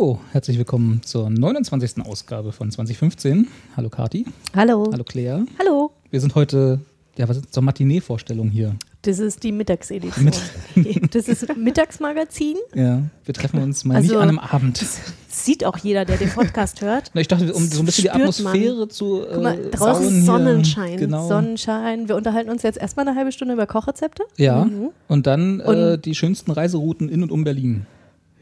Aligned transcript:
Hallo, 0.00 0.18
herzlich 0.32 0.56
willkommen 0.56 1.02
zur 1.04 1.28
29. 1.28 2.06
Ausgabe 2.06 2.52
von 2.52 2.70
2015. 2.70 3.48
Hallo 3.76 3.90
Kati. 3.90 4.24
Hallo. 4.56 4.88
Hallo 4.90 5.04
Claire. 5.04 5.44
Hallo. 5.58 5.90
Wir 6.10 6.22
sind 6.22 6.34
heute, 6.34 6.80
ja, 7.18 7.28
was 7.28 7.36
ist 7.36 7.52
zur 7.52 7.62
Matinee-Vorstellung 7.62 8.48
hier? 8.48 8.76
Das 9.02 9.18
ist 9.18 9.42
die 9.42 9.52
Mittagsedition. 9.52 10.30
das 11.10 11.28
ist 11.28 11.54
Mittagsmagazin. 11.54 12.56
Ja, 12.74 13.02
wir 13.26 13.34
treffen 13.34 13.62
uns 13.62 13.84
mal 13.84 13.96
Also, 13.96 14.08
nicht 14.14 14.16
an 14.22 14.28
einem 14.30 14.38
Abend. 14.38 14.82
Sieht 15.28 15.66
auch 15.66 15.76
jeder, 15.76 16.06
der 16.06 16.16
den 16.16 16.30
Podcast 16.30 16.80
hört. 16.80 17.10
Na, 17.14 17.20
ich 17.20 17.28
dachte, 17.28 17.52
um 17.52 17.62
so 17.66 17.80
ein 17.80 17.84
bisschen 17.84 18.04
die 18.04 18.08
spürt 18.08 18.14
man. 18.14 18.22
Atmosphäre 18.54 18.88
zu 18.88 19.20
äh, 19.20 19.26
Guck 19.34 19.42
mal, 19.42 19.70
draußen 19.70 20.06
ist. 20.20 20.24
Sonnenschein. 20.24 20.96
Genau. 20.96 21.28
Sonnenschein. 21.28 22.08
Wir 22.08 22.16
unterhalten 22.16 22.48
uns 22.48 22.62
jetzt 22.62 22.78
erstmal 22.78 23.06
eine 23.06 23.18
halbe 23.18 23.32
Stunde 23.32 23.52
über 23.52 23.66
Kochrezepte. 23.66 24.22
ja, 24.38 24.66
und 25.08 25.26
dann 25.26 25.60
äh, 25.60 25.64
Und- 25.64 26.06
die 26.06 26.14
schönsten 26.14 26.52
Reiserouten 26.52 27.10
in 27.10 27.22
und 27.22 27.30
um 27.30 27.44
Berlin. 27.44 27.84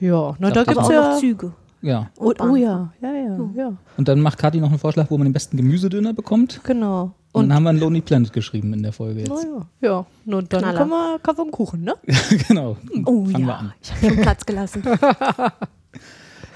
Ja, 0.00 0.36
na, 0.38 0.50
da 0.50 0.64
gibt 0.64 0.80
es 0.80 0.88
ja. 0.88 1.16
Züge. 1.18 1.52
Ja, 1.80 2.10
Oh, 2.18 2.32
oh 2.40 2.56
ja, 2.56 2.92
ja, 3.00 3.12
ja, 3.14 3.38
ja. 3.54 3.72
und 3.96 4.08
dann 4.08 4.20
macht 4.20 4.36
Kati 4.38 4.58
noch 4.60 4.68
einen 4.70 4.80
Vorschlag, 4.80 5.10
wo 5.10 5.16
man 5.18 5.26
den 5.28 5.32
besten 5.32 5.56
Gemüsedöner 5.56 6.12
bekommt. 6.12 6.60
Genau. 6.64 7.12
Und, 7.30 7.42
Und 7.44 7.48
dann 7.50 7.54
haben 7.56 7.62
wir 7.64 7.70
einen 7.70 7.78
Lonely 7.78 8.00
Planet 8.00 8.32
geschrieben 8.32 8.72
in 8.72 8.82
der 8.82 8.92
Folge 8.92 9.20
jetzt. 9.20 9.30
na 9.30 9.66
ja, 9.80 9.88
ja. 9.88 10.06
Na, 10.24 10.42
dann 10.42 10.60
Knaller. 10.62 10.78
können 10.78 10.90
wir 10.90 11.18
Kaffee 11.20 11.42
und 11.42 11.50
Kuchen, 11.52 11.82
ne? 11.84 11.94
genau. 12.48 12.76
Oh 13.04 13.24
Fangen 13.26 13.46
wir 13.46 13.52
ja, 13.52 13.56
an. 13.58 13.72
ich 13.80 13.92
habe 13.92 14.06
schon 14.06 14.16
Platz 14.22 14.44
gelassen. 14.46 14.82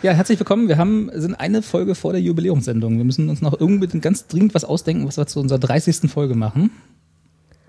Ja, 0.03 0.11
herzlich 0.11 0.36
willkommen. 0.41 0.66
Wir 0.66 0.78
haben, 0.78 1.11
sind 1.14 1.36
eine 1.36 1.62
Folge 1.62 1.94
vor 1.94 2.11
der 2.11 2.20
Jubiläumssendung. 2.20 2.97
Wir 2.98 3.05
müssen 3.05 3.28
uns 3.28 3.41
noch 3.41 3.61
irgendwie 3.61 3.86
ganz 4.00 4.27
dringend 4.27 4.53
was 4.53 4.64
ausdenken, 4.64 5.06
was 5.06 5.16
wir 5.16 5.27
zu 5.28 5.38
unserer 5.38 5.61
30. 5.61 6.11
Folge 6.11 6.34
machen. 6.34 6.70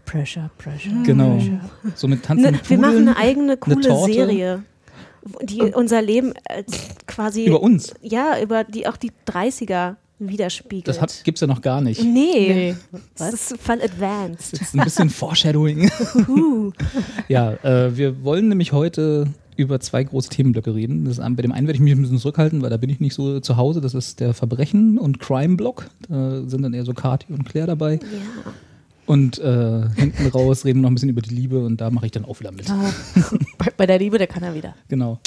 Pressure, 0.05 0.49
Pressure. 0.57 1.03
Genau. 1.03 1.39
So 1.93 2.07
mit 2.07 2.23
Tanzen 2.23 2.45
Ne, 2.45 2.51
mit 2.53 2.67
wir 2.71 2.79
machen 2.79 2.97
eine 3.07 3.17
eigene 3.17 3.55
coole 3.57 3.81
Torte. 3.81 4.11
Serie, 4.13 4.63
die 5.41 5.61
unser 5.61 6.01
Leben 6.01 6.33
äh, 6.49 6.63
quasi 7.07 7.45
über 7.45 7.61
uns. 7.61 7.93
ja 8.01 8.41
über 8.41 8.63
die 8.63 8.87
auch 8.87 8.97
die 8.97 9.11
30er 9.27 9.95
widerspiegelt. 10.19 10.87
Das 10.87 11.23
gibt 11.23 11.37
es 11.37 11.41
ja 11.41 11.47
noch 11.47 11.61
gar 11.61 11.81
nicht. 11.81 12.01
nee, 12.03 12.73
Nee. 12.91 12.99
das 13.17 13.33
ist 13.33 13.57
voll 13.61 13.81
advanced. 13.81 14.53
Das 14.53 14.61
ist 14.61 14.75
ein 14.75 14.83
bisschen 14.83 15.09
Foreshadowing. 15.09 15.89
ja, 17.27 17.53
äh, 17.63 17.95
wir 17.97 18.23
wollen 18.23 18.47
nämlich 18.49 18.71
heute 18.71 19.27
über 19.55 19.79
zwei 19.79 20.03
große 20.03 20.29
Themenblöcke 20.29 20.73
reden. 20.73 21.05
Das 21.05 21.17
bei 21.17 21.29
dem 21.41 21.51
einen 21.51 21.67
werde 21.67 21.75
ich 21.75 21.81
mich 21.81 21.93
ein 21.93 22.01
bisschen 22.01 22.17
zurückhalten, 22.19 22.61
weil 22.61 22.69
da 22.69 22.77
bin 22.77 22.89
ich 22.89 22.99
nicht 22.99 23.13
so 23.13 23.39
zu 23.39 23.57
Hause. 23.57 23.81
Das 23.81 23.93
ist 23.93 24.19
der 24.19 24.33
Verbrechen- 24.33 24.97
und 24.97 25.19
Crime-Block. 25.19 25.89
Da 26.09 26.41
sind 26.47 26.63
dann 26.63 26.73
eher 26.73 26.85
so 26.85 26.93
Kati 26.93 27.31
und 27.33 27.43
Claire 27.45 27.67
dabei. 27.67 27.95
Ja. 27.95 28.51
Und 29.05 29.37
äh, 29.39 29.83
hinten 29.95 30.27
raus 30.27 30.65
reden 30.65 30.79
wir 30.79 30.83
noch 30.83 30.91
ein 30.91 30.93
bisschen 30.93 31.09
über 31.09 31.21
die 31.21 31.33
Liebe 31.33 31.63
und 31.65 31.81
da 31.81 31.89
mache 31.89 32.05
ich 32.05 32.11
dann 32.11 32.25
auch 32.25 32.39
wieder 32.39 32.51
mit. 32.51 32.67
Bei, 33.57 33.67
bei 33.77 33.85
der 33.85 33.99
Liebe, 33.99 34.17
der 34.17 34.27
kann 34.27 34.43
er 34.43 34.55
wieder. 34.55 34.75
Genau. 34.87 35.19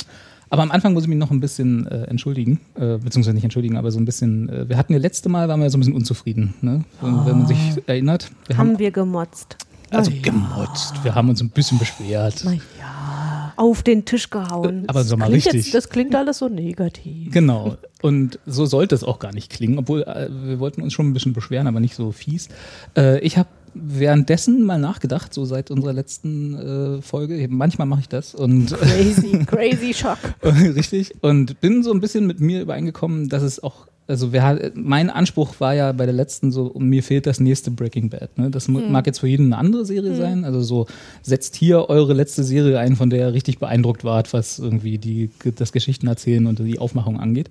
Aber 0.49 0.63
am 0.63 0.71
Anfang 0.71 0.93
muss 0.93 1.03
ich 1.03 1.09
mich 1.09 1.19
noch 1.19 1.31
ein 1.31 1.41
bisschen 1.41 1.87
äh, 1.89 2.05
entschuldigen, 2.05 2.61
äh, 2.77 2.99
beziehungsweise 2.99 3.35
nicht 3.35 3.45
entschuldigen, 3.45 3.77
aber 3.77 3.91
so 3.91 3.99
ein 3.99 4.05
bisschen, 4.05 4.49
äh, 4.49 4.69
wir 4.69 4.77
hatten 4.77 4.93
ja 4.93 4.99
letzte 4.99 5.29
Mal, 5.29 5.49
waren 5.49 5.59
wir 5.61 5.65
ja 5.65 5.71
so 5.71 5.77
ein 5.77 5.81
bisschen 5.81 5.95
unzufrieden, 5.95 6.55
ne? 6.61 6.85
wenn, 7.01 7.27
wenn 7.27 7.39
man 7.39 7.47
sich 7.49 7.59
erinnert. 7.87 8.31
Wir 8.47 8.57
haben 8.57 8.69
Haben 8.69 8.79
wir 8.79 8.91
gemotzt, 8.92 9.57
also 9.91 10.11
gemotzt, 10.23 11.03
wir 11.05 11.15
haben 11.15 11.29
uns 11.29 11.41
ein 11.41 11.51
bisschen 11.51 11.79
beschwert. 11.79 12.42
Na 12.45 12.53
ja. 12.53 13.53
auf 13.57 13.83
den 13.83 14.05
Tisch 14.05 14.31
gehauen. 14.31 14.85
Aber 14.86 15.05
so 15.05 15.17
mal 15.17 15.31
richtig. 15.31 15.53
jetzt, 15.53 15.75
das 15.75 15.89
klingt 15.89 16.15
alles 16.15 16.39
so 16.39 16.48
negativ. 16.48 17.33
Genau. 17.33 17.77
Und 18.03 18.39
so 18.47 18.67
sollte 18.67 18.95
es 18.95 19.03
auch 19.03 19.19
gar 19.19 19.33
nicht 19.33 19.51
klingen, 19.51 19.79
obwohl 19.79 20.03
äh, 20.03 20.29
wir 20.31 20.61
wollten 20.61 20.83
uns 20.83 20.92
schon 20.92 21.09
ein 21.09 21.13
bisschen 21.13 21.33
beschweren, 21.33 21.67
aber 21.67 21.81
nicht 21.81 21.95
so 21.95 22.13
fies. 22.13 22.48
Äh, 22.97 23.19
ich 23.20 23.36
habe 23.36 23.48
währenddessen 23.83 24.64
mal 24.64 24.79
nachgedacht, 24.79 25.33
so 25.35 25.45
seit 25.45 25.70
unserer 25.70 25.92
letzten 25.92 26.55
äh, 26.98 27.03
Folge. 27.03 27.47
Manchmal 27.51 27.87
mache 27.87 28.01
ich 28.01 28.09
das 28.09 28.35
und 28.35 28.73
Crazy, 28.81 29.39
crazy 29.47 29.95
Shock. 29.95 30.19
Richtig. 30.42 31.14
Und 31.23 31.61
bin 31.61 31.83
so 31.83 31.92
ein 31.92 32.01
bisschen 32.01 32.27
mit 32.27 32.41
mir 32.41 32.63
übereingekommen, 32.63 33.29
dass 33.29 33.42
es 33.42 33.63
auch, 33.63 33.86
also 34.09 34.33
wer, 34.33 34.70
mein 34.75 35.11
Anspruch 35.11 35.55
war 35.59 35.75
ja 35.75 35.92
bei 35.92 36.05
der 36.07 36.15
letzten 36.15 36.53
so, 36.53 36.73
mir 36.79 37.03
fehlt 37.03 37.27
das 37.27 37.41
nächste 37.41 37.70
Breaking 37.70 38.09
Bad. 38.11 38.39
Ne? 38.39 38.51
Das 38.51 38.69
mu- 38.69 38.81
mag 38.89 39.07
jetzt 39.07 39.19
für 39.19 39.27
jeden 39.29 39.47
eine 39.47 39.59
andere 39.59 39.85
Serie 39.85 40.15
sein. 40.15 40.45
Also 40.45 40.63
so, 40.63 40.86
setzt 41.23 41.57
hier 41.57 41.89
eure 41.89 42.13
letzte 42.15 42.45
Serie 42.45 42.79
ein, 42.79 42.97
von 42.97 43.11
der 43.11 43.19
ihr 43.29 43.33
richtig 43.33 43.59
beeindruckt 43.59 44.05
wart, 44.05 44.33
was 44.33 44.59
irgendwie 44.59 44.98
die, 44.98 45.31
das 45.57 45.73
Geschichten 45.73 46.07
erzählen 46.07 46.47
und 46.47 46.59
die 46.61 46.79
Aufmachung 46.79 47.19
angeht. 47.19 47.51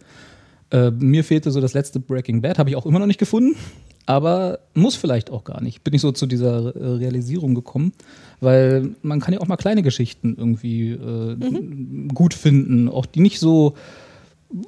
Äh, 0.72 0.91
mir 0.91 1.24
fehlte 1.24 1.52
so 1.52 1.62
das 1.62 1.74
letzte 1.74 2.00
Breaking 2.00 2.41
Bad, 2.41 2.58
habe 2.58 2.69
ich 2.72 2.75
auch 2.75 2.85
immer 2.88 2.97
noch 3.00 3.06
nicht 3.06 3.19
gefunden, 3.19 3.56
aber 4.05 4.59
muss 4.73 4.95
vielleicht 4.95 5.31
auch 5.31 5.43
gar 5.43 5.61
nicht. 5.61 5.83
Bin 5.83 5.93
ich 5.93 6.01
so 6.01 6.11
zu 6.11 6.25
dieser 6.25 6.75
Realisierung 6.75 7.55
gekommen, 7.55 7.93
weil 8.39 8.95
man 9.01 9.19
kann 9.19 9.33
ja 9.33 9.41
auch 9.41 9.47
mal 9.47 9.57
kleine 9.57 9.83
Geschichten 9.83 10.35
irgendwie 10.38 10.91
äh, 10.91 11.35
gut 12.13 12.33
finden, 12.33 12.89
auch 12.89 13.05
die 13.05 13.21
nicht 13.21 13.39
so 13.39 13.75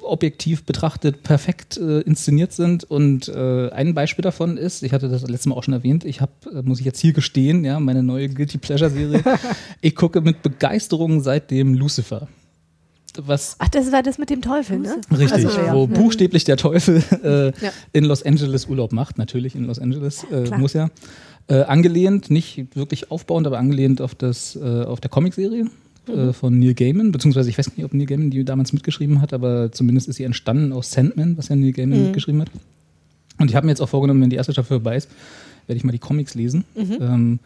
objektiv 0.02 0.64
betrachtet 0.64 1.22
perfekt 1.22 1.76
äh, 1.76 2.00
inszeniert 2.00 2.52
sind. 2.52 2.84
Und 2.84 3.28
äh, 3.28 3.70
ein 3.70 3.94
Beispiel 3.94 4.22
davon 4.22 4.56
ist, 4.56 4.82
ich 4.82 4.92
hatte 4.92 5.08
das 5.08 5.22
letztes 5.22 5.46
Mal 5.46 5.54
auch 5.54 5.62
schon 5.62 5.74
erwähnt, 5.74 6.04
ich 6.04 6.20
habe, 6.20 6.32
äh, 6.52 6.62
muss 6.62 6.80
ich 6.80 6.86
jetzt 6.86 7.00
hier 7.00 7.12
gestehen, 7.12 7.64
ja, 7.64 7.78
meine 7.80 8.02
neue 8.02 8.28
Guilty 8.28 8.58
Pleasure 8.58 8.90
Serie. 8.90 9.22
ich 9.80 9.94
gucke 9.94 10.20
mit 10.20 10.42
Begeisterung 10.42 11.20
seitdem 11.20 11.74
Lucifer. 11.74 12.28
Was 13.16 13.56
Ach, 13.58 13.68
das 13.68 13.90
war 13.90 14.02
das 14.02 14.18
mit 14.18 14.30
dem 14.30 14.42
Teufel, 14.42 14.78
ne? 14.78 14.96
Richtig, 15.10 15.46
Also, 15.46 15.60
ja. 15.60 15.74
wo 15.74 15.86
buchstäblich 15.86 16.44
der 16.44 16.56
Teufel 16.56 17.02
äh, 17.24 17.46
Ja. 17.64 17.72
in 17.92 18.04
Los 18.04 18.22
Angeles 18.22 18.66
Urlaub 18.66 18.92
macht, 18.92 19.18
natürlich 19.18 19.54
in 19.54 19.64
Los 19.64 19.78
Angeles, 19.78 20.24
äh, 20.30 20.56
muss 20.58 20.72
ja. 20.74 20.88
Äh, 21.48 21.62
angelehnt, 21.62 22.30
nicht 22.30 22.66
wirklich 22.76 23.10
aufbauend, 23.10 23.46
aber 23.46 23.58
angelehnt 23.58 24.00
auf, 24.02 24.14
das, 24.14 24.54
äh, 24.56 24.82
auf 24.84 25.00
der 25.00 25.10
Comicserie 25.10 25.64
Mhm. 26.06 26.12
äh, 26.14 26.32
von 26.32 26.58
Neil 26.58 26.74
Gaiman, 26.74 27.10
beziehungsweise 27.12 27.48
ich 27.50 27.58
weiß 27.58 27.74
nicht, 27.76 27.84
ob 27.84 27.92
Neil 27.94 28.06
Gaiman 28.06 28.30
die 28.30 28.44
damals 28.44 28.72
mitgeschrieben 28.72 29.20
hat, 29.20 29.32
aber 29.32 29.72
zumindest 29.72 30.08
ist 30.08 30.16
sie 30.16 30.24
entstanden 30.24 30.72
aus 30.72 30.90
Sandman, 30.92 31.36
was 31.38 31.48
ja 31.48 31.56
Neil 31.56 31.72
Gaiman 31.72 31.98
Mhm. 31.98 32.04
mitgeschrieben 32.06 32.40
hat. 32.42 32.50
Und 33.38 33.50
ich 33.50 33.56
habe 33.56 33.66
mir 33.66 33.72
jetzt 33.72 33.80
auch 33.80 33.88
vorgenommen, 33.88 34.20
wenn 34.22 34.30
die 34.30 34.36
erste 34.36 34.52
Staffel 34.52 34.76
vorbei 34.78 34.96
ist, 34.96 35.08
werde 35.66 35.76
ich 35.76 35.84
mal 35.84 35.92
die 35.92 35.98
Comics 35.98 36.34
lesen. 36.34 36.64
Mhm. 36.76 36.96
Ähm, 37.00 37.38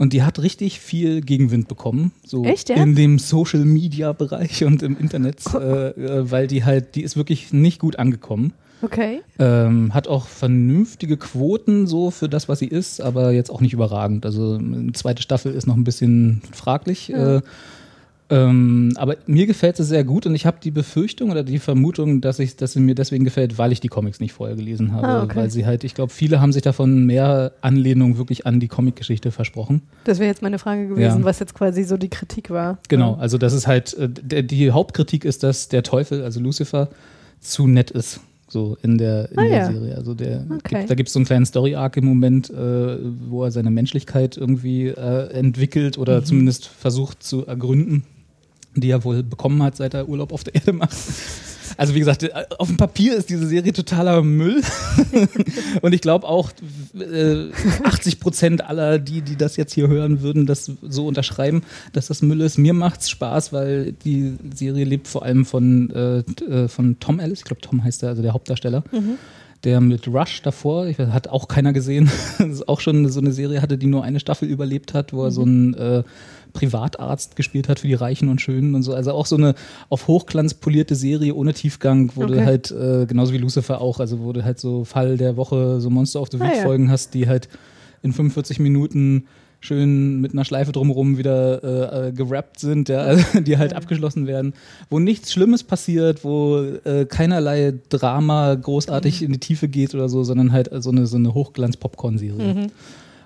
und 0.00 0.14
die 0.14 0.22
hat 0.22 0.38
richtig 0.40 0.80
viel 0.80 1.20
Gegenwind 1.20 1.68
bekommen, 1.68 2.12
so 2.24 2.42
Echt, 2.42 2.70
ja? 2.70 2.76
in 2.76 2.94
dem 2.94 3.18
Social 3.18 3.66
Media 3.66 4.14
Bereich 4.14 4.64
und 4.64 4.82
im 4.82 4.96
Internet, 4.96 5.42
äh, 5.54 5.90
äh, 5.90 6.30
weil 6.30 6.46
die 6.46 6.64
halt, 6.64 6.94
die 6.94 7.02
ist 7.02 7.18
wirklich 7.18 7.52
nicht 7.52 7.78
gut 7.78 7.98
angekommen. 7.98 8.54
Okay. 8.80 9.20
Ähm, 9.38 9.92
hat 9.92 10.08
auch 10.08 10.26
vernünftige 10.26 11.18
Quoten 11.18 11.86
so 11.86 12.10
für 12.10 12.30
das, 12.30 12.48
was 12.48 12.60
sie 12.60 12.66
ist, 12.66 13.02
aber 13.02 13.32
jetzt 13.32 13.50
auch 13.50 13.60
nicht 13.60 13.74
überragend. 13.74 14.24
Also 14.24 14.54
eine 14.54 14.92
zweite 14.94 15.20
Staffel 15.20 15.52
ist 15.52 15.66
noch 15.66 15.76
ein 15.76 15.84
bisschen 15.84 16.40
fraglich. 16.50 17.12
Äh, 17.12 17.42
ähm, 18.30 18.92
aber 18.96 19.16
mir 19.26 19.46
gefällt 19.46 19.76
sie 19.76 19.84
sehr 19.84 20.04
gut 20.04 20.24
und 20.26 20.34
ich 20.34 20.46
habe 20.46 20.58
die 20.62 20.70
Befürchtung 20.70 21.30
oder 21.30 21.42
die 21.42 21.58
Vermutung, 21.58 22.20
dass, 22.20 22.38
ich, 22.38 22.56
dass 22.56 22.72
sie 22.72 22.80
mir 22.80 22.94
deswegen 22.94 23.24
gefällt, 23.24 23.58
weil 23.58 23.72
ich 23.72 23.80
die 23.80 23.88
Comics 23.88 24.20
nicht 24.20 24.32
vorher 24.32 24.56
gelesen 24.56 24.92
habe. 24.92 25.06
Ah, 25.08 25.22
okay. 25.24 25.36
Weil 25.36 25.50
sie 25.50 25.66
halt, 25.66 25.82
ich 25.84 25.94
glaube, 25.94 26.12
viele 26.12 26.40
haben 26.40 26.52
sich 26.52 26.62
davon 26.62 27.06
mehr 27.06 27.52
Anlehnung 27.60 28.18
wirklich 28.18 28.46
an 28.46 28.60
die 28.60 28.68
Comicgeschichte 28.68 29.30
versprochen. 29.32 29.82
Das 30.04 30.18
wäre 30.20 30.28
jetzt 30.28 30.42
meine 30.42 30.58
Frage 30.58 30.88
gewesen, 30.88 31.20
Ja. 31.20 31.24
was 31.24 31.40
jetzt 31.40 31.54
quasi 31.54 31.82
so 31.84 31.96
die 31.96 32.08
Kritik 32.08 32.50
war. 32.50 32.78
Genau, 32.88 33.14
also 33.14 33.36
das 33.36 33.52
ist 33.52 33.66
halt, 33.66 33.94
äh, 33.94 34.42
die 34.44 34.70
Hauptkritik 34.70 35.24
ist, 35.24 35.42
dass 35.42 35.68
der 35.68 35.82
Teufel, 35.82 36.22
also 36.22 36.40
Lucifer, 36.40 36.88
zu 37.40 37.66
nett 37.66 37.90
ist. 37.90 38.20
So 38.48 38.76
in 38.82 38.98
der, 38.98 39.30
in 39.30 39.38
Ah, 39.38 39.42
der 39.42 39.58
ja. 39.58 39.72
Serie. 39.72 39.96
Also 39.96 40.12
der 40.14 40.44
Okay. 40.50 40.78
gibt, 40.78 40.90
da 40.90 40.94
gibt 40.96 41.08
es 41.08 41.12
so 41.12 41.18
einen 41.20 41.26
kleinen 41.26 41.46
Story-Arc 41.46 41.96
im 41.98 42.04
Moment, 42.04 42.50
äh, 42.50 42.98
wo 43.28 43.44
er 43.44 43.50
seine 43.52 43.70
Menschlichkeit 43.70 44.36
irgendwie 44.36 44.88
äh, 44.88 45.30
entwickelt 45.32 45.96
Mhm. 45.96 46.02
oder 46.02 46.24
zumindest 46.24 46.66
versucht 46.66 47.22
zu 47.22 47.46
ergründen, 47.46 48.02
die 48.74 48.90
er 48.90 49.04
wohl 49.04 49.22
bekommen 49.22 49.62
hat, 49.62 49.76
seit 49.76 49.94
er 49.94 50.08
Urlaub 50.08 50.32
auf 50.32 50.44
der 50.44 50.54
Erde 50.54 50.72
macht. 50.72 50.96
Also 51.76 51.94
wie 51.94 51.98
gesagt, 51.98 52.28
auf 52.58 52.68
dem 52.68 52.76
Papier 52.76 53.16
ist 53.16 53.30
diese 53.30 53.46
Serie 53.46 53.72
totaler 53.72 54.22
Müll. 54.22 54.60
Und 55.82 55.94
ich 55.94 56.00
glaube 56.00 56.26
auch, 56.26 56.50
äh, 56.94 57.50
80 57.84 58.20
Prozent 58.20 58.64
aller, 58.64 58.98
die, 58.98 59.22
die 59.22 59.36
das 59.36 59.56
jetzt 59.56 59.72
hier 59.72 59.88
hören, 59.88 60.20
würden 60.20 60.46
das 60.46 60.70
so 60.82 61.06
unterschreiben, 61.06 61.62
dass 61.92 62.08
das 62.08 62.22
Müll 62.22 62.40
ist. 62.40 62.58
Mir 62.58 62.74
macht's 62.74 63.08
Spaß, 63.10 63.52
weil 63.52 63.92
die 63.92 64.34
Serie 64.54 64.84
lebt 64.84 65.08
vor 65.08 65.24
allem 65.24 65.46
von, 65.46 65.90
äh, 65.90 66.18
äh, 66.44 66.68
von 66.68 66.98
Tom 67.00 67.20
Ellis. 67.20 67.40
Ich 67.40 67.44
glaube, 67.44 67.62
Tom 67.62 67.82
heißt 67.82 68.02
er, 68.02 68.10
also 68.10 68.22
der 68.22 68.32
Hauptdarsteller. 68.32 68.84
Der 69.64 69.80
mit 69.80 70.08
Rush 70.08 70.40
davor, 70.40 70.86
ich 70.86 70.98
weiß, 70.98 71.08
hat 71.08 71.28
auch 71.28 71.46
keiner 71.46 71.74
gesehen, 71.74 72.10
das 72.38 72.48
ist 72.48 72.68
auch 72.68 72.80
schon 72.80 73.08
so 73.08 73.20
eine 73.20 73.32
Serie 73.32 73.60
hatte, 73.60 73.76
die 73.76 73.86
nur 73.86 74.04
eine 74.04 74.18
Staffel 74.18 74.48
überlebt 74.48 74.94
hat, 74.94 75.12
wo 75.12 75.24
er 75.24 75.30
so 75.30 75.44
ein 75.44 75.74
äh, 75.74 76.02
Privatarzt 76.52 77.36
gespielt 77.36 77.68
hat 77.68 77.78
für 77.80 77.86
die 77.88 77.94
Reichen 77.94 78.28
und 78.28 78.40
Schönen 78.40 78.74
und 78.74 78.82
so. 78.82 78.94
Also 78.94 79.12
auch 79.12 79.26
so 79.26 79.36
eine 79.36 79.54
auf 79.88 80.06
Hochglanz 80.08 80.54
polierte 80.54 80.94
Serie 80.94 81.34
ohne 81.34 81.54
Tiefgang, 81.54 82.12
wo 82.14 82.22
Okay. 82.24 82.32
du 82.32 82.44
halt, 82.44 82.70
äh, 82.70 83.06
genauso 83.06 83.32
wie 83.32 83.38
Lucifer 83.38 83.80
auch, 83.80 84.00
also 84.00 84.20
wo 84.20 84.32
du 84.32 84.44
halt 84.44 84.58
so 84.60 84.84
Fall 84.84 85.16
der 85.16 85.36
Woche, 85.36 85.80
so 85.80 85.90
Monster 85.90 86.20
of 86.20 86.28
the 86.32 86.38
Week 86.40 86.50
Ah, 86.52 86.56
ja. 86.56 86.62
Folgen 86.62 86.90
hast, 86.90 87.14
die 87.14 87.28
halt 87.28 87.48
in 88.02 88.12
45 88.12 88.58
Minuten 88.60 89.24
schön 89.62 90.22
mit 90.22 90.32
einer 90.32 90.46
Schleife 90.46 90.72
drumherum 90.72 91.18
wieder 91.18 91.62
äh, 91.62 92.08
äh, 92.08 92.12
gerappt 92.12 92.58
sind, 92.60 92.88
ja, 92.88 93.00
also 93.00 93.40
die 93.42 93.58
halt 93.58 93.74
abgeschlossen 93.74 94.26
werden, 94.26 94.54
wo 94.88 94.98
nichts 94.98 95.32
Schlimmes 95.34 95.64
passiert, 95.64 96.24
wo 96.24 96.60
äh, 96.84 97.04
keinerlei 97.04 97.74
Drama 97.90 98.54
großartig 98.54 99.22
in 99.22 99.32
die 99.32 99.38
Tiefe 99.38 99.68
geht 99.68 99.94
oder 99.94 100.08
so, 100.08 100.24
sondern 100.24 100.52
halt 100.52 100.70
so 100.82 100.88
eine, 100.90 101.06
so 101.06 101.18
eine 101.18 101.34
Hochglanz-Popcorn-Serie. 101.34 102.68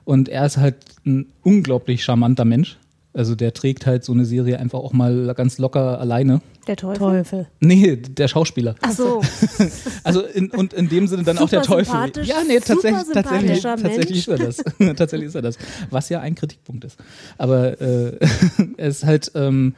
Und 0.04 0.28
er 0.28 0.44
ist 0.46 0.56
halt 0.56 0.74
ein 1.06 1.26
unglaublich 1.44 2.02
charmanter 2.04 2.44
Mensch. 2.44 2.78
Also 3.14 3.36
der 3.36 3.54
trägt 3.54 3.86
halt 3.86 4.04
so 4.04 4.12
eine 4.12 4.24
Serie 4.24 4.58
einfach 4.58 4.80
auch 4.80 4.92
mal 4.92 5.32
ganz 5.34 5.58
locker 5.58 6.00
alleine. 6.00 6.40
Der 6.66 6.74
Teufel. 6.74 6.98
Teufel. 6.98 7.46
Nee, 7.60 7.96
der 7.96 8.26
Schauspieler. 8.26 8.74
Ach 8.80 8.90
so. 8.90 9.22
Also 10.02 10.22
in, 10.22 10.50
und 10.50 10.74
in 10.74 10.88
dem 10.88 11.06
Sinne 11.06 11.22
dann 11.22 11.38
auch 11.38 11.48
der 11.48 11.62
Super 11.62 11.84
Teufel. 11.84 12.24
Ja, 12.24 12.42
nee, 12.46 12.58
super 12.58 12.80
tatsächlich, 13.14 13.14
tatsächlich, 13.14 13.62
tatsächlich 13.62 14.18
ist 14.18 14.28
er 14.28 14.38
das. 14.38 14.56
tatsächlich 14.96 15.28
ist 15.28 15.34
er 15.34 15.42
das. 15.42 15.58
Was 15.90 16.08
ja 16.08 16.20
ein 16.20 16.34
Kritikpunkt 16.34 16.84
ist. 16.84 16.98
Aber 17.38 17.80
äh, 17.80 18.18
er 18.76 18.88
ist 18.88 19.04
halt, 19.04 19.30
ähm, 19.34 19.74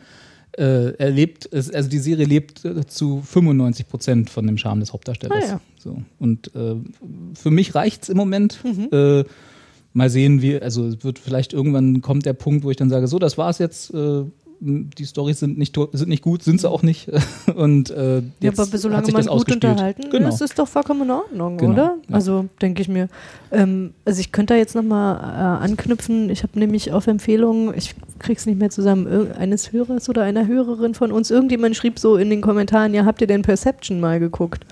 äh, 0.53 0.93
er 0.97 1.11
lebt, 1.11 1.49
es, 1.53 1.71
also 1.71 1.89
die 1.89 1.99
Serie 1.99 2.25
lebt 2.25 2.65
äh, 2.65 2.87
zu 2.87 3.23
95 3.23 3.87
Prozent 3.87 4.31
von 4.31 4.47
dem 4.47 4.57
Charme 4.57 4.81
des 4.81 4.93
Hauptdarstellers. 4.93 5.45
Ah, 5.45 5.49
ja. 5.49 5.61
so. 5.79 6.03
Und 6.19 6.55
äh, 6.55 6.77
für 7.35 7.51
mich 7.51 7.75
reicht's 7.75 8.09
im 8.09 8.17
Moment. 8.17 8.65
Mhm. 8.65 9.25
Mal 9.97 10.11
sehen, 10.11 10.43
wie, 10.43 10.61
also 10.61 10.85
es 10.89 11.03
wird 11.05 11.19
vielleicht 11.19 11.55
irgendwann 11.55 12.03
kommt 12.03 12.27
der 12.27 12.35
Punkt, 12.35 12.65
wo 12.65 12.71
ich 12.71 12.77
dann 12.77 12.91
sage, 12.91 13.07
so, 13.09 13.19
das 13.19 13.39
war's 13.39 13.59
jetzt. 13.59 13.95
Äh, 13.95 14.25
die 14.59 15.05
Storys 15.05 15.39
sind 15.41 15.59
nicht, 15.59 15.77
sind 15.93 16.09
nicht 16.09 16.23
gut, 16.23 16.43
sind 16.43 16.61
sie 16.61 16.69
auch 16.71 16.83
nicht. 16.83 17.11
Und 17.57 17.91
äh, 17.91 18.17
Ja, 18.19 18.23
jetzt 18.41 18.59
aber 18.61 18.77
solange 18.79 18.99
hat 18.99 19.05
sich 19.07 19.13
man 19.15 19.21
das 19.23 19.27
gut 19.31 19.37
ausgespielt. 19.37 19.65
unterhalten 19.65 20.11
genau. 20.11 20.29
ist, 20.29 20.41
ist 20.41 20.59
doch 20.59 20.67
vollkommen 20.69 21.03
in 21.03 21.11
Ordnung, 21.11 21.59
Genau, 21.59 21.73
oder? 21.73 21.97
ja. 22.09 22.15
Also 22.15 22.47
denke 22.63 22.81
ich 22.83 22.89
mir. 22.89 23.09
Ähm, 23.53 23.93
also 24.07 24.21
ich 24.21 24.33
könnte 24.33 24.55
da 24.55 24.59
jetzt 24.59 24.75
nochmal 24.75 25.17
äh, 25.17 25.65
anknüpfen. 25.65 26.31
Ich 26.31 26.43
habe 26.43 26.59
nämlich 26.59 26.93
auf 26.93 27.07
Empfehlung, 27.07 27.75
ich 27.75 27.95
krieg's 28.19 28.47
nicht 28.47 28.59
mehr 28.59 28.71
zusammen, 28.71 29.33
eines 29.33 29.73
Hörers 29.73 30.09
oder 30.09 30.23
einer 30.23 30.47
Hörerin 30.47 30.95
von 30.95 31.13
uns, 31.13 31.31
irgendjemand 31.31 31.77
schrieb 31.77 31.99
so 31.99 32.17
in 32.17 32.31
den 32.31 32.41
Kommentaren, 32.41 32.95
ja, 32.95 33.05
habt 33.05 33.21
ihr 33.21 33.27
denn 33.27 33.43
Perception 33.43 34.01
mal 34.01 34.21
geguckt? 34.21 34.65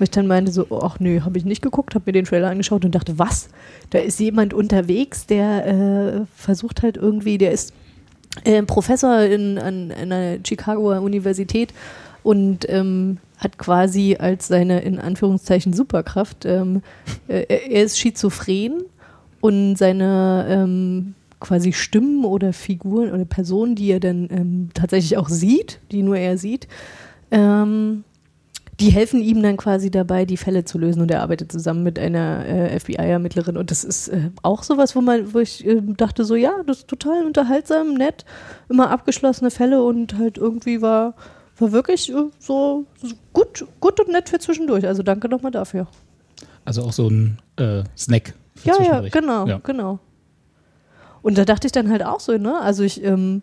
Und 0.00 0.04
ich 0.04 0.10
dann 0.10 0.26
meinte 0.26 0.50
so, 0.50 0.66
ach 0.82 0.98
nö, 0.98 1.20
habe 1.20 1.36
ich 1.36 1.44
nicht 1.44 1.60
geguckt, 1.60 1.94
habe 1.94 2.04
mir 2.06 2.12
den 2.12 2.24
Trailer 2.24 2.48
angeschaut 2.48 2.86
und 2.86 2.94
dachte, 2.94 3.18
was? 3.18 3.50
Da 3.90 3.98
ist 3.98 4.18
jemand 4.18 4.54
unterwegs, 4.54 5.26
der 5.26 5.66
äh, 5.66 6.20
versucht 6.34 6.82
halt 6.82 6.96
irgendwie, 6.96 7.36
der 7.36 7.52
ist 7.52 7.74
äh, 8.44 8.62
Professor 8.62 9.20
in, 9.20 9.58
an 9.58 9.92
einer 9.92 10.38
Chicagoer 10.42 11.02
Universität 11.02 11.74
und 12.22 12.66
ähm, 12.70 13.18
hat 13.36 13.58
quasi 13.58 14.16
als 14.18 14.48
seine 14.48 14.80
in 14.80 14.98
Anführungszeichen 14.98 15.74
Superkraft, 15.74 16.46
ähm, 16.46 16.80
äh, 17.28 17.44
er 17.48 17.84
ist 17.84 17.98
schizophren 17.98 18.82
und 19.42 19.76
seine 19.76 20.46
ähm, 20.48 21.14
quasi 21.40 21.74
Stimmen 21.74 22.24
oder 22.24 22.54
Figuren 22.54 23.12
oder 23.12 23.26
Personen, 23.26 23.74
die 23.74 23.90
er 23.90 24.00
dann 24.00 24.28
ähm, 24.30 24.70
tatsächlich 24.72 25.18
auch 25.18 25.28
sieht, 25.28 25.78
die 25.90 26.02
nur 26.02 26.16
er 26.16 26.38
sieht, 26.38 26.68
ähm, 27.30 28.04
die 28.80 28.90
helfen 28.90 29.20
ihm 29.22 29.42
dann 29.42 29.56
quasi 29.56 29.90
dabei, 29.90 30.24
die 30.24 30.36
Fälle 30.36 30.64
zu 30.64 30.78
lösen 30.78 31.02
und 31.02 31.10
er 31.10 31.22
arbeitet 31.22 31.52
zusammen 31.52 31.82
mit 31.82 31.98
einer 31.98 32.46
äh, 32.46 32.78
FBI-Ermittlerin 32.80 33.56
und 33.56 33.70
das 33.70 33.84
ist 33.84 34.08
äh, 34.08 34.30
auch 34.42 34.62
sowas, 34.62 34.96
wo 34.96 35.00
man, 35.00 35.32
wo 35.34 35.38
ich 35.38 35.66
äh, 35.66 35.80
dachte 35.82 36.24
so, 36.24 36.34
ja, 36.34 36.52
das 36.66 36.78
ist 36.78 36.88
total 36.88 37.24
unterhaltsam, 37.26 37.94
nett, 37.94 38.24
immer 38.68 38.90
abgeschlossene 38.90 39.50
Fälle 39.50 39.82
und 39.84 40.16
halt 40.18 40.38
irgendwie 40.38 40.80
war, 40.82 41.14
war 41.58 41.72
wirklich 41.72 42.10
äh, 42.10 42.14
so, 42.38 42.86
so 43.02 43.14
gut, 43.32 43.66
gut 43.80 44.00
und 44.00 44.08
nett 44.08 44.28
für 44.30 44.38
zwischendurch. 44.38 44.86
Also 44.86 45.02
danke 45.02 45.28
nochmal 45.28 45.52
dafür. 45.52 45.86
Also 46.64 46.82
auch 46.82 46.92
so 46.92 47.08
ein 47.08 47.38
äh, 47.56 47.82
Snack. 47.96 48.34
für 48.54 48.68
Ja, 48.68 48.82
ja, 48.82 49.00
genau, 49.08 49.46
Ja. 49.46 49.60
genau. 49.62 49.98
Und 51.22 51.36
da 51.36 51.44
dachte 51.44 51.66
ich 51.66 51.72
dann 51.72 51.90
halt 51.90 52.02
auch 52.02 52.20
so, 52.20 52.36
ne? 52.38 52.58
Also 52.60 52.82
ich 52.82 53.04
ähm, 53.04 53.42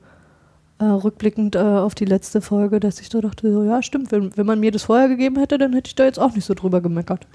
äh, 0.79 0.85
rückblickend 0.85 1.55
äh, 1.55 1.59
auf 1.59 1.95
die 1.95 2.05
letzte 2.05 2.41
Folge, 2.41 2.79
dass 2.79 2.99
ich 2.99 3.09
so 3.09 3.21
dachte, 3.21 3.51
so, 3.51 3.63
ja, 3.63 3.81
stimmt, 3.81 4.11
wenn, 4.11 4.35
wenn 4.37 4.45
man 4.45 4.59
mir 4.59 4.71
das 4.71 4.83
vorher 4.83 5.07
gegeben 5.07 5.37
hätte, 5.37 5.57
dann 5.57 5.73
hätte 5.73 5.87
ich 5.87 5.95
da 5.95 6.05
jetzt 6.05 6.19
auch 6.19 6.33
nicht 6.35 6.45
so 6.45 6.53
drüber 6.53 6.81
gemeckert. 6.81 7.27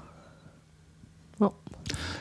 Ja. 1.39 1.51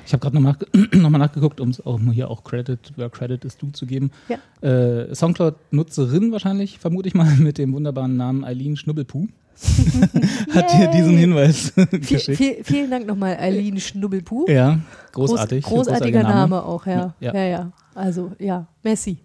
Ich 0.04 0.12
habe 0.12 0.20
gerade 0.20 0.34
nochmal 0.34 0.56
noch 0.92 1.10
mal 1.10 1.18
nachgeguckt, 1.18 1.60
um 1.60 1.70
es 1.70 1.84
auch 1.84 2.00
hier 2.12 2.30
auch 2.30 2.42
Credit, 2.42 2.78
where 2.96 3.10
Credit 3.10 3.44
ist 3.44 3.62
du 3.62 3.70
zu 3.70 3.86
geben. 3.86 4.10
Ja. 4.28 4.68
Äh, 4.68 5.14
Soundcloud-Nutzerin 5.14 6.32
wahrscheinlich, 6.32 6.78
vermute 6.78 7.08
ich 7.08 7.14
mal, 7.14 7.36
mit 7.38 7.58
dem 7.58 7.72
wunderbaren 7.72 8.16
Namen 8.16 8.44
Eileen 8.44 8.76
Schnubbelpuh. 8.76 9.26
hat 10.54 10.72
dir 10.72 10.88
diesen 10.88 11.16
Hinweis 11.16 11.72
geschickt. 11.90 12.38
viel, 12.38 12.64
vielen 12.64 12.90
Dank 12.90 13.06
nochmal, 13.06 13.36
Eileen 13.36 13.78
Schnubbelpuh. 13.78 14.46
Ja, 14.48 14.80
großartig. 15.12 15.62
Groß, 15.64 15.86
großartiger 15.86 16.22
großartiger 16.22 16.40
Name. 16.40 16.64
auch, 16.64 16.86
ja. 16.86 17.14
Ja. 17.20 17.34
Ja, 17.34 17.44
ja. 17.44 17.72
Also, 17.94 18.32
ja, 18.40 18.66
Messi. 18.82 19.18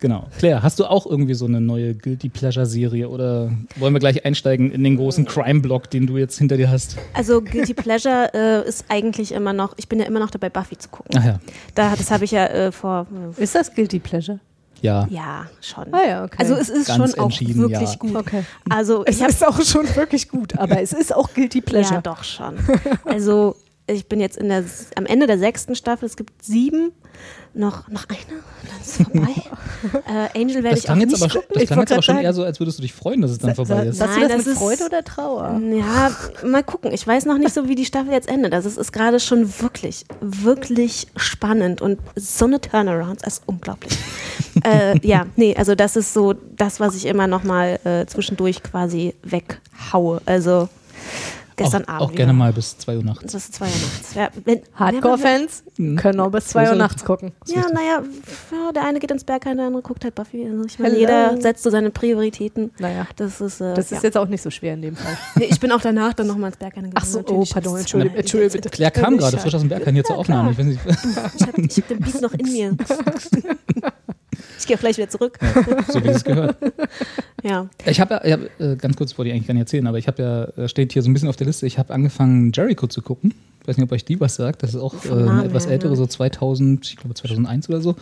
Genau. 0.00 0.26
Claire, 0.38 0.62
hast 0.62 0.78
du 0.78 0.84
auch 0.84 1.06
irgendwie 1.06 1.34
so 1.34 1.46
eine 1.46 1.60
neue 1.60 1.94
Guilty 1.94 2.28
Pleasure-Serie 2.28 3.08
oder 3.08 3.50
wollen 3.76 3.92
wir 3.92 3.98
gleich 3.98 4.24
einsteigen 4.24 4.70
in 4.70 4.84
den 4.84 4.96
großen 4.96 5.24
Crime-Block, 5.24 5.90
den 5.90 6.06
du 6.06 6.16
jetzt 6.16 6.38
hinter 6.38 6.56
dir 6.56 6.70
hast? 6.70 6.96
Also 7.14 7.42
Guilty 7.42 7.74
Pleasure 7.74 8.30
äh, 8.64 8.68
ist 8.68 8.84
eigentlich 8.88 9.32
immer 9.32 9.52
noch, 9.52 9.74
ich 9.76 9.88
bin 9.88 9.98
ja 9.98 10.06
immer 10.06 10.20
noch 10.20 10.30
dabei, 10.30 10.50
Buffy 10.50 10.78
zu 10.78 10.88
gucken. 10.88 11.18
Ach 11.18 11.24
ja. 11.24 11.40
Da, 11.74 11.96
das 11.96 12.10
habe 12.10 12.24
ich 12.24 12.30
ja 12.30 12.46
äh, 12.46 12.72
vor, 12.72 13.06
Ist 13.36 13.54
das 13.54 13.74
Guilty 13.74 13.98
Pleasure? 13.98 14.38
Ja. 14.80 15.08
ja, 15.10 15.46
schon. 15.60 15.92
Ah 15.92 16.06
ja, 16.06 16.24
okay. 16.24 16.36
Also 16.38 16.54
es 16.54 16.68
ist 16.68 16.86
Ganz 16.86 17.12
schon 17.12 17.20
auch 17.20 17.30
wirklich 17.40 17.90
ja. 17.90 17.96
gut. 17.98 18.14
Okay. 18.14 18.44
Also 18.70 19.04
Es 19.04 19.16
ich 19.16 19.22
habe 19.22 19.32
ist 19.32 19.44
auch 19.44 19.60
schon 19.62 19.96
wirklich 19.96 20.28
gut, 20.28 20.56
aber 20.56 20.80
es 20.82 20.92
ist 20.92 21.12
auch 21.12 21.34
Guilty 21.34 21.60
Pleasure. 21.60 21.96
Ja, 21.96 22.00
doch 22.00 22.22
schon. 22.22 22.54
Also 23.04 23.56
ich 23.88 24.06
bin 24.06 24.20
jetzt 24.20 24.36
in 24.36 24.48
der, 24.48 24.64
am 24.96 25.06
Ende 25.06 25.26
der 25.26 25.38
sechsten 25.38 25.74
Staffel, 25.74 26.06
es 26.06 26.16
gibt 26.16 26.44
sieben, 26.44 26.92
noch, 27.54 27.88
noch 27.88 28.04
eine, 28.08 28.18
dann 28.68 28.80
ist 28.80 29.00
es 29.00 29.06
vorbei. 29.06 29.34
äh, 30.34 30.40
Angel 30.40 30.62
werde 30.62 30.76
Das 30.76 30.84
ich 30.84 30.90
auch 30.90 30.94
nicht 30.94 31.08
aber, 31.08 31.30
schon- 31.30 31.40
gucken. 31.40 31.54
das 31.54 31.62
Ich 31.62 31.68
klang 31.68 31.80
jetzt 31.80 31.92
aber 31.92 32.02
schon 32.02 32.14
grad 32.16 32.24
eher 32.24 32.32
so, 32.34 32.44
als 32.44 32.60
würdest 32.60 32.78
du 32.78 32.82
dich 32.82 32.92
freuen, 32.92 33.20
dass 33.22 33.30
es 33.32 33.38
dann 33.38 33.54
vorbei 33.56 33.86
ist. 33.86 33.96
Sagst 33.96 34.16
du 34.16 34.20
Nein, 34.20 34.28
das, 34.28 34.38
das 34.38 34.46
mit 34.46 34.54
ist- 34.54 34.58
Freude 34.60 34.84
oder 34.86 35.02
Trauer? 35.02 35.60
Ja, 35.74 36.12
mal 36.46 36.62
gucken. 36.62 36.92
Ich 36.92 37.04
weiß 37.04 37.24
noch 37.24 37.38
nicht 37.38 37.52
so, 37.52 37.66
wie 37.68 37.74
die 37.74 37.86
Staffel 37.86 38.12
jetzt 38.12 38.28
endet. 38.28 38.52
Also 38.54 38.68
es 38.68 38.76
ist 38.76 38.92
gerade 38.92 39.18
schon 39.18 39.52
wirklich, 39.60 40.04
wirklich 40.20 41.08
spannend 41.16 41.80
und 41.82 41.98
so 42.14 42.44
eine 42.44 42.60
Turnaround, 42.60 43.22
das 43.24 43.34
ist 43.38 43.42
unglaublich. 43.46 43.98
äh, 44.64 44.98
ja, 45.04 45.26
nee, 45.34 45.56
also 45.56 45.74
das 45.74 45.96
ist 45.96 46.12
so 46.14 46.34
das, 46.34 46.78
was 46.78 46.94
ich 46.94 47.06
immer 47.06 47.26
noch 47.26 47.42
mal 47.42 47.80
äh, 47.84 48.06
zwischendurch 48.06 48.62
quasi 48.62 49.14
weghaue. 49.24 50.20
Also 50.26 50.68
gestern 51.58 51.84
auch, 51.84 51.88
Abend. 51.88 52.00
Auch 52.02 52.12
gerne 52.12 52.32
wieder. 52.32 52.38
mal 52.38 52.52
bis 52.52 52.78
2 52.78 52.96
Uhr 52.96 53.04
nachts. 53.04 53.34
Ist 53.34 53.54
zwei 53.54 53.66
Uhr 53.66 53.70
nachts. 53.70 54.14
Ja, 54.14 54.30
wenn- 54.44 54.62
Hardcore-Fans 54.74 55.62
Mhm. 55.76 55.96
können 55.96 56.20
auch 56.20 56.30
bis 56.30 56.46
2 56.48 56.70
Uhr 56.70 56.74
nachts 56.76 57.04
gucken. 57.04 57.32
Ja, 57.46 57.62
naja, 57.72 58.02
ja, 58.50 58.72
der 58.72 58.84
eine 58.84 58.98
geht 58.98 59.10
ins 59.10 59.24
Berg, 59.24 59.42
der 59.42 59.52
andere 59.52 59.82
guckt 59.82 60.04
halt 60.04 60.14
Buffy. 60.14 60.46
Also 60.48 60.64
ich 60.64 60.78
meine, 60.78 60.94
Hello. 60.94 61.00
jeder 61.00 61.40
setzt 61.40 61.62
so 61.62 61.70
seine 61.70 61.90
Prioritäten. 61.90 62.70
Naja, 62.78 63.06
Das 63.16 63.40
ist, 63.40 63.60
äh, 63.60 63.74
das 63.74 63.90
ja. 63.90 63.98
ist 63.98 64.02
jetzt 64.02 64.16
auch 64.16 64.28
nicht 64.28 64.42
so 64.42 64.50
schwer 64.50 64.74
in 64.74 64.82
dem 64.82 64.96
Fall. 64.96 65.16
Nee, 65.36 65.46
ich 65.50 65.60
bin 65.60 65.70
auch 65.72 65.80
danach 65.80 66.14
dann 66.14 66.26
nochmal 66.26 66.48
ins 66.50 66.56
Berg 66.58 66.74
gegangen. 66.74 66.92
Ach 66.94 67.04
so, 67.04 67.20
oh, 67.20 67.44
pardon, 67.50 67.72
Das- 67.74 67.80
entschuldige, 67.82 68.16
entschuldige 68.16 68.52
bitte. 68.52 68.68
Claire 68.70 68.90
kam 68.90 69.16
gerade 69.18 69.36
frisch 69.38 69.54
aus 69.54 69.60
dem 69.60 69.68
Berg 69.68 69.88
hier 69.88 70.04
zur 70.04 70.16
Aufnahme. 70.18 70.52
Ich 70.52 70.58
Ich 70.58 70.78
habe 71.46 71.62
hab 71.62 71.88
den 71.88 72.00
Beat 72.00 72.20
noch 72.22 72.32
in 72.34 72.52
mir. 72.52 72.76
Ich 74.58 74.66
gehe 74.66 74.76
auch 74.76 74.80
gleich 74.80 74.96
wieder 74.96 75.08
zurück. 75.08 75.38
so 75.88 76.02
wie 76.02 76.08
es 76.08 76.24
gehört. 76.24 76.56
Ja. 77.44 77.68
Ich 77.86 78.00
habe 78.00 78.20
ja, 78.24 78.32
hab, 78.32 78.60
äh, 78.60 78.74
ganz 78.74 78.96
kurz 78.96 79.16
wollte 79.16 79.28
ich 79.28 79.34
eigentlich 79.34 79.46
gar 79.46 79.54
nicht 79.54 79.60
erzählen, 79.60 79.86
aber 79.86 79.98
ich 79.98 80.08
habe 80.08 80.22
ja, 80.56 80.64
äh, 80.64 80.68
steht 80.68 80.92
hier 80.92 81.02
so 81.02 81.08
ein 81.08 81.12
bisschen 81.12 81.28
auf 81.28 81.36
der 81.36 81.46
Liste, 81.46 81.66
ich 81.66 81.78
habe 81.78 81.94
angefangen, 81.94 82.50
Jericho 82.52 82.88
zu 82.88 83.00
gucken. 83.00 83.32
Ich 83.62 83.68
weiß 83.68 83.76
nicht, 83.76 83.84
ob 83.84 83.92
euch 83.92 84.04
die 84.04 84.18
was 84.18 84.34
sagt. 84.34 84.64
Das 84.64 84.70
ist 84.70 84.80
auch 84.80 85.04
äh, 85.04 85.10
eine 85.10 85.44
etwas 85.44 85.66
ältere, 85.66 85.94
so 85.94 86.04
2000, 86.04 86.84
ich 86.84 86.96
glaube 86.96 87.14
2001 87.14 87.68
oder 87.68 87.80
so. 87.80 87.94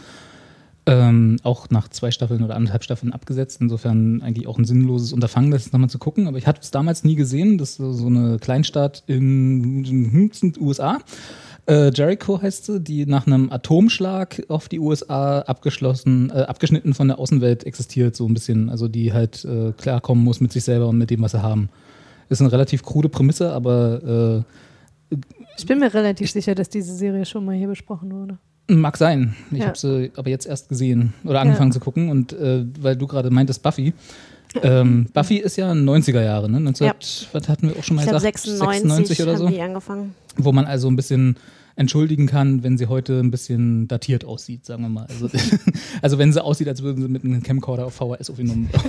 Ähm, 0.89 1.39
auch 1.43 1.69
nach 1.71 1.89
zwei 1.89 2.13
Staffeln 2.13 2.45
oder 2.45 2.55
anderthalb 2.55 2.85
Staffeln 2.85 3.13
abgesetzt. 3.13 3.59
Insofern 3.61 4.23
eigentlich 4.23 4.47
auch 4.47 4.57
ein 4.57 4.65
sinnloses 4.65 5.13
Unterfangen, 5.13 5.51
das 5.51 5.73
nochmal 5.73 5.91
zu 5.91 5.99
gucken. 5.99 6.29
Aber 6.29 6.39
ich 6.39 6.47
hatte 6.47 6.61
es 6.63 6.71
damals 6.71 7.03
nie 7.03 7.17
gesehen. 7.17 7.59
Das 7.59 7.71
ist 7.71 7.77
so 7.79 7.93
so 7.93 8.07
eine 8.07 8.39
Kleinstadt 8.39 9.03
in 9.09 9.83
den 9.83 10.55
USA. 10.61 10.99
Äh, 11.69 11.91
Jericho 11.93 12.41
heißt 12.41 12.67
sie, 12.67 12.81
die 12.81 13.07
nach 13.07 13.27
einem 13.27 13.51
Atomschlag 13.51 14.43
auf 14.49 14.69
die 14.69 14.79
USA 14.79 15.41
abgeschlossen, 15.41 16.31
äh, 16.31 16.43
abgeschnitten 16.43 16.95
von 16.95 17.09
der 17.09 17.19
Außenwelt 17.19 17.65
existiert, 17.65 18.15
so 18.15 18.27
ein 18.29 18.35
bisschen. 18.35 18.71
Also 18.71 18.87
die 18.89 19.13
halt 19.13 19.45
äh, 19.45 19.73
klarkommen 19.73 20.23
muss 20.23 20.41
mit 20.41 20.53
sich 20.53 20.63
selber 20.65 20.89
und 20.89 20.99
mit 20.99 21.11
dem, 21.11 21.23
was 21.23 21.33
sie 21.33 21.43
haben. 21.43 21.69
Ist 22.29 22.41
eine 22.41 22.53
relativ 22.53 22.83
krude 22.83 23.09
Prämisse, 23.09 23.53
aber 23.53 24.45
Ich 25.57 25.67
bin 25.67 25.79
mir 25.79 25.93
relativ 25.95 26.31
sicher, 26.31 26.55
dass 26.55 26.69
diese 26.69 26.95
Serie 26.95 27.25
schon 27.25 27.45
mal 27.45 27.55
hier 27.55 27.69
besprochen 27.69 28.13
wurde. 28.13 28.39
äh, 28.69 28.75
mag 28.75 28.97
sein. 28.97 29.35
Ich 29.53 29.59
Ja. 29.61 29.67
habe 29.67 29.79
sie 29.79 30.11
aber 30.17 30.29
jetzt 30.31 30.47
erst 30.47 30.69
gesehen 30.69 31.15
oder 31.25 31.41
angefangen 31.41 31.71
Ja. 31.71 31.75
zu 31.75 31.81
gucken. 31.81 32.11
Und 32.11 32.33
äh, 32.33 32.65
weil 32.81 32.97
du 32.97 33.07
gerade 33.07 33.31
meintest, 33.31 33.63
Buffy, 33.63 33.93
Ähm, 34.63 35.07
Buffy 35.13 35.37
ist 35.37 35.57
ja 35.57 35.71
90er 35.73 36.23
Jahre, 36.23 36.51
ne? 36.51 36.61
19, 36.61 36.87
Ja. 36.87 36.95
Was 37.33 37.49
hatten 37.49 37.69
wir 37.69 37.77
auch 37.77 37.85
schon 37.85 37.97
mal 37.97 38.03
Ich 38.03 38.11
gesagt? 38.11 38.39
96, 38.39 39.23
oder 39.23 39.33
haben 39.33 39.39
so. 39.39 39.49
die 39.49 39.61
angefangen. 39.61 40.15
Wo 40.37 40.53
man 40.53 40.65
also 40.67 40.89
ein 40.89 40.97
bisschen 40.97 41.37
entschuldigen 41.77 42.27
kann, 42.27 42.63
wenn 42.63 42.79
sie 42.79 42.87
heute 42.87 43.21
ein 43.21 43.31
bisschen 43.31 43.87
datiert 43.87 44.25
aussieht, 44.25 44.65
sagen 44.65 44.83
wir 44.83 44.89
mal. 44.89 45.07
Also, 45.09 45.29
also 46.03 46.19
wenn 46.19 46.33
sie 46.33 46.43
aussieht, 46.43 46.69
als 46.69 46.83
würden 46.83 47.03
sie 47.03 47.09
mit 47.09 47.23
einem 47.25 47.43
Camcorder 47.43 47.87
auf 47.87 47.95
VHS 47.95 48.31
aufgenommen. 48.31 48.71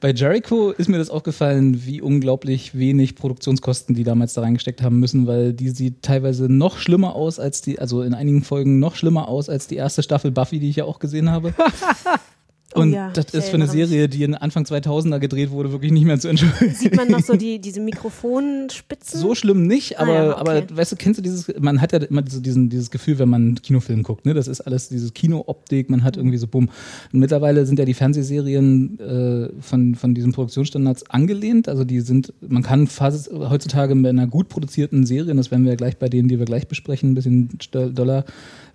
Bei 0.00 0.12
Jericho 0.12 0.70
ist 0.70 0.88
mir 0.88 0.98
das 0.98 1.10
aufgefallen, 1.10 1.84
wie 1.84 2.00
unglaublich 2.00 2.78
wenig 2.78 3.16
Produktionskosten 3.16 3.96
die 3.96 4.04
damals 4.04 4.34
da 4.34 4.42
reingesteckt 4.42 4.80
haben 4.80 5.00
müssen, 5.00 5.26
weil 5.26 5.52
die 5.52 5.70
sieht 5.70 6.02
teilweise 6.02 6.48
noch 6.48 6.78
schlimmer 6.78 7.16
aus 7.16 7.40
als 7.40 7.62
die, 7.62 7.80
also 7.80 8.02
in 8.02 8.14
einigen 8.14 8.44
Folgen 8.44 8.78
noch 8.78 8.94
schlimmer 8.94 9.26
aus 9.26 9.48
als 9.48 9.66
die 9.66 9.74
erste 9.74 10.04
Staffel 10.04 10.30
Buffy, 10.30 10.60
die 10.60 10.70
ich 10.70 10.76
ja 10.76 10.84
auch 10.84 11.00
gesehen 11.00 11.30
habe. 11.30 11.52
Oh 12.78 12.82
Und 12.82 12.92
ja, 12.92 13.10
das 13.10 13.26
ist 13.34 13.48
für 13.48 13.54
eine. 13.54 13.68
Serie, 13.68 14.08
die 14.08 14.22
in 14.22 14.34
Anfang 14.34 14.64
2000er 14.64 15.18
gedreht 15.18 15.50
wurde, 15.50 15.72
wirklich 15.72 15.92
nicht 15.92 16.04
mehr 16.04 16.18
zu 16.18 16.28
entschuldigen. 16.28 16.74
Sieht 16.74 16.96
man 16.96 17.10
noch 17.10 17.20
so 17.20 17.36
die, 17.36 17.58
diese 17.60 17.80
Mikrofonspitzen? 17.80 19.20
So 19.20 19.34
schlimm 19.34 19.66
nicht, 19.66 19.98
Ah 19.98 20.02
aber, 20.02 20.14
ja, 20.14 20.30
okay. 20.30 20.40
aber 20.40 20.76
weißt 20.76 20.92
du, 20.92 20.96
kennst 20.96 21.18
du 21.18 21.22
dieses, 21.22 21.52
man 21.60 21.80
hat 21.80 21.92
ja 21.92 21.98
immer 21.98 22.22
so 22.26 22.40
diesen, 22.40 22.68
dieses 22.68 22.90
Gefühl, 22.90 23.18
wenn 23.18 23.28
man 23.28 23.42
einen 23.42 23.62
Kinofilm 23.62 24.02
guckt, 24.02 24.26
ne? 24.26 24.34
Das 24.34 24.48
ist 24.48 24.60
alles 24.62 24.88
diese 24.88 25.10
Kinooptik, 25.12 25.90
man 25.90 26.02
hat 26.02 26.16
irgendwie 26.16 26.38
so 26.38 26.46
bumm. 26.46 26.68
Und 27.12 27.20
mittlerweile 27.20 27.66
sind 27.66 27.78
ja 27.78 27.84
die 27.84 27.94
Fernsehserien 27.94 28.98
äh, 29.00 29.62
von, 29.62 29.94
von 29.94 30.14
diesen 30.14 30.32
Produktionsstandards 30.32 31.10
angelehnt. 31.10 31.68
Also 31.68 31.84
die 31.84 32.00
sind, 32.00 32.32
man 32.40 32.62
kann 32.62 32.86
fast 32.86 33.30
heutzutage 33.32 33.94
mit 33.94 34.06
einer 34.06 34.26
gut 34.26 34.48
produzierten 34.48 35.06
Serie, 35.06 35.30
und 35.30 35.36
das 35.36 35.50
werden 35.50 35.64
wir 35.64 35.72
ja 35.72 35.76
gleich 35.76 35.98
bei 35.98 36.08
denen, 36.08 36.28
die 36.28 36.38
wir 36.38 36.46
gleich 36.46 36.68
besprechen, 36.68 37.10
ein 37.10 37.14
bisschen 37.14 37.50
doller, 37.70 38.24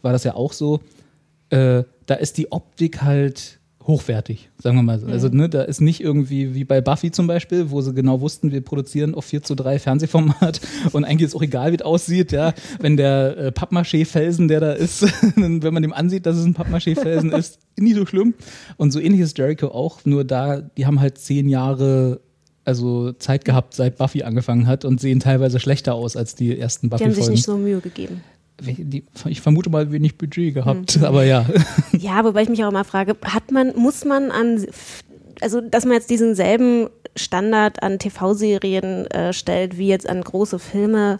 war 0.01 0.12
das 0.12 0.24
ja 0.24 0.36
auch 0.36 0.53
so. 0.53 0.81
Äh, 1.50 1.83
da 2.05 2.15
ist 2.15 2.38
die 2.38 2.51
Optik 2.51 3.01
halt 3.01 3.60
hochwertig, 3.85 4.49
sagen 4.57 4.77
wir 4.77 4.83
mal 4.83 4.99
so. 4.99 5.07
Also 5.07 5.27
ne, 5.29 5.49
da 5.49 5.63
ist 5.63 5.81
nicht 5.81 6.01
irgendwie 6.01 6.55
wie 6.55 6.63
bei 6.63 6.81
Buffy 6.81 7.11
zum 7.11 7.27
Beispiel, 7.27 7.71
wo 7.71 7.81
sie 7.81 7.93
genau 7.93 8.21
wussten, 8.21 8.51
wir 8.51 8.61
produzieren 8.61 9.15
auf 9.15 9.25
4 9.25 9.43
zu 9.43 9.55
3 9.55 9.79
Fernsehformat 9.79 10.61
und 10.91 11.03
eigentlich 11.03 11.27
ist 11.27 11.35
auch 11.35 11.41
egal, 11.41 11.71
wie 11.71 11.75
es 11.75 11.81
aussieht, 11.81 12.31
ja. 12.31 12.53
Wenn 12.79 12.97
der 12.97 13.37
äh, 13.37 13.51
Pappmaché-Felsen, 13.51 14.47
der 14.47 14.59
da 14.59 14.71
ist, 14.73 15.01
wenn 15.35 15.73
man 15.73 15.83
dem 15.83 15.93
ansieht, 15.93 16.25
dass 16.25 16.37
es 16.37 16.45
ein 16.45 16.53
Pappmaché-Felsen 16.53 17.31
ist, 17.33 17.59
nie 17.77 17.93
so 17.93 18.05
schlimm. 18.05 18.33
Und 18.77 18.91
so 18.91 18.99
ähnlich 18.99 19.21
ist 19.21 19.37
Jericho 19.37 19.67
auch, 19.67 20.05
nur 20.05 20.23
da, 20.23 20.61
die 20.61 20.85
haben 20.85 20.99
halt 20.99 21.17
zehn 21.17 21.49
Jahre 21.49 22.21
also 22.65 23.11
Zeit 23.13 23.43
gehabt, 23.43 23.73
seit 23.73 23.97
Buffy 23.97 24.23
angefangen 24.23 24.67
hat 24.67 24.85
und 24.85 25.01
sehen 25.01 25.19
teilweise 25.19 25.59
schlechter 25.59 25.95
aus 25.95 26.15
als 26.15 26.35
die 26.35 26.57
ersten 26.57 26.89
die 26.89 26.93
haben 26.93 26.99
sich 26.99 27.07
Buffy-Folgen. 27.09 27.31
nicht 27.33 27.43
so 27.43 27.57
Mühe 27.57 27.81
gegeben. 27.81 28.21
Ich 29.27 29.41
vermute 29.41 29.69
mal 29.69 29.91
wenig 29.91 30.17
Budget 30.17 30.53
gehabt, 30.53 30.98
Mhm. 30.98 31.03
aber 31.05 31.24
ja. 31.25 31.45
Ja, 31.98 32.24
wobei 32.24 32.43
ich 32.43 32.50
mich 32.50 32.63
auch 32.63 32.69
immer 32.69 32.83
frage, 32.86 33.15
hat 33.24 33.51
man, 33.51 33.75
muss 33.75 34.05
man 34.05 34.31
an, 34.31 34.65
also 35.41 35.62
dass 35.62 35.86
man 35.86 35.93
jetzt 35.95 36.10
diesen 36.10 36.36
selben 36.36 36.88
Standard 37.15 37.83
an 37.83 38.00
TV-Serien 38.00 39.07
äh, 39.07 39.33
stellt, 39.33 39.77
wie 39.77 39.88
jetzt 39.88 40.07
an 40.10 40.22
große 40.22 40.60
Filme, 40.60 41.19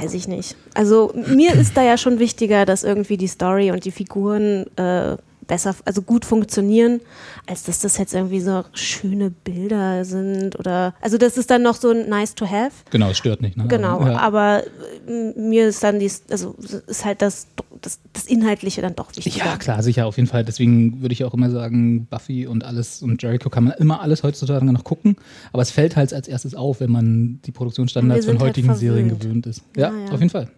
weiß 0.00 0.14
ich 0.14 0.26
nicht. 0.28 0.56
Also 0.74 1.12
mir 1.28 1.54
ist 1.54 1.76
da 1.76 1.82
ja 1.82 1.96
schon 1.98 2.18
wichtiger, 2.18 2.64
dass 2.64 2.82
irgendwie 2.84 3.16
die 3.16 3.26
Story 3.28 3.70
und 3.70 3.84
die 3.84 3.90
Figuren 3.90 4.64
äh, 4.76 5.16
besser, 5.46 5.74
also 5.84 6.02
gut 6.02 6.24
funktionieren, 6.24 7.00
als 7.46 7.64
dass 7.64 7.80
das 7.80 7.98
jetzt 7.98 8.14
irgendwie 8.14 8.40
so 8.40 8.64
schöne 8.72 9.30
Bilder 9.30 10.04
sind 10.04 10.58
oder, 10.58 10.94
also 11.00 11.18
das 11.18 11.36
ist 11.36 11.50
dann 11.50 11.62
noch 11.62 11.76
so 11.76 11.90
ein 11.90 12.08
nice 12.08 12.34
to 12.34 12.46
have. 12.46 12.72
Genau, 12.90 13.10
es 13.10 13.18
stört 13.18 13.42
nicht. 13.42 13.56
Ne? 13.56 13.66
Genau, 13.68 14.00
ja. 14.06 14.18
aber 14.18 14.64
äh, 15.06 15.38
mir 15.38 15.68
ist 15.68 15.82
dann 15.82 15.98
die, 15.98 16.10
also 16.30 16.56
ist 16.86 17.04
halt 17.04 17.22
das, 17.22 17.46
das, 17.80 18.00
das 18.12 18.26
Inhaltliche 18.26 18.82
dann 18.82 18.94
doch 18.94 19.14
wichtiger. 19.14 19.44
Ja, 19.44 19.56
klar, 19.56 19.82
sicher, 19.82 20.06
auf 20.06 20.16
jeden 20.16 20.28
Fall. 20.28 20.44
Deswegen 20.44 21.00
würde 21.02 21.12
ich 21.12 21.24
auch 21.24 21.34
immer 21.34 21.50
sagen, 21.50 22.06
Buffy 22.06 22.46
und 22.46 22.64
alles 22.64 23.02
und 23.02 23.22
Jericho 23.22 23.50
kann 23.50 23.64
man 23.64 23.74
immer 23.78 24.00
alles 24.00 24.22
heutzutage 24.22 24.64
noch 24.64 24.84
gucken. 24.84 25.16
Aber 25.52 25.62
es 25.62 25.70
fällt 25.70 25.96
halt 25.96 26.12
als 26.12 26.28
erstes 26.28 26.54
auf, 26.54 26.80
wenn 26.80 26.90
man 26.90 27.40
die 27.44 27.52
Produktionsstandards 27.52 28.26
von 28.26 28.38
halt 28.38 28.48
heutigen 28.50 28.74
Serien 28.74 29.08
verwöhnt. 29.08 29.22
gewöhnt 29.22 29.46
ist. 29.46 29.62
Ja, 29.76 29.90
Ja, 29.90 30.06
ja. 30.06 30.12
auf 30.12 30.20
jeden 30.20 30.30
Fall. 30.30 30.48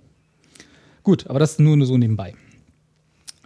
Gut, 1.02 1.26
aber 1.28 1.38
das 1.38 1.58
nur 1.58 1.84
so 1.86 1.96
nebenbei. 1.96 2.34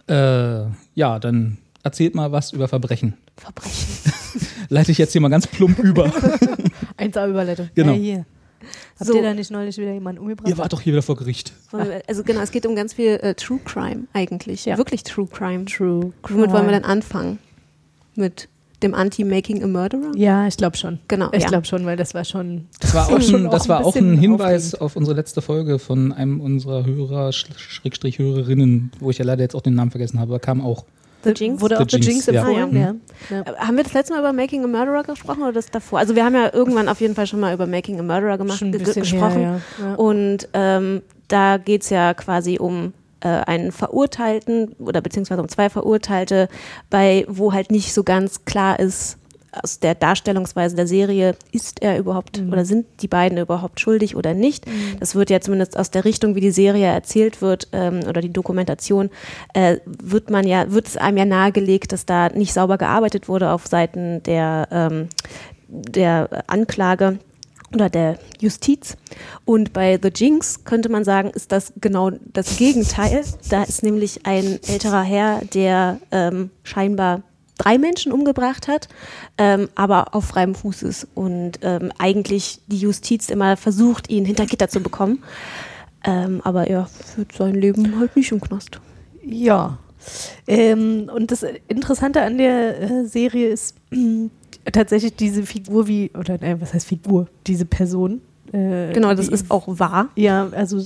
Äh, 0.07 0.65
ja, 0.95 1.19
dann 1.19 1.57
erzählt 1.83 2.15
mal 2.15 2.31
was 2.31 2.51
über 2.53 2.67
Verbrechen. 2.67 3.15
Verbrechen. 3.37 4.13
Leite 4.69 4.91
ich 4.91 4.97
jetzt 4.97 5.11
hier 5.11 5.21
mal 5.21 5.29
ganz 5.29 5.47
plump 5.47 5.79
über. 5.79 6.05
1A 6.97 7.27
Überleitung. 7.29 7.69
Genau. 7.75 7.93
Ja, 7.93 7.97
hier. 7.97 8.25
Habt 8.99 9.07
So. 9.09 9.15
ihr 9.15 9.23
da 9.23 9.33
nicht 9.33 9.49
neulich 9.49 9.77
wieder 9.77 9.91
jemanden 9.91 10.21
umgebracht? 10.21 10.47
Ihr 10.47 10.57
wart 10.57 10.71
doch 10.71 10.81
hier 10.81 10.93
wieder 10.93 11.01
vor 11.01 11.15
Gericht. 11.15 11.51
Also 12.07 12.23
genau, 12.23 12.41
es 12.41 12.51
geht 12.51 12.65
um 12.67 12.75
ganz 12.75 12.93
viel 12.93 13.15
äh, 13.21 13.33
True 13.33 13.59
Crime 13.65 14.03
eigentlich. 14.13 14.65
Ja. 14.65 14.77
Wirklich 14.77 15.03
True 15.03 15.27
Crime. 15.27 15.65
True. 15.65 16.13
Womit 16.23 16.51
wollen 16.51 16.51
wir 16.51 16.59
Crime. 16.59 16.71
dann 16.73 16.83
anfangen? 16.83 17.39
Mit 18.15 18.49
dem 18.83 18.93
Anti-Making 18.93 19.63
a 19.63 19.67
Murderer? 19.67 20.11
Ja, 20.15 20.47
ich 20.47 20.57
glaube 20.57 20.77
schon. 20.77 20.99
Genau, 21.07 21.29
Ich 21.31 21.43
ja. 21.43 21.47
glaube 21.49 21.65
schon, 21.65 21.85
weil 21.85 21.97
das 21.97 22.13
war 22.13 22.25
schon. 22.25 22.67
Das 22.79 22.93
war 22.93 23.07
auch, 23.13 23.21
Schon 23.21 23.49
das 23.49 23.69
war 23.69 23.85
auch 23.85 23.95
ein 23.95 24.17
Hinweis 24.17 24.73
aufregend. 24.73 24.81
auf 24.81 24.95
unsere 24.95 25.15
letzte 25.15 25.41
Folge 25.41 25.79
von 25.79 26.11
einem 26.11 26.41
unserer 26.41 26.85
Hörer, 26.85 27.29
Sch- 27.29 27.57
Schrägstrich 27.57 28.19
Hörerinnen, 28.19 28.91
wo 28.99 29.09
ich 29.09 29.17
ja 29.17 29.25
leider 29.25 29.41
jetzt 29.43 29.55
auch 29.55 29.61
den 29.61 29.75
Namen 29.75 29.91
vergessen 29.91 30.19
habe, 30.19 30.39
kam 30.39 30.61
auch. 30.61 30.85
The 31.23 31.31
Jinx? 31.35 31.61
Wurde 31.61 31.75
The 31.77 31.83
auch 31.83 31.87
The 31.89 31.97
Jinx, 31.97 32.07
Jinx 32.07 32.25
ja. 32.25 32.33
empfohlen, 32.47 32.75
Ah, 32.75 32.79
ja. 32.79 33.35
ja. 33.37 33.41
Äh, 33.41 33.55
Haben 33.57 33.77
wir 33.77 33.83
das 33.83 33.93
letzte 33.93 34.13
Mal 34.13 34.21
über 34.21 34.33
Making 34.33 34.63
a 34.63 34.67
Murderer 34.67 35.03
gesprochen 35.03 35.43
oder 35.43 35.51
das 35.53 35.67
davor? 35.69 35.99
Also 35.99 36.15
wir 36.15 36.25
haben 36.25 36.33
ja 36.33 36.51
irgendwann 36.51 36.89
auf 36.89 36.99
jeden 36.99 37.13
Fall 37.13 37.27
schon 37.27 37.39
mal 37.39 37.53
über 37.53 37.67
Making 37.67 37.99
a 37.99 38.03
Murderer 38.03 38.39
gemacht, 38.39 38.59
gesprochen. 38.71 39.39
her, 39.39 39.61
ja. 39.79 39.85
Ja. 39.89 39.93
Und 39.95 40.49
ähm, 40.53 41.03
da 41.27 41.57
geht 41.57 41.83
es 41.83 41.91
ja 41.91 42.15
quasi 42.15 42.57
um 42.57 42.93
äh, 43.21 43.27
einen 43.27 43.71
Verurteilten 43.71 44.73
oder 44.79 45.01
beziehungsweise 45.01 45.41
um 45.41 45.49
zwei 45.49 45.69
Verurteilte, 45.69 46.49
bei 46.89 47.25
wo 47.27 47.53
halt 47.53 47.71
nicht 47.71 47.93
so 47.93 48.03
ganz 48.03 48.45
klar 48.45 48.79
ist, 48.79 49.17
aus 49.51 49.79
der 49.79 49.95
Darstellungsweise 49.95 50.75
der 50.77 50.87
Serie, 50.87 51.35
ist 51.51 51.81
er 51.81 51.97
überhaupt 51.97 52.39
Mhm. 52.39 52.53
oder 52.53 52.63
sind 52.63 52.85
die 53.01 53.09
beiden 53.09 53.37
überhaupt 53.37 53.81
schuldig 53.81 54.15
oder 54.15 54.33
nicht. 54.33 54.65
Das 54.99 55.13
wird 55.13 55.29
ja 55.29 55.41
zumindest 55.41 55.77
aus 55.77 55.91
der 55.91 56.05
Richtung, 56.05 56.35
wie 56.35 56.41
die 56.41 56.51
Serie 56.51 56.87
erzählt 56.87 57.41
wird 57.41 57.67
ähm, 57.73 57.99
oder 58.07 58.21
die 58.21 58.31
Dokumentation, 58.31 59.09
äh, 59.53 59.77
wird 59.85 60.29
man 60.29 60.47
ja, 60.47 60.71
wird 60.71 60.87
es 60.87 60.95
einem 60.95 61.17
ja 61.17 61.25
nahegelegt, 61.25 61.91
dass 61.91 62.05
da 62.05 62.29
nicht 62.29 62.53
sauber 62.53 62.77
gearbeitet 62.77 63.27
wurde 63.27 63.51
auf 63.51 63.67
Seiten 63.67 64.23
der, 64.23 64.69
ähm, 64.71 65.09
der 65.67 66.29
Anklage 66.47 67.19
oder 67.73 67.89
der 67.89 68.17
Justiz. 68.39 68.97
Und 69.45 69.73
bei 69.73 69.99
The 70.01 70.09
Jinx 70.13 70.63
könnte 70.63 70.89
man 70.89 71.03
sagen, 71.03 71.29
ist 71.31 71.51
das 71.51 71.73
genau 71.79 72.11
das 72.33 72.57
Gegenteil. 72.57 73.23
Da 73.49 73.63
ist 73.63 73.83
nämlich 73.83 74.25
ein 74.25 74.59
älterer 74.67 75.03
Herr, 75.03 75.41
der 75.45 75.99
ähm, 76.11 76.51
scheinbar 76.63 77.23
drei 77.57 77.77
Menschen 77.77 78.11
umgebracht 78.11 78.67
hat, 78.67 78.89
ähm, 79.37 79.69
aber 79.75 80.15
auf 80.15 80.25
freiem 80.25 80.55
Fuß 80.55 80.81
ist 80.83 81.07
und 81.13 81.59
ähm, 81.61 81.91
eigentlich 81.99 82.59
die 82.65 82.79
Justiz 82.79 83.29
immer 83.29 83.55
versucht, 83.55 84.09
ihn 84.09 84.25
hinter 84.25 84.47
Gitter 84.47 84.67
zu 84.67 84.79
bekommen. 84.79 85.23
Ähm, 86.03 86.41
aber 86.43 86.67
er 86.67 86.87
führt 86.87 87.33
sein 87.33 87.53
Leben 87.53 87.99
halt 87.99 88.15
nicht 88.15 88.31
im 88.31 88.41
Knast. 88.41 88.79
Ja. 89.23 89.77
Ähm, 90.47 91.11
und 91.13 91.29
das 91.29 91.45
Interessante 91.67 92.21
an 92.23 92.39
der 92.39 92.81
äh, 92.81 93.05
Serie 93.05 93.49
ist 93.49 93.75
tatsächlich 94.71 95.15
diese 95.15 95.43
Figur 95.43 95.87
wie, 95.87 96.11
oder 96.17 96.37
nein, 96.39 96.59
was 96.61 96.73
heißt 96.73 96.87
Figur? 96.87 97.27
Diese 97.47 97.65
Person. 97.65 98.21
Äh, 98.51 98.93
Genau, 98.93 99.13
das 99.13 99.27
die- 99.27 99.33
ist 99.33 99.49
auch 99.51 99.63
wahr. 99.67 100.09
Ja, 100.15 100.49
also 100.51 100.83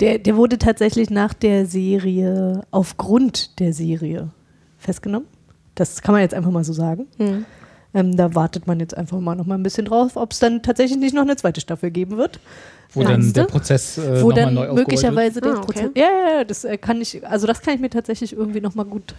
der, 0.00 0.18
der 0.18 0.36
wurde 0.36 0.58
tatsächlich 0.58 1.10
nach 1.10 1.34
der 1.34 1.66
Serie, 1.66 2.62
aufgrund 2.70 3.58
der 3.60 3.72
Serie 3.72 4.30
festgenommen. 4.78 5.28
Das 5.74 6.02
kann 6.02 6.12
man 6.12 6.22
jetzt 6.22 6.34
einfach 6.34 6.50
mal 6.50 6.64
so 6.64 6.72
sagen. 6.72 7.06
Hm. 7.18 7.44
Ähm, 7.94 8.16
da 8.16 8.34
wartet 8.34 8.66
man 8.66 8.80
jetzt 8.80 8.96
einfach 8.96 9.20
mal 9.20 9.36
noch 9.36 9.46
mal 9.46 9.54
ein 9.54 9.62
bisschen 9.62 9.84
drauf, 9.84 10.16
ob 10.16 10.32
es 10.32 10.40
dann 10.40 10.62
tatsächlich 10.62 10.98
nicht 10.98 11.14
noch 11.14 11.22
eine 11.22 11.36
zweite 11.36 11.60
Staffel 11.60 11.90
geben 11.92 12.16
wird. 12.16 12.40
Wo 12.92 13.02
dann 13.02 13.12
Meinst 13.20 13.36
der 13.36 13.44
du? 13.44 13.50
Prozess 13.50 13.98
äh, 13.98 14.22
wo 14.22 14.30
dann 14.32 14.54
neu 14.54 14.72
möglicherweise 14.72 15.40
der 15.40 15.52
Ah, 15.54 15.56
okay. 15.58 15.64
Prozess. 15.64 15.90
Ja, 15.96 16.02
ja, 16.04 16.38
ja, 16.38 16.44
das 16.44 16.64
äh, 16.64 16.76
kann 16.78 17.00
ich, 17.00 17.26
also 17.26 17.46
das 17.46 17.60
kann 17.60 17.74
ich 17.74 17.80
mir 17.80 17.90
tatsächlich 17.90 18.32
irgendwie 18.36 18.60
noch 18.60 18.74
mal 18.74 18.84
gut 18.84 19.14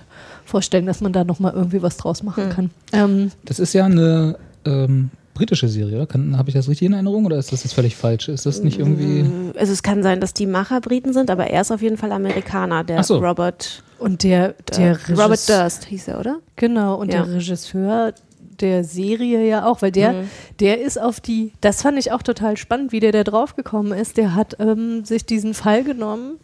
vorstellen, 0.46 0.86
dass 0.86 1.02
man 1.02 1.12
da 1.14 1.24
noch 1.24 1.40
mal 1.40 1.54
irgendwie 1.54 1.82
was 1.82 1.98
draus 1.98 2.24
machen 2.24 2.46
Hm. 2.46 2.50
kann. 2.52 2.70
Ähm, 2.94 3.32
Das 3.44 3.60
ist 3.60 3.74
ja 3.74 3.86
eine 3.86 4.38
ähm, 4.66 5.10
britische 5.34 5.68
Serie, 5.68 5.98
oder? 5.98 6.08
Kann- 6.08 6.38
Habe 6.38 6.50
ich 6.50 6.56
das 6.56 6.70
richtig 6.70 6.86
in 6.86 6.94
Erinnerung 6.94 7.26
oder 7.26 7.38
ist 7.38 7.52
das 7.52 7.64
jetzt 7.64 7.74
völlig 7.74 7.96
falsch? 7.98 8.30
Ist 8.30 8.46
das 8.46 8.64
nicht 8.64 8.80
irgendwie. 8.80 9.26
Also 9.60 9.74
es 9.74 9.84
kann 9.84 10.02
sein, 10.04 10.22
dass 10.22 10.34
die 10.34 10.46
Macher 10.46 10.80
Briten 10.80 11.12
sind, 11.12 11.30
aber 11.30 11.48
er 11.48 11.62
ist 11.62 11.72
auf 11.72 11.82
jeden 11.82 11.98
Fall 11.98 12.12
Amerikaner, 12.14 12.84
der 12.86 13.04
so. 13.04 13.18
Robert, 13.18 13.84
und 14.00 14.24
der, 14.24 14.54
der 14.78 14.96
der 14.98 15.18
Robert 15.18 15.48
Durst 15.50 15.86
hieß 15.86 16.08
er, 16.10 16.20
oder? 16.22 16.38
Genau, 16.56 16.96
und 16.96 17.12
Ja. 17.14 17.24
der 17.24 17.34
Regisseur 17.36 18.14
der 18.62 18.84
Serie 18.84 19.48
ja 19.48 19.66
auch, 19.66 19.82
weil 19.82 19.92
der, 19.92 20.14
Mhm. 20.14 20.30
der 20.60 20.82
ist 20.82 21.00
auf 21.00 21.20
die, 21.20 21.54
das 21.62 21.82
fand 21.82 21.98
ich 21.98 22.12
auch 22.12 22.22
total 22.24 22.58
spannend, 22.58 22.92
wie 22.92 23.00
der 23.00 23.12
da 23.12 23.24
drauf 23.24 23.56
gekommen 23.56 23.92
ist. 23.92 24.18
Der 24.18 24.36
hat 24.36 24.58
ähm, 24.60 25.04
sich 25.06 25.26
diesen 25.26 25.54
Fall 25.54 25.84
genommen 25.84 26.38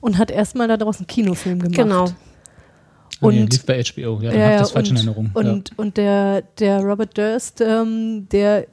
und 0.00 0.18
hat 0.18 0.30
erstmal 0.30 0.68
daraus 0.68 0.98
einen 0.98 1.06
Kinofilm 1.06 1.58
gemacht. 1.60 1.76
Genau. 1.76 2.04
Ah, 2.04 3.28
nee, 3.30 3.40
Und- 3.42 3.52
lief 3.52 3.64
bei 3.64 3.82
HBO, 3.82 4.20
ja, 4.20 4.30
dann 4.30 4.38
Ja, 4.40 4.50
ja, 4.52 4.58
das 4.58 4.72
falsch 4.72 4.90
in 4.90 4.96
und- 4.96 5.06
Erinnerung. 5.06 5.30
Und, 5.34 5.78
und 5.78 5.96
der, 5.96 6.42
der 6.58 6.80
Robert 6.80 7.16
Durst, 7.16 7.60
ähm, 7.60 8.26
der 8.30 8.66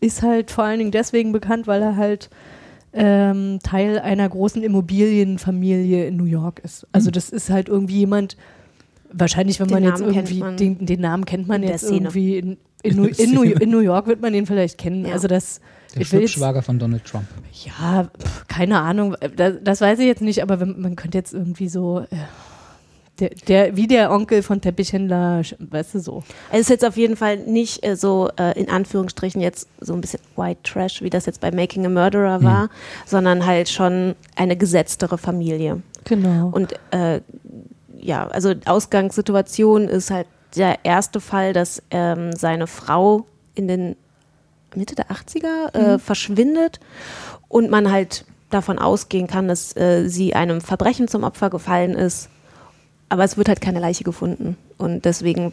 ist 0.00 0.22
halt 0.22 0.50
vor 0.50 0.64
allen 0.64 0.78
Dingen 0.78 0.90
deswegen 0.90 1.32
bekannt, 1.32 1.66
weil 1.66 1.80
er 1.80 1.96
halt 1.96 2.28
ähm, 2.92 3.58
Teil 3.62 3.98
einer 3.98 4.28
großen 4.28 4.62
Immobilienfamilie 4.62 6.06
in 6.06 6.16
New 6.16 6.24
York 6.24 6.60
ist. 6.64 6.86
Also 6.92 7.06
Hm. 7.06 7.12
das 7.12 7.30
ist 7.30 7.50
halt 7.50 7.68
irgendwie 7.68 7.98
jemand, 8.00 8.36
Wahrscheinlich, 9.16 9.60
wenn 9.60 9.68
Den 9.68 9.74
man 9.74 9.84
jetzt 9.84 10.00
Namen 10.00 10.12
kennt 10.12 10.30
irgendwie, 10.30 10.40
man 10.40 10.56
den, 10.56 10.86
den 10.86 11.00
Namen 11.00 11.24
kennt 11.24 11.48
man 11.48 11.56
in 11.56 11.62
der 11.62 11.70
jetzt 11.72 11.84
Szene. 11.86 11.96
irgendwie 12.08 12.38
in, 12.38 12.56
in, 12.82 12.96
New, 12.96 13.04
in, 13.06 13.30
New, 13.32 13.42
in 13.42 13.70
New 13.70 13.80
York 13.80 14.06
wird 14.06 14.20
man 14.20 14.32
den 14.32 14.46
vielleicht 14.46 14.78
kennen. 14.78 15.06
Ja. 15.06 15.12
Also 15.14 15.28
das, 15.28 15.60
Der 15.94 16.00
jetzt, 16.02 16.10
Schwibschwager 16.10 16.62
von 16.62 16.78
Donald 16.78 17.04
Trump. 17.04 17.26
ja, 17.64 18.04
pf, 18.18 18.46
keine 18.48 18.80
Ahnung, 18.80 19.16
das, 19.36 19.54
das 19.62 19.80
weiß 19.80 19.98
ich 20.00 20.06
jetzt 20.06 20.22
nicht, 20.22 20.42
aber 20.42 20.60
wenn, 20.60 20.80
man 20.80 20.96
könnte 20.96 21.16
jetzt 21.16 21.32
irgendwie 21.32 21.68
so, 21.68 22.00
äh, 22.00 22.16
der, 23.20 23.30
der, 23.46 23.76
wie 23.76 23.86
der 23.86 24.10
Onkel 24.10 24.42
von 24.42 24.60
Teppichhändler, 24.60 25.42
weißt 25.60 25.94
du 25.94 26.00
so. 26.00 26.24
Es 26.50 26.62
ist 26.62 26.70
jetzt 26.70 26.84
auf 26.84 26.96
jeden 26.96 27.16
Fall 27.16 27.36
nicht 27.38 27.86
äh, 27.86 27.94
so 27.94 28.28
äh, 28.36 28.58
in 28.60 28.68
Anführungsstrichen 28.68 29.40
jetzt 29.40 29.68
so 29.80 29.94
ein 29.94 30.00
bisschen 30.00 30.18
White 30.34 30.60
Trash, 30.64 31.00
wie 31.00 31.10
das 31.10 31.26
jetzt 31.26 31.40
bei 31.40 31.52
Making 31.52 31.86
a 31.86 31.88
Murderer 31.88 32.42
war, 32.42 32.70
sondern 33.06 33.46
halt 33.46 33.68
schon 33.68 34.16
eine 34.34 34.56
gesetztere 34.56 35.16
Familie. 35.16 35.80
Genau. 36.04 36.48
Und 36.48 36.74
äh, 36.90 37.20
ja, 38.04 38.26
also 38.28 38.52
Ausgangssituation 38.66 39.88
ist 39.88 40.10
halt 40.10 40.26
der 40.54 40.84
erste 40.84 41.20
Fall, 41.20 41.54
dass 41.54 41.82
ähm, 41.90 42.36
seine 42.36 42.66
Frau 42.66 43.26
in 43.54 43.66
den 43.66 43.96
Mitte 44.74 44.94
der 44.94 45.06
80er 45.06 45.74
äh, 45.74 45.98
verschwindet 45.98 46.80
und 47.48 47.70
man 47.70 47.90
halt 47.90 48.26
davon 48.50 48.78
ausgehen 48.78 49.26
kann, 49.26 49.48
dass 49.48 49.74
äh, 49.76 50.06
sie 50.06 50.34
einem 50.34 50.60
Verbrechen 50.60 51.08
zum 51.08 51.24
Opfer 51.24 51.48
gefallen 51.48 51.94
ist. 51.94 52.28
Aber 53.08 53.24
es 53.24 53.36
wird 53.38 53.48
halt 53.48 53.60
keine 53.60 53.80
Leiche 53.80 54.04
gefunden. 54.04 54.56
Und 54.76 55.06
deswegen 55.06 55.52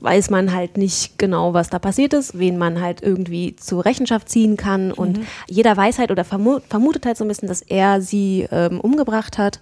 weiß 0.00 0.30
man 0.30 0.52
halt 0.52 0.76
nicht 0.76 1.18
genau, 1.18 1.54
was 1.54 1.70
da 1.70 1.78
passiert 1.78 2.12
ist, 2.12 2.38
wen 2.38 2.58
man 2.58 2.80
halt 2.80 3.02
irgendwie 3.02 3.56
zur 3.56 3.84
Rechenschaft 3.84 4.28
ziehen 4.28 4.56
kann. 4.56 4.92
Und 4.92 5.20
jeder 5.48 5.76
weiß 5.76 5.98
halt 5.98 6.10
oder 6.10 6.24
vermu 6.24 6.60
vermutet 6.68 7.06
halt 7.06 7.16
so 7.16 7.24
ein 7.24 7.28
bisschen, 7.28 7.48
dass 7.48 7.62
er 7.62 8.00
sie 8.00 8.46
ähm, 8.50 8.80
umgebracht 8.80 9.38
hat. 9.38 9.58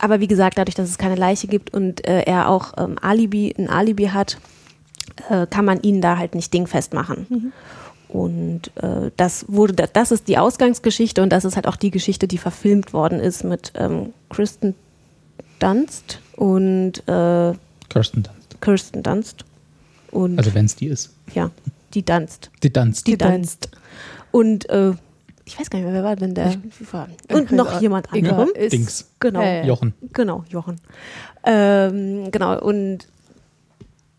Aber 0.00 0.20
wie 0.20 0.26
gesagt, 0.26 0.58
dadurch, 0.58 0.74
dass 0.74 0.88
es 0.88 0.98
keine 0.98 1.14
Leiche 1.14 1.46
gibt 1.46 1.72
und 1.74 2.06
äh, 2.06 2.22
er 2.22 2.48
auch 2.48 2.72
ähm, 2.78 2.96
Alibi, 3.00 3.54
ein 3.58 3.68
Alibi 3.68 4.06
hat, 4.06 4.38
äh, 5.28 5.46
kann 5.46 5.64
man 5.64 5.82
ihn 5.82 6.00
da 6.00 6.16
halt 6.16 6.34
nicht 6.34 6.52
dingfest 6.54 6.94
machen. 6.94 7.52
Und 8.08 8.70
äh, 8.76 9.10
das 9.16 9.44
wurde, 9.48 9.74
das, 9.74 9.92
das 9.92 10.10
ist 10.10 10.26
die 10.28 10.38
Ausgangsgeschichte 10.38 11.22
und 11.22 11.30
das 11.30 11.44
ist 11.44 11.56
halt 11.56 11.66
auch 11.68 11.76
die 11.76 11.90
Geschichte, 11.90 12.26
die 12.26 12.38
verfilmt 12.38 12.92
worden 12.92 13.20
ist 13.20 13.44
mit 13.44 13.72
ähm, 13.76 14.12
Kristen 14.30 14.74
Dunst 15.58 16.20
und 16.36 17.06
äh, 17.06 17.52
Kirsten 17.88 18.22
Dunst. 18.22 18.60
Kirsten 18.60 19.02
Dunst. 19.02 19.44
Und 20.10 20.38
Also 20.38 20.54
wenn 20.54 20.64
es 20.64 20.74
die 20.76 20.86
ist. 20.86 21.14
ja, 21.34 21.50
die 21.94 22.04
Dunst. 22.04 22.50
Die 22.62 22.72
Dunst. 22.72 23.06
Die 23.06 23.18
Dunst. 23.18 23.68
Und 24.32 24.68
äh, 24.70 24.92
ich 25.52 25.58
weiß 25.60 25.68
gar 25.70 25.78
nicht 25.78 25.86
mehr, 25.86 25.94
wer 25.94 26.04
war 26.04 26.16
denn 26.16 26.34
der? 26.34 26.52
Und 27.32 27.50
noch 27.52 27.80
jemand 27.80 28.06
Egal, 28.12 28.32
anderem. 28.32 28.54
ist- 28.54 28.72
Dings. 28.72 29.10
Genau. 29.18 29.40
Ja, 29.42 29.52
ja. 29.58 29.64
Jochen. 29.64 29.94
Genau, 30.12 30.44
Jochen. 30.48 30.76
Ähm, 31.44 32.30
genau, 32.30 32.58
und 32.60 33.06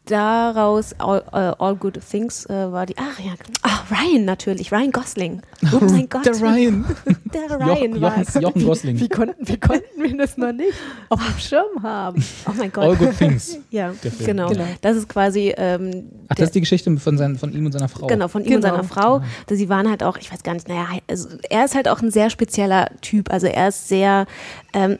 daraus 0.05 0.93
All, 0.97 1.23
äh, 1.31 1.53
all 1.63 1.75
Good 1.75 1.99
Things 2.09 2.45
äh, 2.47 2.71
war 2.71 2.85
die. 2.85 2.95
Ach 2.97 3.19
ja, 3.19 3.33
ach, 3.61 3.85
Ryan 3.91 4.25
natürlich, 4.25 4.71
Ryan 4.71 4.91
Gosling. 4.91 5.41
Oh 5.73 5.77
mein 5.81 6.09
Gott. 6.09 6.25
Der 6.25 6.39
Ryan. 6.39 6.85
Der 7.33 7.49
Ryan 7.49 7.67
Jochen, 7.91 8.01
war 8.01 8.09
Jochen, 8.17 8.23
es. 8.27 8.33
Jochen 8.41 8.65
Gosling. 8.65 8.99
Wie 8.99 9.07
konnten, 9.09 9.47
wie 9.47 9.57
konnten 9.57 10.01
wir 10.03 10.17
das 10.17 10.37
noch 10.37 10.51
nicht 10.51 10.73
auf 11.09 11.25
dem 11.25 11.39
Schirm 11.39 11.83
haben? 11.83 12.23
Oh 12.47 12.51
mein 12.57 12.73
All 12.75 12.95
Gott. 12.95 12.99
Good 12.99 13.17
Things. 13.17 13.57
Ja, 13.69 13.93
genau. 14.25 14.49
Genau. 14.49 14.65
Das 14.81 14.97
ist 14.97 15.07
quasi 15.07 15.53
ähm, 15.55 16.09
Ach, 16.27 16.35
das 16.35 16.47
ist 16.47 16.55
die 16.55 16.59
Geschichte 16.59 16.95
von, 16.97 17.17
seinen, 17.17 17.37
von 17.37 17.53
ihm 17.53 17.65
und 17.65 17.71
seiner 17.71 17.87
Frau. 17.87 18.07
Genau, 18.07 18.27
von 18.27 18.41
ihm 18.43 18.55
und 18.55 18.61
Genau. 18.61 18.75
seiner 18.75 18.83
Frau. 18.83 19.21
Da 19.47 19.55
Sie 19.55 19.69
waren 19.69 19.89
halt 19.89 20.03
auch, 20.03 20.17
ich 20.17 20.31
weiß 20.31 20.43
gar 20.43 20.53
nicht, 20.53 20.67
naja, 20.67 20.87
also 21.09 21.29
er 21.49 21.63
ist 21.65 21.75
halt 21.75 21.87
auch 21.87 22.01
ein 22.01 22.11
sehr 22.11 22.29
spezieller 22.29 22.89
Typ. 23.01 23.31
Also 23.31 23.47
er 23.47 23.69
ist 23.69 23.87
sehr, 23.87 24.25
ähm, 24.73 24.97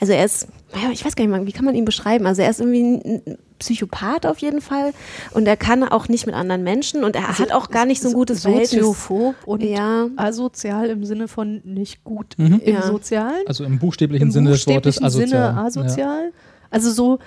also 0.00 0.12
er 0.12 0.24
ist, 0.24 0.46
naja, 0.74 0.90
ich 0.92 1.04
weiß 1.04 1.16
gar 1.16 1.26
nicht 1.26 1.46
wie 1.46 1.52
kann 1.52 1.64
man 1.64 1.74
ihn 1.74 1.84
beschreiben? 1.84 2.26
Also 2.26 2.42
er 2.42 2.50
ist 2.50 2.60
irgendwie 2.60 2.82
ein 2.82 3.38
Psychopath 3.60 4.26
auf 4.26 4.38
jeden 4.38 4.60
Fall 4.60 4.92
und 5.32 5.46
er 5.46 5.56
kann 5.56 5.84
auch 5.84 6.08
nicht 6.08 6.26
mit 6.26 6.34
anderen 6.34 6.64
Menschen 6.64 7.04
und 7.04 7.14
er 7.14 7.38
hat 7.38 7.52
auch 7.52 7.70
gar 7.70 7.86
nicht 7.86 8.02
so 8.02 8.08
ein 8.08 8.14
gutes 8.14 8.42
Verhältnis. 8.42 8.70
Soziophob 8.72 9.36
und 9.46 9.62
Ja. 9.62 10.08
asozial 10.16 10.88
im 10.88 11.04
Sinne 11.04 11.28
von 11.28 11.60
nicht 11.64 12.02
gut 12.02 12.34
im 12.38 12.60
Ja. 12.64 12.82
Sozialen. 12.82 13.46
Also 13.46 13.62
im 13.64 13.78
buchstäblichen 13.78 14.28
Im 14.28 14.32
Sinne 14.32 14.50
des 14.50 14.66
Wortes 14.66 14.96
buchstäblichen 14.96 15.04
asozial. 15.06 15.48
Sinne 15.52 15.60
asozial. 15.86 16.32
Also 16.70 16.90
so, 16.90 17.18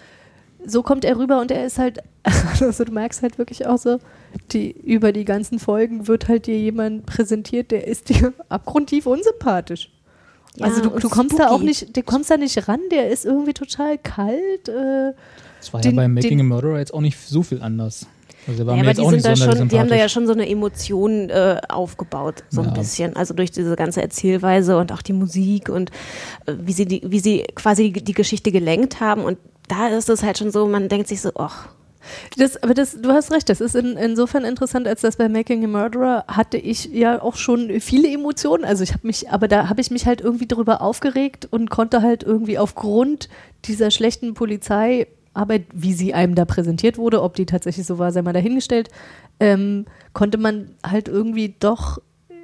so 0.65 0.83
kommt 0.83 1.05
er 1.05 1.17
rüber 1.17 1.39
und 1.39 1.51
er 1.51 1.65
ist 1.65 1.77
halt, 1.77 1.99
also 2.61 2.83
du 2.83 2.91
merkst 2.91 3.21
halt 3.21 3.37
wirklich 3.37 3.65
auch 3.67 3.77
so, 3.77 3.99
die, 4.51 4.71
über 4.71 5.11
die 5.11 5.25
ganzen 5.25 5.59
Folgen 5.59 6.07
wird 6.07 6.27
halt 6.27 6.47
dir 6.47 6.57
jemand 6.57 7.05
präsentiert, 7.05 7.71
der 7.71 7.87
ist 7.87 8.09
dir 8.09 8.33
abgrundtief 8.49 9.05
unsympathisch. 9.05 9.91
Ja, 10.55 10.65
also 10.67 10.81
du, 10.81 10.89
du 10.99 11.09
kommst 11.09 11.37
da 11.39 11.47
auch 11.47 11.53
spooky. 11.55 11.65
nicht, 11.65 11.97
du 11.97 12.03
kommst 12.03 12.29
da 12.29 12.37
nicht 12.37 12.67
ran, 12.67 12.79
der 12.91 13.09
ist 13.09 13.25
irgendwie 13.25 13.53
total 13.53 13.97
kalt. 13.97 14.69
Äh, 14.69 15.13
Das 15.63 15.73
war 15.73 15.81
Den- 15.81 15.91
ja 15.91 15.95
bei 16.01 16.07
Making 16.07 16.37
den- 16.37 16.39
a 16.41 16.43
Murderer 16.43 16.79
jetzt 16.79 16.93
auch 16.93 17.01
nicht 17.01 17.17
so 17.17 17.41
viel 17.43 17.61
anders. 17.61 18.05
Also 18.45 18.65
Ja, 18.65 18.73
aber 18.73 18.93
die, 18.93 18.99
auch 18.99 19.11
nicht 19.11 19.23
sind 19.23 19.31
da 19.31 19.35
sonderlich 19.37 19.59
schon, 19.59 19.69
die 19.69 19.79
haben 19.79 19.87
da 19.89 19.95
ja 19.95 20.09
schon 20.09 20.27
so 20.27 20.33
eine 20.33 20.49
Emotion 20.49 21.29
äh, 21.29 21.61
aufgebaut, 21.69 22.43
so 22.49 22.59
ein 22.61 22.67
Ja. 22.67 22.73
bisschen. 22.73 23.15
Also 23.15 23.33
durch 23.33 23.51
diese 23.51 23.77
ganze 23.77 24.01
Erzählweise 24.01 24.77
und 24.77 24.91
auch 24.91 25.01
die 25.01 25.13
Musik 25.13 25.69
und 25.69 25.91
äh, 26.45 26.53
wie, 26.59 26.73
sie 26.73 26.85
die, 26.85 27.01
wie 27.05 27.19
sie 27.19 27.43
quasi 27.55 27.93
die, 27.93 28.03
die 28.03 28.11
Geschichte 28.13 28.51
gelenkt 28.51 28.99
haben. 28.99 29.23
Und 29.23 29.37
da 29.69 29.87
ist 29.87 30.09
es 30.09 30.23
halt 30.23 30.37
schon 30.37 30.51
so, 30.51 30.67
man 30.67 30.89
denkt 30.89 31.07
sich 31.07 31.21
so, 31.21 31.31
ach, 31.35 31.69
Das, 32.37 32.61
aber 32.61 32.73
das, 32.73 33.01
du 33.01 33.11
hast 33.11 33.31
recht, 33.31 33.47
das 33.47 33.61
ist 33.61 33.75
in, 33.77 33.95
insofern 33.95 34.43
interessant, 34.43 34.89
als 34.89 34.99
das 34.99 35.15
bei 35.15 35.29
Making 35.29 35.63
a 35.63 35.67
Murderer 35.69 36.25
hatte 36.27 36.57
ich 36.57 36.89
ja 36.91 37.21
auch 37.21 37.37
schon 37.37 37.79
viele 37.79 38.09
Emotionen. 38.11 38.65
Also 38.65 38.83
ich 38.83 38.91
habe 38.93 39.07
mich, 39.07 39.29
aber 39.29 39.47
da 39.47 39.69
habe 39.69 39.79
ich 39.79 39.89
mich 39.89 40.05
halt 40.05 40.19
irgendwie 40.19 40.47
darüber 40.47 40.81
aufgeregt 40.81 41.47
und 41.49 41.69
konnte 41.69 42.01
halt 42.01 42.23
irgendwie 42.23 42.57
aufgrund 42.57 43.29
dieser 43.63 43.89
schlechten 43.89 44.33
Polizeiarbeit, 45.33 45.65
wie 45.73 45.93
sie 45.93 46.13
einem 46.13 46.35
da 46.35 46.45
präsentiert 46.45 46.97
wurde, 46.97 47.21
ob 47.21 47.35
die 47.35 47.45
tatsächlich 47.45 47.85
so 47.85 47.97
war, 47.99 48.11
sei 48.11 48.21
mal 48.21 48.33
dahingestellt, 48.33 48.89
ähm, 49.39 49.85
konnte 50.13 50.37
man 50.37 50.71
halt 50.85 51.07
irgendwie 51.07 51.55
doch 51.59 51.99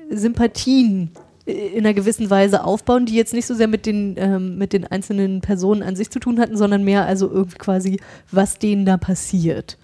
Sympathien 0.09 1.11
in 1.45 1.79
einer 1.79 1.93
gewissen 1.93 2.29
Weise 2.29 2.63
aufbauen, 2.63 3.05
die 3.05 3.15
jetzt 3.15 3.33
nicht 3.33 3.47
so 3.47 3.55
sehr 3.55 3.67
mit 3.67 3.85
den, 3.85 4.15
ähm, 4.17 4.57
mit 4.57 4.73
den 4.73 4.85
einzelnen 4.85 5.41
Personen 5.41 5.81
an 5.81 5.95
sich 5.95 6.09
zu 6.09 6.19
tun 6.19 6.39
hatten, 6.39 6.57
sondern 6.57 6.83
mehr 6.83 7.05
also 7.05 7.29
irgendwie 7.29 7.57
quasi, 7.57 7.99
was 8.31 8.59
denen 8.59 8.85
da 8.85 8.97
passiert. 8.97 9.77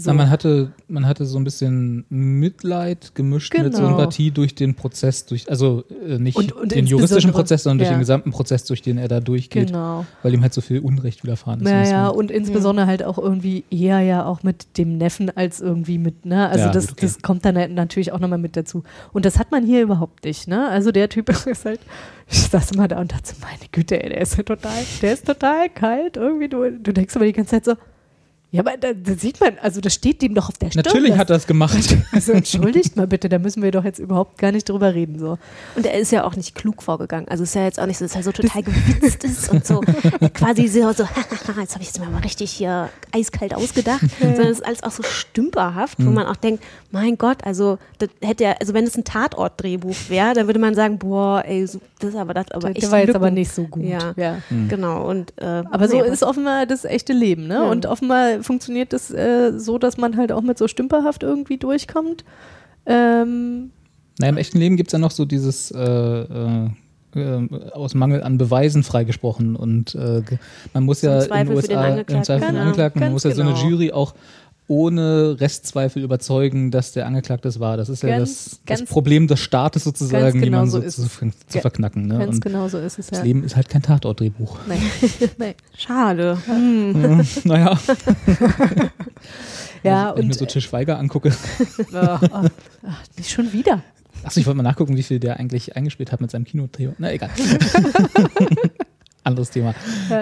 So. 0.00 0.10
Na, 0.10 0.14
man, 0.14 0.30
hatte, 0.30 0.72
man 0.88 1.06
hatte 1.06 1.24
so 1.26 1.38
ein 1.38 1.44
bisschen 1.44 2.04
Mitleid 2.08 3.14
gemischt 3.14 3.52
mit 3.54 3.72
Genau. 3.74 3.88
Sympathie 3.88 4.30
durch 4.30 4.54
den 4.54 4.74
Prozess, 4.74 5.26
durch, 5.26 5.48
also 5.50 5.84
äh, 6.06 6.18
nicht 6.18 6.36
Und- 6.36 6.52
und 6.52 6.72
den 6.72 6.86
juristischen 6.86 7.32
Prozess, 7.32 7.64
sondern 7.64 7.78
durch 7.78 7.88
ja. 7.90 7.94
den 7.96 8.00
gesamten 8.00 8.30
Prozess, 8.30 8.64
durch 8.64 8.82
den 8.82 8.98
er 8.98 9.08
da 9.08 9.20
durchgeht, 9.20 9.68
Genau. 9.68 10.06
weil 10.22 10.32
ihm 10.34 10.42
halt 10.42 10.54
so 10.54 10.60
viel 10.60 10.80
Unrecht 10.80 11.22
widerfahren 11.22 11.60
ist. 11.60 11.68
Ja, 11.68 11.80
Und 11.80 11.86
ja, 11.90 12.08
und 12.08 12.30
insbesondere 12.30 12.86
halt 12.86 13.02
auch 13.04 13.18
irgendwie 13.18 13.64
eher 13.70 14.00
ja 14.00 14.24
auch 14.24 14.42
mit 14.42 14.78
dem 14.78 14.96
Neffen 14.96 15.30
als 15.36 15.60
irgendwie 15.60 15.98
mit, 15.98 16.24
ne? 16.24 16.48
Also 16.48 16.64
Ja, 16.66 16.70
das, 16.72 16.86
gut, 16.88 16.92
okay. 16.98 17.06
das 17.06 17.22
kommt 17.22 17.44
dann 17.44 17.56
halt 17.56 17.72
natürlich 17.72 18.12
auch 18.12 18.18
nochmal 18.20 18.38
mit 18.38 18.56
dazu. 18.56 18.82
Und 19.12 19.24
das 19.24 19.38
hat 19.38 19.50
man 19.50 19.64
hier 19.66 19.82
überhaupt 19.82 20.24
nicht, 20.24 20.48
ne? 20.48 20.68
Also 20.68 20.92
der 20.92 21.08
Typ 21.08 21.28
ist 21.46 21.64
halt, 21.64 21.80
ich 22.30 22.38
saß 22.42 22.72
immer 22.72 22.88
da 22.88 23.00
und 23.00 23.12
dachte, 23.12 23.28
so, 23.34 23.34
meine 23.40 23.68
Güte, 23.72 24.02
ey, 24.02 24.08
der 24.10 24.20
ist 24.22 24.36
ja 24.36 24.42
total, 24.44 24.82
der 25.02 25.12
ist 25.12 25.26
total 25.26 25.68
kalt. 25.68 26.16
Irgendwie, 26.16 26.48
du, 26.48 26.70
du 26.70 26.92
denkst 26.92 27.14
aber 27.16 27.26
die 27.26 27.32
ganze 27.32 27.50
Zeit 27.50 27.64
so, 27.64 27.74
ja, 28.52 28.60
aber 28.60 28.76
da, 28.76 28.92
da 28.92 29.14
sieht 29.14 29.40
man, 29.40 29.58
also 29.62 29.80
das 29.80 29.94
steht 29.94 30.22
dem 30.22 30.34
doch 30.34 30.48
auf 30.48 30.58
der 30.58 30.70
Stirn. 30.70 30.82
Natürlich 30.84 31.10
das- 31.10 31.18
hat 31.18 31.30
er 31.30 31.36
es 31.36 31.46
gemacht. 31.46 31.96
Also 32.12 32.32
entschuldigt 32.32 32.96
mal 32.96 33.06
bitte, 33.06 33.28
da 33.28 33.38
müssen 33.38 33.62
wir 33.62 33.70
doch 33.70 33.84
jetzt 33.84 33.98
überhaupt 34.00 34.36
gar 34.38 34.50
nicht 34.52 34.68
drüber 34.68 34.94
reden. 34.94 35.18
So. 35.18 35.38
Und 35.76 35.86
er 35.86 35.98
ist 35.98 36.10
ja 36.10 36.24
auch 36.24 36.34
nicht 36.34 36.54
klug 36.56 36.82
vorgegangen. 36.82 37.28
Also 37.28 37.44
ist 37.44 37.54
ja 37.54 37.62
jetzt 37.64 37.78
auch 37.80 37.86
nicht 37.86 37.98
so, 37.98 38.04
dass 38.04 38.16
er 38.16 38.22
so 38.24 38.32
total 38.32 38.62
gewitzt 38.64 39.22
ist 39.24 39.48
und 39.50 39.64
so 39.64 39.80
quasi 40.34 40.66
so, 40.66 40.92
so 40.92 41.04
jetzt 41.60 41.74
habe 41.74 41.82
ich 41.82 41.90
es 41.90 41.98
mir 42.00 42.06
mal 42.06 42.20
richtig 42.22 42.50
hier 42.50 42.88
eiskalt 43.12 43.54
ausgedacht, 43.54 44.00
sondern 44.20 44.46
es 44.48 44.58
ist 44.58 44.66
alles 44.66 44.82
auch 44.82 44.90
so 44.90 45.02
stümperhaft, 45.04 45.98
Mhm. 45.98 46.06
wo 46.06 46.10
man 46.10 46.26
auch 46.26 46.36
denkt, 46.36 46.62
mein 46.90 47.16
Gott, 47.16 47.38
also 47.44 47.78
das 47.98 48.08
hätte 48.20 48.44
er, 48.44 48.60
also 48.60 48.74
wenn 48.74 48.84
es 48.84 48.96
ein 48.96 49.04
Tatort-Drehbuch 49.04 49.94
wäre, 50.08 50.34
dann 50.34 50.46
würde 50.46 50.58
man 50.58 50.74
sagen, 50.74 50.98
boah, 50.98 51.44
ey, 51.46 51.66
so, 51.66 51.80
das 52.00 52.10
ist 52.10 52.16
aber 52.16 52.34
das, 52.34 52.50
aber 52.50 52.70
echt 52.70 52.82
der 52.82 52.90
war 52.90 52.98
jetzt 52.98 53.06
Lücken. 53.08 53.16
aber 53.22 53.30
nicht 53.30 53.52
so 53.52 53.64
gut. 53.64 53.84
Ja, 53.84 54.12
Ja. 54.16 54.38
genau. 54.68 55.08
Und 55.08 55.32
äh, 55.40 55.44
Aber 55.70 55.88
so 55.88 56.00
nee, 56.02 56.08
ist 56.08 56.22
offenbar 56.22 56.66
das 56.66 56.84
echte 56.84 57.12
Leben, 57.12 57.46
ne? 57.46 57.54
Ja. 57.54 57.62
Und 57.70 57.86
offenbar 57.86 58.39
funktioniert 58.42 58.92
das 58.92 59.10
äh, 59.10 59.52
so, 59.58 59.78
dass 59.78 59.96
man 59.96 60.16
halt 60.16 60.32
auch 60.32 60.42
mit 60.42 60.58
so 60.58 60.68
stümperhaft 60.68 61.22
irgendwie 61.22 61.56
durchkommt. 61.58 62.24
Ähm, 62.86 63.70
Naja, 64.18 64.30
im 64.30 64.36
echten 64.36 64.58
Leben 64.58 64.76
gibt 64.76 64.88
es 64.88 64.92
ja 64.92 64.98
noch 64.98 65.10
so 65.10 65.24
dieses 65.24 65.70
äh, 65.70 65.80
äh, 65.80 66.68
äh, 67.14 67.48
aus 67.72 67.94
Mangel 67.94 68.22
an 68.22 68.38
Beweisen 68.38 68.82
freigesprochen 68.82 69.56
und 69.56 69.94
äh, 69.94 70.22
man 70.72 70.84
muss 70.84 71.02
ja 71.02 71.22
in 71.22 71.46
den 71.48 71.56
USA 71.56 71.86
im. 71.86 72.24
Zweifel 72.24 72.42
für 72.42 72.48
den 72.48 72.48
Genau, 72.48 72.60
Angeklagten, 72.60 73.00
man 73.00 73.08
ganz 73.08 73.12
muss 73.12 73.24
ja 73.24 73.34
so 73.34 73.42
eine 73.42 73.54
genau. 73.54 73.68
Jury 73.68 73.92
auch 73.92 74.14
ohne 74.70 75.40
Restzweifel 75.40 76.00
überzeugen, 76.04 76.70
dass 76.70 76.92
der 76.92 77.04
Angeklagte 77.06 77.48
es 77.48 77.58
war. 77.58 77.76
Das 77.76 77.88
ist 77.88 78.04
ja 78.04 78.10
Ganz, 78.18 78.44
das, 78.44 78.60
das 78.66 78.78
ganz- 78.78 78.88
Problem 78.90 79.26
des 79.26 79.40
Staates 79.40 79.82
sozusagen, 79.82 80.34
genau 80.40 80.44
jemanden 80.44 80.70
so 80.70 80.80
so 80.80 81.02
zu, 81.08 81.08
zu, 81.08 81.30
Ja, 81.54 81.60
verknacken. 81.60 82.06
Ne? 82.06 82.18
ganz 82.18 82.36
Und 82.36 82.40
genau 82.44 82.68
so 82.68 82.78
ist 82.78 82.96
es 83.00 83.08
das 83.08 83.18
ja. 83.18 83.24
Leben 83.24 83.42
ist 83.42 83.56
halt 83.56 83.68
kein 83.68 83.82
Tatortdrehbuch. 83.82 84.58
Nee. 84.68 84.78
nee. 85.38 85.54
schade. 85.76 86.38
naja, 87.44 87.76
Ja, 89.82 90.14
wenn 90.14 90.22
ich 90.22 90.28
mir 90.28 90.34
so 90.34 90.46
Til 90.46 90.60
Schweiger 90.62 90.98
angucke. 91.00 91.32
ach, 91.92 92.22
ach, 92.32 93.02
nicht 93.16 93.30
schon 93.30 93.52
wieder. 93.52 93.82
Achso, 94.22 94.38
ich 94.38 94.46
wollte 94.46 94.58
mal 94.58 94.62
nachgucken, 94.62 94.96
wie 94.96 95.02
viel 95.02 95.18
der 95.18 95.38
eigentlich 95.40 95.74
eingespielt 95.74 96.12
hat 96.12 96.20
mit 96.20 96.30
seinem 96.30 96.44
Kinotrio. 96.44 96.94
Na 96.98 97.12
egal. 97.12 97.30
Anderes 99.22 99.50
Thema. 99.50 99.74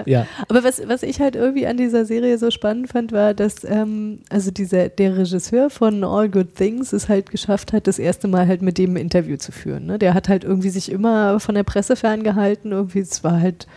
Ja. 0.05 0.27
Aber 0.49 0.63
was, 0.63 0.81
was 0.87 1.03
ich 1.03 1.21
halt 1.21 1.35
irgendwie 1.35 1.65
an 1.65 1.77
dieser 1.77 2.05
Serie 2.05 2.37
so 2.37 2.51
spannend 2.51 2.89
fand, 2.89 3.11
war, 3.11 3.33
dass 3.33 3.63
ähm, 3.63 4.19
also 4.29 4.51
dieser, 4.51 4.89
der 4.89 5.17
Regisseur 5.17 5.69
von 5.69 6.03
All 6.03 6.29
Good 6.29 6.55
Things 6.55 6.91
es 6.91 7.07
halt 7.07 7.29
geschafft 7.29 7.71
hat, 7.71 7.87
das 7.87 7.97
erste 7.97 8.27
Mal 8.27 8.47
halt 8.47 8.61
mit 8.61 8.77
dem 8.77 8.93
ein 8.93 8.97
Interview 8.97 9.37
zu 9.37 9.51
führen. 9.51 9.85
Ne? 9.85 9.99
Der 9.99 10.13
hat 10.13 10.27
halt 10.27 10.43
irgendwie 10.43 10.69
sich 10.69 10.91
immer 10.91 11.39
von 11.39 11.55
der 11.55 11.63
Presse 11.63 11.95
ferngehalten. 11.95 12.71
Irgendwie, 12.71 12.99
es 12.99 13.23
war 13.23 13.39
halt, 13.39 13.67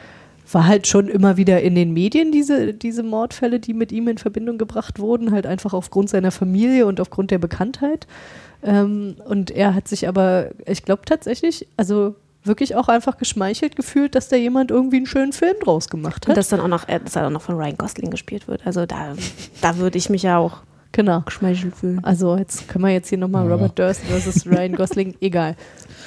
war 0.51 0.67
halt 0.67 0.89
schon 0.89 1.09
immer 1.09 1.37
wieder 1.37 1.63
in 1.63 1.77
den 1.77 1.93
Medien, 1.93 2.33
diese, 2.33 2.75
diese 2.75 3.05
Mordfälle, 3.05 3.61
die 3.61 3.75
mit 3.75 3.93
ihm 3.93 4.09
in 4.09 4.19
Verbindung 4.19 4.59
gebracht 4.59 4.99
wurden, 4.99 5.31
halt 5.31 5.47
einfach 5.47 5.73
aufgrund 5.73 6.11
seiner 6.11 6.33
Familie 6.33 6.87
und 6.87 7.01
aufgrund 7.01 7.31
der 7.31 7.39
Bekanntheit. 7.39 8.09
Ähm, 8.65 9.17
und 9.25 9.51
er 9.51 9.75
hat 9.75 9.87
sich 9.87 10.09
aber, 10.09 10.51
ich 10.67 10.85
glaube 10.85 11.03
tatsächlich, 11.05 11.69
also 11.77 12.17
wirklich 12.45 12.75
auch 12.77 12.89
einfach 12.89 13.17
geschmeichelt 13.19 13.77
gefühlt, 13.77 14.15
dass 14.15 14.29
da 14.29 14.37
jemand 14.37 14.71
irgendwie 14.71 14.97
einen 14.97 15.07
schönen 15.07 15.33
Film 15.33 15.55
draus 15.63 15.89
gemacht 15.89 16.27
Und 16.27 16.31
hat. 16.31 16.37
dass 16.37 16.49
dann 16.49 16.61
auch 16.61 16.69
noch, 16.69 16.89
äh, 16.89 17.01
dass 17.03 17.17
er 17.17 17.27
auch 17.27 17.31
noch 17.31 17.43
von 17.43 17.57
Ryan 17.57 17.77
Gosling 17.77 18.11
gespielt 18.11 18.49
wird. 18.49 18.67
Also 18.67 18.87
da, 18.87 19.15
da 19.61 19.77
würde 19.77 19.99
ich 19.99 20.11
mich 20.11 20.23
ja 20.25 20.39
auch 20.39 20.59
genau. 20.93 21.21
geschmeichelt 21.21 21.77
fühlen. 21.77 22.03
Also 22.05 22.37
jetzt 22.37 22.69
können 22.69 22.85
wir 22.85 22.91
jetzt 22.93 23.09
hier 23.09 23.19
nochmal 23.19 23.47
Ja. 23.47 23.53
Robert 23.53 23.79
Durst 23.79 24.01
versus 24.03 24.47
Ryan 24.51 24.75
Gosling, 24.75 25.15
egal. 25.21 25.57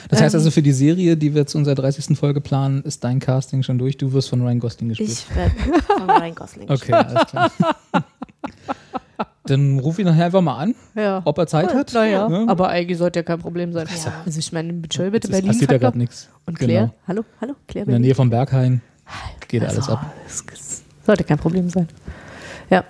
Das 0.09 0.21
heißt 0.21 0.35
Ähm. 0.35 0.39
also, 0.39 0.51
für 0.51 0.61
die 0.61 0.71
Serie, 0.73 1.17
die 1.17 1.33
wir 1.33 1.47
zu 1.47 1.57
unserer 1.57 1.73
30. 1.75 2.17
Folge 2.17 2.39
planen, 2.41 2.83
ist 2.83 3.03
dein 3.03 3.19
Casting 3.19 3.63
schon 3.63 3.77
durch. 3.79 3.97
Du 3.97 4.13
wirst 4.13 4.29
von 4.29 4.41
Ryan 4.41 4.59
Gosling 4.59 4.89
gespielt. 4.89 5.09
Ich 5.09 5.35
werde 5.35 5.51
von 5.87 6.09
Ryan 6.09 6.35
Gosling 6.35 6.69
okay, 6.69 6.93
alles 6.93 7.25
klar. 7.27 7.51
Dann 9.47 9.77
ruf 9.79 9.99
ihn 9.99 10.05
nachher 10.05 10.25
einfach 10.25 10.41
mal 10.41 10.57
an, 10.57 10.75
Ja. 10.95 11.21
ob 11.23 11.37
er 11.37 11.45
Zeit 11.47 11.71
hat. 11.73 11.93
Naja, 11.93 12.27
Ne? 12.27 12.45
aber 12.47 12.69
eigentlich 12.69 12.97
sollte 12.97 13.19
ja 13.19 13.23
kein 13.23 13.39
Problem 13.39 13.73
sein. 13.73 13.87
Also 14.25 14.39
ich 14.39 14.51
meine, 14.51 14.73
mit 14.73 14.93
Schöll 14.93 15.11
bitte 15.11 15.27
Berlin 15.29 15.47
passiert 15.47 15.71
ja 15.71 15.77
gerade 15.77 15.97
nichts. 15.97 16.29
Und 16.47 16.57
Claire, 16.57 16.85
Genau. 16.87 16.93
hallo, 17.07 17.25
hallo, 17.41 17.53
Claire 17.67 17.83
In 17.85 17.91
der 17.91 17.93
Berlin. 17.93 18.01
Nähe 18.01 18.15
vom 18.15 18.29
Berghain 18.31 18.81
geht 19.47 19.61
alles 19.63 19.77
Also, 19.77 19.93
ab. 19.93 20.11
das- 20.25 20.45
das 20.47 20.83
sollte 21.05 21.23
kein 21.23 21.37
Problem 21.37 21.69
sein. 21.69 21.87
Ja. 22.71 22.83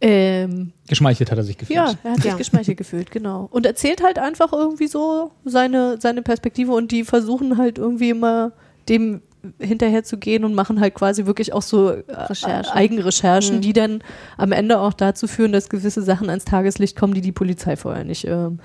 Ähm, 0.00 0.72
Geschmeichelt 0.88 1.30
hat 1.30 1.38
er 1.38 1.44
sich 1.44 1.56
gefühlt. 1.58 1.76
ja, 1.76 1.92
er 2.02 2.10
hat 2.12 2.16
sich 2.22 2.30
Ja. 2.32 2.36
geschmeichelt 2.36 2.76
gefühlt, 2.76 3.10
genau. 3.12 3.48
Und 3.52 3.66
erzählt 3.66 4.02
halt 4.02 4.18
einfach 4.18 4.52
irgendwie 4.52 4.88
so 4.88 5.30
seine, 5.44 6.00
seine 6.00 6.22
Perspektive 6.22 6.72
und 6.72 6.90
die 6.90 7.04
versuchen 7.04 7.56
halt 7.56 7.78
irgendwie 7.78 8.10
immer 8.10 8.52
dem 8.88 9.22
hinterher 9.58 10.04
zu 10.04 10.18
gehen 10.18 10.44
und 10.44 10.54
machen 10.54 10.80
halt 10.80 10.94
quasi 10.94 11.26
wirklich 11.26 11.52
auch 11.52 11.62
so 11.62 11.90
äh, 11.90 12.02
Recherchen. 12.08 12.72
Eigenrecherchen, 12.72 13.56
Mhm. 13.56 13.60
die 13.60 13.72
dann 13.72 14.02
am 14.36 14.52
Ende 14.52 14.78
auch 14.78 14.92
dazu 14.92 15.26
führen, 15.26 15.52
dass 15.52 15.68
gewisse 15.68 16.02
Sachen 16.02 16.28
ans 16.30 16.44
Tageslicht 16.44 16.96
kommen, 16.98 17.14
die 17.14 17.20
die 17.20 17.32
Polizei 17.32 17.76
vorher 17.76 18.04
nicht 18.04 18.24
ähm, 18.26 18.60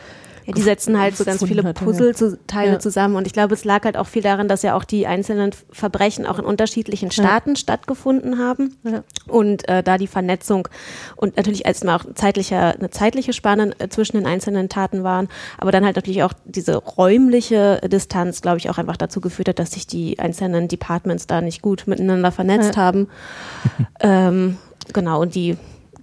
Ja, 0.48 0.54
die 0.54 0.62
setzen 0.62 0.98
halt 0.98 1.18
so 1.18 1.26
ganz 1.26 1.44
viele 1.44 1.74
Puzzleteile 1.74 2.72
Ja. 2.74 2.80
zusammen 2.80 3.18
und 3.18 3.28
ich 3.28 3.34
glaube, 3.34 3.54
es 3.54 3.66
lag 3.66 3.84
halt 3.84 3.98
auch 3.98 4.08
viel 4.08 4.22
daran, 4.24 4.48
dass 4.48 4.62
ja 4.64 4.76
auch 4.76 4.86
die 4.86 5.06
einzelnen 5.06 5.52
Verbrechen 5.74 6.26
auch 6.26 6.40
in 6.40 6.46
unterschiedlichen 6.46 7.12
Staaten 7.12 7.58
stattgefunden 7.58 8.40
haben 8.40 8.78
Ja. 8.84 9.04
und 9.28 9.68
äh, 9.68 9.84
da 9.84 9.98
die 9.98 10.08
Vernetzung 10.08 10.70
und 11.18 11.36
natürlich 11.36 11.66
erstmal 11.66 11.98
auch 11.98 12.06
zeitlicher, 12.16 12.76
eine 12.80 12.90
zeitliche 12.90 13.34
Spanne 13.34 13.74
äh, 13.80 13.90
zwischen 13.90 14.16
den 14.16 14.26
einzelnen 14.26 14.70
Taten 14.70 15.04
waren, 15.04 15.28
aber 15.58 15.72
dann 15.74 15.84
halt 15.84 15.98
natürlich 15.98 16.24
auch 16.24 16.34
diese 16.46 16.78
räumliche 16.78 17.82
Distanz, 17.86 18.42
glaube 18.42 18.58
ich, 18.60 18.70
auch 18.70 18.78
einfach 18.78 18.98
dazu 18.98 19.20
geführt 19.20 19.50
hat, 19.50 19.60
dass 19.60 19.72
sich 19.72 19.86
die 19.86 20.18
einzelnen 20.20 20.70
Departments 20.70 21.28
da 21.28 21.42
nicht 21.42 21.62
gut 21.62 21.84
miteinander 21.88 22.32
vernetzt 22.32 22.76
Ja. 22.78 22.82
haben. 22.84 23.10
ähm, 24.00 24.58
genau, 24.94 25.22
und 25.22 25.36
die 25.36 25.58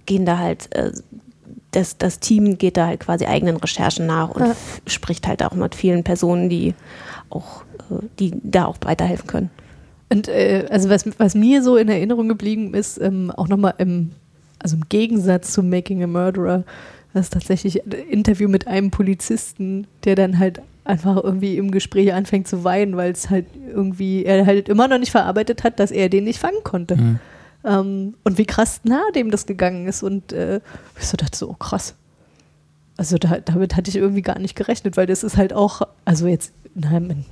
gehen 0.05 0.25
da 0.27 0.37
halt 0.37 0.73
äh, 0.75 0.91
das, 1.75 1.97
das 1.97 2.19
Team 2.19 2.57
geht 2.57 2.77
da 2.77 2.87
halt 2.87 3.01
quasi 3.01 3.25
eigenen 3.25 3.57
Recherchen 3.57 4.05
nach 4.05 4.29
und 4.29 4.41
Ja. 4.45 4.55
spricht 4.87 5.27
halt 5.27 5.43
auch 5.43 5.53
mit 5.53 5.75
vielen 5.75 6.03
Personen, 6.03 6.49
die 6.49 6.73
auch, 7.29 7.63
äh, 7.91 8.05
die 8.19 8.31
da 8.43 8.65
auch 8.65 8.77
weiterhelfen 8.81 9.27
können. 9.27 9.49
Und 10.09 10.27
äh, 10.27 10.65
also 10.69 10.89
was, 10.89 11.05
was 11.17 11.35
mir 11.35 11.61
so 11.63 11.77
in 11.77 11.89
Erinnerung 11.89 12.27
geblieben 12.27 12.73
ist, 12.73 12.99
ähm, 13.01 13.31
auch 13.31 13.47
nochmal 13.47 13.73
im, 13.79 14.11
also 14.59 14.75
im 14.75 14.83
Gegensatz 14.89 15.51
zu 15.51 15.63
Making 15.63 16.03
a 16.03 16.07
Murderer, 16.07 16.63
das 17.13 17.27
ist 17.27 17.33
tatsächlich 17.33 17.83
ein 17.85 17.91
Interview 18.09 18.47
mit 18.49 18.67
einem 18.67 18.91
Polizisten, 18.91 19.87
der 20.03 20.15
dann 20.15 20.37
halt 20.37 20.61
einfach 20.83 21.15
irgendwie 21.23 21.57
im 21.57 21.71
Gespräch 21.71 22.13
anfängt 22.13 22.47
zu 22.47 22.63
weinen, 22.63 22.95
weil 22.97 23.11
es 23.11 23.29
halt 23.29 23.45
irgendwie, 23.67 24.23
er 24.25 24.45
halt 24.45 24.69
immer 24.69 24.87
noch 24.87 24.99
nicht 24.99 25.11
verarbeitet 25.11 25.63
hat, 25.63 25.79
dass 25.79 25.91
er 25.91 26.09
den 26.09 26.25
nicht 26.25 26.39
fangen 26.39 26.63
konnte. 26.63 26.95
Mhm. 26.97 27.19
Ähm, 27.65 28.15
und 28.23 28.37
wie 28.37 28.45
krass 28.45 28.81
nah 28.83 29.03
dem 29.15 29.31
das 29.31 29.45
gegangen 29.45 29.87
ist. 29.87 30.03
Und 30.03 30.31
äh, 30.31 30.61
ich 30.99 31.07
so 31.07 31.17
dachte 31.17 31.37
so, 31.37 31.49
oh, 31.49 31.55
krass. 31.55 31.95
Also 32.97 33.17
da, 33.17 33.39
damit 33.39 33.75
hatte 33.75 33.89
ich 33.89 33.97
irgendwie 33.97 34.21
gar 34.21 34.39
nicht 34.39 34.55
gerechnet, 34.55 34.95
weil 34.95 35.07
das 35.07 35.23
ist 35.23 35.35
halt 35.35 35.51
auch, 35.51 35.81
also 36.05 36.27
jetzt, 36.27 36.53
nein, 36.75 37.25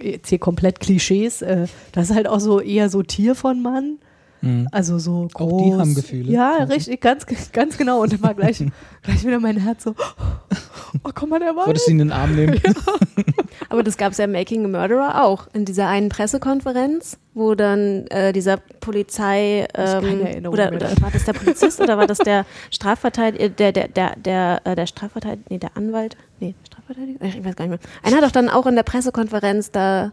jetzt 0.00 0.28
hier 0.28 0.38
komplett 0.38 0.80
Klischees, 0.80 1.42
äh, 1.42 1.66
das 1.92 2.10
ist 2.10 2.16
halt 2.16 2.28
auch 2.28 2.40
so 2.40 2.60
eher 2.60 2.88
so 2.88 3.02
Tier 3.02 3.34
von 3.34 3.62
Mann. 3.62 3.98
Mhm. 4.42 4.68
Also 4.72 4.98
so 4.98 5.28
Auch 5.34 5.38
groß. 5.48 5.62
die 5.62 5.80
haben 5.80 5.94
Gefühle. 5.94 6.32
Ja, 6.32 6.58
Also. 6.60 6.72
richtig, 6.72 7.00
ganz, 7.00 7.26
ganz 7.52 7.76
genau. 7.76 8.02
Und 8.02 8.12
immer 8.12 8.34
gleich, 8.34 8.58
gleich 9.02 9.24
wieder 9.24 9.40
mein 9.40 9.56
Herz 9.58 9.84
so, 9.84 9.94
oh, 11.04 11.10
komm 11.14 11.30
mal, 11.30 11.40
der 11.40 11.54
war 11.56 11.66
Wolltest 11.66 11.86
du 11.86 11.92
ihn 11.92 12.00
in 12.00 12.08
den 12.08 12.12
Arm 12.12 12.34
nehmen? 12.34 12.60
Aber 13.68 13.82
das 13.82 13.96
gab 13.96 14.12
es 14.12 14.18
ja 14.18 14.24
im 14.24 14.32
Making 14.32 14.64
a 14.64 14.68
Murderer 14.68 15.24
auch, 15.24 15.46
in 15.52 15.64
dieser 15.64 15.86
einen 15.88 16.08
Pressekonferenz, 16.08 17.18
wo 17.34 17.54
dann 17.54 18.06
äh, 18.08 18.32
dieser 18.32 18.56
Polizei 18.56 19.68
keine 19.72 20.06
ähm, 20.06 20.26
Erinnerung 20.26 20.54
oder, 20.54 20.72
oder 20.72 20.90
war 21.00 21.10
das 21.12 21.24
der 21.24 21.32
Polizist 21.34 21.80
oder 21.80 21.96
war 21.98 22.06
das 22.06 22.18
der 22.18 22.46
Strafverteidiger, 22.70 23.48
der, 23.50 23.72
der, 23.72 23.88
der, 23.88 24.16
der, 24.16 24.60
äh, 24.64 24.74
der 24.74 24.86
Strafverteidiger, 24.86 25.44
nee, 25.50 25.58
der 25.58 25.76
Anwalt, 25.76 26.16
nee, 26.40 26.54
Strafverteidiger, 26.66 27.24
ich 27.24 27.44
weiß 27.44 27.56
gar 27.56 27.66
nicht 27.66 27.80
mehr. 27.82 27.90
Einer 28.02 28.16
hat 28.16 28.24
doch 28.24 28.32
dann 28.32 28.48
auch 28.48 28.66
in 28.66 28.74
der 28.74 28.82
Pressekonferenz 28.82 29.70
da 29.70 30.12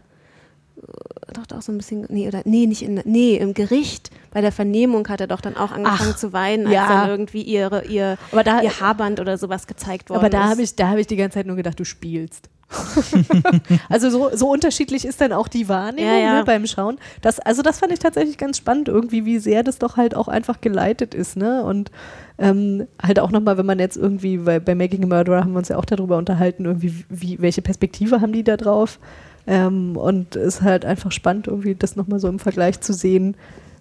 doch 1.32 1.56
auch 1.56 1.62
so 1.62 1.72
ein 1.72 1.76
bisschen, 1.78 2.06
nee, 2.08 2.26
oder, 2.28 2.42
nee, 2.44 2.66
nicht 2.66 2.82
in, 2.82 3.00
nee, 3.04 3.36
im 3.36 3.54
Gericht, 3.54 4.10
bei 4.30 4.40
der 4.40 4.52
Vernehmung 4.52 5.06
hat 5.08 5.20
er 5.20 5.26
doch 5.26 5.40
dann 5.40 5.56
auch 5.56 5.72
angefangen 5.72 6.12
Ach, 6.14 6.16
zu 6.16 6.32
weinen, 6.32 6.66
als 6.66 6.74
ja. 6.74 6.88
dann 6.88 7.10
irgendwie 7.10 7.42
ihre, 7.42 7.84
ihr, 7.84 8.16
Aber 8.32 8.44
da- 8.44 8.62
ihr 8.62 8.80
Haarband 8.80 9.20
oder 9.20 9.38
sowas 9.38 9.66
gezeigt 9.66 10.10
worden 10.10 10.20
Aber 10.20 10.30
da 10.30 10.44
ist. 10.44 10.50
habe 10.50 10.62
ich, 10.62 10.76
da 10.76 10.88
habe 10.88 11.00
ich 11.00 11.06
die 11.06 11.16
ganze 11.16 11.34
Zeit 11.34 11.46
nur 11.46 11.56
gedacht, 11.56 11.78
du 11.78 11.84
spielst. 11.84 12.48
also 13.88 14.10
so, 14.10 14.30
so 14.34 14.50
unterschiedlich 14.50 15.06
ist 15.06 15.20
dann 15.22 15.32
auch 15.32 15.48
die 15.48 15.68
Wahrnehmung 15.70 16.12
Ja, 16.12 16.18
ja. 16.18 16.38
Ne, 16.38 16.44
beim 16.44 16.66
Schauen. 16.66 16.98
Das, 17.22 17.40
also 17.40 17.62
das 17.62 17.78
fand 17.78 17.92
ich 17.92 17.98
tatsächlich 17.98 18.36
ganz 18.36 18.58
spannend 18.58 18.88
irgendwie, 18.88 19.24
wie 19.24 19.38
sehr 19.38 19.62
das 19.62 19.78
doch 19.78 19.96
halt 19.96 20.14
auch 20.14 20.28
einfach 20.28 20.60
geleitet 20.60 21.14
ist, 21.14 21.36
ne? 21.36 21.62
Und 21.62 21.90
ähm, 22.38 22.86
halt 23.02 23.20
auch 23.20 23.30
nochmal, 23.30 23.56
wenn 23.56 23.64
man 23.66 23.78
jetzt 23.78 23.96
irgendwie, 23.96 24.44
weil 24.44 24.60
bei 24.60 24.74
Making 24.74 25.04
a 25.04 25.06
Murderer 25.06 25.40
haben 25.40 25.52
wir 25.52 25.58
uns 25.58 25.68
ja 25.68 25.78
auch 25.78 25.86
darüber 25.86 26.18
unterhalten, 26.18 26.66
irgendwie, 26.66 27.04
wie, 27.08 27.40
welche 27.40 27.62
Perspektive 27.62 28.20
haben 28.20 28.32
die 28.32 28.44
da 28.44 28.58
drauf? 28.58 28.98
Ähm, 29.48 29.96
und 29.96 30.36
es 30.36 30.56
ist 30.56 30.62
halt 30.62 30.84
einfach 30.84 31.10
spannend, 31.10 31.46
irgendwie 31.48 31.74
das 31.74 31.96
nochmal 31.96 32.20
so 32.20 32.28
im 32.28 32.38
Vergleich 32.38 32.80
zu 32.80 32.92
sehen, 32.92 33.34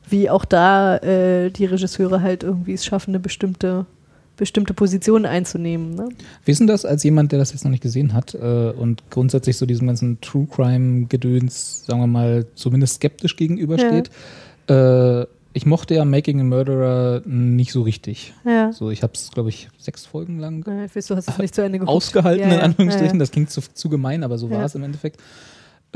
wie 0.10 0.30
auch 0.30 0.46
da 0.46 0.96
äh, 0.98 1.50
die 1.52 1.66
Regisseure 1.66 2.22
halt 2.22 2.44
irgendwie 2.44 2.74
es 2.74 2.86
schaffen, 2.86 3.12
eine 3.12 3.20
bestimmte, 3.20 3.86
bestimmte 4.38 4.74
Position 4.74 5.26
einzunehmen. 5.26 5.94
Ne? 5.96 6.08
Denn 6.48 6.68
das 6.68 6.86
als 6.86 7.04
jemand, 7.04 7.34
der 7.34 7.40
das 7.40 7.52
jetzt 7.52 7.66
noch 7.66 7.72
nicht 7.72 7.84
gesehen 7.84 8.14
hat 8.14 8.34
äh, 8.34 8.70
und 8.72 9.04
grundsätzlich 9.10 9.58
so 9.58 9.66
diesem 9.66 9.88
ganzen 9.88 10.22
True 10.22 10.48
Crime-Gedöns, 10.50 11.86
sagen 11.86 12.00
wir 12.00 12.08
mal, 12.08 12.46
zumindest 12.56 12.96
skeptisch 12.96 13.36
gegenübersteht? 13.36 14.10
Äh, 14.70 15.26
ich 15.54 15.66
mochte 15.66 15.96
ja 15.96 16.06
Making 16.06 16.40
a 16.42 16.44
Murderer 16.44 17.22
nicht 17.26 17.72
so 17.72 17.82
richtig. 17.82 18.34
Ja. 18.46 18.72
So, 18.72 18.92
ich 18.92 19.02
habe 19.02 19.14
es, 19.16 19.32
glaube 19.32 19.50
ich, 19.50 19.70
sechs 19.80 20.06
Folgen 20.06 20.38
lang 20.40 20.64
Ja, 20.68 20.86
ich 20.86 20.96
weiß, 20.96 21.08
du 21.08 21.16
hast 21.16 21.28
es 21.30 21.38
nicht 21.40 21.56
zu 21.56 21.64
Ende 21.64 21.80
geguckt. 21.80 21.96
ausgehalten, 21.96 22.44
Ja, 22.44 22.50
ja, 22.50 22.56
in 22.56 22.62
Anführungsstrichen. 22.62 23.08
ja, 23.08 23.14
ja. 23.16 23.20
Das 23.20 23.32
klingt 23.32 23.50
zu, 23.50 23.62
zu 23.74 23.90
gemein, 23.90 24.24
aber 24.24 24.38
so 24.38 24.48
Ja. 24.50 24.58
war 24.60 24.66
es 24.66 24.76
im 24.76 24.84
Endeffekt. 24.84 25.20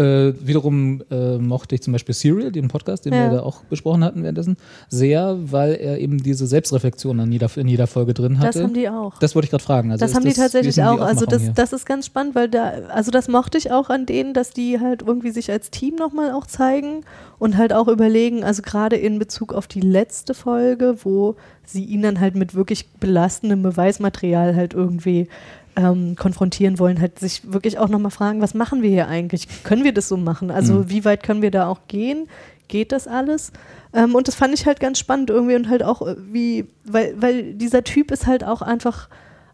Äh, 0.02 0.34
wiederum 0.48 1.04
äh, 1.12 1.38
mochte 1.38 1.76
ich 1.76 1.82
zum 1.82 1.94
Beispiel 1.94 2.16
Serial, 2.16 2.52
den 2.52 2.68
Podcast, 2.68 3.06
den 3.06 3.14
Ja. 3.14 3.30
wir 3.30 3.38
da 3.38 3.44
auch 3.44 3.64
besprochen 3.66 4.04
hatten 4.04 4.24
währenddessen, 4.24 4.58
sehr, 4.90 5.38
weil 5.44 5.74
er 5.76 6.00
eben 6.00 6.24
diese 6.24 6.48
Selbstreflexion 6.48 7.20
an 7.20 7.32
jeder, 7.32 7.50
in 7.56 7.68
jeder 7.68 7.86
Folge 7.88 8.14
drin 8.14 8.40
hatte. 8.40 8.60
Das 8.60 8.64
haben 8.64 8.74
die 8.74 8.90
auch. 8.90 9.20
Das 9.20 9.36
wollte 9.36 9.46
ich 9.46 9.52
gerade 9.52 9.64
fragen. 9.64 9.92
Also 9.92 10.04
das 10.04 10.16
haben 10.16 10.22
die 10.24 10.30
wie 10.30 10.32
ist 10.32 10.38
tatsächlich 10.38 10.76
die 10.76 10.84
auch. 10.84 11.00
Also 11.02 11.26
das, 11.26 11.44
hier? 11.44 11.52
das 11.52 11.72
ist 11.74 11.86
ganz 11.86 12.08
spannend, 12.08 12.34
weil 12.36 12.50
da, 12.50 12.72
also 12.90 13.12
das 13.12 13.28
mochte 13.28 13.58
ich 13.58 13.72
auch 13.72 13.90
an 13.90 14.06
denen, 14.06 14.34
dass 14.34 14.52
die 14.52 14.80
halt 14.80 15.04
irgendwie 15.04 15.32
sich 15.32 15.52
als 15.52 15.70
Team 15.70 15.96
nochmal 15.96 16.32
auch 16.32 16.48
zeigen 16.48 17.04
und 17.38 17.58
halt 17.58 17.74
auch 17.74 17.88
überlegen, 17.88 18.44
also 18.44 18.62
gerade 18.62 18.96
in 18.96 19.20
Bezug 19.20 19.54
auf 19.54 19.68
die 19.68 19.82
letzte 19.82 20.34
Folge, 20.34 20.96
wo 21.04 21.36
sie 21.66 21.86
ihn 21.86 22.02
dann 22.02 22.20
halt 22.20 22.36
mit 22.36 22.56
wirklich 22.56 22.88
belastendem 23.00 23.62
Beweismaterial 23.62 24.56
halt 24.56 24.74
irgendwie 24.74 25.28
ähm, 25.76 26.16
konfrontieren 26.16 26.80
wollen, 26.80 27.00
halt 27.00 27.20
sich 27.20 27.52
wirklich 27.54 27.78
auch 27.78 27.88
nochmal 27.90 28.12
fragen, 28.12 28.42
was 28.42 28.54
machen 28.54 28.82
wir 28.82 28.90
hier 28.90 29.08
eigentlich? 29.08 29.48
Können 29.64 29.84
wir 29.84 29.94
das 29.94 30.08
so 30.08 30.18
machen? 30.18 30.52
Also 30.52 30.74
Mhm. 30.76 30.90
wie 30.90 31.06
weit 31.06 31.24
können 31.24 31.42
wir 31.42 31.52
da 31.52 31.68
auch 31.68 31.82
gehen? 31.88 32.28
Geht 32.68 32.92
das 32.92 33.08
alles? 33.08 33.52
Ähm, 33.94 34.16
und 34.16 34.28
das 34.28 34.36
fand 34.36 34.54
ich 34.54 34.66
halt 34.66 34.80
ganz 34.80 35.00
spannend 35.00 35.30
irgendwie 35.30 35.56
und 35.56 35.70
halt 35.70 35.84
auch 35.84 36.02
äh, 36.06 36.16
wie, 36.32 36.66
weil, 36.86 37.14
weil 37.22 37.54
dieser 37.54 37.84
Typ 37.84 38.12
ist 38.12 38.28
halt 38.28 38.44
auch 38.44 38.62
einfach, 38.62 39.10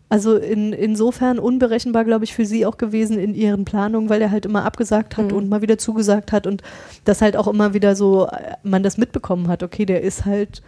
also 0.09 0.35
in, 0.37 0.71
insofern 0.73 1.37
unberechenbar, 1.39 2.05
glaube 2.05 2.25
ich, 2.25 2.33
für 2.33 2.45
sie 2.45 2.65
auch 2.65 2.77
gewesen 2.77 3.17
in 3.19 3.33
ihren 3.35 3.65
Planungen, 3.65 4.09
weil 4.09 4.21
er 4.21 4.31
halt 4.31 4.45
immer 4.45 4.63
abgesagt 4.65 5.17
hat 5.17 5.31
Mhm. 5.31 5.37
und 5.37 5.49
mal 5.49 5.61
wieder 5.61 5.77
zugesagt 5.77 6.31
hat 6.31 6.47
und 6.47 6.61
das 7.05 7.21
halt 7.21 7.35
auch 7.35 7.47
immer 7.47 7.73
wieder 7.73 7.95
so, 7.95 8.27
äh, 8.27 8.53
man 8.63 8.83
das 8.83 8.97
mitbekommen 8.97 9.47
hat, 9.49 9.63
okay, 9.63 9.85
der 9.85 10.01
ist 10.01 10.25
halt 10.25 10.61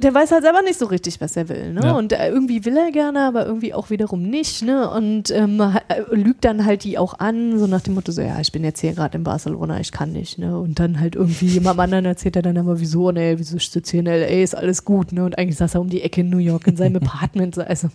der 0.00 0.14
weiß 0.14 0.32
halt 0.32 0.42
selber 0.42 0.62
nicht 0.62 0.78
so 0.78 0.86
richtig, 0.86 1.20
was 1.20 1.36
er 1.36 1.48
will. 1.48 1.72
Ne? 1.72 1.82
Ja. 1.84 1.92
Und 1.92 2.12
äh, 2.12 2.28
irgendwie 2.28 2.64
will 2.64 2.76
er 2.76 2.90
gerne, 2.90 3.26
aber 3.26 3.46
irgendwie 3.46 3.74
auch 3.74 3.90
wiederum 3.90 4.22
nicht. 4.22 4.62
Ne? 4.62 4.90
Und 4.90 5.30
ähm, 5.30 5.60
äh, 5.60 6.02
lügt 6.10 6.44
dann 6.44 6.64
halt 6.64 6.84
die 6.84 6.98
auch 6.98 7.18
an, 7.18 7.58
so 7.58 7.66
nach 7.66 7.80
dem 7.80 7.94
Motto, 7.94 8.12
so, 8.12 8.20
ja, 8.20 8.40
ich 8.40 8.52
bin 8.52 8.64
jetzt 8.64 8.80
hier 8.80 8.92
gerade 8.92 9.16
in 9.16 9.24
Barcelona, 9.24 9.80
ich 9.80 9.92
kann 9.92 10.12
nicht. 10.12 10.38
Ne? 10.38 10.58
Und 10.58 10.78
dann 10.78 10.98
halt 11.00 11.14
irgendwie 11.14 11.46
jemand 11.46 11.78
anderen 11.78 12.04
erzählt 12.04 12.36
er 12.36 12.42
dann 12.42 12.58
aber, 12.58 12.80
wieso, 12.80 13.10
ne, 13.10 13.38
wieso 13.38 13.56
ich 13.56 13.70
sitze 13.70 13.92
hier 13.92 14.00
in 14.00 14.06
L.A., 14.06 14.42
ist 14.42 14.56
alles 14.56 14.84
gut. 14.84 15.12
Ne? 15.12 15.24
Und 15.24 15.38
eigentlich 15.38 15.56
saß 15.56 15.74
er 15.74 15.80
um 15.80 15.88
die 15.88 16.02
Ecke 16.02 16.22
in 16.22 16.30
New 16.30 16.38
York 16.38 16.66
in 16.66 16.76
seinem 16.76 16.96
Apartment. 17.02 17.54
so, 17.54 17.62
Also, 17.62 17.88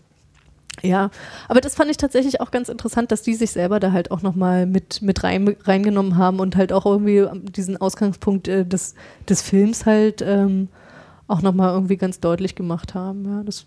ja, 0.81 1.09
aber 1.47 1.61
das 1.61 1.75
fand 1.75 1.89
ich 1.89 1.97
tatsächlich 1.97 2.41
auch 2.41 2.51
ganz 2.51 2.69
interessant, 2.69 3.11
dass 3.11 3.21
die 3.21 3.33
sich 3.33 3.51
selber 3.51 3.79
da 3.79 3.91
halt 3.91 4.11
auch 4.11 4.21
nochmal 4.21 4.65
mit, 4.65 5.01
mit 5.01 5.23
rein, 5.23 5.55
reingenommen 5.63 6.17
haben 6.17 6.39
und 6.39 6.55
halt 6.55 6.73
auch 6.73 6.85
irgendwie 6.85 7.25
diesen 7.55 7.77
Ausgangspunkt 7.77 8.47
äh, 8.47 8.65
des, 8.65 8.93
des 9.27 9.41
Films 9.41 9.85
halt 9.85 10.21
ähm, 10.21 10.69
auch 11.27 11.41
nochmal 11.41 11.73
irgendwie 11.73 11.97
ganz 11.97 12.19
deutlich 12.19 12.55
gemacht 12.55 12.93
haben. 12.93 13.25
Ja, 13.25 13.43
das, 13.43 13.65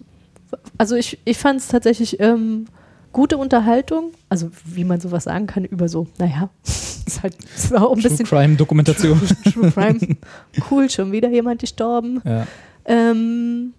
also 0.77 0.97
ich, 0.97 1.19
ich 1.25 1.39
fand 1.39 1.61
es 1.61 1.69
tatsächlich 1.69 2.21
ähm, 2.21 2.67
gute 3.13 3.37
Unterhaltung, 3.37 4.13
also 4.29 4.51
wie 4.65 4.85
man 4.85 5.01
sowas 5.01 5.25
sagen 5.25 5.47
kann 5.47 5.65
über 5.65 5.89
so, 5.89 6.07
naja, 6.19 6.51
ist 6.65 7.23
halt 7.23 7.35
ist 7.57 7.75
auch 7.75 7.93
ein 7.93 8.01
True 8.01 8.11
bisschen 8.11 8.27
Crime 8.27 8.57
Dokumentation. 8.57 9.21
True 9.53 9.71
Crime. 9.73 10.17
Cool, 10.71 10.91
schon 10.91 11.13
wieder 11.13 11.29
jemand 11.31 11.61
gestorben. 11.61 12.21
ja. 12.25 12.47
Ähm, 12.85 13.75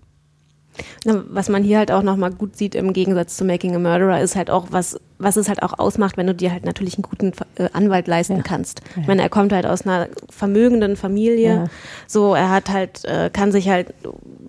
Was 1.06 1.50
man 1.50 1.64
hier 1.64 1.78
halt 1.78 1.92
auch 1.92 2.04
nochmal 2.04 2.32
gut 2.32 2.56
sieht 2.58 2.76
im 2.76 2.94
Gegensatz 2.94 3.38
zu 3.38 3.46
Making 3.46 3.76
a 3.76 3.80
Murderer, 3.80 4.22
ist 4.22 4.36
halt 4.36 4.50
auch, 4.50 4.68
was, 4.72 5.00
was 5.18 5.36
es 5.38 5.48
halt 5.50 5.64
auch 5.64 5.78
ausmacht, 5.80 6.18
wenn 6.18 6.28
du 6.28 6.34
dir 6.36 6.52
halt 6.52 6.66
natürlich 6.66 6.96
einen 6.96 7.04
guten 7.04 7.32
äh, 7.56 7.70
Anwalt 7.74 8.08
leisten 8.08 8.38
Ja. 8.38 8.44
kannst. 8.44 8.82
Ja. 8.96 9.02
Ich 9.02 9.08
meine, 9.08 9.22
er 9.22 9.30
kommt 9.30 9.52
halt 9.54 9.66
aus 9.66 9.84
einer 9.84 10.08
vermögenden 10.30 10.96
Familie. 10.96 11.54
Ja. 11.56 11.66
So, 12.08 12.34
er 12.36 12.50
hat 12.50 12.70
halt, 12.70 13.06
äh, 13.06 13.30
kann 13.32 13.52
sich 13.52 13.70
halt 13.70 13.94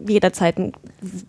jederzeit 0.06 0.56
einen 0.58 0.72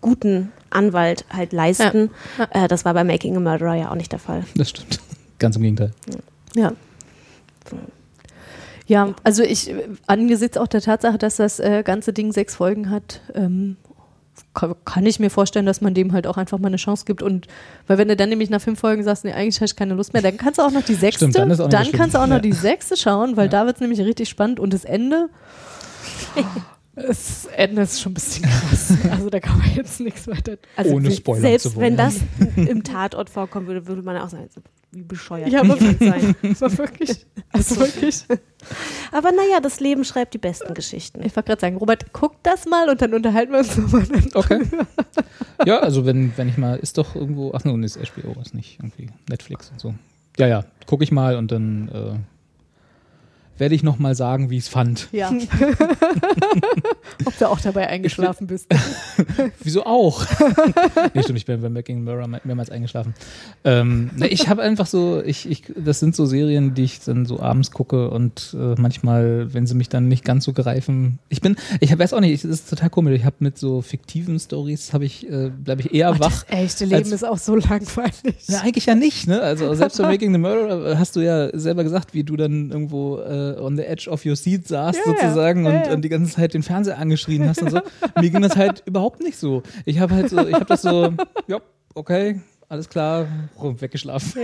guten 0.00 0.52
Anwalt 0.70 1.24
halt 1.30 1.52
leisten. 1.52 2.10
Äh, 2.50 2.68
das 2.68 2.84
war 2.84 2.94
bei 2.94 3.04
Making 3.04 3.36
a 3.36 3.40
Murderer 3.40 3.74
ja 3.74 3.90
auch 3.90 3.94
nicht 3.96 4.12
der 4.12 4.18
Fall. 4.18 4.44
Das 4.54 4.70
stimmt. 4.70 5.00
Ganz 5.38 5.56
im 5.56 5.62
Gegenteil. 5.62 5.92
Ja. 6.56 6.72
Ja, 8.86 9.14
also 9.22 9.42
ich, 9.42 9.70
äh, 9.70 9.88
angesichts 10.06 10.56
auch 10.58 10.66
der 10.66 10.80
Tatsache, 10.80 11.16
dass 11.16 11.36
das 11.36 11.62
ganze 11.84 12.12
Ding 12.12 12.32
sechs 12.32 12.56
Folgen 12.56 12.90
hat, 12.90 13.20
ähm, 13.34 13.76
kann, 14.84 15.06
ich 15.06 15.18
mir 15.18 15.30
vorstellen, 15.30 15.66
dass 15.66 15.80
man 15.80 15.94
dem 15.94 16.12
halt 16.12 16.26
auch 16.26 16.36
einfach 16.36 16.58
mal 16.58 16.68
eine 16.68 16.76
Chance 16.76 17.04
gibt. 17.06 17.22
Und 17.22 17.46
weil 17.86 17.98
wenn 17.98 18.08
du 18.08 18.16
dann 18.16 18.28
nämlich 18.28 18.50
nach 18.50 18.60
fünf 18.60 18.78
Folgen 18.80 19.02
sagst, 19.02 19.24
nee, 19.24 19.32
eigentlich 19.32 19.56
habe 19.56 19.64
ich 19.66 19.76
keine 19.76 19.94
Lust 19.94 20.12
mehr, 20.12 20.22
dann 20.22 20.36
kannst 20.36 20.58
du 20.58 20.62
auch 20.62 20.70
noch 20.70 20.82
die 20.84 20.94
sechste, 20.94 21.24
Stimmt, 21.24 21.36
dann 21.38 21.50
ist 21.50 21.60
auch 21.60 21.68
nicht 21.68 21.76
so 21.78 21.84
schlimm. 21.84 21.98
kannst 21.98 22.14
du 22.14 22.18
auch 22.20 22.26
noch 22.26 22.36
Ja. 22.36 22.40
die 22.42 22.52
sechste 22.52 22.96
schauen, 22.96 23.36
weil 23.36 23.46
Ja. 23.46 23.50
da 23.50 23.66
wird 23.66 23.76
es 23.76 23.80
nämlich 23.80 24.00
richtig 24.00 24.28
spannend 24.28 24.60
und 24.60 24.72
das 24.74 24.84
Ende. 24.84 25.28
Das 26.94 27.46
Ende 27.56 27.82
ist 27.82 28.00
schon 28.02 28.12
ein 28.12 28.14
bisschen 28.14 28.44
krass. 28.44 28.92
Also 29.10 29.30
da 29.30 29.40
kann 29.40 29.56
man 29.58 29.74
jetzt 29.74 29.98
nichts 30.00 30.26
weiter. 30.28 30.56
Also 30.76 30.94
Ohne 30.94 31.10
Spoiler 31.10 31.36
zu 31.38 31.42
Selbst 31.42 31.76
wollen. 31.76 31.80
wenn 31.86 31.96
das 31.96 32.16
im 32.56 32.84
Tatort 32.84 33.30
vorkommen 33.30 33.66
würde, 33.66 33.86
würde 33.86 34.02
man 34.02 34.16
auch 34.18 34.28
sagen, 34.28 34.48
wie 34.92 35.02
bescheuert 35.02 35.50
Ja, 35.50 35.60
aber 35.60 35.76
sein. 35.76 36.36
Das 36.42 36.60
war 36.60 36.78
wirklich. 36.78 37.26
Also 37.54 37.76
wirklich. 37.76 38.24
Aber 39.10 39.30
naja, 39.30 39.60
das 39.60 39.78
Leben 39.78 40.04
schreibt 40.04 40.32
die 40.32 40.38
besten 40.38 40.72
Geschichten. 40.72 41.22
Ich 41.22 41.36
wollte 41.36 41.48
gerade 41.48 41.60
sagen, 41.60 41.76
Robert, 41.76 42.12
guck 42.12 42.42
das 42.42 42.64
mal 42.64 42.88
und 42.88 43.02
dann 43.02 43.12
unterhalten 43.12 43.52
wir 43.52 43.58
uns 43.58 43.76
nochmal. 43.76 44.06
Okay. 44.32 44.62
ja, 45.66 45.80
also 45.80 46.06
wenn, 46.06 46.32
wenn 46.36 46.48
ich 46.48 46.56
mal, 46.56 46.78
ist 46.78 46.96
doch 46.96 47.14
irgendwo, 47.14 47.52
ach 47.52 47.64
no, 47.64 47.76
ist 47.78 47.98
HBO, 47.98 48.40
ist 48.40 48.54
nicht 48.54 48.78
irgendwie 48.78 49.10
Netflix 49.28 49.70
und 49.70 49.80
so. 49.80 49.94
Ja, 50.38 50.46
ja, 50.46 50.64
gucke 50.86 51.04
ich 51.04 51.12
mal 51.12 51.36
und 51.36 51.52
dann 51.52 51.88
äh, 51.88 52.14
werde 53.62 53.76
ich 53.76 53.84
noch 53.84 54.00
mal 54.00 54.16
sagen, 54.16 54.50
wie 54.50 54.56
ich 54.56 54.64
es 54.64 54.68
fand. 54.68 55.06
Ja. 55.12 55.30
Ob 57.24 57.38
du 57.38 57.48
auch 57.48 57.60
dabei 57.60 57.86
eingeschlafen 57.88 58.48
bist. 58.48 58.66
Wieso 59.62 59.84
auch? 59.86 60.26
nee, 61.14 61.22
stimmt, 61.22 61.38
ich 61.38 61.46
bin 61.46 61.60
bei 61.62 61.68
Making 61.68 62.02
Mirror 62.02 62.26
mehrmals 62.42 62.70
eingeschlafen. 62.70 63.14
Ähm, 63.64 64.10
ne, 64.16 64.26
ich 64.26 64.48
habe 64.48 64.62
einfach 64.62 64.86
so, 64.86 65.22
ich, 65.24 65.48
ich, 65.48 65.62
das 65.76 66.00
sind 66.00 66.16
so 66.16 66.26
Serien, 66.26 66.74
die 66.74 66.82
ich 66.82 66.98
dann 67.00 67.24
so 67.24 67.38
abends 67.38 67.70
gucke 67.70 68.10
und 68.10 68.56
äh, 68.58 68.74
manchmal, 68.80 69.54
wenn 69.54 69.68
sie 69.68 69.76
mich 69.76 69.88
dann 69.88 70.08
nicht 70.08 70.24
ganz 70.24 70.44
so 70.44 70.52
greifen. 70.52 71.20
Ich 71.28 71.40
bin, 71.40 71.54
ich 71.78 71.96
weiß 71.96 72.14
auch 72.14 72.20
nicht, 72.20 72.32
ich- 72.32 72.42
das 72.42 72.50
ist 72.50 72.70
total 72.70 72.90
komisch. 72.90 73.14
Ich 73.16 73.24
habe 73.24 73.36
mit 73.38 73.58
so 73.58 73.80
fiktiven 73.80 74.40
Stories, 74.40 74.92
habe 74.92 75.04
ich, 75.04 75.30
äh, 75.30 75.50
bleibe 75.50 75.82
ich 75.82 75.94
eher 75.94 76.18
wach. 76.18 76.42
Das 76.42 76.58
echte 76.58 76.84
Leben 76.86 76.96
als- 77.04 77.12
ist 77.12 77.24
auch 77.24 77.38
so 77.38 77.54
langweilig. 77.54 78.12
Ja, 78.48 78.60
eigentlich 78.62 78.86
ja 78.86 78.96
nicht, 78.96 79.28
ne? 79.28 79.40
Also 79.40 79.72
selbst 79.74 79.98
bei 79.98 80.04
Making 80.10 80.32
the 80.32 80.38
Murderer 80.38 80.98
hast 80.98 81.14
du 81.14 81.20
ja 81.20 81.56
selber 81.56 81.84
gesagt, 81.84 82.12
wie 82.14 82.24
du 82.24 82.36
dann 82.36 82.70
irgendwo 82.72 83.18
äh, 83.18 83.51
on 83.58 83.76
the 83.76 83.84
edge 83.84 84.08
of 84.08 84.24
your 84.24 84.36
seat 84.36 84.68
saßt 84.68 84.98
ja. 84.98 85.12
sozusagen 85.12 85.64
Ja, 85.64 85.70
und, 85.70 85.86
ja. 85.86 85.92
und 85.92 86.02
die 86.02 86.08
ganze 86.08 86.34
Zeit 86.34 86.54
den 86.54 86.62
Fernseher 86.62 86.98
angeschrien 86.98 87.48
hast 87.48 87.62
und 87.62 87.70
so. 87.70 87.80
Mir 88.20 88.30
ging 88.30 88.42
das 88.42 88.56
halt 88.56 88.82
überhaupt 88.86 89.20
nicht 89.20 89.38
so. 89.38 89.62
Ich 89.84 89.98
habe 89.98 90.14
halt 90.14 90.30
so, 90.30 90.46
ich 90.46 90.54
habe 90.54 90.64
das 90.64 90.82
so, 90.82 91.12
ja, 91.46 91.60
okay, 91.94 92.40
alles 92.72 92.88
klar, 92.88 93.28
rum, 93.60 93.78
weggeschlafen. 93.78 94.40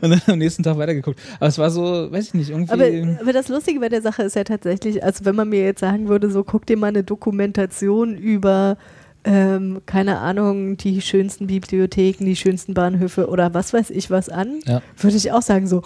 und 0.00 0.10
dann 0.10 0.20
am 0.26 0.38
nächsten 0.38 0.64
Tag 0.64 0.78
weitergeguckt. 0.78 1.20
Aber 1.36 1.46
es 1.46 1.58
war 1.58 1.70
so, 1.70 2.10
weiß 2.10 2.26
ich 2.26 2.34
nicht, 2.34 2.50
irgendwie. 2.50 2.72
Aber, 2.72 3.20
aber 3.20 3.32
das 3.32 3.46
Lustige 3.48 3.78
bei 3.78 3.88
der 3.88 4.02
Sache 4.02 4.24
ist 4.24 4.34
ja 4.34 4.42
tatsächlich, 4.42 5.04
also 5.04 5.24
wenn 5.24 5.36
man 5.36 5.48
mir 5.48 5.62
jetzt 5.62 5.78
sagen 5.78 6.08
würde, 6.08 6.28
so 6.28 6.42
guck 6.42 6.66
dir 6.66 6.76
mal 6.76 6.88
eine 6.88 7.04
Dokumentation 7.04 8.16
über, 8.16 8.78
ähm, 9.24 9.80
keine 9.86 10.18
Ahnung, 10.18 10.76
die 10.76 11.00
schönsten 11.00 11.46
Bibliotheken, 11.46 12.24
die 12.24 12.36
schönsten 12.36 12.74
Bahnhöfe 12.74 13.28
oder 13.28 13.54
was 13.54 13.72
weiß 13.72 13.90
ich 13.90 14.10
was 14.10 14.28
an, 14.28 14.60
Ja. 14.66 14.82
würde 14.98 15.16
ich 15.16 15.30
auch 15.32 15.42
sagen 15.42 15.66
so, 15.68 15.82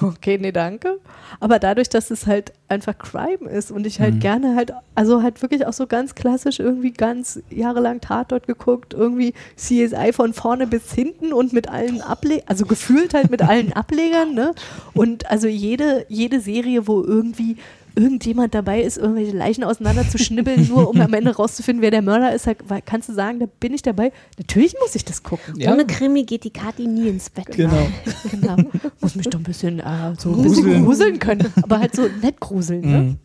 okay, 0.00 0.38
nee, 0.38 0.52
danke. 0.52 0.98
Aber 1.40 1.58
dadurch, 1.58 1.88
dass 1.88 2.10
es 2.12 2.26
halt 2.26 2.52
einfach 2.68 2.96
Crime 2.96 3.50
ist 3.50 3.72
und 3.72 3.84
ich 3.86 4.00
halt 4.00 4.14
Mhm. 4.14 4.18
gerne 4.20 4.54
halt, 4.56 4.72
also 4.94 5.22
halt 5.22 5.42
wirklich 5.42 5.66
auch 5.66 5.72
so 5.72 5.86
ganz 5.88 6.14
klassisch 6.14 6.60
irgendwie 6.60 6.92
ganz 6.92 7.40
jahrelang 7.50 8.00
Tatort 8.00 8.46
geguckt, 8.46 8.94
irgendwie 8.94 9.34
CSI 9.56 10.12
von 10.12 10.34
vorne 10.34 10.68
bis 10.68 10.92
hinten 10.92 11.32
und 11.32 11.52
mit 11.52 11.68
allen 11.68 12.00
Ablegern, 12.00 12.44
also 12.46 12.64
gefühlt 12.64 13.12
halt 13.14 13.30
mit 13.30 13.42
allen 13.42 13.72
Ablegern, 13.72 14.34
ne? 14.34 14.52
Und 14.94 15.28
also 15.30 15.48
jede, 15.48 16.06
jede 16.08 16.40
Serie, 16.40 16.86
wo 16.86 17.02
irgendwie 17.02 17.56
irgendjemand 17.94 18.54
dabei 18.54 18.82
ist, 18.82 18.98
irgendwelche 18.98 19.36
Leichen 19.36 19.64
auseinander 19.64 20.08
zu 20.08 20.18
schnibbeln, 20.18 20.68
nur 20.68 20.88
um 20.88 21.00
am 21.00 21.12
Ende 21.14 21.34
rauszufinden, 21.34 21.82
wer 21.82 21.90
der 21.90 22.02
Mörder 22.02 22.34
ist, 22.34 22.46
da 22.46 22.54
kannst 22.84 23.08
du 23.08 23.12
sagen, 23.12 23.38
da 23.40 23.46
bin 23.60 23.74
ich 23.74 23.82
dabei. 23.82 24.12
Natürlich 24.38 24.74
muss 24.80 24.94
ich 24.94 25.04
das 25.04 25.22
gucken. 25.22 25.54
Ja. 25.58 25.72
Ohne 25.72 25.86
Krimi 25.86 26.24
geht 26.24 26.44
die 26.44 26.50
Kathi 26.50 26.86
nie 26.86 27.08
ins 27.08 27.30
Bett. 27.30 27.46
Genau. 27.54 27.86
Genau. 28.30 28.56
Muss 29.00 29.14
mich 29.14 29.28
doch 29.28 29.40
ein 29.40 29.42
bisschen, 29.42 29.80
äh, 29.80 30.14
so 30.16 30.32
ein 30.32 30.42
bisschen 30.42 30.84
Gruseln. 30.84 31.18
können. 31.18 31.52
Aber 31.62 31.80
halt 31.80 31.94
so 31.94 32.08
nett 32.22 32.40
gruseln. 32.40 32.80
Ne? 32.80 32.98
Mhm. 32.98 33.18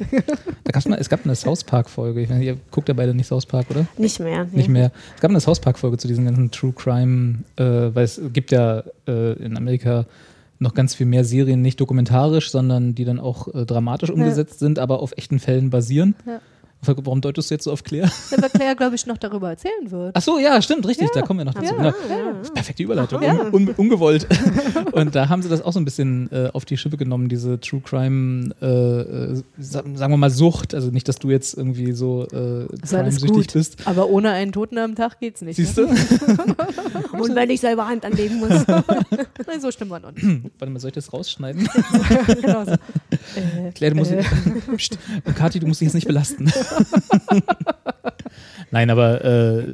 Da 0.63 0.71
gab's 0.71 0.87
mal, 0.87 0.97
es 0.99 1.07
gab 1.07 1.23
eine 1.23 1.35
South 1.35 1.63
Park-Folge. 1.63 2.21
Ich 2.21 2.29
Ihr 2.29 2.57
guckt 2.71 2.87
ja 2.87 2.93
beide 2.93 3.13
nicht 3.13 3.27
South 3.27 3.45
Park, 3.45 3.67
oder? 3.69 3.85
Nicht 3.97 4.19
mehr. 4.19 4.45
Nee. 4.45 4.57
Nicht 4.57 4.69
mehr. 4.69 4.91
Es 5.15 5.21
gab 5.21 5.31
eine 5.31 5.39
South 5.39 5.59
Park-Folge 5.59 5.97
zu 5.97 6.07
diesen 6.07 6.25
ganzen 6.25 6.51
True 6.51 6.73
Crime, 6.73 7.39
äh, 7.57 7.63
weil 7.63 8.03
es 8.03 8.19
gibt 8.33 8.51
ja 8.51 8.83
äh, 9.07 9.33
in 9.33 9.55
Amerika 9.55 10.05
noch 10.59 10.73
ganz 10.73 10.95
viel 10.95 11.05
mehr 11.05 11.23
Serien, 11.23 11.61
nicht 11.61 11.79
dokumentarisch, 11.79 12.51
sondern 12.51 12.95
die 12.95 13.05
dann 13.05 13.19
auch 13.19 13.53
äh, 13.53 13.65
dramatisch 13.65 14.09
umgesetzt 14.09 14.59
sind, 14.59 14.79
aber 14.79 15.01
auf 15.01 15.13
echten 15.17 15.39
Fällen 15.39 15.69
basieren. 15.69 16.15
Ja. 16.25 16.39
Warum 16.85 17.21
deutest 17.21 17.49
du 17.49 17.55
jetzt 17.55 17.63
so 17.65 17.71
auf 17.71 17.83
Claire? 17.83 18.09
Wenn 18.29 18.41
wir 18.41 18.49
Claire, 18.49 18.75
glaube 18.75 18.95
ich, 18.95 19.05
noch 19.07 19.17
darüber 19.17 19.49
erzählen 19.49 19.89
wird. 19.91 20.15
Ach 20.15 20.21
so, 20.21 20.37
ja, 20.39 20.61
stimmt, 20.61 20.87
richtig, 20.87 21.09
da 21.11 21.21
kommen 21.21 21.39
wir 21.39 21.45
noch 21.45 21.53
dazu. 21.55 21.73
Ja, 21.75 21.91
Genau. 22.07 22.51
Perfekte 22.53 22.83
Überleitung, 22.83 23.21
un, 23.23 23.53
un, 23.53 23.69
ungewollt. 23.75 24.27
Und 24.93 25.15
da 25.15 25.27
haben 25.27 25.41
sie 25.41 25.49
das 25.49 25.61
auch 25.63 25.73
so 25.73 25.79
ein 25.79 25.85
bisschen 25.85 26.31
äh, 26.31 26.49
auf 26.53 26.65
die 26.65 26.77
Schippe 26.77 26.95
genommen, 26.97 27.29
diese 27.29 27.59
True 27.59 27.81
Crime, 27.83 28.51
äh, 28.61 28.65
äh, 28.67 29.43
sa- 29.59 29.83
sagen 29.95 30.13
wir 30.13 30.17
mal 30.17 30.29
Sucht. 30.29 30.73
Also 30.75 30.89
nicht, 30.91 31.07
dass 31.07 31.17
du 31.17 31.29
jetzt 31.29 31.57
irgendwie 31.57 31.91
so 31.93 32.23
äh, 32.27 32.67
crime-süchtig 32.87 33.31
gut. 33.31 33.53
bist. 33.53 33.77
Aber 33.85 34.07
ohne 34.09 34.31
einen 34.31 34.51
Toten 34.51 34.77
am 34.77 34.95
Tag 34.95 35.19
geht's 35.19 35.41
nicht. 35.41 35.55
Siehst 35.57 35.77
ne? 35.77 35.87
du? 35.87 37.17
Und 37.17 37.35
wenn 37.35 37.49
ich 37.49 37.59
selber 37.59 37.87
Hand 37.87 38.05
anlegen 38.05 38.37
muss. 38.37 38.49
Nein, 38.67 39.59
so 39.61 39.71
stimmt 39.71 39.91
man 39.91 40.01
noch 40.03 40.11
nicht. 40.11 40.25
Warte 40.59 40.71
mal, 40.71 40.79
soll 40.79 40.89
ich 40.89 40.95
das 40.95 41.11
rausschneiden? 41.11 41.67
genau 42.41 42.65
so. 42.65 42.71
Äh, 42.71 43.71
Claire, 43.73 43.93
du 43.93 43.97
musst. 43.99 44.11
äh, 44.11 44.23
Psst. 44.77 44.97
Und 45.25 45.35
Kathi, 45.35 45.59
du 45.59 45.67
musst 45.67 45.81
dich 45.81 45.87
jetzt 45.87 45.95
nicht 45.95 46.07
belasten. 46.07 46.51
Nein, 48.71 48.89
aber 48.89 49.23
äh, 49.23 49.73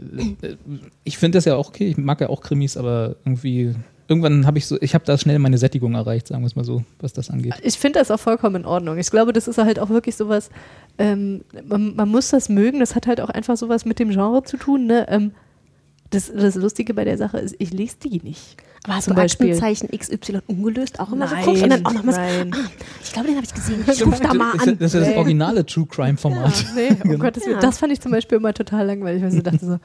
ich 1.03 1.17
finde 1.17 1.37
das 1.37 1.45
ja 1.45 1.55
auch 1.55 1.69
okay. 1.69 1.87
Ich 1.87 1.97
mag 1.97 2.21
ja 2.21 2.29
auch 2.29 2.41
Krimis, 2.41 2.77
aber 2.77 3.15
irgendwie. 3.25 3.73
Irgendwann 4.09 4.45
habe 4.45 4.57
ich 4.57 4.67
so, 4.67 4.77
ich 4.81 4.95
habe 4.95 5.05
da 5.05 5.17
schnell 5.17 5.39
meine 5.39 5.57
Sättigung 5.57 5.95
erreicht, 5.95 6.27
sagen 6.27 6.43
wir 6.43 6.47
es 6.47 6.57
mal 6.57 6.65
so, 6.65 6.83
was 6.99 7.13
das 7.13 7.29
angeht. 7.29 7.53
ich 7.63 7.79
finde 7.79 7.99
das 7.99 8.11
auch 8.11 8.19
vollkommen 8.19 8.57
in 8.57 8.65
Ordnung. 8.65 8.97
Ich 8.97 9.09
glaube, 9.09 9.31
das 9.31 9.47
ist 9.47 9.57
halt 9.57 9.79
auch 9.79 9.89
wirklich 9.89 10.17
sowas, 10.17 10.49
ähm, 10.97 11.45
man, 11.65 11.95
man 11.95 12.09
muss 12.09 12.29
das 12.29 12.49
mögen, 12.49 12.81
das 12.81 12.95
hat 12.95 13.07
halt 13.07 13.21
auch 13.21 13.29
einfach 13.29 13.55
sowas 13.55 13.85
mit 13.85 13.99
dem 13.99 14.09
Genre 14.09 14.43
zu 14.43 14.57
tun. 14.57 14.87
Ne? 14.87 15.05
Ähm, 15.07 15.31
das, 16.09 16.31
das 16.31 16.55
Lustige 16.55 16.93
bei 16.93 17.05
der 17.05 17.17
Sache 17.17 17.39
ist, 17.39 17.55
ich 17.59 17.71
lese 17.71 17.95
die 18.03 18.21
nicht. 18.21 18.57
Aber 18.85 18.95
hast 18.95 19.05
Zum 19.05 19.15
du 19.15 19.21
Beispiel. 19.21 19.53
Aktenzeichen 19.53 19.89
XY 19.97 20.39
ungelöst 20.47 20.99
auch 20.99 21.11
immer 21.13 21.25
Nein, 21.25 21.43
so 21.45 21.49
guckst 21.51 21.63
und 21.63 21.69
dann 21.69 21.85
auch 21.85 21.93
nochmal 21.93 22.13
so, 22.15 22.19
nein. 22.21 22.51
ah, 22.53 22.69
ich 23.01 23.13
glaube, 23.13 23.27
den 23.29 23.35
habe 23.37 23.45
ich 23.45 23.53
gesehen. 23.53 23.83
Ich 23.89 24.05
ruf 24.05 24.19
da 24.19 24.33
mal 24.33 24.51
das, 24.57 24.67
an. 24.67 24.77
das 24.77 24.93
ist 24.93 25.01
ja 25.01 25.07
das 25.07 25.17
originale 25.17 25.65
True 25.65 25.85
Crime 25.85 26.17
Format. 26.17 26.65
Ja, 26.75 26.93
nee, 27.03 27.13
um 27.13 27.19
Gottes 27.19 27.45
Willen. 27.45 27.59
Das 27.61 27.77
fand 27.77 27.93
ich 27.93 28.01
zum 28.01 28.11
Beispiel 28.11 28.37
immer 28.39 28.53
total 28.53 28.85
langweilig, 28.87 29.21
weil 29.21 29.29
ich 29.29 29.35
so 29.35 29.41
dachte 29.41 29.65
so, 29.65 29.79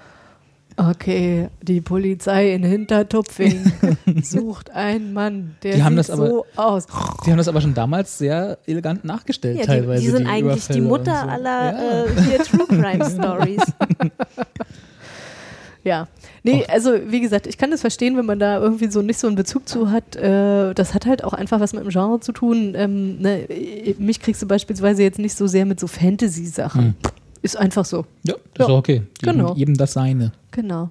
Okay, 0.81 1.49
die 1.63 1.81
Polizei 1.81 2.53
in 2.55 2.63
Hintertupfing 2.63 3.73
sucht 4.23 4.71
einen 4.71 5.13
Mann, 5.13 5.57
der 5.65 5.75
Die 5.77 5.83
haben 5.83 5.93
sieht 5.95 5.99
das 6.01 6.11
aber- 6.11 6.27
so 6.29 6.47
aus. 6.55 6.87
Die 7.27 7.31
haben 7.31 7.39
das 7.39 7.49
aber 7.49 7.61
schon 7.61 7.75
damals 7.75 8.17
sehr 8.19 8.59
elegant 8.67 9.05
nachgestellt, 9.05 9.57
Ja, 9.57 9.63
die, 9.63 9.67
teilweise. 9.69 10.03
die 10.03 10.11
sind 10.11 10.27
eigentlich 10.29 10.67
die 10.69 10.79
Überfälle 10.79 10.83
Mutter 10.89 11.23
und 11.23 11.29
so. 11.29 11.35
aller 11.35 11.73
Ja. 11.73 12.05
äh, 12.05 12.39
True 12.39 12.67
Crime 12.69 13.11
Stories. 13.11 13.63
Ja. 15.85 16.09
Nee, 16.43 16.65
also 16.69 16.91
wie 17.07 17.21
gesagt, 17.21 17.47
ich 17.47 17.59
kann 17.59 17.71
das 17.71 17.81
verstehen, 17.81 18.17
wenn 18.17 18.27
man 18.27 18.39
da 18.39 18.61
irgendwie 18.61 18.91
so 18.91 19.03
nicht 19.03 19.19
so 19.19 19.27
einen 19.27 19.37
Bezug 19.37 19.69
zu 19.69 19.91
hat. 19.91 20.17
Äh, 20.17 20.75
das 20.75 20.95
hat 20.95 21.07
halt 21.07 21.25
auch 21.25 21.33
einfach 21.33 21.61
was 21.61 21.73
mit 21.73 21.83
dem 21.83 21.91
Genre 21.91 22.21
zu 22.21 22.33
tun. 22.33 22.75
Ähm, 22.77 23.21
ne, 23.21 23.47
mich 23.99 24.21
kriegst 24.21 24.41
du 24.43 24.47
beispielsweise 24.47 25.03
jetzt 25.03 25.19
nicht 25.19 25.35
so 25.35 25.47
sehr 25.47 25.67
mit 25.67 25.81
so 25.81 25.87
Fantasy-Sachen. 25.87 26.83
Hm. 26.83 26.95
Ist 27.43 27.57
einfach 27.57 27.85
so. 27.85 28.05
Ja, 28.25 28.35
das 28.55 28.67
ist 28.67 28.69
Ja, 28.69 28.75
auch 28.75 28.79
okay. 28.79 29.03
Genau. 29.23 29.55
jedem 29.55 29.77
das 29.77 29.93
seine. 29.93 30.33
Genau. 30.51 30.91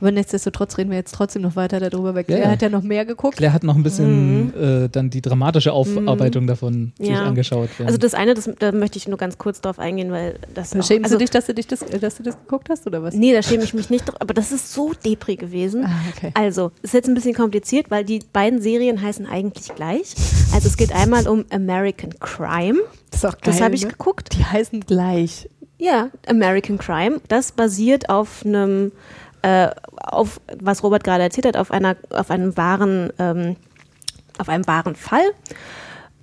Aber 0.00 0.10
nichtsdestotrotz 0.10 0.76
reden 0.78 0.90
wir 0.90 0.98
jetzt 0.98 1.14
trotzdem 1.14 1.42
noch 1.42 1.56
weiter 1.56 1.80
darüber, 1.80 2.14
weil 2.14 2.22
Ja, 2.22 2.24
Claire 2.24 2.42
ja. 2.44 2.50
hat 2.50 2.62
ja 2.62 2.68
noch 2.68 2.82
mehr 2.82 3.04
geguckt. 3.06 3.36
Claire 3.38 3.52
hat 3.54 3.64
noch 3.64 3.76
ein 3.76 3.82
bisschen 3.82 4.52
äh, 4.54 4.88
dann 4.90 5.08
die 5.10 5.22
dramatische 5.22 5.72
Aufarbeitung 5.72 6.46
davon 6.46 6.92
sich 6.98 7.08
Mhm. 7.08 7.14
Ja. 7.14 7.24
angeschaut. 7.24 7.70
Also 7.84 7.96
das 7.96 8.12
eine, 8.14 8.34
das, 8.34 8.50
da 8.58 8.72
möchte 8.72 8.98
ich 8.98 9.08
nur 9.08 9.16
ganz 9.18 9.38
kurz 9.38 9.60
drauf 9.60 9.78
eingehen, 9.78 10.10
weil 10.12 10.38
das 10.54 10.72
auch, 10.74 10.82
Schämst 10.84 11.04
also, 11.04 11.16
du 11.16 11.20
dich, 11.20 11.30
dass 11.30 11.46
du, 11.46 11.54
dich 11.54 11.66
das, 11.66 11.80
dass 11.80 12.16
du 12.16 12.22
das 12.22 12.36
geguckt 12.38 12.68
hast 12.68 12.86
oder 12.86 13.02
was? 13.02 13.14
Nee, 13.14 13.32
da 13.32 13.42
schäme 13.42 13.64
ich 13.64 13.72
mich 13.74 13.88
nicht, 13.90 14.06
drauf, 14.06 14.16
aber 14.20 14.34
das 14.34 14.52
ist 14.52 14.72
so 14.72 14.92
Depri 15.04 15.36
gewesen. 15.36 15.84
Ah, 15.86 15.90
okay. 16.14 16.30
Also, 16.34 16.72
ist 16.82 16.92
jetzt 16.94 17.08
ein 17.08 17.14
bisschen 17.14 17.34
kompliziert, 17.34 17.90
weil 17.90 18.04
die 18.04 18.20
beiden 18.32 18.60
Serien 18.60 19.00
heißen 19.00 19.26
eigentlich 19.26 19.74
gleich. 19.74 20.14
Also 20.54 20.68
es 20.68 20.76
geht 20.76 20.92
einmal 20.94 21.26
um 21.28 21.44
American 21.50 22.10
Crime. 22.20 22.78
Das 23.10 23.20
ist 23.20 23.26
auch 23.26 23.34
Das 23.34 23.56
geil, 23.56 23.64
habe 23.64 23.74
ich 23.74 23.84
ne? 23.84 23.90
geguckt. 23.90 24.34
Die 24.38 24.44
heißen 24.44 24.80
gleich. 24.80 25.48
Ja, 25.78 26.08
American 26.26 26.78
Crime. 26.78 27.20
Das 27.28 27.52
basiert 27.52 28.08
auf 28.08 28.44
einem, 28.46 28.92
äh, 29.46 29.70
auf 30.02 30.40
was 30.58 30.82
Robert 30.82 31.04
gerade 31.04 31.22
erzählt 31.22 31.46
hat, 31.46 31.56
auf 31.56 31.70
einer, 31.70 31.96
auf 32.10 32.30
einem 32.30 32.56
wahren, 32.56 33.12
ähm, 33.20 33.54
auf 34.38 34.48
einem 34.48 34.66
wahren 34.66 34.96
Fall. 34.96 35.22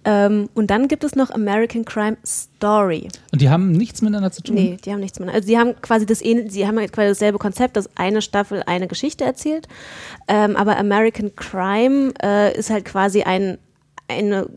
Ähm, 0.03 0.49
und 0.53 0.69
dann 0.69 0.89
gibt 0.89 1.05
es 1.05 1.15
noch 1.15 1.31
American 1.31 1.85
Crime 1.85 2.17
Story. 2.25 3.07
Und 3.31 3.41
die 3.41 3.49
haben 3.49 3.71
nichts 3.71 4.01
miteinander 4.01 4.31
zu 4.31 4.43
tun. 4.43 4.55
Nee, 4.55 4.77
die 4.83 4.91
haben 4.91 4.99
nichts 4.99 5.17
mehr. 5.19 5.33
Also 5.33 5.47
sie 5.47 5.57
haben 5.57 5.79
quasi 5.81 6.05
das 6.05 6.19
sie 6.19 6.67
haben 6.67 6.77
halt 6.77 6.91
quasi 6.91 7.09
dasselbe 7.09 7.37
Konzept, 7.37 7.77
dass 7.77 7.89
eine 7.95 8.21
Staffel 8.21 8.61
eine 8.65 8.89
Geschichte 8.89 9.23
erzählt. 9.23 9.69
Ähm, 10.27 10.57
aber 10.57 10.77
American 10.77 11.33
Crime 11.37 12.13
äh, 12.21 12.57
ist 12.57 12.69
halt 12.69 12.83
quasi 12.83 13.23
ein 13.23 13.57
eine 14.09 14.47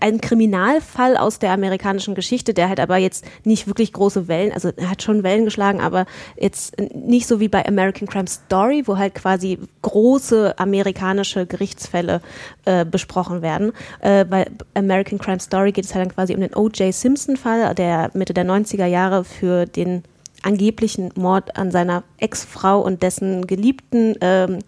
ein 0.00 0.20
Kriminalfall 0.20 1.16
aus 1.16 1.38
der 1.38 1.52
amerikanischen 1.52 2.14
Geschichte, 2.14 2.54
der 2.54 2.68
halt 2.68 2.80
aber 2.80 2.96
jetzt 2.96 3.24
nicht 3.44 3.66
wirklich 3.66 3.92
große 3.92 4.28
Wellen, 4.28 4.52
also 4.52 4.70
er 4.76 4.90
hat 4.90 5.02
schon 5.02 5.22
Wellen 5.22 5.44
geschlagen, 5.44 5.80
aber 5.80 6.06
jetzt 6.38 6.74
nicht 6.94 7.26
so 7.26 7.40
wie 7.40 7.48
bei 7.48 7.66
American 7.66 8.08
Crime 8.08 8.28
Story, 8.28 8.82
wo 8.86 8.96
halt 8.96 9.14
quasi 9.14 9.58
große 9.82 10.58
amerikanische 10.58 11.46
Gerichtsfälle 11.46 12.20
äh, 12.64 12.84
besprochen 12.84 13.42
werden. 13.42 13.72
Äh, 14.00 14.24
bei 14.24 14.46
American 14.74 15.18
Crime 15.18 15.40
Story 15.40 15.72
geht 15.72 15.84
es 15.84 15.94
halt 15.94 16.06
dann 16.06 16.14
quasi 16.14 16.34
um 16.34 16.40
den 16.40 16.54
O.J. 16.54 16.92
Simpson-Fall, 16.92 17.74
der 17.74 18.10
Mitte 18.14 18.34
der 18.34 18.44
90er 18.44 18.86
Jahre 18.86 19.24
für 19.24 19.66
den 19.66 20.02
angeblichen 20.42 21.10
Mord 21.16 21.56
an 21.56 21.70
seiner 21.70 22.04
Ex-Frau 22.18 22.80
und 22.80 23.02
dessen 23.02 23.46
Geliebten 23.46 24.14
ähm, 24.20 24.58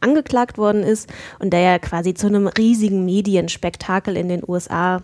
angeklagt 0.00 0.58
worden 0.58 0.82
ist 0.82 1.08
und 1.38 1.52
der 1.52 1.60
ja 1.60 1.78
quasi 1.78 2.14
zu 2.14 2.26
einem 2.26 2.46
riesigen 2.46 3.04
Medienspektakel 3.04 4.16
in 4.16 4.28
den 4.28 4.42
USA 4.46 5.02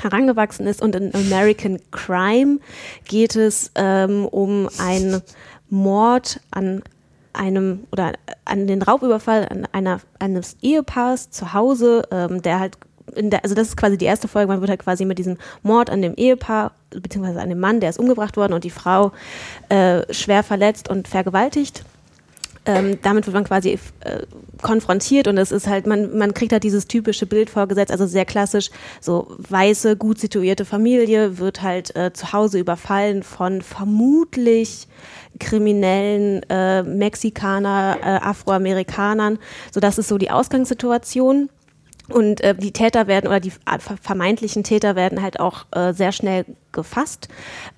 herangewachsen 0.00 0.66
ist. 0.66 0.82
Und 0.82 0.94
in 0.94 1.14
American 1.14 1.80
Crime 1.90 2.58
geht 3.04 3.36
es 3.36 3.70
ähm, 3.74 4.26
um 4.26 4.68
einen 4.78 5.22
Mord 5.70 6.40
an 6.50 6.82
einem 7.32 7.84
oder 7.90 8.12
an 8.44 8.66
den 8.66 8.82
Raubüberfall 8.82 9.48
an 9.50 9.66
einer, 9.72 10.00
eines 10.18 10.56
Ehepaars 10.62 11.30
zu 11.30 11.52
Hause, 11.52 12.06
ähm, 12.10 12.42
der 12.42 12.60
halt 12.60 12.78
der, 13.16 13.42
also 13.44 13.54
das 13.54 13.68
ist 13.68 13.76
quasi 13.76 13.98
die 13.98 14.06
erste 14.06 14.28
Folge, 14.28 14.48
man 14.48 14.60
wird 14.60 14.70
halt 14.70 14.82
quasi 14.82 15.04
mit 15.04 15.18
diesem 15.18 15.36
Mord 15.62 15.90
an 15.90 16.00
dem 16.00 16.14
Ehepaar, 16.14 16.72
beziehungsweise 16.90 17.40
an 17.40 17.48
dem 17.48 17.60
Mann, 17.60 17.80
der 17.80 17.90
ist 17.90 17.98
umgebracht 17.98 18.36
worden 18.36 18.54
und 18.54 18.64
die 18.64 18.70
Frau 18.70 19.12
äh, 19.68 20.12
schwer 20.12 20.42
verletzt 20.42 20.88
und 20.88 21.06
vergewaltigt 21.06 21.84
ähm, 22.66 22.98
damit 23.02 23.26
wird 23.26 23.34
man 23.34 23.44
quasi 23.44 23.78
äh, 24.00 24.22
konfrontiert 24.62 25.28
und 25.28 25.36
es 25.36 25.52
ist 25.52 25.66
halt, 25.66 25.86
man, 25.86 26.16
man 26.16 26.32
kriegt 26.34 26.52
halt 26.52 26.64
dieses 26.64 26.86
typische 26.86 27.26
Bild 27.26 27.50
vorgesetzt, 27.50 27.92
also 27.92 28.06
sehr 28.06 28.24
klassisch, 28.24 28.70
so 29.00 29.36
weiße, 29.48 29.96
gut 29.96 30.18
situierte 30.18 30.64
Familie 30.64 31.38
wird 31.38 31.62
halt 31.62 31.94
äh, 31.96 32.12
zu 32.12 32.32
Hause 32.32 32.58
überfallen 32.58 33.22
von 33.22 33.62
vermutlich 33.62 34.88
kriminellen 35.38 36.42
äh, 36.48 36.82
Mexikaner, 36.82 37.98
äh, 38.02 38.06
Afroamerikanern. 38.24 39.38
So, 39.72 39.80
das 39.80 39.98
ist 39.98 40.08
so 40.08 40.18
die 40.18 40.30
Ausgangssituation. 40.30 41.50
Und 42.10 42.42
äh, 42.42 42.54
die 42.54 42.72
Täter 42.72 43.06
werden 43.06 43.28
oder 43.28 43.40
die 43.40 43.52
vermeintlichen 44.02 44.62
Täter 44.62 44.94
werden 44.94 45.22
halt 45.22 45.40
auch 45.40 45.64
äh, 45.70 45.94
sehr 45.94 46.12
schnell 46.12 46.44
gefasst. 46.70 47.28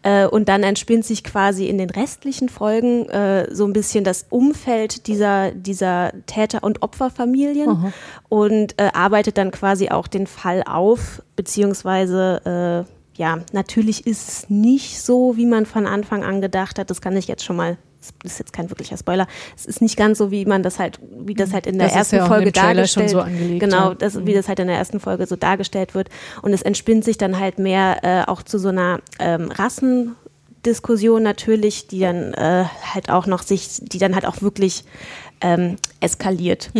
Äh, 0.02 0.26
und 0.26 0.48
dann 0.48 0.64
entspinnt 0.64 1.04
sich 1.04 1.22
quasi 1.22 1.66
in 1.66 1.78
den 1.78 1.90
restlichen 1.90 2.48
Folgen 2.48 3.08
äh, 3.08 3.54
so 3.54 3.64
ein 3.64 3.72
bisschen 3.72 4.02
das 4.02 4.26
Umfeld 4.28 5.06
dieser, 5.06 5.52
dieser 5.52 6.12
Täter- 6.26 6.64
und 6.64 6.82
Opferfamilien 6.82 7.92
und 8.28 8.80
äh, 8.80 8.90
arbeitet 8.94 9.38
dann 9.38 9.52
quasi 9.52 9.90
auch 9.90 10.08
den 10.08 10.26
Fall 10.26 10.64
auf, 10.66 11.22
beziehungsweise 11.36 12.84
äh, 12.86 12.92
ja, 13.18 13.38
natürlich 13.52 14.06
ist 14.06 14.28
es 14.28 14.50
nicht 14.50 15.00
so, 15.00 15.36
wie 15.36 15.46
man 15.46 15.66
von 15.66 15.86
Anfang 15.86 16.22
an 16.24 16.40
gedacht 16.40 16.78
hat. 16.78 16.90
Das 16.90 17.00
kann 17.00 17.16
ich 17.16 17.28
jetzt 17.28 17.44
schon 17.44 17.56
mal 17.56 17.78
das 18.22 18.32
ist 18.32 18.38
jetzt 18.38 18.52
kein 18.52 18.70
wirklicher 18.70 18.96
Spoiler. 18.96 19.26
Es 19.56 19.66
ist 19.66 19.80
nicht 19.82 19.96
ganz 19.96 20.18
so, 20.18 20.30
wie 20.30 20.44
man 20.44 20.62
das 20.62 20.78
halt, 20.78 21.00
wie 21.18 21.34
das 21.34 21.52
halt 21.52 21.66
in 21.66 21.78
der 21.78 21.88
Das 21.88 21.96
ersten 21.96 22.16
ja 22.16 22.26
Folge 22.26 22.52
dargestellt 22.52 23.10
so 23.10 23.20
angelegt, 23.20 23.60
Genau, 23.60 23.90
ja. 23.90 23.94
das, 23.94 24.24
wie 24.26 24.34
das 24.34 24.48
halt 24.48 24.58
in 24.58 24.66
der 24.68 24.76
ersten 24.76 25.00
Folge 25.00 25.26
so 25.26 25.36
dargestellt 25.36 25.94
wird. 25.94 26.08
Und 26.42 26.52
es 26.52 26.62
entspinnt 26.62 27.04
sich 27.04 27.18
dann 27.18 27.38
halt 27.38 27.58
mehr 27.58 28.04
äh, 28.04 28.30
auch 28.30 28.42
zu 28.42 28.58
so 28.58 28.68
einer 28.68 29.00
ähm, 29.18 29.50
Rassendiskussion 29.50 31.22
natürlich, 31.22 31.86
die 31.88 32.00
dann 32.00 32.34
äh, 32.34 32.64
halt 32.94 33.10
auch 33.10 33.26
noch 33.26 33.42
sich, 33.42 33.68
die 33.82 33.98
dann 33.98 34.14
halt 34.14 34.26
auch 34.26 34.42
wirklich 34.42 34.84
ähm, 35.40 35.76
eskaliert. 36.00 36.70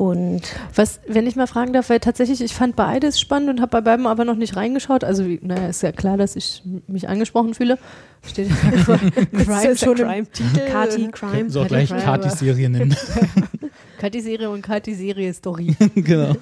Und 0.00 0.40
Was, 0.74 0.98
wenn 1.08 1.26
ich 1.26 1.36
mal 1.36 1.46
fragen 1.46 1.74
darf, 1.74 1.90
weil 1.90 2.00
tatsächlich, 2.00 2.40
ich 2.40 2.54
fand 2.54 2.74
beides 2.74 3.20
spannend 3.20 3.50
und 3.50 3.60
habe 3.60 3.68
bei 3.68 3.80
beiden 3.82 4.06
aber 4.06 4.24
noch 4.24 4.34
nicht 4.34 4.56
reingeschaut. 4.56 5.04
Also, 5.04 5.26
wie, 5.26 5.38
naja, 5.42 5.68
ist 5.68 5.82
ja 5.82 5.92
klar, 5.92 6.16
dass 6.16 6.36
ich 6.36 6.62
mich 6.86 7.06
angesprochen 7.06 7.52
fühle. 7.52 7.76
Steht 8.26 8.48
ja 8.48 8.56
Crime 9.44 9.76
schon 9.76 9.98
im 9.98 10.32
Titel. 10.32 10.70
Kati, 10.70 11.08
Crime. 11.12 11.50
So 11.50 11.66
gleich 11.66 11.90
Crime, 11.90 12.02
aber- 12.02 12.30
Serie 12.30 12.70
nennen. 12.70 12.96
Kati-Serie 13.98 14.48
und 14.48 14.62
Kati-Serie-Story. 14.62 15.76
genau. 15.96 16.34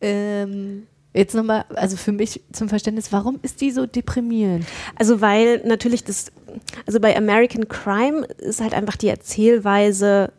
ähm, 0.00 0.82
jetzt 1.12 1.36
nochmal, 1.36 1.66
also 1.76 1.96
für 1.96 2.10
mich 2.10 2.40
zum 2.50 2.68
Verständnis, 2.68 3.12
warum 3.12 3.38
ist 3.42 3.60
die 3.60 3.70
so 3.70 3.86
deprimierend? 3.86 4.66
Also 4.96 5.20
weil 5.20 5.62
natürlich 5.64 6.02
das, 6.02 6.32
also 6.84 6.98
bei 6.98 7.16
American 7.16 7.68
Crime 7.68 8.24
ist 8.38 8.60
halt 8.60 8.74
einfach 8.74 8.96
die 8.96 9.06
Erzählweise 9.06 10.32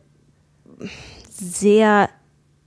sehr 1.32 2.10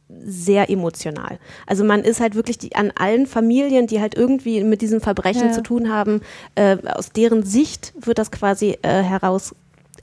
sehr 0.08 0.70
emotional. 0.70 1.38
Also 1.66 1.84
man 1.84 2.02
ist 2.02 2.20
halt 2.20 2.34
wirklich 2.34 2.58
die, 2.58 2.74
an 2.74 2.92
allen 2.98 3.26
Familien, 3.26 3.86
die 3.86 4.00
halt 4.00 4.14
irgendwie 4.16 4.64
mit 4.64 4.80
diesem 4.80 5.00
Verbrechen 5.00 5.48
Ja. 5.48 5.52
zu 5.52 5.62
tun 5.62 5.92
haben, 5.92 6.22
äh, 6.54 6.76
aus 6.94 7.10
deren 7.10 7.42
Sicht 7.44 7.92
wird 8.00 8.18
das 8.18 8.30
quasi 8.30 8.78
äh, 8.82 9.02
heraus 9.02 9.54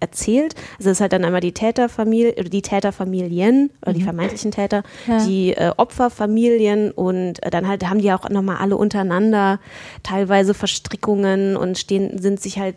erzählt. 0.01 0.55
Also 0.77 0.89
es 0.89 0.97
ist 0.97 1.01
halt 1.01 1.13
dann 1.13 1.23
einmal 1.23 1.39
die 1.39 1.53
Täterfamilie 1.53 2.33
oder 2.33 2.49
die 2.49 2.61
Täterfamilien 2.61 3.71
oder 3.81 3.93
die 3.93 4.01
vermeintlichen 4.03 4.51
Täter, 4.51 4.83
Ja. 5.07 5.25
die 5.25 5.53
äh, 5.53 5.71
Opferfamilien 5.77 6.91
und 6.91 7.41
äh, 7.41 7.49
dann 7.49 7.65
halt 7.67 7.89
haben 7.89 7.99
die 7.99 8.11
auch 8.11 8.29
nochmal 8.29 8.57
alle 8.57 8.75
untereinander 8.77 9.59
teilweise 10.03 10.53
Verstrickungen 10.53 11.55
und 11.55 11.77
stehen, 11.77 12.17
sind 12.21 12.41
sich 12.41 12.59
halt 12.59 12.75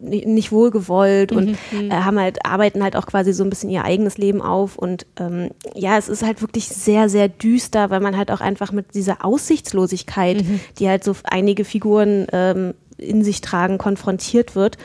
nicht 0.00 0.50
wohlgewollt 0.50 1.30
und 1.32 1.56
äh, 1.72 1.90
haben 1.90 2.18
halt, 2.18 2.44
arbeiten 2.46 2.82
halt 2.82 2.96
auch 2.96 3.06
quasi 3.06 3.32
so 3.32 3.44
ein 3.44 3.50
bisschen 3.50 3.68
ihr 3.70 3.84
eigenes 3.84 4.16
Leben 4.18 4.40
auf. 4.42 4.76
Und 4.76 5.06
ähm, 5.18 5.50
ja, 5.74 5.98
es 5.98 6.08
ist 6.08 6.22
halt 6.22 6.40
wirklich 6.40 6.68
sehr, 6.68 7.08
sehr 7.08 7.28
düster, 7.28 7.90
weil 7.90 8.00
man 8.00 8.16
halt 8.16 8.30
auch 8.30 8.40
einfach 8.40 8.72
mit 8.72 8.94
dieser 8.94 9.24
Aussichtslosigkeit, 9.24 10.44
die 10.78 10.88
halt 10.88 11.04
so 11.04 11.14
einige 11.24 11.64
Figuren 11.64 12.26
ähm, 12.32 12.74
in 12.96 13.22
sich 13.24 13.40
tragen, 13.40 13.78
konfrontiert 13.78 14.54
wird. 14.54 14.78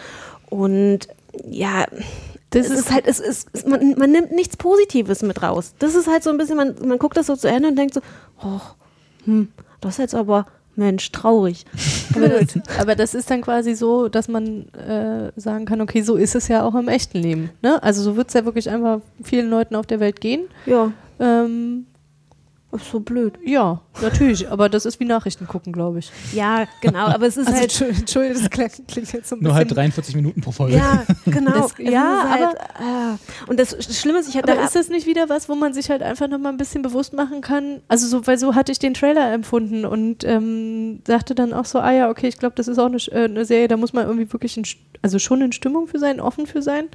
Und 0.50 1.08
ja, 1.50 1.86
Das 2.50 2.68
ist- 2.70 2.80
ist, 2.80 2.92
halt, 2.94 3.08
es 3.08 3.20
ist, 3.20 3.68
man, 3.68 3.96
man 3.98 4.12
nimmt 4.12 4.32
nichts 4.32 4.58
Positives 4.58 5.22
mit 5.24 5.42
raus. 5.42 5.74
Das 5.80 5.96
ist 5.96 6.08
halt 6.08 6.24
so 6.24 6.30
ein 6.30 6.38
bisschen, 6.38 6.58
man, 6.58 6.76
man 6.86 6.98
guckt 7.00 7.18
das 7.18 7.28
so 7.28 7.36
zu 7.36 7.48
Ende 7.50 7.70
und 7.70 7.76
denkt 7.78 7.94
so, 7.94 8.02
oh, 8.44 8.60
hm, 9.26 9.50
das 9.82 9.94
ist 9.94 9.98
jetzt 10.00 10.16
aber, 10.16 10.46
Mensch, 10.78 11.12
traurig. 11.12 11.66
Aber 12.16 12.30
das, 12.30 12.60
aber 12.80 12.96
das 12.96 13.14
ist 13.14 13.30
dann 13.30 13.42
quasi 13.42 13.74
so, 13.76 14.08
dass 14.08 14.28
man 14.30 14.70
äh, 14.74 15.32
sagen 15.36 15.66
kann, 15.66 15.82
okay, 15.82 16.02
so 16.02 16.16
ist 16.16 16.36
es 16.36 16.48
ja 16.48 16.64
auch 16.64 16.76
im 16.76 16.88
echten 16.88 17.18
Leben. 17.18 17.50
Ne? 17.62 17.82
Also 17.84 18.02
so 18.04 18.16
wird 18.16 18.30
es 18.30 18.34
ja 18.36 18.46
wirklich 18.46 18.70
einfach 18.70 19.02
vielen 19.22 19.50
Leuten 19.50 19.76
auf 19.76 19.86
der 19.86 20.00
Welt 20.00 20.22
gehen. 20.22 20.46
Ja. 20.66 20.94
Ähm, 21.20 21.88
Ist 22.76 22.92
so 22.92 23.00
blöd. 23.00 23.34
Ja, 23.46 23.82
natürlich, 24.02 24.50
aber 24.50 24.70
das 24.70 24.86
ist 24.86 25.00
wie 25.00 25.06
Nachrichten 25.06 25.48
gucken, 25.48 25.72
glaube 25.74 26.00
ich. 26.00 26.12
Ja, 26.34 26.66
genau, 26.82 27.06
aber 27.08 27.28
es 27.28 27.38
ist 27.38 27.48
Also, 27.48 27.60
halt. 27.60 27.72
Entschu- 27.72 28.00
Entschuldigung, 28.00 28.42
das 28.42 28.50
klingt, 28.50 28.88
klingt 28.88 29.14
jetzt 29.14 29.30
so 29.30 29.36
ein 29.36 29.42
Nur 29.44 29.54
halt 29.54 29.68
bisschen. 29.68 29.76
43 29.78 30.16
Minuten 30.16 30.42
pro 30.42 30.52
Folge. 30.52 30.78
Ja, 30.78 31.04
genau. 31.26 31.52
Das- 31.52 31.74
ja, 31.80 32.26
halt, 32.30 32.56
äh, 32.56 33.50
und 33.50 33.60
das 33.60 33.76
Schlimme 34.00 34.20
ist, 34.20 34.30
ich 34.30 34.38
hatte 34.38 34.52
Aber 34.52 34.64
ist 34.64 34.76
das 34.76 34.90
nicht 34.90 35.08
wieder 35.08 35.30
was, 35.30 35.48
wo 35.50 35.56
man 35.56 35.74
sich 35.74 35.90
halt 35.90 36.02
einfach 36.04 36.28
nochmal 36.28 36.52
ein 36.52 36.58
bisschen 36.58 36.82
bewusst 36.82 37.14
machen 37.14 37.42
kann? 37.42 37.82
Also 37.88 38.08
so, 38.08 38.26
weil 38.28 38.38
so 38.38 38.56
hatte 38.56 38.72
ich 38.72 38.80
den 38.80 38.94
Trailer 38.94 39.32
empfunden 39.34 39.86
und 39.86 40.24
ähm, 40.24 41.02
dachte 41.06 41.36
dann 41.36 41.54
auch 41.54 41.66
so, 41.66 41.80
ah 41.80 41.92
ja, 41.92 42.10
okay, 42.10 42.28
ich 42.28 42.38
glaube, 42.38 42.56
das 42.56 42.68
ist 42.68 42.78
auch 42.80 42.86
eine, 42.88 42.98
äh, 43.12 43.26
eine 43.26 43.46
Serie, 43.46 43.68
da 43.68 43.78
muss 43.78 43.94
man 43.94 44.06
irgendwie 44.06 44.32
wirklich, 44.32 44.58
in, 44.58 44.64
also 45.02 45.20
schon 45.20 45.42
in 45.42 45.52
Stimmung 45.52 45.88
für 45.88 46.00
sein, 46.00 46.20
offen 46.20 46.48
für 46.48 46.62
sein. 46.62 46.86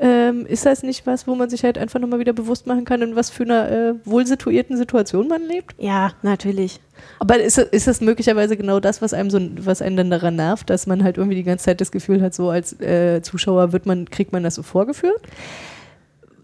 Ähm, 0.00 0.46
ist 0.46 0.64
das 0.64 0.84
nicht 0.84 1.06
was, 1.06 1.26
wo 1.26 1.34
man 1.34 1.50
sich 1.50 1.64
halt 1.64 1.76
einfach 1.76 1.98
nochmal 1.98 2.20
wieder 2.20 2.32
bewusst 2.32 2.68
machen 2.68 2.84
kann, 2.84 3.02
in 3.02 3.16
was 3.16 3.30
für 3.30 3.42
einer 3.42 3.68
äh, 3.70 3.94
wohlsituierten 4.04 4.76
Situation 4.76 5.26
man 5.26 5.42
lebt? 5.42 5.74
ja, 5.78 6.12
natürlich. 6.22 6.80
Aber 7.20 7.38
ist, 7.40 7.58
ist 7.58 7.86
das 7.88 8.00
möglicherweise 8.00 8.56
genau 8.56 8.78
das, 8.80 9.02
was 9.02 9.12
einem 9.12 9.30
so, 9.30 9.40
was 9.60 9.82
einen 9.82 9.96
dann 9.96 10.10
daran 10.10 10.36
nervt, 10.36 10.70
dass 10.70 10.86
man 10.86 11.02
halt 11.02 11.16
irgendwie 11.16 11.36
die 11.36 11.42
ganze 11.44 11.64
Zeit 11.66 11.80
das 11.80 11.90
Gefühl 11.92 12.20
hat, 12.22 12.32
so 12.34 12.48
als 12.50 12.80
äh, 12.80 13.22
Zuschauer 13.22 13.72
wird 13.72 13.86
man, 13.86 14.08
kriegt 14.08 14.32
man 14.32 14.42
das 14.44 14.54
so 14.56 14.62
vorgeführt? 14.62 15.20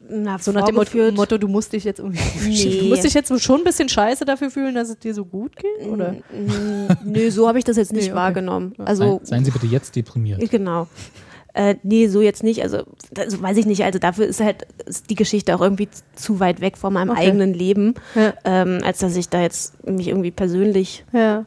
Na, 0.09 0.39
So 0.39 0.53
nach 0.53 0.65
dem 0.67 0.75
Motto, 0.75 0.99
Motto, 1.13 1.39
du 1.39 1.49
musst 1.49 1.73
dich 1.73 1.85
jetzt 1.85 1.99
irgendwie, 1.99 2.21
Nee. 2.49 2.81
du 2.83 2.87
musst 2.89 3.05
dich 3.05 3.15
jetzt 3.15 3.41
schon 3.41 3.61
ein 3.61 3.65
bisschen 3.65 3.89
scheiße 3.89 4.25
dafür 4.25 4.51
fühlen, 4.51 4.75
dass 4.75 4.91
es 4.91 4.99
dir 4.99 5.15
so 5.15 5.25
gut 5.25 5.53
geht, 5.57 5.87
oder? 5.89 6.17
Nö, 7.05 7.31
so 7.31 7.49
habe 7.49 7.59
ich 7.59 7.65
das 7.65 7.77
jetzt 7.77 7.93
nicht 7.93 8.07
Nee, 8.07 8.11
okay. 8.11 8.17
wahrgenommen. 8.17 8.75
Also, 8.85 9.05
Seien, 9.23 9.27
seien 9.27 9.45
Sie 9.45 9.51
bitte 9.51 9.67
jetzt 9.67 9.95
deprimiert. 9.97 10.51
genau. 10.51 10.89
Äh, 11.55 11.77
nee, 11.83 12.09
so 12.09 12.21
jetzt 12.21 12.43
nicht. 12.43 12.63
Also, 12.63 12.83
also, 13.17 13.41
weiß 13.41 13.57
ich 13.57 13.67
nicht. 13.67 13.85
Also, 13.85 13.99
dafür 13.99 14.27
ist 14.27 14.41
halt 14.41 14.67
ist 14.87 15.09
die 15.09 15.15
Geschichte 15.15 15.55
auch 15.55 15.61
irgendwie 15.61 15.89
zu 16.15 16.41
weit 16.41 16.61
weg 16.61 16.77
von 16.77 16.93
meinem 16.93 17.11
Okay. 17.11 17.29
eigenen 17.29 17.55
Leben, 17.55 17.95
Ja. 18.15 18.35
ähm, 18.45 18.81
als 18.85 18.99
dass 18.99 19.17
ich 19.17 19.29
da 19.29 19.41
jetzt 19.41 19.87
mich 19.89 20.09
irgendwie 20.09 20.31
persönlich, 20.33 21.05
Ja. 21.13 21.45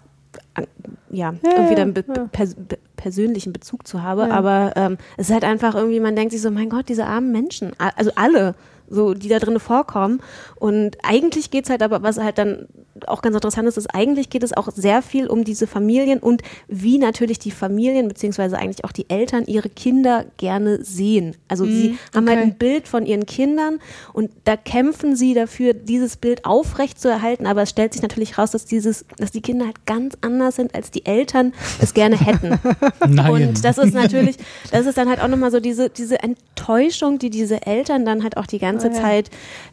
ja, 1.11 1.33
Ja, 1.33 1.33
irgendwie 1.55 1.75
dann 1.75 1.93
be 1.93 2.03
pers 2.31 2.55
persönlichen 2.95 3.53
Bezug 3.53 3.85
zu 3.87 4.01
habe. 4.01 4.31
Aber 4.33 4.73
ähm, 4.75 4.97
es 5.17 5.27
ist 5.29 5.33
halt 5.33 5.43
einfach 5.43 5.75
irgendwie, 5.75 5.99
man 5.99 6.15
denkt 6.15 6.31
sich 6.31 6.41
so, 6.41 6.49
mein 6.51 6.69
Gott, 6.69 6.89
diese 6.89 7.05
armen 7.05 7.31
Menschen, 7.31 7.71
also 7.95 8.11
alle, 8.15 8.55
so, 8.89 9.13
die 9.13 9.27
da 9.29 9.37
drin 9.39 9.59
vorkommen. 9.59 10.19
Und 10.55 10.97
eigentlich 11.03 11.51
geht's 11.51 11.69
halt 11.69 11.83
aber, 11.83 12.01
was 12.01 12.17
halt 12.17 12.37
dann 12.39 12.67
auch 13.05 13.21
ganz 13.21 13.35
interessant 13.35 13.67
ist, 13.67 13.77
ist, 13.77 13.93
eigentlich 13.93 14.29
geht 14.29 14.43
es 14.43 14.55
auch 14.55 14.69
sehr 14.73 15.01
viel 15.01 15.27
um 15.27 15.43
diese 15.43 15.67
Familien 15.67 16.19
und 16.19 16.41
wie 16.67 16.97
natürlich 16.97 17.39
die 17.39 17.51
Familien, 17.51 18.07
beziehungsweise 18.07 18.57
eigentlich 18.57 18.83
auch 18.83 18.91
die 18.91 19.09
Eltern 19.09 19.45
ihre 19.45 19.69
Kinder 19.69 20.25
gerne 20.37 20.83
sehen. 20.83 21.35
Also 21.47 21.65
sie 21.65 21.97
haben 22.15 22.27
halt 22.27 22.39
okay. 22.39 22.47
ein 22.47 22.57
Bild 22.57 22.87
von 22.87 23.05
ihren 23.05 23.25
Kindern 23.25 23.79
und 24.13 24.31
da 24.45 24.57
kämpfen 24.57 25.15
sie 25.15 25.33
dafür, 25.33 25.73
dieses 25.73 26.17
Bild 26.17 26.45
aufrecht 26.45 26.99
zu 26.99 27.09
erhalten, 27.09 27.45
aber 27.45 27.61
es 27.63 27.69
stellt 27.69 27.93
sich 27.93 28.01
natürlich 28.01 28.37
raus, 28.37 28.51
dass 28.51 28.65
dieses, 28.65 29.05
dass 29.17 29.31
die 29.31 29.41
Kinder 29.41 29.65
halt 29.65 29.85
ganz 29.85 30.17
anders 30.21 30.55
sind, 30.55 30.73
als 30.73 30.89
die 30.91 31.05
Eltern 31.05 31.53
es 31.79 31.93
gerne 31.93 32.19
hätten. 32.19 32.59
Nein. 33.07 33.31
Und 33.31 33.63
das 33.63 33.77
ist 33.77 33.93
natürlich, 33.93 34.37
das 34.71 34.85
ist 34.85 34.97
dann 34.97 35.07
halt 35.07 35.21
auch 35.21 35.27
nochmal 35.27 35.51
so 35.51 35.59
diese, 35.59 35.89
diese 35.89 36.19
Enttäuschung, 36.23 37.19
die 37.19 37.29
diese 37.29 37.65
Eltern 37.65 38.05
dann 38.05 38.23
halt 38.23 38.37
auch 38.37 38.47
die 38.47 38.59
ganze 38.59 38.87
Ah, 38.87 38.93
ja. 38.93 39.01
Zeit, 39.01 39.29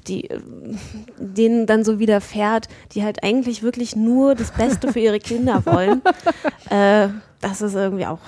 die 0.07 0.29
denen 1.18 1.66
dann 1.66 1.85
so 1.85 1.99
widerfährt, 1.99 2.68
die 2.93 3.03
halt 3.03 3.14
eigentlich 3.23 3.62
wirklich 3.62 3.95
nur 3.97 4.35
das 4.35 4.51
Beste 4.51 4.93
für 4.93 5.01
ihre 5.01 5.19
Kinder 5.21 5.65
wollen. 5.67 6.03
äh, 6.71 7.09
das 7.41 7.61
ist 7.62 7.75
irgendwie 7.75 8.07
auch. 8.07 8.19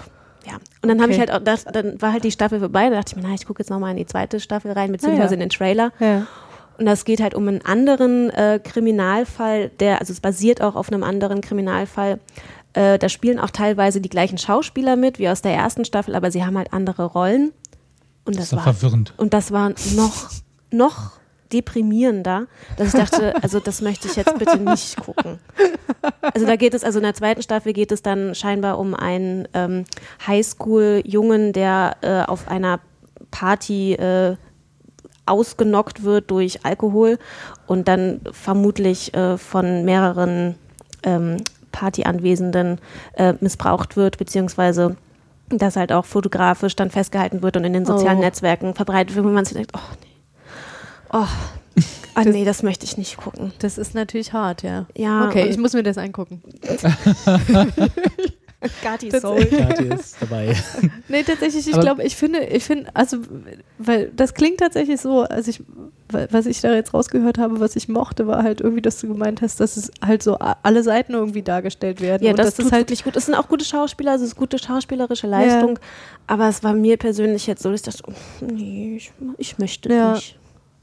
Ja, 0.47 0.55
und 0.83 0.89
dann 0.89 1.01
habe 1.03 1.11
ich 1.11 1.19
Okay. 1.19 1.31
halt 1.31 1.41
auch, 1.41 1.45
das, 1.45 1.65
dann 1.65 2.01
war 2.01 2.13
halt 2.13 2.23
die 2.23 2.31
Staffel 2.31 2.61
vorbei, 2.61 2.89
da 2.89 2.97
dachte 2.97 3.15
ich 3.17 3.23
mir, 3.23 3.29
na, 3.29 3.35
ich 3.35 3.47
gucke 3.47 3.61
jetzt 3.63 3.71
nochmal 3.71 3.91
in 3.91 3.97
die 3.97 4.07
zweite 4.07 4.39
Staffel 4.39 4.71
rein, 4.73 4.93
beziehungsweise 4.93 5.23
Ah, 5.29 5.31
ja. 5.31 5.35
in 5.35 5.41
den 5.41 5.49
Trailer. 5.51 5.93
Ja. 5.99 6.27
Und 6.79 6.87
das 6.87 7.05
geht 7.05 7.21
halt 7.21 7.35
um 7.35 7.49
einen 7.49 7.65
anderen 7.65 8.31
äh, 8.31 8.61
Kriminalfall, 8.63 9.71
der, 9.81 9.99
also 10.01 10.13
es 10.13 10.21
basiert 10.21 10.61
auch 10.63 10.77
auf 10.77 10.93
einem 10.93 11.03
anderen 11.03 11.41
Kriminalfall. 11.41 12.21
Äh, 12.75 12.99
da 12.99 13.09
spielen 13.09 13.41
auch 13.41 13.51
teilweise 13.51 14.01
die 14.01 14.11
gleichen 14.11 14.39
Schauspieler 14.39 14.95
mit 14.97 15.19
wie 15.19 15.29
aus 15.29 15.41
der 15.43 15.55
ersten 15.55 15.85
Staffel, 15.85 16.15
aber 16.15 16.31
sie 16.31 16.45
haben 16.45 16.57
halt 16.59 16.73
andere 16.73 17.07
Rollen. 17.07 17.53
Und 18.27 18.37
das 18.37 18.51
das, 18.51 18.57
war 18.57 18.75
verwirrend. 18.75 19.15
und 19.17 19.33
das 19.35 19.51
war 19.53 19.71
noch 19.97 20.31
noch 20.71 21.13
deprimierender, 21.53 22.47
dass 22.77 22.89
ich 22.89 23.01
dachte, 23.01 23.35
also 23.43 23.61
das 23.61 23.81
möchte 23.81 24.09
ich 24.09 24.17
jetzt 24.17 24.39
bitte 24.39 24.59
nicht 24.59 24.97
gucken. 25.01 25.39
Also 26.21 26.47
da 26.47 26.57
geht 26.57 26.75
es, 26.75 26.85
also 26.85 26.99
in 26.99 27.05
der 27.05 27.15
zweiten 27.15 27.43
Staffel 27.43 27.73
geht 27.73 27.93
es 27.93 28.03
dann 28.03 28.35
scheinbar 28.35 28.79
um 28.79 28.95
einen 28.95 29.49
ähm, 29.55 29.85
Highschool-Jungen, 30.27 31.53
der 31.53 31.97
äh, 32.03 32.23
auf 32.23 32.49
einer 32.49 32.81
Party 33.31 33.95
äh, 33.95 34.37
ausgenockt 35.27 36.05
wird 36.05 36.31
durch 36.31 36.65
Alkohol 36.65 37.19
und 37.67 37.89
dann 37.89 38.21
vermutlich 38.31 39.13
äh, 39.15 39.37
von 39.37 39.85
mehreren 39.85 40.55
ähm, 41.03 41.39
Partyanwesenden 41.73 42.79
äh, 43.15 43.35
missbraucht 43.41 43.97
wird, 43.97 44.19
beziehungsweise 44.19 44.97
das 45.49 45.77
halt 45.77 45.93
auch 45.93 46.05
fotografisch 46.05 46.75
dann 46.75 46.91
festgehalten 46.91 47.43
wird 47.43 47.57
und 47.57 47.65
in 47.65 47.73
den 47.73 47.85
sozialen 47.85 48.19
Oh. 48.19 48.23
Netzwerken 48.23 48.75
verbreitet 48.75 49.15
wird, 49.15 49.27
wo 49.27 49.31
man 49.31 49.45
sich 49.45 49.57
denkt, 49.57 49.73
oh 49.77 49.95
nee, 50.01 50.06
oh, 51.21 51.27
ah, 52.15 52.25
nee, 52.25 52.45
das 52.45 52.63
möchte 52.63 52.85
ich 52.85 52.97
nicht 52.99 53.17
gucken. 53.17 53.53
Das 53.59 53.79
ist 53.79 53.95
natürlich 53.95 54.33
hart, 54.33 54.63
ja. 54.63 54.87
Ja, 54.97 55.27
Okay, 55.27 55.47
ich 55.49 55.57
muss 55.59 55.73
mir 55.73 55.83
das 55.83 55.99
angucken. 55.99 56.43
Gati 58.83 59.11
Soul. 59.11 59.45
Kathi 59.45 59.85
ist 59.85 60.17
dabei. 60.21 60.57
Nee, 61.09 61.23
tatsächlich, 61.23 61.69
ich 61.69 61.79
glaube, 61.79 62.03
ich 62.03 62.17
finde, 62.17 62.41
ich 62.47 62.65
finde, 62.65 62.91
also, 62.95 63.19
weil 63.79 64.11
das 64.17 64.35
klingt 64.35 64.59
tatsächlich 64.59 65.01
so, 65.01 65.21
also 65.23 65.51
ich, 65.51 65.61
wa- 66.09 66.27
was 66.31 66.47
ich 66.47 66.61
da 66.63 66.75
jetzt 66.75 66.93
rausgehört 66.95 67.39
habe, 67.39 67.61
was 67.61 67.77
ich 67.77 67.87
mochte, 67.89 68.27
war 68.27 68.43
halt 68.43 68.61
irgendwie, 68.63 68.83
dass 68.83 68.99
du 69.01 69.07
gemeint 69.09 69.41
hast, 69.43 69.61
dass 69.61 69.77
es 69.77 69.91
halt 70.05 70.23
so 70.23 70.37
alle 70.39 70.83
Seiten 70.83 71.13
irgendwie 71.13 71.43
dargestellt 71.43 72.01
werden. 72.01 72.25
Ja, 72.25 72.31
und 72.31 72.39
das, 72.39 72.55
das 72.57 72.65
ist 72.67 72.73
halt, 72.73 72.83
wirklich 72.83 73.05
gut. 73.05 73.15
Es 73.15 73.27
sind 73.27 73.35
auch 73.37 73.47
gute 73.49 73.65
Schauspieler, 73.65 74.15
es 74.17 74.23
ist 74.23 74.35
gute 74.37 74.59
schauspielerische 74.59 75.27
Leistung. 75.29 75.79
Aber 76.27 76.49
es 76.49 76.65
war 76.65 76.73
mir 76.73 76.97
persönlich 76.97 77.47
jetzt 77.47 77.63
so, 77.63 77.71
dass 77.71 77.83
ich 77.83 77.87
dachte, 77.87 78.03
oh, 78.09 78.45
nee, 78.53 78.97
ich, 78.97 79.13
ich 79.39 79.59
möchte 79.59 79.93
Ja. 79.93 80.15
nicht. 80.15 80.39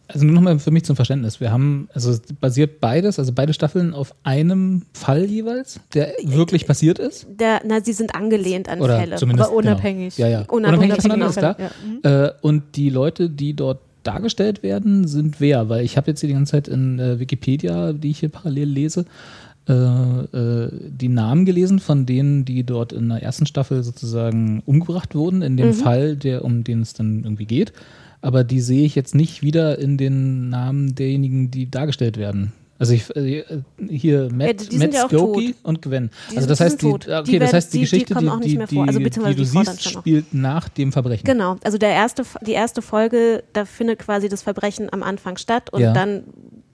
Also 0.07 0.25
nur 0.25 0.35
nochmal 0.35 0.59
für 0.59 0.71
mich 0.71 0.83
zum 0.83 0.95
Verständnis. 0.95 1.39
Wir 1.39 1.51
haben, 1.51 1.87
also 1.93 2.11
es 2.11 2.21
basiert 2.39 2.81
beides, 2.81 3.19
also 3.19 3.31
beide 3.33 3.53
Staffeln 3.53 3.93
auf 3.93 4.13
einem 4.23 4.83
Fall 4.93 5.25
jeweils, 5.25 5.79
der 5.93 6.13
wirklich 6.23 6.67
passiert 6.67 6.99
ist. 6.99 7.25
Der, 7.39 7.61
na, 7.65 7.81
sie 7.81 7.93
sind 7.93 8.13
angelehnt 8.13 8.67
an 8.67 8.81
Oder 8.81 8.99
Fälle. 8.99 9.15
zumindest. 9.15 9.49
Aber 9.49 9.57
unabhängig. 9.57 10.15
Genau. 10.15 10.27
Ja, 10.29 10.39
ja. 10.39 10.45
Unabhängig 10.49 10.91
Unabhängig 10.91 11.01
voneinander 11.01 11.27
ist 11.27 11.37
klar. 11.37 11.57
Ja. 12.03 12.25
Äh, 12.25 12.33
und 12.41 12.75
die 12.75 12.89
Leute, 12.89 13.29
die 13.29 13.53
dort 13.55 13.79
dargestellt 14.03 14.61
werden, 14.63 15.07
sind 15.07 15.39
wer? 15.39 15.69
Weil 15.69 15.85
ich 15.85 15.97
habe 15.97 16.11
jetzt 16.11 16.19
hier 16.19 16.27
die 16.27 16.33
ganze 16.33 16.51
Zeit 16.51 16.67
in 16.67 16.99
äh, 16.99 17.19
Wikipedia, 17.19 17.93
die 17.93 18.11
ich 18.11 18.19
hier 18.19 18.29
parallel 18.29 18.67
lese, 18.69 19.05
äh, 19.69 19.73
äh, 19.73 20.69
die 20.89 21.07
Namen 21.07 21.45
gelesen 21.45 21.79
von 21.79 22.05
denen, 22.05 22.43
die 22.43 22.65
dort 22.65 22.91
in 22.91 23.07
der 23.07 23.23
ersten 23.23 23.45
Staffel 23.45 23.81
sozusagen 23.83 24.61
umgebracht 24.65 25.15
wurden, 25.15 25.41
in 25.41 25.55
dem 25.55 25.73
Fall, 25.73 26.17
der, 26.17 26.43
um 26.43 26.65
den 26.65 26.81
es 26.81 26.93
dann 26.93 27.23
irgendwie 27.23 27.45
geht. 27.45 27.71
Aber 28.23 28.43
die 28.43 28.61
sehe 28.61 28.85
ich 28.85 28.95
jetzt 28.95 29.13
nicht 29.15 29.43
wieder 29.43 29.77
in 29.77 29.97
den 29.97 30.49
Namen 30.49 30.95
derjenigen, 30.95 31.51
die 31.51 31.69
dargestellt 31.69 32.17
werden. 32.17 32.53
Also 32.79 32.93
ich, 32.93 33.15
äh, 33.15 33.43
hier 33.89 34.29
Matt, 34.33 34.71
die 34.71 34.77
sind 34.77 34.79
Matt 34.79 34.93
ja 34.93 35.07
Skokie 35.07 35.55
und 35.63 35.81
Gwen. 35.81 36.09
Die 36.31 36.37
also 36.37 36.47
das 36.49 36.57
die 36.57 36.63
heißt, 36.63 36.81
die, 36.81 36.87
okay, 36.87 37.21
Die 37.25 37.39
das 37.39 37.53
heißt, 37.53 37.73
die, 37.73 37.79
die- 37.79 37.85
die 37.85 37.89
Geschichte, 37.91 38.15
die, 38.15 38.57
die, 38.57 38.75
vor. 38.75 38.87
Also 38.87 38.99
die, 38.99 39.09
die 39.09 39.19
du 39.19 39.33
die 39.35 39.45
siehst, 39.45 39.83
spielt 39.89 40.33
nach 40.33 40.69
dem 40.69 40.91
Verbrechen. 40.91 41.23
Genau, 41.25 41.57
also 41.63 41.77
der 41.77 41.91
erste, 41.91 42.23
die 42.45 42.53
erste 42.53 42.81
Folge, 42.81 43.43
da 43.53 43.65
findet 43.65 43.99
quasi 43.99 44.27
das 44.29 44.41
Verbrechen 44.41 44.91
am 44.91 45.03
Anfang 45.03 45.37
statt 45.37 45.71
und 45.71 45.81
Ja. 45.81 45.93
dann 45.93 46.23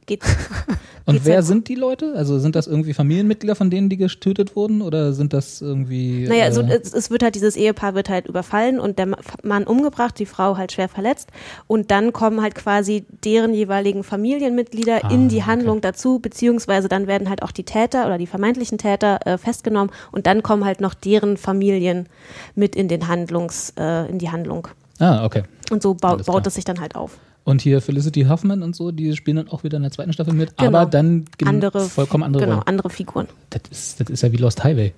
geht 0.10 0.24
Und 1.05 1.26
wer 1.26 1.38
halt- 1.38 1.45
sind 1.45 1.68
die 1.70 1.76
Leute? 1.76 2.14
Also 2.16 2.38
sind 2.38 2.55
das 2.55 2.68
irgendwie 2.68 2.93
Familienmitglieder 2.93 3.55
von 3.55 3.72
denen, 3.72 3.89
die 3.89 3.97
getötet 3.97 4.55
wurden? 4.55 4.84
Oder 4.84 5.14
sind 5.14 5.34
das 5.34 5.60
irgendwie. 5.60 6.28
Naja, 6.28 6.43
also 6.45 6.62
äh, 6.62 6.80
es, 6.84 6.93
es 6.93 7.10
wird 7.10 7.24
halt, 7.24 7.34
dieses 7.34 7.55
Ehepaar 7.55 7.95
wird 7.95 8.10
halt 8.10 8.28
überfallen 8.28 8.80
und 8.80 8.99
der 8.99 9.07
Ma- 9.07 9.18
Mann 9.41 9.64
umgebracht, 9.64 10.20
die 10.20 10.28
Frau 10.28 10.55
halt 10.57 10.72
schwer 10.72 10.88
verletzt. 10.88 11.30
Und 11.66 11.89
dann 11.89 12.14
kommen 12.14 12.41
halt 12.43 12.53
quasi 12.53 13.05
deren 13.24 13.55
jeweiligen 13.55 14.03
Familienmitglieder 14.03 15.05
Ah, 15.05 15.10
in 15.12 15.30
die 15.30 15.38
okay. 15.38 15.45
Handlung 15.45 15.82
dazu, 15.82 16.20
beziehungsweise 16.20 16.89
dann 16.89 17.07
werden 17.07 17.28
halt 17.30 17.41
auch 17.41 17.51
die 17.51 17.64
Täter 17.64 18.05
oder 18.05 18.20
die 18.20 18.28
vermeintlichen 18.28 18.78
Täter 18.78 19.20
äh, 19.26 19.38
festgenommen 19.39 19.91
und 20.12 20.28
dann 20.28 20.43
kommen 20.43 20.64
halt 20.66 20.80
noch 20.80 20.93
deren 20.93 21.38
Familien 21.38 22.07
mit 22.53 22.76
in 22.76 22.88
den 22.88 23.07
Handlungs, 23.07 23.74
äh, 23.80 24.07
in 24.10 24.20
die 24.20 24.30
Handlung. 24.30 24.68
ah, 24.99 25.26
okay. 25.26 25.43
Und 25.72 25.82
so 25.82 25.93
bau, 25.95 26.10
Alles 26.10 26.26
klar. 26.26 26.36
baut 26.38 26.47
es 26.47 26.53
sich 26.55 26.66
dann 26.66 26.80
halt 26.82 26.95
auf. 26.95 27.18
Und 27.50 27.62
hier 27.62 27.82
Felicity 27.82 28.24
Huffman 28.26 28.64
und 28.64 28.76
so, 28.76 28.91
die 28.91 29.16
spielen 29.16 29.38
dann 29.38 29.50
auch 29.50 29.64
wieder 29.64 29.78
in 29.78 29.84
der 29.84 29.91
zweiten 29.91 30.14
Staffel 30.14 30.34
mit, 30.34 30.56
Genau. 30.58 30.70
aber 30.78 30.86
dann 30.89 31.26
Andere, 31.45 31.82
vollkommen 31.82 32.24
andere 32.24 32.43
genau, 32.43 32.56
Rollen. 32.58 32.68
andere 32.68 32.89
Figuren. 32.89 33.28
Das 33.50 33.62
ist, 33.72 34.00
das 34.00 34.10
ist 34.10 34.22
ja 34.22 34.32
wie 34.32 34.38
Lost 34.38 34.64
Highway. 34.64 34.93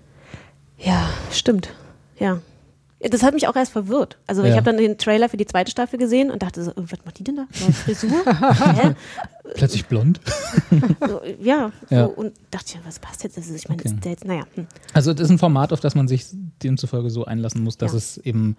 Ja, 0.77 1.09
stimmt. 1.31 1.69
Ja. 2.19 2.39
Das 3.09 3.23
hat 3.23 3.33
mich 3.33 3.47
auch 3.47 3.55
erst 3.55 3.71
verwirrt. 3.71 4.17
Also 4.27 4.43
ich 4.43 4.49
Ja. 4.49 4.55
habe 4.57 4.65
dann 4.65 4.77
den 4.77 4.95
Trailer 4.99 5.27
für 5.27 5.37
die 5.37 5.47
zweite 5.47 5.71
Staffel 5.71 5.97
gesehen 5.97 6.29
und 6.29 6.43
dachte 6.43 6.63
so, 6.63 6.71
was 6.75 6.99
macht 7.03 7.17
die 7.17 7.23
denn 7.23 7.35
da? 7.35 7.47
Neue 7.59 7.73
Frisur? 7.73 8.11
Hä? 8.25 8.93
Plötzlich 9.55 9.85
blond. 9.87 10.19
So, 11.07 11.21
ja, 11.41 11.71
so, 11.89 11.95
Ja. 11.95 12.05
und 12.05 12.33
dachte, 12.51 12.75
ja, 12.75 12.79
was 12.85 12.99
passt 12.99 13.23
jetzt? 13.23 13.37
Also 13.37 13.53
ich 13.55 13.67
meine, 13.69 13.81
Okay. 13.81 13.89
ist 13.93 14.03
der 14.05 14.11
jetzt, 14.11 14.25
naja. 14.25 14.43
Hm. 14.55 14.67
Also 14.93 15.13
das 15.13 15.25
ist 15.25 15.31
ein 15.31 15.39
Format, 15.39 15.73
auf 15.73 15.79
das 15.79 15.95
man 15.95 16.07
sich 16.07 16.25
demzufolge 16.61 17.09
so 17.09 17.25
einlassen 17.25 17.63
muss, 17.63 17.77
dass 17.77 17.93
Ja. 17.93 17.97
es 17.97 18.17
eben 18.19 18.55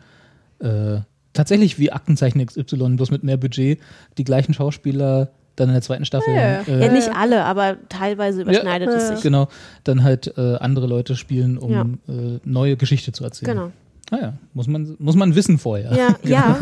äh, 0.60 1.00
tatsächlich 1.32 1.78
wie 1.78 1.92
Aktenzeichen 1.92 2.44
XY, 2.44 2.96
bloß 2.96 3.10
mit 3.10 3.22
mehr 3.24 3.36
Budget, 3.36 3.78
die 4.18 4.24
gleichen 4.24 4.54
Schauspieler 4.54 5.30
dann 5.56 5.68
in 5.68 5.74
der 5.74 5.82
zweiten 5.82 6.04
Staffel. 6.06 6.34
Ja, 6.34 6.62
äh, 6.62 6.86
Ja, 6.86 6.92
nicht 6.92 7.10
alle, 7.14 7.44
aber 7.44 7.76
teilweise 7.90 8.40
überschneidet 8.42 8.88
Ja. 8.88 8.94
es 8.96 9.08
sich. 9.08 9.20
Genau, 9.20 9.48
dann 9.84 10.02
halt 10.02 10.32
äh, 10.38 10.54
andere 10.56 10.86
Leute 10.86 11.14
spielen, 11.14 11.58
um 11.58 11.70
Ja. 11.72 11.82
äh, 12.08 12.38
neue 12.44 12.76
Geschichte 12.76 13.12
zu 13.12 13.22
erzählen. 13.24 13.54
Genau. 13.54 13.72
Naja, 14.12 14.34
muss 14.52 14.66
man, 14.66 14.94
muss 14.98 15.16
man 15.16 15.34
wissen 15.34 15.56
vorher. 15.56 15.90
Ja, 15.96 16.16
ja. 16.22 16.58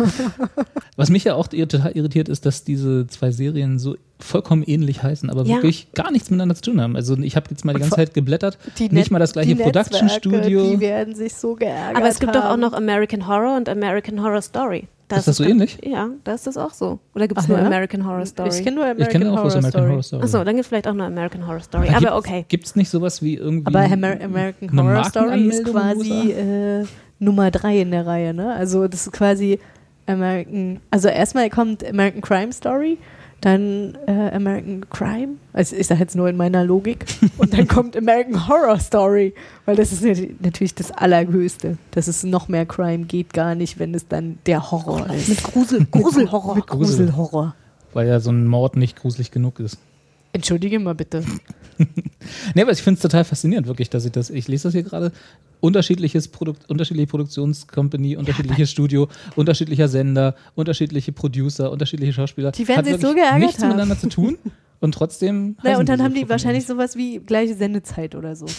Was 0.96 1.10
mich 1.10 1.24
ja 1.24 1.34
auch 1.34 1.48
total 1.48 1.90
irritiert 1.96 2.28
ist, 2.28 2.46
dass 2.46 2.62
diese 2.62 3.08
zwei 3.08 3.32
Serien 3.32 3.80
so 3.80 3.96
vollkommen 4.20 4.62
ähnlich 4.62 5.02
heißen, 5.02 5.28
aber 5.28 5.42
Ja. 5.44 5.56
wirklich 5.56 5.88
gar 5.92 6.12
nichts 6.12 6.30
miteinander 6.30 6.54
zu 6.54 6.62
tun 6.70 6.80
haben. 6.80 6.94
Also 6.94 7.16
ich 7.18 7.34
habe 7.34 7.46
jetzt 7.50 7.64
mal 7.64 7.72
die 7.72 7.80
ganze 7.80 7.96
Zeit 7.96 8.14
geblättert, 8.14 8.56
nicht 8.78 8.92
Net- 8.92 9.10
mal 9.10 9.18
das 9.18 9.32
gleiche 9.32 9.56
die 9.56 9.62
Production 9.62 10.06
Netzwerke, 10.06 10.38
Studio. 10.42 10.70
Die 10.70 10.78
werden 10.80 11.16
sich 11.16 11.34
so 11.34 11.56
geärgert 11.56 11.96
Aber 11.96 12.08
es 12.08 12.20
gibt 12.20 12.36
doch 12.36 12.44
auch 12.44 12.56
noch 12.56 12.72
American 12.72 13.26
Horror 13.26 13.56
und 13.56 13.68
American 13.68 14.22
Horror 14.22 14.42
Story. 14.42 14.86
Ist 15.12 15.26
das 15.26 15.38
so 15.38 15.42
ähnlich? 15.42 15.76
Ja, 15.84 16.08
da 16.22 16.34
ist 16.34 16.46
das 16.46 16.56
auch 16.56 16.72
so. 16.72 17.00
Oder 17.16 17.26
gibt 17.26 17.40
es 17.40 17.48
nur 17.48 17.58
ja? 17.58 17.66
American 17.66 18.06
Horror 18.06 18.24
Story? 18.26 18.50
Ich 18.50 18.62
kenne 18.62 18.76
nur 18.76 18.84
American 18.84 19.06
Ich 19.06 19.08
kenne 19.10 19.24
auch 19.32 19.38
Horror 19.38 19.42
bloß 19.42 19.56
American 19.56 19.72
Story. 19.80 19.88
Horror 19.90 20.02
Story. 20.04 20.22
Achso, 20.22 20.38
dann 20.44 20.54
gibt 20.54 20.60
es 20.60 20.66
vielleicht 20.68 20.86
auch 20.86 20.94
nur 20.94 21.06
American 21.06 21.46
Horror 21.48 21.60
Story. 21.60 21.88
Aber 21.88 22.16
okay. 22.16 22.44
Gibt 22.46 22.66
es 22.66 22.76
nicht 22.76 22.90
sowas 22.90 23.20
wie 23.20 23.34
irgendwie. 23.34 23.66
Aber 23.66 23.80
Amer 23.80 24.20
American 24.22 24.80
Horror 24.80 25.04
Story 25.04 25.48
ist 25.48 25.64
quasi 25.64 26.30
äh, 26.30 26.84
Nummer 27.20 27.50
drei 27.52 27.80
in 27.80 27.92
der 27.92 28.06
Reihe, 28.06 28.34
ne? 28.34 28.52
Also 28.54 28.88
das 28.88 29.06
ist 29.06 29.12
quasi 29.12 29.60
American, 30.06 30.80
also 30.90 31.08
erstmal 31.08 31.48
kommt 31.50 31.86
American 31.86 32.20
Crime 32.22 32.52
Story, 32.52 32.98
dann 33.42 33.96
äh, 34.06 34.30
American 34.34 34.84
Crime, 34.90 35.34
also 35.52 35.76
ich 35.76 35.86
sage 35.86 36.00
jetzt 36.00 36.16
nur 36.16 36.28
in 36.28 36.36
meiner 36.36 36.64
Logik, 36.64 37.04
und 37.38 37.52
dann 37.52 37.68
kommt 37.68 37.96
American 37.96 38.48
Horror 38.48 38.78
Story, 38.80 39.34
weil 39.66 39.76
das 39.76 39.92
ist 39.92 40.02
nat- 40.02 40.42
natürlich 40.42 40.74
das 40.74 40.90
Allerhöchste. 40.90 41.78
Dass 41.92 42.08
es 42.08 42.24
noch 42.24 42.48
mehr 42.48 42.66
Crime 42.66 43.04
geht 43.04 43.32
gar 43.32 43.54
nicht, 43.54 43.78
wenn 43.78 43.94
es 43.94 44.08
dann 44.08 44.38
der 44.46 44.70
Horror 44.70 45.08
ist. 45.14 45.28
Mit 45.28 45.42
Grusel, 45.42 45.86
Gruselhorror. 45.90 46.54
Mit 46.56 46.66
Gruselhorror. 46.66 47.54
Weil 47.92 48.08
ja 48.08 48.20
so 48.20 48.30
ein 48.30 48.46
Mord 48.46 48.76
nicht 48.76 48.96
gruselig 48.96 49.30
genug 49.30 49.58
ist. 49.60 49.78
Entschuldige 50.32 50.78
mal 50.78 50.94
bitte. 50.94 51.24
Nee, 52.54 52.62
aber 52.62 52.72
ich 52.72 52.82
finde 52.82 52.98
es 52.98 53.02
total 53.02 53.24
faszinierend, 53.24 53.66
wirklich, 53.66 53.90
dass 53.90 54.04
ich 54.04 54.12
das, 54.12 54.30
ich 54.30 54.48
lese 54.48 54.64
das 54.64 54.72
hier 54.72 54.82
gerade, 54.82 55.12
unterschiedliches 55.60 56.28
Produkt, 56.28 56.68
unterschiedliche 56.70 57.06
Produktionscompany, 57.06 58.16
unterschiedliches 58.16 58.70
Studio, 58.70 59.08
unterschiedlicher 59.36 59.88
Sender, 59.88 60.34
unterschiedliche 60.54 61.12
Producer, 61.12 61.70
unterschiedliche 61.70 62.12
Schauspieler. 62.12 62.52
Die 62.52 62.66
werden 62.66 62.78
Hat 62.78 62.86
sich 62.86 63.00
so 63.00 63.14
geärgert 63.14 63.40
nichts 63.40 63.62
haben. 63.62 63.68
miteinander 63.68 63.98
zu 63.98 64.08
tun 64.08 64.38
und 64.80 64.92
trotzdem. 64.92 65.56
Naja, 65.62 65.78
und 65.78 65.88
dann 65.88 66.02
haben 66.02 66.14
die 66.14 66.28
wahrscheinlich 66.28 66.66
sowas 66.66 66.96
wie 66.96 67.18
gleiche 67.18 67.54
Sendezeit 67.54 68.14
oder 68.14 68.34
so. 68.34 68.46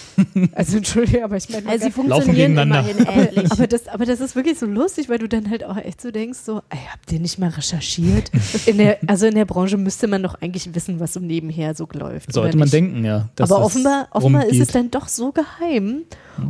Also 0.54 0.78
Entschuldige, 0.78 1.24
aber 1.24 1.38
ich 1.38 1.50
meine, 1.50 1.68
Also 1.68 1.86
sie 1.86 1.92
funktionieren 1.92 2.36
gegeneinander. 2.36 2.90
immerhin 2.90 3.28
ähnlich. 3.28 3.52
aber, 3.52 3.68
das, 3.68 3.88
aber 3.88 4.06
das 4.06 4.22
ist 4.22 4.36
wirklich 4.36 4.58
so 4.58 4.66
lustig, 4.66 5.10
weil 5.10 5.18
du 5.18 5.28
dann 5.28 5.50
halt 5.50 5.64
auch 5.64 5.78
echt 5.78 6.02
so 6.02 6.12
denkst, 6.12 6.40
so, 6.40 6.62
ey, 6.70 6.80
habt 6.92 7.12
ihr 7.12 7.20
nicht 7.20 7.38
mal 7.38 7.50
recherchiert? 7.50 8.32
In 8.66 8.78
der, 8.78 8.98
also 9.08 9.26
in 9.26 9.36
der 9.36 9.46
Branche 9.46 9.78
müsste 9.78 10.08
man 10.08 10.24
doch 10.24 10.36
eigentlich 10.36 10.74
wissen, 10.74 11.00
was 11.00 11.14
so 11.14 11.20
nebenher 11.20 11.76
so 11.76 11.88
läuft. 11.94 12.32
Sollte 12.32 12.58
man 12.58 12.70
denken, 12.70 13.04
ja. 13.04 13.30
dass 13.36 13.52
aber 13.52 13.64
offenbar, 13.64 14.08
offenbar 14.12 14.46
ist 14.46 14.60
es 14.60 14.70
dann 14.70 14.92
doch 14.92 15.08
so 15.08 15.32
geheim 15.32 16.04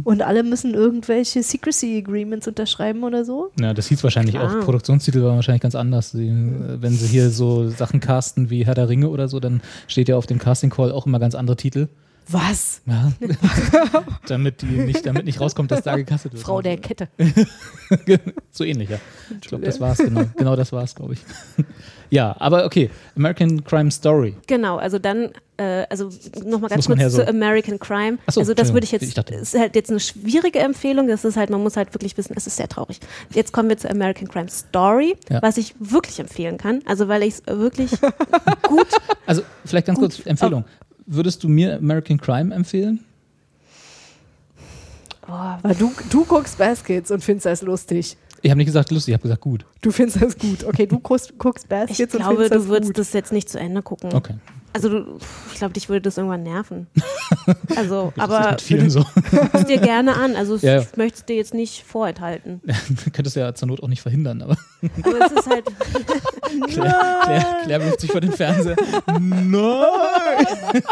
und 0.04 0.22
alle 0.22 0.44
müssen 0.44 0.74
irgendwelche 0.74 1.44
Secrecy 1.44 1.98
Agreements 1.98 2.48
unterschreiben 2.48 3.04
oder 3.04 3.26
so. 3.26 3.52
Ja, 3.60 3.74
das 3.74 3.88
hieß 3.88 4.04
wahrscheinlich 4.04 4.36
Klar. 4.36 4.60
auch, 4.60 4.64
Produktionstitel 4.64 5.24
waren 5.24 5.36
wahrscheinlich 5.36 5.62
ganz 5.62 5.76
anders. 5.76 6.14
Äh, 6.14 6.30
wenn 6.82 6.94
sie 6.94 7.08
hier 7.08 7.30
so 7.30 7.70
Sachen 7.70 8.00
casten 8.00 8.50
wie 8.50 8.66
Herr 8.66 8.76
der 8.76 8.90
Ringe 8.90 9.10
oder 9.10 9.28
so, 9.28 9.40
dann 9.40 9.61
steht 9.88 10.10
ja 10.10 10.18
auf 10.18 10.26
dem 10.26 10.40
Casting 10.40 10.70
Call 10.70 10.92
auch 10.92 11.06
immer 11.06 11.20
ganz 11.20 11.36
andere 11.36 11.58
Titel. 11.58 11.88
Was? 12.32 12.82
Ja. 12.86 13.12
damit, 14.28 14.62
die 14.62 14.66
nicht, 14.66 15.06
damit 15.06 15.26
nicht 15.26 15.40
rauskommt, 15.42 15.72
dass 15.72 15.82
da 15.84 15.96
gecastet 15.96 16.34
wird. 16.34 16.44
Frau 16.44 16.62
der 16.62 16.78
Kette. 16.78 17.08
so 18.52 18.64
ähnlich, 18.64 18.90
ja. 18.90 18.98
Ich 19.42 19.48
glaube, 19.48 19.66
das 19.66 19.80
war's, 19.80 19.98
genau. 19.98 20.24
Genau 20.38 20.56
das 20.56 20.72
war's, 20.72 20.96
glaube 20.96 21.14
ich. 21.14 21.20
ja, 22.10 22.36
aber 22.40 22.66
okay. 22.66 22.90
American 23.16 23.64
Crime 23.64 23.92
Story. 23.92 24.36
Genau, 24.48 24.78
also 24.78 25.00
dann, 25.00 25.32
äh, 25.58 25.86
also 25.90 26.10
nochmal 26.46 26.70
ganz 26.70 26.86
kurz 26.88 27.02
so- 27.02 27.10
zu 27.24 27.28
American 27.28 27.80
Crime. 27.80 28.18
Ach 28.28 28.34
so, 28.34 28.42
also 28.42 28.54
das 28.54 28.74
würde 28.74 28.86
ich 28.86 28.92
jetzt, 28.92 29.04
ich 29.04 29.14
dachte- 29.14 29.34
ist 29.36 29.58
halt 29.58 29.76
jetzt 29.76 29.90
eine 29.90 30.00
schwierige 30.00 30.60
Empfehlung, 30.60 31.08
das 31.08 31.26
ist 31.26 31.38
halt, 31.38 31.50
man 31.50 31.62
muss 31.62 31.76
halt 31.78 31.94
wirklich 31.94 32.18
wissen, 32.18 32.34
es 32.36 32.48
ist 32.48 32.58
sehr 32.58 32.68
traurig. 32.70 33.00
Jetzt 33.34 33.52
kommen 33.52 33.70
wir 33.70 33.78
zu 33.78 33.90
American 33.90 34.28
Crime 34.28 34.50
Story, 34.50 35.16
Ja. 35.30 35.42
was 35.42 35.58
ich 35.58 35.76
wirklich 35.80 36.20
empfehlen 36.20 36.58
kann, 36.58 36.82
also 36.86 37.08
weil 37.08 37.24
ich 37.24 37.36
es 37.36 37.44
wirklich 37.48 37.92
gut, 38.68 38.88
Also, 39.26 39.42
vielleicht 39.66 39.88
ganz 39.88 40.00
kurz 40.00 40.20
Empfehlung. 40.26 40.66
Würdest 41.14 41.44
du 41.44 41.50
mir 41.50 41.76
American 41.76 42.18
Crime 42.18 42.56
empfehlen? 42.56 43.02
Weil 45.28 45.76
du, 45.76 45.92
du 46.10 46.24
guckst 46.24 46.58
Baskets 46.58 47.12
und 47.12 47.22
findest 47.22 47.46
das 47.46 47.62
lustig. 47.62 48.16
Ich 48.42 48.50
habe 48.50 48.58
nicht 48.58 48.68
gesagt 48.68 48.92
lustig, 48.92 49.12
ich 49.12 49.16
habe 49.16 49.24
gesagt 49.24 49.42
gut. 49.42 49.66
Du 49.82 49.92
findest 49.92 50.22
das 50.22 50.38
gut. 50.38 50.64
Okay, 50.64 50.88
du 50.88 51.00
guckst, 51.00 51.38
guckst 51.38 51.66
ich 51.66 51.70
Baskets 51.70 52.16
und 52.16 52.22
glaube, 52.22 52.36
findest 52.36 52.52
du 52.52 52.58
das 52.60 52.68
würdest 52.68 52.90
gut. 52.92 52.98
das 52.98 53.14
jetzt 53.14 53.34
nicht 53.34 53.50
zu 53.50 53.60
Ende 53.60 53.82
gucken. 53.82 54.14
Okay. 54.14 54.36
Also 54.74 54.90
du, 54.90 55.18
ich 55.52 55.58
glaube, 55.58 55.74
dich 55.74 55.90
würde 55.90 56.02
das 56.02 56.18
irgendwann 56.18 56.44
nerven. 56.44 56.88
Also, 57.76 58.12
Das 58.16 58.26
ist 58.30 58.34
aber 58.36 58.52
mit 58.52 58.62
vielen 58.62 58.90
so. 58.90 59.06
guck 59.32 59.54
es 59.54 59.66
dir 59.66 59.80
gerne 59.80 60.16
an, 60.16 60.36
also 60.36 60.58
Ja, 60.58 60.76
ja. 60.76 60.82
ich 60.82 60.98
möchte 60.98 61.20
es 61.20 61.26
dir 61.26 61.36
jetzt 61.38 61.54
nicht 61.54 61.84
vorenthalten. 61.84 62.62
Du 63.06 63.10
könntest 63.12 63.36
ja 63.38 63.54
zur 63.56 63.70
Not 63.70 63.82
auch 63.82 63.88
nicht 63.88 64.02
verhindern, 64.02 64.42
aber 64.42 64.58
Aber 65.04 65.26
es 65.26 65.32
ist 65.32 65.48
halt, 65.50 65.66
Claire, 66.68 67.20
Claire, 67.24 67.46
Claire 67.64 67.86
wirft 67.86 68.02
sich 68.02 68.12
vor 68.12 68.20
den 68.22 68.34
Fernseher. 68.34 68.76
Nein! 69.20 70.84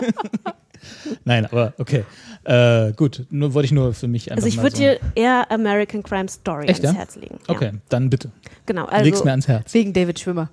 Nein, 1.26 1.46
aber 1.46 1.74
okay. 1.78 2.06
Äh, 2.46 2.94
gut, 2.94 3.26
nur 3.30 3.54
wollte 3.54 3.66
ich 3.66 3.72
nur 3.72 3.94
für 3.94 4.08
mich 4.08 4.32
einfach 4.32 4.46
also 4.46 4.48
ich 4.48 4.62
würde 4.64 4.76
so. 4.76 4.82
dir 4.82 5.00
eher 5.16 5.52
American 5.52 6.02
Crime 6.04 6.30
Story 6.30 6.68
Echt, 6.68 6.84
ans 6.84 6.94
ja? 6.96 7.00
Herz 7.00 7.16
legen. 7.18 7.38
Ja. 7.48 7.54
Okay, 7.56 7.72
dann 7.90 8.10
bitte. 8.10 8.32
Genau, 8.66 8.84
Leg's 8.90 9.18
also 9.18 9.26
mir 9.26 9.32
ans 9.32 9.48
Herz. 9.48 9.74
Wegen 9.74 9.94
David 9.94 10.20
Schwimmer. 10.20 10.50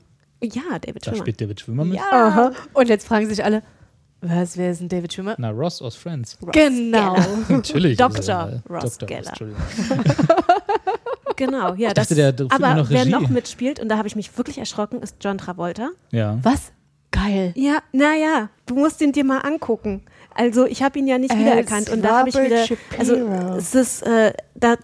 Ja, 0.55 0.79
David 0.81 1.07
Da 1.07 1.11
Schwimmer. 1.11 1.17
spielt 1.25 1.41
David 1.41 1.61
Schwimmer 1.61 1.85
mit. 1.85 1.99
Aha. 2.01 2.53
Und 2.73 2.89
jetzt 2.89 3.07
fragen 3.07 3.29
sich 3.29 3.45
alle, 3.45 3.63
was, 4.21 4.57
wer 4.57 4.71
ist 4.71 4.81
denn 4.81 4.89
David 4.89 5.13
Schwimmer? 5.13 5.35
Na, 5.39 5.51
Ross 5.51 5.83
aus 5.83 5.95
Friends. 5.95 6.39
Ross 6.43 6.53
Genau. 6.53 7.15
Geller. 7.15 7.27
Natürlich. 7.49 7.97
Dr. 7.97 8.63
äh, 8.67 8.73
Ross 8.73 8.99
Dr. 8.99 9.09
Geller. 9.09 9.29
Entschuldigung. 9.29 9.63
Genau, 11.37 11.75
ja. 11.75 11.93
Das, 11.93 12.09
dachte, 12.09 12.15
der 12.15 12.35
führt 12.35 12.53
aber 12.53 12.75
noch 12.75 12.91
wer 12.91 13.05
noch 13.05 13.29
mitspielt, 13.29 13.79
und 13.79 13.89
da 13.89 13.99
habe 13.99 14.09
ich 14.09 14.17
mich 14.17 14.37
wirklich 14.37 14.59
erschrocken, 14.59 15.03
ist 15.03 15.17
John 15.21 15.39
Travolta. 15.39 15.91
Ja. 16.11 16.39
Was? 16.43 16.73
Geil. 17.11 17.53
Ja, 17.57 17.79
naja, 17.93 18.49
du 18.67 18.75
musst 18.75 19.01
ihn 19.01 19.13
dir 19.13 19.25
mal 19.25 19.41
angucken. 19.41 20.03
Also 20.37 20.67
ich 20.67 20.83
habe 20.83 20.99
ihn 20.99 21.07
ja 21.07 21.19
nicht 21.19 21.37
wiedererkannt 21.37 21.91
und 21.91 22.03
da 22.03 22.19
habe 22.19 22.29
ich 22.29 22.35
wieder, 22.35 22.65
also 22.99 23.15
es 23.57 23.75
ist, 23.75 24.03
äh, 24.03 24.33
da 24.55 24.77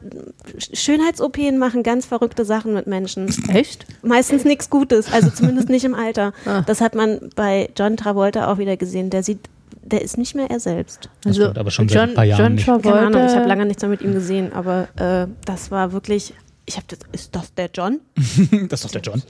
Schönheits-OPen 0.73 1.59
machen 1.59 1.83
ganz 1.83 2.07
verrückte 2.07 2.45
Sachen 2.45 2.75
mit 2.75 2.87
Menschen. 2.87 3.35
Echt? 3.49 3.87
Meistens 4.03 4.45
nichts 4.45 4.71
Gutes, 4.71 5.13
also 5.13 5.31
zumindest 5.31 5.69
nicht 5.69 5.85
im 5.85 5.95
Alter. 5.95 6.33
Ah. 6.45 6.63
Das 6.67 6.81
hat 6.81 6.95
man 6.97 7.31
bei 7.37 7.71
John 7.77 7.97
Travolta 7.97 8.51
auch 8.51 8.59
wieder 8.59 8.77
gesehen. 8.77 9.11
Der 9.11 9.23
sieht, 9.23 9.39
der 9.83 10.03
ist 10.03 10.19
nicht 10.19 10.35
mehr 10.35 10.51
er 10.51 10.59
selbst. 10.59 11.09
Das 11.23 11.37
stimmt, 11.37 11.57
aber 11.57 11.71
schon 11.71 11.89
seit 11.89 11.99
John, 11.99 12.09
ein 12.11 12.15
paar 12.15 12.25
Jahren 12.25 12.43
John 12.43 12.55
nicht. 12.55 12.65
Travolta. 12.65 12.91
Keine 12.91 13.07
Ahnung, 13.07 13.27
ich 13.27 13.37
habe 13.37 13.49
lange 13.49 13.67
nichts 13.67 13.83
mehr 13.83 13.91
mit 13.91 14.03
ihm 14.03 14.13
gesehen, 14.13 14.53
aber 14.53 14.89
äh, 14.97 15.29
das 15.45 15.71
war 15.71 15.93
wirklich. 15.93 16.35
Ich 16.65 16.77
habe 16.77 16.87
das. 16.89 17.01
Ist 17.11 17.35
das 17.35 17.53
der 17.55 17.69
John? 17.75 17.99
Das 18.69 18.81
ist 18.81 18.85
doch 18.85 18.91
der 18.93 19.01
John. 19.03 19.23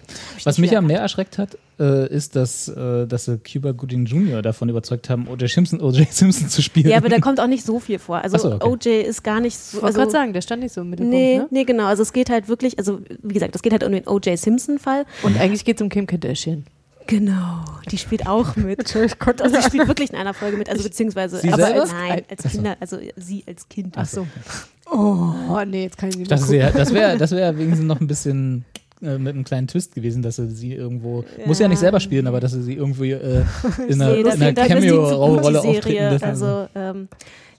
Was 0.44 0.58
mich 0.58 0.70
ja 0.70 0.80
wieder 0.80 0.82
mehr 0.86 1.00
erschreckt 1.00 1.38
hat, 1.38 1.56
äh, 1.80 2.06
ist, 2.14 2.36
dass, 2.36 2.68
äh, 2.68 3.06
dass 3.06 3.24
sie 3.24 3.38
Cuba 3.38 3.72
Gooding 3.72 4.04
Jr. 4.04 4.42
davon 4.42 4.68
überzeugt 4.68 5.08
haben, 5.08 5.26
O.J. 5.28 5.48
Simpson, 5.48 5.80
O.J. 5.80 6.12
Simpson 6.12 6.48
zu 6.50 6.60
spielen. 6.62 6.90
Ja, 6.90 6.98
aber 6.98 7.08
da 7.08 7.18
kommt 7.20 7.40
auch 7.40 7.46
nicht 7.46 7.64
so 7.64 7.80
viel 7.80 7.98
vor. 7.98 8.18
Also 8.22 8.36
so, 8.36 8.52
okay. 8.54 8.68
OJ 8.68 9.00
ist 9.08 9.24
gar 9.24 9.40
nicht 9.40 9.56
so. 9.58 9.78
Ich 9.78 9.82
wollte 9.82 9.86
Also, 9.86 9.98
gerade 10.00 10.10
sagen, 10.12 10.32
der 10.34 10.42
stand 10.42 10.62
nicht 10.62 10.74
so 10.74 10.82
im 10.82 10.90
Mittelpunkt. 10.90 11.14
nee, 11.18 11.38
Ne? 11.38 11.48
nee, 11.50 11.64
genau. 11.64 11.86
Also 11.86 12.02
es 12.02 12.12
geht 12.12 12.28
halt 12.28 12.48
wirklich, 12.48 12.78
also 12.78 13.00
wie 13.22 13.32
gesagt, 13.34 13.56
es 13.56 13.62
geht 13.62 13.72
halt 13.72 13.82
um 13.84 13.92
den 13.92 14.06
O.J. 14.06 14.38
Simpson-Fall. 14.38 15.06
Und 15.22 15.38
eigentlich 15.40 15.64
geht 15.64 15.76
es 15.76 15.82
um 15.82 15.88
Kim 15.88 16.06
Kardashian. 16.06 16.66
Genau, 17.06 17.64
die 17.90 17.98
spielt 17.98 18.26
auch 18.28 18.54
mit. 18.56 18.94
Also 18.94 19.56
die 19.56 19.62
spielt 19.62 19.88
wirklich 19.88 20.10
in 20.10 20.16
einer 20.16 20.34
Folge 20.34 20.56
mit, 20.56 20.68
also 20.68 20.82
beziehungsweise 20.84 21.38
Sie 21.38 21.52
aber 21.52 21.64
als, 21.66 21.90
nein, 21.92 22.22
als 22.30 22.42
Kinder, 22.44 22.76
also 22.78 22.98
sie 23.16 23.42
als 23.46 23.68
Kind. 23.68 23.94
Ach 23.96 24.06
so. 24.06 24.26
Oh, 24.94 25.60
nee, 25.66 25.84
jetzt 25.84 25.96
kann 25.98 26.10
ich 26.10 26.16
nicht 26.18 26.28
mehr 26.30 26.36
Das, 26.38 26.46
gucken. 26.46 26.58
wär, 26.60 26.70
das 26.72 26.92
wäre 26.92 27.16
das 27.16 27.30
wär 27.32 27.56
wenigstens 27.58 27.86
noch 27.86 28.00
ein 28.00 28.06
bisschen 28.06 28.64
äh, 29.02 29.16
mit 29.18 29.34
einem 29.34 29.44
kleinen 29.44 29.66
Twist 29.68 29.94
gewesen, 29.94 30.22
dass 30.22 30.36
sie 30.36 30.50
sie 30.50 30.74
irgendwo, 30.74 31.24
muss 31.46 31.58
ja 31.58 31.68
nicht 31.68 31.78
selber 31.78 31.98
spielen, 32.00 32.26
aber 32.26 32.40
dass 32.40 32.52
sie 32.52 32.62
sie 32.62 32.74
irgendwie 32.74 33.12
äh, 33.12 33.42
in 33.88 34.00
einer, 34.02 34.12
Nee, 34.14 34.22
das 34.22 34.34
in 34.36 34.42
einer 34.42 34.52
das 34.52 34.68
Cameo-Rolle 34.68 35.60
auftreten 35.60 35.82
Serie. 35.82 36.10
lassen. 36.10 36.24
Also, 36.24 36.68
ähm, 36.74 37.08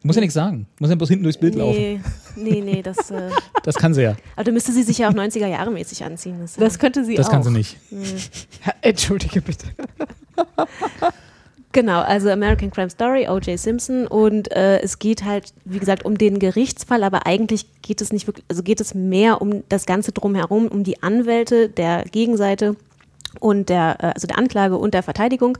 muss 0.05 0.15
ja 0.17 0.19
nichts 0.19 0.33
sagen, 0.33 0.67
muss 0.79 0.89
ja 0.89 0.95
bloß 0.97 1.07
hinten 1.09 1.23
durchs 1.23 1.39
Bild 1.39 1.55
laufen. 1.55 1.77
nee, 1.79 1.99
nee, 2.35 2.61
nee, 2.61 2.81
das, 2.81 3.09
äh, 3.09 3.29
Das 3.63 3.75
kann 3.75 3.93
sie 3.93 4.01
ja, 4.03 4.15
aber 4.35 4.43
da 4.43 4.51
müsste 4.51 4.73
sie 4.73 4.83
sich 4.83 4.97
ja 4.97 5.09
auch 5.09 5.13
90er 5.13 5.47
Jahre 5.47 5.71
mäßig 5.71 6.03
anziehen. 6.03 6.35
Das, 6.41 6.55
Das 6.55 6.77
könnte 6.77 7.03
sie 7.05 7.15
das 7.15 7.27
auch. 7.27 7.31
kann 7.31 7.41
sie 7.43 7.51
nicht. 7.51 7.77
Ja, 8.65 8.73
Entschuldige 8.81 9.41
bitte. 9.41 9.67
Genau, 11.73 12.01
also 12.01 12.29
American 12.29 12.69
Crime 12.69 12.89
Story, 12.89 13.27
O.J. 13.27 13.57
Simpson 13.57 14.05
und 14.05 14.51
äh, 14.51 14.79
es 14.81 14.99
geht 14.99 15.25
halt, 15.25 15.53
wie 15.65 15.79
gesagt, 15.79 16.05
um 16.05 16.19
den 16.19 16.37
Gerichtsfall, 16.37 17.03
aber 17.03 17.25
eigentlich 17.25 17.65
geht 17.81 17.99
es 17.99 18.13
nicht 18.13 18.27
wirklich, 18.27 18.45
also 18.47 18.61
geht 18.61 18.79
es 18.79 18.93
mehr 18.93 19.41
um 19.41 19.63
das 19.69 19.87
Ganze 19.87 20.11
drumherum, 20.11 20.67
um 20.67 20.83
die 20.83 21.01
Anwälte 21.01 21.69
der 21.69 22.03
Gegenseite 22.03 22.75
und 23.39 23.69
der, 23.69 23.97
äh, 23.99 24.05
also 24.13 24.27
der 24.27 24.37
Anklage 24.37 24.77
und 24.77 24.93
der 24.93 25.01
Verteidigung 25.01 25.57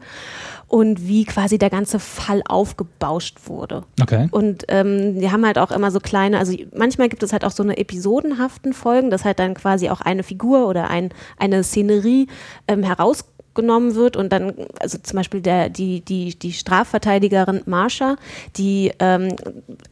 und 0.68 1.07
wie 1.07 1.26
quasi 1.26 1.57
der 1.57 1.70
ganze 1.70 1.99
Fall 1.99 2.41
aufgebauscht 2.47 3.47
wurde. 3.47 3.84
Okay. 4.01 4.28
Und 4.32 4.66
ähm, 4.68 5.20
wir 5.20 5.32
haben 5.32 5.45
halt 5.45 5.57
auch 5.57 5.72
immer 5.72 5.91
so 5.91 5.99
kleine, 5.99 6.38
also 6.38 6.55
manchmal 6.76 7.09
gibt 7.09 7.24
es 7.24 7.34
halt 7.34 7.43
auch 7.43 7.51
so 7.51 7.64
eine 7.64 7.78
episodenhaften 7.78 8.74
Folgen, 8.74 9.09
dass 9.09 9.26
halt 9.26 9.39
dann 9.39 9.55
quasi 9.55 9.89
auch 9.89 10.01
eine 10.01 10.24
Figur 10.24 10.68
oder 10.68 10.89
ein, 10.89 11.09
eine 11.38 11.64
Szenerie 11.64 12.28
ähm, 12.68 12.84
heraus 12.84 13.26
genommen 13.55 13.95
wird 13.95 14.17
und 14.17 14.31
dann, 14.31 14.53
also 14.79 14.97
zum 14.97 15.17
Beispiel 15.17 15.41
der, 15.41 15.69
die, 15.69 16.01
die, 16.01 16.37
die 16.37 16.53
Strafverteidigerin 16.53 17.61
Marsha, 17.65 18.15
die, 18.57 18.91
ähm, 18.99 19.35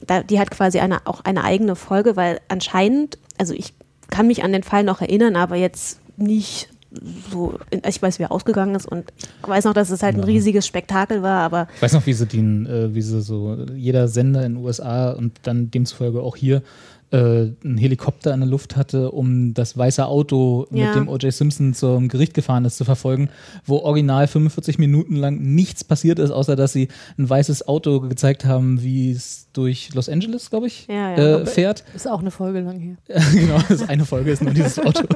da, 0.06 0.24
die 0.24 0.40
hat 0.40 0.52
quasi 0.52 0.80
eine, 0.80 1.06
auch 1.06 1.24
eine 1.24 1.44
eigene 1.44 1.76
Folge, 1.76 2.16
weil 2.16 2.40
anscheinend, 2.48 3.18
also 3.38 3.54
ich 3.54 3.74
kann 4.10 4.28
mich 4.28 4.44
an 4.44 4.52
den 4.52 4.64
Fall 4.64 4.84
noch 4.84 5.02
erinnern, 5.02 5.36
aber 5.36 5.56
jetzt 5.56 6.00
nicht 6.18 6.70
so, 7.32 7.58
ich 7.88 8.02
weiß, 8.02 8.20
wie 8.20 8.24
er 8.24 8.32
ausgegangen 8.32 8.76
ist 8.76 8.86
und 8.86 9.14
ich 9.42 9.48
weiß 9.48 9.64
noch, 9.66 9.74
dass 9.74 9.90
es 9.90 10.04
halt 10.04 10.18
ein 10.18 10.24
riesiges 10.24 10.68
Spektakel 10.68 11.22
war, 11.22 11.42
aber. 11.42 11.68
Ich 11.76 11.82
weiß 11.82 11.94
noch, 11.94 12.06
wie 12.06 12.14
sie 12.14 12.26
den, 12.26 12.66
äh, 12.66 12.94
wie 12.94 13.02
sie 13.02 13.22
so, 13.22 13.58
jeder 13.76 14.10
Sender 14.10 14.46
in 14.46 14.56
den 14.56 14.64
USA 14.64 15.12
und 15.12 15.40
dann 15.44 15.72
demzufolge 15.72 16.22
auch 16.22 16.36
hier 16.36 16.62
äh, 17.12 17.18
einen 17.64 17.78
Helikopter 17.78 18.34
in 18.34 18.40
der 18.40 18.50
Luft 18.50 18.76
hatte, 18.78 19.12
um 19.12 19.54
das 19.54 19.78
weiße 19.78 20.06
Auto, 20.06 20.66
Ja. 20.72 20.88
mit 20.88 20.96
dem 20.96 21.08
O.J. 21.10 21.34
Simpson 21.34 21.74
zum 21.74 22.08
Gericht 22.08 22.34
gefahren 22.34 22.64
ist, 22.66 22.78
zu 22.78 22.86
verfolgen, 22.86 23.30
wo 23.66 23.78
original 23.80 24.28
45 24.28 24.78
Minuten 24.80 25.16
lang 25.18 25.40
nichts 25.40 25.84
passiert 25.84 26.20
ist, 26.20 26.32
außer 26.32 26.56
dass 26.56 26.72
sie 26.74 26.88
ein 27.18 27.30
weißes 27.30 27.68
Auto 27.68 28.00
gezeigt 28.02 28.46
haben, 28.46 28.82
wie 28.82 29.12
es 29.12 29.48
durch 29.54 29.94
Los 29.94 30.08
Angeles, 30.08 30.50
glaube 30.50 30.68
ich, 30.68 30.88
Ja, 30.88 31.12
ja. 31.12 31.40
äh, 31.40 31.46
fährt. 31.46 31.84
Ist 31.94 32.08
auch 32.08 32.22
eine 32.22 32.32
Folge 32.32 32.62
lang 32.62 32.80
hier. 32.80 32.96
genau, 33.34 33.58
das 33.68 33.82
ist 33.82 33.90
eine 33.90 34.06
Folge, 34.06 34.32
ist 34.32 34.42
nur 34.42 34.54
dieses 34.54 34.80
Auto. 34.80 35.04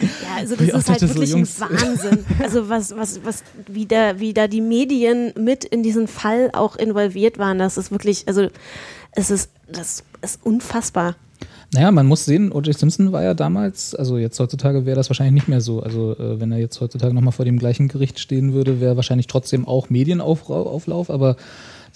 Ja, 0.00 0.40
also 0.40 0.56
das 0.56 0.72
auch 0.72 0.78
ist 0.78 0.88
halt 0.90 1.00
so, 1.00 1.08
wirklich 1.08 1.30
Jungs. 1.30 1.62
ein 1.62 1.70
Wahnsinn. 1.70 2.18
Also 2.42 2.68
was, 2.68 2.96
was, 2.96 3.24
was, 3.24 3.44
wie 3.68 3.86
da, 3.86 4.18
wie 4.18 4.34
da 4.34 4.48
die 4.48 4.60
Medien 4.60 5.32
mit 5.38 5.64
in 5.64 5.82
diesen 5.84 6.08
Fall 6.08 6.50
auch 6.54 6.74
involviert 6.76 7.38
waren, 7.38 7.58
das 7.58 7.78
ist 7.78 7.92
wirklich, 7.92 8.26
also 8.26 8.48
es 9.12 9.30
ist, 9.30 9.50
das 9.70 10.02
ist 10.22 10.40
unfassbar. 10.44 11.14
Naja, 11.76 11.90
man 11.90 12.06
muss 12.06 12.24
sehen, 12.24 12.52
O.J. 12.52 12.74
Simpson 12.74 13.12
war 13.12 13.22
ja 13.22 13.34
damals, 13.34 13.94
also 13.94 14.16
jetzt 14.16 14.40
heutzutage 14.40 14.86
wäre 14.86 14.96
das 14.96 15.10
wahrscheinlich 15.10 15.34
nicht 15.34 15.48
mehr 15.48 15.60
so. 15.60 15.82
Also 15.82 16.12
äh, 16.12 16.40
wenn 16.40 16.50
er 16.50 16.56
jetzt 16.56 16.80
heutzutage 16.80 17.12
nochmal 17.12 17.32
vor 17.32 17.44
dem 17.44 17.58
gleichen 17.58 17.88
Gericht 17.88 18.18
stehen 18.18 18.54
würde, 18.54 18.80
wäre 18.80 18.96
wahrscheinlich 18.96 19.26
trotzdem 19.26 19.68
auch 19.68 19.90
Medienauflauf, 19.90 21.10
aber 21.10 21.36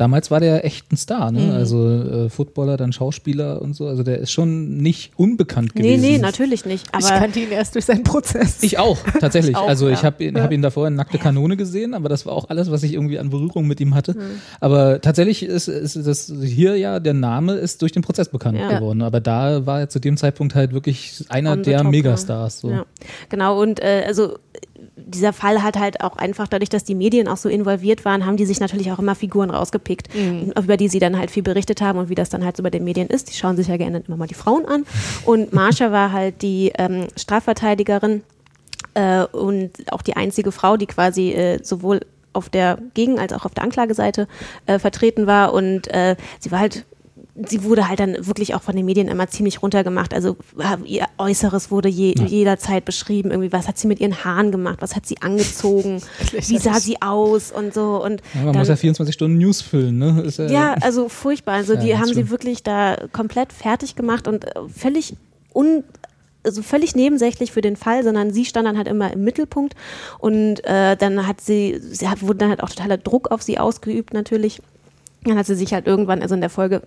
damals 0.01 0.31
war 0.31 0.41
der 0.41 0.65
echt 0.65 0.91
ein 0.93 0.97
Star, 0.97 1.31
ne? 1.31 1.53
Also 1.53 1.89
äh, 1.89 2.29
Footballer, 2.31 2.77
dann 2.77 2.93
Schauspieler 2.93 3.61
und 3.61 3.75
so. 3.75 3.87
Also 3.87 4.03
der 4.03 4.19
ist 4.19 4.31
schon 4.33 4.79
nicht 4.79 5.13
unbekannt 5.17 5.73
Nee, 5.75 5.83
gewesen. 5.83 6.01
nee, 6.01 6.19
natürlich 6.19 6.65
nicht. 6.65 6.87
ich 6.99 7.05
Aber 7.05 7.19
kannte 7.19 7.41
ihn 7.41 7.51
erst 7.51 7.75
durch 7.75 7.85
seinen 7.85 8.03
Prozess. 8.03 8.63
Ich 8.63 8.79
auch, 8.79 8.99
tatsächlich. 9.21 9.51
Ich 9.53 9.57
auch, 9.57 9.69
also 9.69 9.89
ich 9.89 9.99
ja. 9.99 10.05
habe 10.05 10.25
ihn, 10.25 10.41
hab 10.41 10.53
ihn 10.53 10.63
davor 10.63 10.87
in 10.89 10.95
Nackte 10.95 11.19
Kanone 11.19 11.57
gesehen, 11.57 11.95
aber 11.95 12.09
das 12.09 12.25
war 12.25 12.33
auch 12.33 12.49
alles, 12.49 12.71
was 12.71 12.83
ich 12.83 12.95
irgendwie 12.95 13.19
an 13.19 13.31
Berührung 13.31 13.67
mit 13.67 13.81
ihm 13.81 13.95
hatte. 13.95 14.17
Aber 14.61 15.01
tatsächlich 15.01 15.43
ist, 15.43 15.69
ist 15.69 15.97
das 15.97 16.33
hier 16.43 16.77
ja, 16.77 16.99
der 17.01 17.15
Name 17.15 17.55
ist 17.55 17.83
durch 17.83 17.93
den 17.93 18.03
Prozess 18.03 18.29
bekannt 18.29 18.59
Ja. 18.59 18.79
geworden. 18.79 19.03
Aber 19.03 19.21
da 19.21 19.67
war 19.67 19.81
er 19.81 19.89
zu 19.89 19.99
dem 19.99 20.17
Zeitpunkt 20.17 20.55
halt 20.55 20.73
wirklich 20.73 21.25
einer 21.29 21.57
der 21.57 21.83
top, 21.83 21.91
Megastars. 21.91 22.61
So. 22.61 22.71
Ja, 22.71 22.87
genau. 23.29 23.61
Und 23.61 23.81
äh, 23.81 24.05
also 24.07 24.39
dieser 25.11 25.33
Fall 25.33 25.63
hat 25.63 25.79
halt 25.79 26.01
auch 26.01 26.17
einfach 26.17 26.49
dadurch, 26.49 26.69
dass 26.69 26.85
die 26.85 26.95
Medien 26.95 27.29
auch 27.29 27.37
so 27.37 27.49
involviert 27.49 28.05
waren, 28.05 28.25
haben 28.25 28.37
die 28.37 28.47
sich 28.47 28.61
natürlich 28.61 28.91
auch 28.93 28.99
immer 28.99 29.15
Figuren 29.15 29.51
rausgepickt, 29.51 30.09
über 30.15 30.77
die 30.77 30.89
sie 30.89 30.99
dann 30.99 31.19
halt 31.19 31.31
viel 31.31 31.43
berichtet 31.43 31.81
haben 31.81 31.99
und 31.99 32.09
wie 32.09 32.15
das 32.15 32.31
dann 32.31 32.45
halt 32.45 32.57
so 32.57 32.63
bei 32.63 32.71
den 32.71 32.85
Medien 32.85 33.09
ist. 33.09 33.31
Die 33.31 33.35
schauen 33.35 33.57
sich 33.57 33.69
ja 33.69 33.77
gerne 33.77 34.03
immer 34.07 34.17
mal 34.17 34.27
die 34.27 34.35
Frauen 34.35 34.65
an. 34.67 34.85
Und 35.25 35.53
Marsha 35.53 35.93
war 35.93 36.13
halt 36.13 36.43
die 36.43 36.73
ähm, 36.79 37.09
Strafverteidigerin 37.17 38.23
äh, 38.95 39.25
und 39.25 39.71
auch 39.91 40.03
die 40.03 40.17
einzige 40.17 40.53
Frau, 40.53 40.77
die 40.77 40.87
quasi 40.87 41.33
äh, 41.33 41.63
sowohl 41.63 42.01
auf 42.33 42.49
der 42.49 42.79
Gegen- 42.95 43.19
als 43.19 43.33
auch 43.33 43.45
auf 43.45 43.55
der 43.55 43.65
Anklageseite 43.65 44.29
äh, 44.67 44.79
vertreten 44.79 45.27
war. 45.27 45.53
Und 45.53 45.89
äh, 45.89 46.17
sie 46.39 46.51
war 46.51 46.61
halt, 46.61 46.85
sie 47.49 47.65
wurde 47.65 47.89
halt 47.89 48.01
dann 48.01 48.27
wirklich 48.27 48.55
auch 48.55 48.63
von 48.63 48.77
den 48.77 48.85
Medien 48.85 49.09
immer 49.09 49.29
ziemlich 49.29 49.63
runtergemacht. 49.63 50.15
Also 50.15 50.37
ihr 50.85 51.07
Äußeres 51.19 51.71
wurde 51.71 51.89
je, 51.89 52.15
jederzeit 52.27 52.85
beschrieben. 52.85 53.31
Irgendwie, 53.31 53.53
was 53.53 53.69
hat 53.69 53.79
sie 53.79 53.87
mit 53.87 54.01
ihren 54.01 54.25
Haaren 54.25 54.51
gemacht? 54.51 54.79
Was 54.81 54.97
hat 54.97 55.07
sie 55.07 55.21
angezogen? 55.21 56.03
Wie 56.33 56.59
sah 56.59 56.81
sie 56.81 57.01
aus? 57.03 57.53
Und 57.53 57.75
so. 57.75 58.03
Und 58.03 58.23
Ja, 58.35 58.43
man 58.43 58.53
dann, 58.53 58.61
muss 58.61 58.69
ja 58.69 58.77
24 58.77 59.15
Stunden 59.15 59.39
News 59.39 59.61
füllen, 59.61 59.99
ne? 59.99 60.23
Ist 60.23 60.39
ja, 60.39 60.47
ja, 60.47 60.75
also 60.81 61.09
furchtbar. 61.09 61.55
Also 61.55 61.75
Ja, 61.75 61.81
die 61.81 61.99
haben 61.99 62.13
sie 62.13 62.31
wirklich 62.31 62.63
da 62.63 62.97
komplett 63.13 63.53
fertig 63.53 63.97
gemacht 63.97 64.29
und 64.29 64.45
äh, 64.45 64.53
völlig 64.75 65.15
un 65.53 65.85
also 66.43 66.63
völlig 66.63 66.95
nebensächlich 66.95 67.53
für 67.53 67.61
den 67.61 67.77
Fall, 67.77 68.03
sondern 68.03 68.33
sie 68.33 68.47
stand 68.47 68.67
dann 68.67 68.79
halt 68.79 68.89
immer 68.89 69.13
im 69.13 69.25
Mittelpunkt 69.25 69.75
und 70.19 70.65
äh, 70.65 70.97
dann 70.97 71.27
hat 71.27 71.43
sie, 71.43 71.79
sie 71.81 72.09
hat, 72.09 72.23
wurde 72.23 72.39
dann 72.39 72.49
halt 72.49 72.63
auch 72.63 72.71
totaler 72.71 72.97
Druck 72.97 73.31
auf 73.31 73.43
sie 73.43 73.59
ausgeübt 73.59 74.15
natürlich. 74.15 74.63
Dann 75.25 75.37
hat 75.37 75.45
sie 75.45 75.55
sich 75.55 75.75
halt 75.75 75.87
irgendwann, 75.87 76.23
also 76.23 76.35
in 76.35 76.41
der 76.41 76.49
Folge 76.49 76.83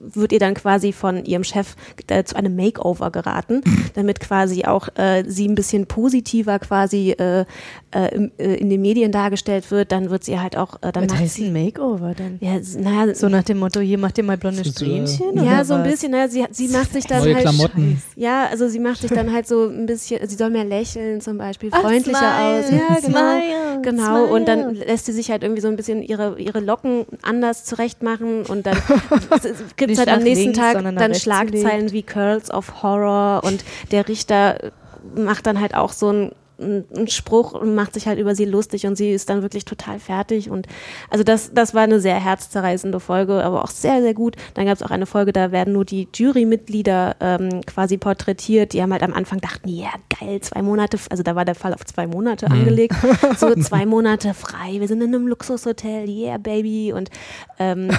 wird 0.00 0.32
ihr 0.32 0.38
dann 0.38 0.54
quasi 0.54 0.92
von 0.92 1.24
ihrem 1.24 1.44
Chef 1.44 1.76
äh, 2.08 2.24
zu 2.24 2.34
einem 2.36 2.56
Makeover 2.56 3.10
geraten, 3.10 3.62
damit 3.94 4.18
quasi 4.20 4.64
auch 4.64 4.88
äh, 4.96 5.24
sie 5.26 5.46
ein 5.46 5.54
bisschen 5.54 5.86
positiver 5.86 6.58
quasi 6.58 7.12
äh, 7.12 7.44
äh, 7.92 8.14
im, 8.14 8.30
äh, 8.38 8.54
in 8.54 8.70
den 8.70 8.80
Medien 8.80 9.12
dargestellt 9.12 9.70
wird. 9.70 9.92
Dann 9.92 10.10
wird 10.10 10.24
sie 10.24 10.38
halt 10.40 10.56
auch, 10.56 10.76
äh, 10.82 10.92
dann 10.92 11.04
Was 11.04 11.12
macht 11.12 11.20
heißt 11.20 11.34
sie, 11.34 11.46
ein 11.46 11.52
Makeover 11.52 12.14
denn? 12.14 12.38
ja, 12.40 12.58
naja, 12.78 13.14
So 13.14 13.28
nach 13.28 13.42
dem 13.44 13.58
Motto, 13.58 13.80
hier 13.80 13.98
macht 13.98 14.18
ihr 14.18 14.24
mal 14.24 14.36
blonde. 14.36 14.64
Strähnchen? 14.64 15.36
ja, 15.36 15.42
oder 15.42 15.64
so 15.64 15.74
ein 15.74 15.82
bisschen. 15.82 16.12
Ne? 16.12 16.28
Sie, 16.28 16.44
sie 16.50 16.68
macht 16.68 16.92
sich 16.92 17.04
dann 17.06 17.20
Neue 17.20 17.34
halt. 17.34 17.42
Klamotten. 17.44 18.02
Ja, 18.16 18.46
also 18.50 18.68
sie 18.68 18.78
macht 18.78 19.00
sich 19.00 19.10
dann 19.10 19.32
halt 19.32 19.46
so 19.46 19.68
ein 19.68 19.86
bisschen, 19.86 20.26
sie 20.26 20.36
soll 20.36 20.50
mehr 20.50 20.64
lächeln 20.64 21.20
zum 21.20 21.38
Beispiel, 21.38 21.70
Ach, 21.72 21.80
freundlicher 21.82 22.18
smile, 22.18 22.58
aus. 22.58 22.70
Ja, 22.70 23.06
genau. 23.06 23.18
smile, 23.18 23.82
genau. 23.82 24.24
Und 24.34 24.46
dann 24.48 24.70
smile. 24.70 24.84
lässt 24.86 25.06
sie 25.06 25.12
sich 25.12 25.30
halt 25.30 25.42
irgendwie 25.42 25.60
so 25.60 25.68
ein 25.68 25.76
bisschen 25.76 26.02
ihre, 26.02 26.38
ihre 26.38 26.60
Locken 26.60 27.04
anders 27.22 27.64
zurechtmachen 27.64 28.46
und 28.46 28.66
dann 28.66 28.76
gibt 29.96 30.00
es 30.00 30.06
halt 30.06 30.18
am 30.18 30.24
nächsten 30.24 30.52
links, 30.52 30.58
Tag 30.58 30.96
dann 30.96 31.14
Schlagzeilen 31.14 31.92
wie 31.92 32.02
Curls 32.02 32.50
of 32.50 32.82
Horror 32.82 33.42
und 33.44 33.64
der 33.90 34.08
Richter 34.08 34.72
macht 35.14 35.46
dann 35.46 35.60
halt 35.60 35.74
auch 35.74 35.92
so 35.92 36.12
ein 36.12 36.32
einen 36.60 37.08
Spruch 37.08 37.52
und 37.52 37.74
macht 37.74 37.94
sich 37.94 38.06
halt 38.06 38.18
über 38.18 38.34
sie 38.34 38.44
lustig 38.44 38.86
und 38.86 38.96
sie 38.96 39.10
ist 39.10 39.30
dann 39.30 39.42
wirklich 39.42 39.64
total 39.64 39.98
fertig. 39.98 40.50
Und 40.50 40.66
also 41.08 41.24
das, 41.24 41.52
das 41.54 41.74
war 41.74 41.82
eine 41.82 42.00
sehr 42.00 42.22
herzzerreißende 42.22 43.00
Folge, 43.00 43.42
aber 43.44 43.64
auch 43.64 43.70
sehr, 43.70 44.02
sehr 44.02 44.14
gut. 44.14 44.36
Dann 44.54 44.66
gab 44.66 44.74
es 44.74 44.82
auch 44.82 44.90
eine 44.90 45.06
Folge, 45.06 45.32
da 45.32 45.52
werden 45.52 45.72
nur 45.72 45.84
die 45.84 46.08
Jurymitglieder 46.14 47.16
ähm, 47.20 47.60
quasi 47.66 47.96
porträtiert, 47.96 48.72
die 48.72 48.82
haben 48.82 48.92
halt 48.92 49.02
am 49.02 49.14
Anfang 49.14 49.40
dachten, 49.40 49.68
ja 49.68 49.90
geil, 50.20 50.40
zwei 50.40 50.62
Monate, 50.62 50.98
also 51.10 51.22
da 51.22 51.36
war 51.36 51.44
der 51.44 51.54
Fall 51.54 51.74
auf 51.74 51.84
zwei 51.84 52.06
Monate 52.06 52.46
angelegt, 52.50 52.94
so 53.38 53.54
zwei 53.54 53.86
Monate 53.86 54.34
frei, 54.34 54.80
wir 54.80 54.88
sind 54.88 55.00
in 55.02 55.14
einem 55.14 55.26
Luxushotel, 55.26 56.08
yeah 56.08 56.38
baby. 56.38 56.92
Und 56.92 57.10
ähm, 57.58 57.90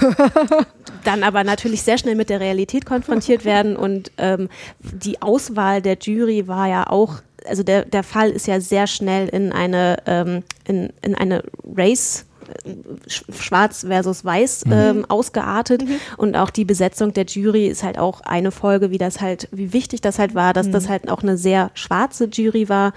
dann 1.03 1.23
aber 1.23 1.43
natürlich 1.43 1.81
sehr 1.81 1.97
schnell 1.97 2.15
mit 2.15 2.29
der 2.29 2.39
Realität 2.39 2.85
konfrontiert 2.85 3.45
werden. 3.45 3.75
Und 3.75 4.11
ähm, 4.17 4.49
die 4.79 5.21
Auswahl 5.21 5.81
der 5.81 5.97
Jury 5.99 6.47
war 6.47 6.67
ja 6.67 6.87
auch, 6.87 7.21
also 7.47 7.63
der, 7.63 7.85
der 7.85 8.03
Fall 8.03 8.29
ist 8.29 8.47
ja 8.47 8.59
sehr 8.59 8.87
schnell 8.87 9.27
in 9.29 9.51
eine, 9.51 9.97
ähm, 10.05 10.43
in, 10.67 10.91
in 11.01 11.15
eine 11.15 11.43
Race 11.75 12.25
äh, 12.65 12.69
sch- 13.09 13.33
schwarz 13.33 13.85
versus 13.87 14.23
weiß 14.23 14.65
ähm, 14.71 15.05
ausgeartet. 15.09 15.83
Und 16.17 16.35
auch 16.35 16.49
die 16.49 16.65
Besetzung 16.65 17.13
der 17.13 17.25
Jury 17.25 17.67
ist 17.67 17.83
halt 17.83 17.97
auch 17.97 18.21
eine 18.21 18.51
Folge, 18.51 18.91
wie 18.91 18.97
das 18.97 19.21
halt, 19.21 19.47
wie 19.51 19.73
wichtig 19.73 20.01
das 20.01 20.19
halt 20.19 20.35
war, 20.35 20.53
dass 20.53 20.69
das 20.69 20.89
halt 20.89 21.09
auch 21.09 21.23
eine 21.23 21.37
sehr 21.37 21.71
schwarze 21.73 22.25
Jury 22.25 22.69
war. 22.69 22.93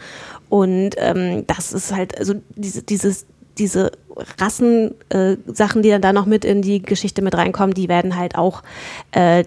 Und 0.49 0.91
ähm, 0.97 1.47
das 1.47 1.73
ist 1.73 1.95
halt, 1.95 2.19
also 2.19 2.35
diese, 2.57 2.83
dieses 2.83 3.27
diese 3.57 3.93
Rassensachen, 4.41 5.81
äh, 5.81 5.83
die 5.83 5.91
dann 5.91 6.03
da 6.03 6.13
noch 6.13 6.27
mit 6.27 6.45
in 6.45 6.61
die 6.61 6.83
Geschichte 6.83 7.23
mit 7.23 7.37
reinkommen, 7.37 7.73
die 7.73 7.89
werden 7.89 8.17
halt 8.17 8.35
auch, 8.37 8.65
äh, 9.13 9.45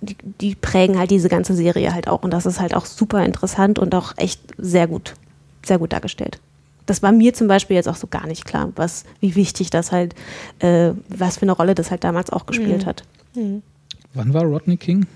die, 0.00 0.16
die 0.40 0.54
prägen 0.54 0.98
halt 0.98 1.10
diese 1.10 1.28
ganze 1.28 1.54
Serie 1.54 1.92
halt 1.92 2.08
auch. 2.08 2.22
Und 2.22 2.32
das 2.32 2.46
ist 2.46 2.60
halt 2.60 2.74
auch 2.74 2.86
super 2.86 3.24
interessant 3.24 3.78
und 3.78 3.94
auch 3.94 4.14
echt 4.16 4.40
sehr 4.58 4.86
gut, 4.86 5.14
sehr 5.64 5.78
gut 5.78 5.92
dargestellt. 5.92 6.38
Das 6.86 7.02
war 7.02 7.10
mir 7.10 7.34
zum 7.34 7.48
Beispiel 7.48 7.74
jetzt 7.74 7.88
auch 7.88 7.96
so 7.96 8.06
gar 8.06 8.26
nicht 8.26 8.44
klar, 8.44 8.72
was, 8.76 9.04
wie 9.20 9.34
wichtig 9.34 9.70
das 9.70 9.90
halt, 9.90 10.14
äh, 10.60 10.92
was 11.08 11.38
für 11.38 11.42
eine 11.42 11.52
Rolle 11.52 11.74
das 11.74 11.90
halt 11.90 12.04
damals 12.04 12.30
auch 12.30 12.46
gespielt 12.46 12.86
hat. 12.86 13.02
Wann 14.14 14.32
war 14.32 14.44
Rodney 14.44 14.76
King? 14.76 15.06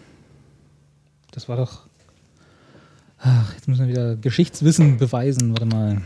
Das 1.31 1.49
war 1.49 1.57
doch. 1.57 1.83
Ach, 3.21 3.55
jetzt 3.55 3.69
müssen 3.69 3.87
wir 3.87 3.89
wieder 3.89 4.17
Geschichtswissen 4.17 4.99
beweisen. 4.99 5.53
Warte 5.53 5.67
mal. 5.67 6.03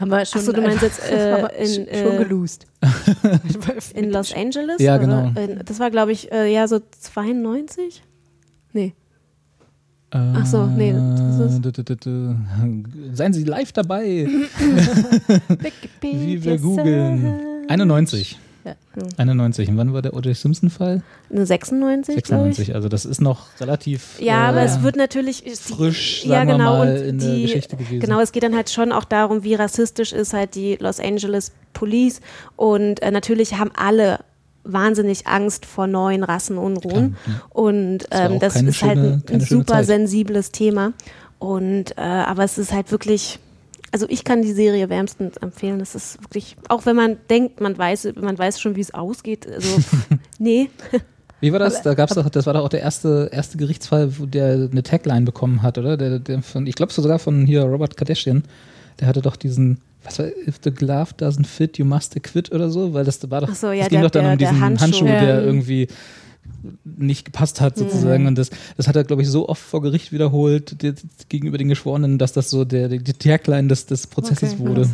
Haben 0.00 0.10
wir 0.10 0.24
schon, 0.24 0.40
Achso, 0.40 0.52
du 0.52 0.62
meinst 0.62 0.82
jetzt 0.82 1.10
äh, 1.10 1.42
wir 1.42 1.52
in, 1.52 1.66
schon 1.68 1.86
äh, 2.14 2.24
gelost. 2.24 2.66
in 3.94 4.10
Los 4.10 4.34
Angeles? 4.34 4.80
Ja, 4.80 4.96
oder? 4.96 5.30
genau. 5.34 5.62
Das 5.64 5.78
war, 5.78 5.90
glaube 5.90 6.12
ich, 6.12 6.32
äh, 6.32 6.50
ja, 6.52 6.66
so 6.66 6.80
92? 7.00 8.02
Nee. 8.72 8.94
Ach 10.12 10.46
so, 10.46 10.66
nee, 10.66 10.92
d- 10.92 12.34
Seien 13.12 13.32
Sie 13.32 13.44
live 13.44 13.72
dabei, 13.72 14.26
wie 16.00 16.42
wir 16.42 16.58
googeln. 16.58 17.66
91. 17.68 18.38
Ja. 18.64 18.74
91. 19.16 19.68
Und 19.70 19.76
wann 19.78 19.92
war 19.94 20.02
der 20.02 20.12
O.J. 20.14 20.36
Simpson-Fall? 20.36 21.02
Eine 21.30 21.46
96, 21.46 22.22
glaube 22.24 22.50
ich. 22.50 22.56
96. 22.56 22.74
Also 22.74 22.88
das 22.88 23.04
ist 23.06 23.20
noch 23.20 23.46
relativ 23.60 24.20
Ja, 24.20 24.44
äh, 24.46 24.48
aber 24.50 24.62
es 24.62 24.82
wird 24.82 24.96
natürlich 24.96 25.46
ist 25.46 25.68
die, 25.70 25.74
frisch, 25.74 26.24
ja, 26.26 26.44
genau, 26.44 26.58
mal, 26.58 26.80
und 26.88 26.96
in 27.04 27.18
die, 27.18 27.26
der 27.26 27.40
Geschichte 27.40 27.76
gewesen. 27.76 28.00
Genau, 28.00 28.20
es 28.20 28.32
geht 28.32 28.42
dann 28.42 28.54
halt 28.54 28.68
schon 28.70 28.92
auch 28.92 29.04
darum, 29.04 29.44
wie 29.44 29.54
rassistisch 29.54 30.12
ist 30.12 30.32
halt 30.34 30.54
die 30.54 30.76
Los 30.76 31.00
Angeles 31.00 31.52
Police 31.72 32.20
und 32.56 33.00
äh, 33.02 33.10
natürlich 33.10 33.54
haben 33.58 33.70
alle 33.74 34.18
wahnsinnig 34.62 35.26
Angst 35.26 35.64
vor 35.64 35.86
neuen 35.86 36.22
Rassenunruhen 36.22 37.16
Klar, 37.24 37.34
ja. 37.34 37.42
und 37.50 37.98
Das 38.10 38.30
ähm, 38.30 38.38
das 38.40 38.54
keine 38.54 38.68
ist 38.68 38.82
halt 38.82 38.92
schöne- 38.98 39.12
ein, 39.14 39.24
keine 39.24 39.40
ein 39.42 39.46
schöne 39.46 39.60
super 39.62 39.72
Zeit. 39.74 39.86
sensibles 39.86 40.52
Thema 40.52 40.92
und 41.38 41.96
äh, 41.96 42.00
aber 42.02 42.44
es 42.44 42.58
ist 42.58 42.72
halt 42.72 42.90
wirklich 42.92 43.38
Also 43.92 44.06
ich 44.08 44.22
kann 44.24 44.42
die 44.42 44.52
Serie 44.52 44.88
wärmstens 44.88 45.36
empfehlen. 45.38 45.78
Das 45.80 45.94
ist 45.94 46.22
wirklich, 46.22 46.56
auch 46.68 46.86
wenn 46.86 46.94
man 46.96 47.16
denkt, 47.28 47.60
man 47.60 47.76
weiß, 47.76 48.08
man 48.20 48.38
weiß 48.38 48.60
schon, 48.60 48.76
wie 48.76 48.80
es 48.80 48.94
ausgeht. 48.94 49.46
Also 49.52 49.78
nee. 50.38 50.70
Wie 51.40 51.52
war 51.52 51.58
das? 51.58 51.82
Da 51.82 51.94
gab's 51.94 52.14
doch, 52.14 52.28
das 52.28 52.46
war 52.46 52.52
doch 52.54 52.64
auch 52.64 52.68
der 52.68 52.80
erste, 52.82 53.30
erste 53.32 53.56
Gerichtsfall, 53.58 54.18
wo 54.18 54.26
der 54.26 54.68
eine 54.70 54.82
Tagline 54.82 55.22
bekommen 55.24 55.62
hat, 55.62 55.78
oder? 55.78 55.96
Der, 55.96 56.18
der 56.18 56.42
von, 56.42 56.66
ich 56.66 56.74
glaube 56.74 56.92
sogar 56.92 57.18
von 57.18 57.46
hier 57.46 57.62
Robert 57.64 57.96
Kardashian. 57.96 58.44
Der 59.00 59.08
hatte 59.08 59.22
doch 59.22 59.36
diesen, 59.36 59.80
was 60.04 60.18
war, 60.18 60.26
if 60.46 60.60
the 60.62 60.70
glove 60.70 61.14
doesn't 61.18 61.46
fit, 61.46 61.78
you 61.78 61.84
must 61.86 62.14
acquit 62.16 62.52
oder 62.52 62.68
so, 62.70 62.92
weil 62.92 63.04
das 63.04 63.18
war 63.30 63.40
doch, 63.40 63.48
Ach 63.50 63.54
so, 63.56 63.72
ja, 63.72 63.84
es 63.84 63.88
ging 63.88 64.00
der- 64.00 64.08
doch 64.08 64.10
dann 64.10 64.24
der- 64.24 64.32
um 64.32 64.38
der 64.38 64.48
diesen 64.50 64.60
Handschuh. 64.62 64.84
Handschuh, 64.84 65.06
Ja. 65.06 65.20
der 65.24 65.42
irgendwie 65.42 65.88
nicht 66.84 67.24
gepasst 67.24 67.60
hat 67.60 67.76
sozusagen 67.76 68.26
und 68.26 68.36
das, 68.36 68.50
das 68.76 68.86
hat 68.88 68.96
er 68.96 69.04
glaube 69.04 69.22
ich 69.22 69.28
so 69.28 69.48
oft 69.48 69.62
vor 69.62 69.80
Gericht 69.82 70.12
wiederholt 70.12 70.82
die, 70.82 70.94
gegenüber 71.28 71.58
den 71.58 71.68
Geschworenen, 71.68 72.18
dass 72.18 72.32
das 72.32 72.50
so 72.50 72.64
der, 72.64 72.88
die 72.88 73.12
Tagline 73.12 73.68
des, 73.68 73.86
des 73.86 74.06
Prozesses 74.06 74.54
Okay, 74.54 74.66
wurde. 74.68 74.88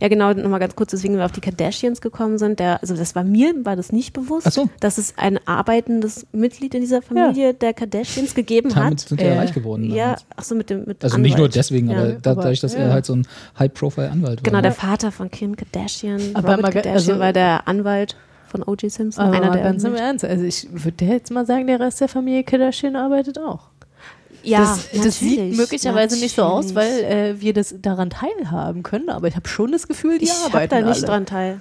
Ja, 0.00 0.08
genau, 0.08 0.32
nochmal 0.34 0.60
ganz 0.60 0.76
kurz, 0.76 0.90
deswegen 0.90 1.16
wir 1.16 1.24
auf 1.24 1.32
die 1.32 1.40
Kardashians 1.40 2.00
gekommen 2.02 2.36
sind. 2.38 2.60
Der, 2.60 2.80
also 2.82 2.94
das 2.94 3.14
war 3.14 3.24
mir, 3.24 3.54
war 3.64 3.76
das 3.76 3.92
nicht 3.92 4.12
bewusst, 4.12 4.50
so. 4.52 4.68
dass 4.80 4.98
es 4.98 5.14
ein 5.16 5.38
arbeitendes 5.46 6.26
Mitglied 6.32 6.74
in 6.74 6.82
dieser 6.82 7.00
Familie 7.02 7.54
der 7.54 7.72
Kardashians 7.74 8.34
gegeben 8.34 8.68
Damit 8.70 8.92
hat. 9.02 9.08
sind 9.08 9.20
wir 9.20 9.26
Äh, 9.28 9.38
reich 9.38 9.52
geworden. 9.54 9.90
Ja, 9.90 10.04
damals. 10.04 10.26
ach 10.36 10.44
so, 10.44 10.54
mit 10.54 10.68
dem 10.70 10.84
mit 10.84 11.02
Also 11.02 11.16
nicht 11.18 11.32
nur 11.36 11.46
Anwalt. 11.46 11.54
deswegen, 11.56 11.90
Ja. 11.90 11.96
aber 11.98 12.12
da, 12.12 12.30
aber- 12.32 12.42
dadurch, 12.42 12.60
dass 12.60 12.74
ja. 12.74 12.80
er 12.80 12.92
halt 12.92 13.06
so 13.06 13.14
ein 13.14 13.26
High-Profile-Anwalt 13.58 14.38
war. 14.40 14.42
Genau, 14.42 14.60
der 14.60 14.72
Vater 14.72 15.12
von 15.12 15.30
Kim 15.30 15.56
Kardashian, 15.56 16.20
Aber 16.34 16.56
Robert 16.56 16.72
ge- 16.72 16.82
Kardashian, 16.82 16.94
also- 17.12 17.18
war 17.18 17.32
der 17.32 17.66
Anwalt 17.68 18.16
von 18.46 18.62
O.J. 18.62 18.90
Simpson, 18.90 19.24
Aber 19.24 19.36
einer 19.36 19.50
der 19.50 19.62
ganz 19.62 19.84
im. 19.84 19.94
Ernst. 19.94 20.24
Also 20.24 20.44
ich 20.44 20.68
würde 20.70 21.04
jetzt 21.04 21.30
mal 21.30 21.46
sagen, 21.46 21.66
der 21.66 21.80
Rest 21.80 22.00
der 22.00 22.08
Familie 22.08 22.44
Kardashian 22.44 22.96
arbeitet 22.96 23.38
auch. 23.38 23.68
Ja, 24.42 24.60
das, 24.60 24.88
das 25.04 25.18
sieht 25.18 25.56
möglicherweise 25.56 26.18
nicht 26.20 26.36
so 26.36 26.42
aus, 26.42 26.74
weil 26.74 27.04
äh, 27.04 27.40
wir 27.40 27.52
das 27.52 27.74
daran 27.82 28.10
teilhaben 28.10 28.84
können, 28.84 29.08
aber 29.08 29.26
ich 29.26 29.34
habe 29.34 29.48
schon 29.48 29.72
das 29.72 29.88
Gefühl, 29.88 30.18
die 30.18 30.26
ich 30.26 30.32
habe 30.32 30.54
arbeiten 30.54 30.70
da 30.70 30.80
nicht 30.82 30.98
alle. 30.98 31.06
dran 31.06 31.26
teil. 31.26 31.60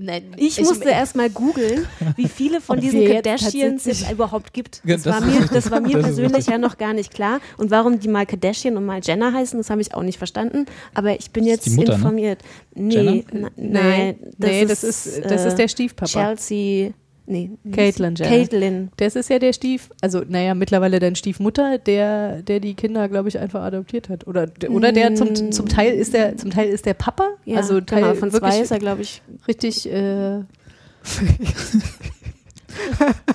Nein, 0.00 0.22
Ich, 0.36 0.60
musste 0.60 0.90
erst 0.90 1.16
mal 1.16 1.28
googeln, 1.28 1.86
wie 2.14 2.28
viele 2.28 2.60
von 2.60 2.80
diesen 2.80 3.04
Kardashians 3.04 3.86
es 3.86 4.08
überhaupt 4.10 4.52
gibt. 4.52 4.80
Ja, 4.84 4.94
Das, 4.94 5.02
das 5.02 5.14
war, 5.14 5.20
mir, 5.26 5.46
das 5.52 5.70
war 5.70 5.80
mir 5.80 5.94
Das 5.94 6.04
persönlich 6.04 6.46
ja 6.46 6.56
noch 6.56 6.78
gar 6.78 6.92
nicht 6.92 7.12
klar. 7.12 7.40
Und 7.56 7.70
warum 7.70 7.98
die 7.98 8.08
mal 8.08 8.24
Kardashian 8.24 8.76
und 8.76 8.86
mal 8.86 9.00
Jenner 9.02 9.32
heißen, 9.32 9.58
das 9.58 9.70
habe 9.70 9.80
ich 9.80 9.94
auch 9.94 10.02
nicht 10.02 10.18
verstanden. 10.18 10.66
Aber 10.94 11.18
ich 11.18 11.30
bin 11.32 11.44
jetzt 11.44 11.68
Mutter, 11.70 11.92
ne? 11.92 11.96
informiert. 11.96 12.42
Nee, 12.74 13.24
na, 13.32 13.48
Nee, 13.56 13.68
nein, 13.68 14.16
das, 14.38 14.50
nee, 14.50 14.62
ist, 14.62 14.70
das 14.70 14.84
ist, 14.84 15.24
das 15.24 15.44
äh, 15.44 15.48
ist 15.48 15.56
der 15.56 15.68
Stiefpapa. 15.68 16.10
Chelsea, 16.10 16.92
nee, 17.28 17.50
Caitlyn 17.72 18.16
sie? 18.16 18.24
Jenner. 18.24 18.36
Caitlyn. 18.36 18.90
Das 18.96 19.16
ist 19.16 19.30
ja 19.30 19.38
der 19.38 19.52
Stief, 19.52 19.90
also 20.00 20.22
naja, 20.26 20.54
mittlerweile 20.54 20.98
dann 20.98 21.14
Stiefmutter, 21.14 21.78
der, 21.78 22.42
der 22.42 22.60
die 22.60 22.74
Kinder, 22.74 23.08
glaube 23.08 23.28
ich, 23.28 23.38
einfach 23.38 23.62
adoptiert 23.62 24.08
hat. 24.08 24.26
Oder, 24.26 24.48
oder 24.68 24.92
der 24.92 25.14
zum, 25.14 25.52
zum 25.52 25.68
Teil 25.68 25.94
ist 25.94 26.14
der, 26.14 26.36
zum 26.36 26.50
Teil 26.50 26.68
ist 26.68 26.86
der 26.86 26.94
Papa. 26.94 27.28
Ja, 27.44 27.58
also 27.58 27.80
Teil 27.80 28.02
genau, 28.02 28.14
von 28.14 28.30
zwei 28.30 28.60
ist 28.60 28.70
er, 28.70 28.78
glaube 28.78 29.02
ich. 29.02 29.22
richtig 29.46 29.90
äh, 29.90 30.40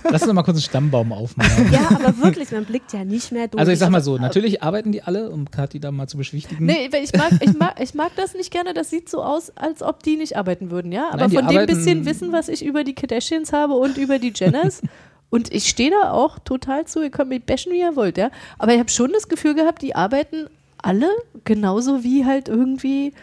Lass 0.04 0.22
uns 0.22 0.28
doch 0.28 0.34
mal 0.34 0.44
kurz 0.44 0.58
einen 0.58 0.64
Stammbaum 0.64 1.12
aufmachen. 1.12 1.72
Ja, 1.72 1.90
aber 1.92 2.18
wirklich, 2.22 2.52
man 2.52 2.66
blickt 2.66 2.94
ja 2.94 3.04
nicht 3.04 3.32
mehr 3.32 3.48
durch. 3.48 3.60
Also 3.60 3.72
ich 3.72 3.80
sag 3.80 3.90
mal 3.90 4.02
so, 4.02 4.18
natürlich 4.18 4.64
arbeiten 4.64 4.92
die 4.92 5.04
alle, 5.04 5.30
um 5.30 5.50
Kathi 5.50 5.80
da 5.80 5.92
mal 5.92 6.08
zu 6.08 6.18
beschwichtigen. 6.18 6.66
Nee, 6.66 6.90
ich 7.02 7.14
mag, 7.14 7.32
ich, 7.40 7.58
mag, 7.58 7.80
ich 7.80 7.94
mag 7.94 8.12
das 8.16 8.34
nicht 8.34 8.52
gerne. 8.52 8.74
Das 8.74 8.90
sieht 8.90 9.10
so 9.10 9.24
aus, 9.24 9.52
als 9.56 9.82
ob 9.82 10.04
die 10.04 10.18
nicht 10.18 10.38
arbeiten 10.38 10.72
würden, 10.72 10.92
ja. 10.92 11.10
Aber 11.10 11.28
Nein, 11.28 11.32
von 11.32 11.48
dem 11.48 11.66
bisschen 11.66 12.06
Wissen, 12.06 12.32
was 12.32 12.48
ich 12.48 12.66
über 12.66 12.84
die 12.84 12.94
Kardashians 12.94 13.54
habe 13.54 13.74
und 13.74 13.98
über 13.98 14.20
die 14.20 14.34
Jenners, 14.36 14.82
und 15.30 15.52
ich 15.54 15.68
stehe 15.68 15.92
da 15.92 16.12
auch 16.12 16.40
total 16.40 16.86
zu, 16.86 17.02
ihr 17.02 17.10
könnt 17.10 17.30
mich 17.30 17.44
bashen, 17.44 17.72
wie 17.72 17.80
ihr 17.80 17.96
wollt, 17.96 18.18
ja. 18.18 18.30
Aber 18.58 18.74
ich 18.74 18.80
habe 18.80 18.90
schon 18.90 19.12
das 19.14 19.28
Gefühl 19.28 19.56
gehabt, 19.56 19.82
die 19.82 19.96
arbeiten 19.96 20.48
alle 20.78 21.08
genauso 21.44 22.04
wie 22.04 22.26
halt 22.26 22.50
irgendwie. 22.50 23.14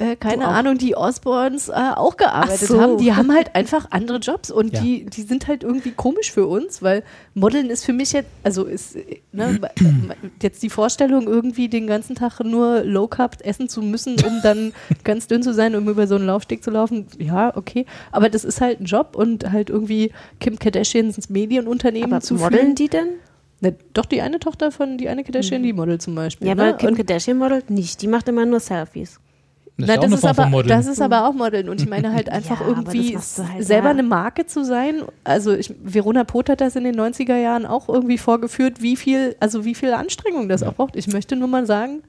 Äh, 0.00 0.16
keine. 0.16 0.48
Ahnung, 0.48 0.78
die 0.78 0.96
Osborns 0.96 1.68
äh, 1.68 1.72
auch 1.94 2.16
gearbeitet 2.16 2.68
so. 2.68 2.80
haben. 2.80 2.96
Die 2.98 3.12
haben 3.14 3.32
halt 3.32 3.54
einfach 3.54 3.88
andere 3.90 4.16
Jobs 4.18 4.50
und 4.50 4.72
Ja. 4.72 4.80
die, 4.80 5.04
die 5.04 5.22
sind 5.22 5.46
halt 5.46 5.62
irgendwie 5.62 5.90
komisch 5.92 6.32
für 6.32 6.46
uns, 6.46 6.82
weil 6.82 7.02
Modeln 7.34 7.68
ist 7.68 7.84
für 7.84 7.92
mich 7.92 8.12
jetzt, 8.12 8.28
also 8.42 8.64
ist 8.64 8.96
ne, 9.32 9.60
jetzt 10.42 10.62
die 10.62 10.70
Vorstellung, 10.70 11.26
irgendwie 11.26 11.68
den 11.68 11.86
ganzen 11.86 12.14
Tag 12.16 12.40
nur 12.40 12.82
Low 12.82 13.06
Carb 13.08 13.36
essen 13.44 13.68
zu 13.68 13.82
müssen, 13.82 14.16
um 14.24 14.40
dann 14.42 14.72
ganz 15.04 15.26
dünn 15.26 15.42
zu 15.42 15.52
sein, 15.52 15.74
um 15.76 15.88
über 15.88 16.06
so 16.06 16.14
einen 16.14 16.26
Laufsteg 16.26 16.64
zu 16.64 16.70
laufen. 16.70 17.06
Ja, 17.18 17.54
okay. 17.56 17.84
Aber 18.10 18.28
das 18.30 18.44
ist 18.44 18.60
halt 18.60 18.80
ein 18.80 18.86
Job 18.86 19.14
und 19.16 19.52
halt 19.52 19.68
irgendwie 19.70 20.12
Kim 20.40 20.58
Kardashians 20.58 21.28
Medienunternehmen 21.28 22.12
aber 22.14 22.22
zu 22.22 22.34
modeln 22.34 22.52
führen. 22.52 22.74
die 22.74 22.88
denn? 22.88 23.08
Ne, 23.60 23.74
doch, 23.92 24.06
die 24.06 24.22
eine 24.22 24.38
Tochter 24.40 24.72
von, 24.72 24.96
die 24.96 25.10
eine 25.10 25.22
Kardashian, 25.24 25.62
die 25.62 25.74
modelt 25.74 26.00
zum 26.00 26.14
Beispiel. 26.14 26.48
Ja, 26.48 26.54
ne? 26.54 26.62
aber 26.68 26.72
Kim 26.78 26.88
Und- 26.90 26.96
Kardashian 26.96 27.36
modelt 27.36 27.68
nicht. 27.68 28.00
Die 28.00 28.06
macht 28.06 28.26
immer 28.28 28.46
nur 28.46 28.60
Selfies. 28.60 29.20
Das 29.78 29.88
Na, 29.88 29.94
ist 29.94 29.96
ja 29.96 29.98
auch 29.98 30.02
das, 30.02 30.24
eine 30.24 30.32
ist 30.32 30.38
aber, 30.38 30.62
das 30.62 30.86
ist 30.86 31.02
aber 31.02 31.28
auch 31.28 31.32
Modeln. 31.32 31.68
Und 31.68 31.80
ich 31.80 31.88
meine 31.88 32.12
halt 32.12 32.28
einfach 32.30 32.60
Ja, 32.60 32.66
aber 32.66 32.76
irgendwie 32.76 33.16
halt, 33.16 33.64
selber 33.64 33.86
ja. 33.86 33.90
eine 33.90 34.02
Marke 34.02 34.46
zu 34.46 34.64
sein. 34.64 35.02
Also 35.24 35.52
ich, 35.52 35.74
Verona 35.82 36.24
Poth 36.24 36.50
hat 36.50 36.60
das 36.60 36.76
in 36.76 36.84
den 36.84 36.98
90er 36.98 37.36
Jahren 37.36 37.66
auch 37.66 37.88
irgendwie 37.88 38.18
vorgeführt, 38.18 38.82
wie 38.82 38.96
viel, 38.96 39.36
also 39.40 39.64
wie 39.64 39.74
viel 39.74 39.92
Anstrengung 39.92 40.48
das 40.48 40.62
auch 40.62 40.74
braucht. 40.74 40.96
Ich 40.96 41.08
möchte 41.08 41.36
nur 41.36 41.48
mal 41.48 41.66
sagen, 41.66 42.02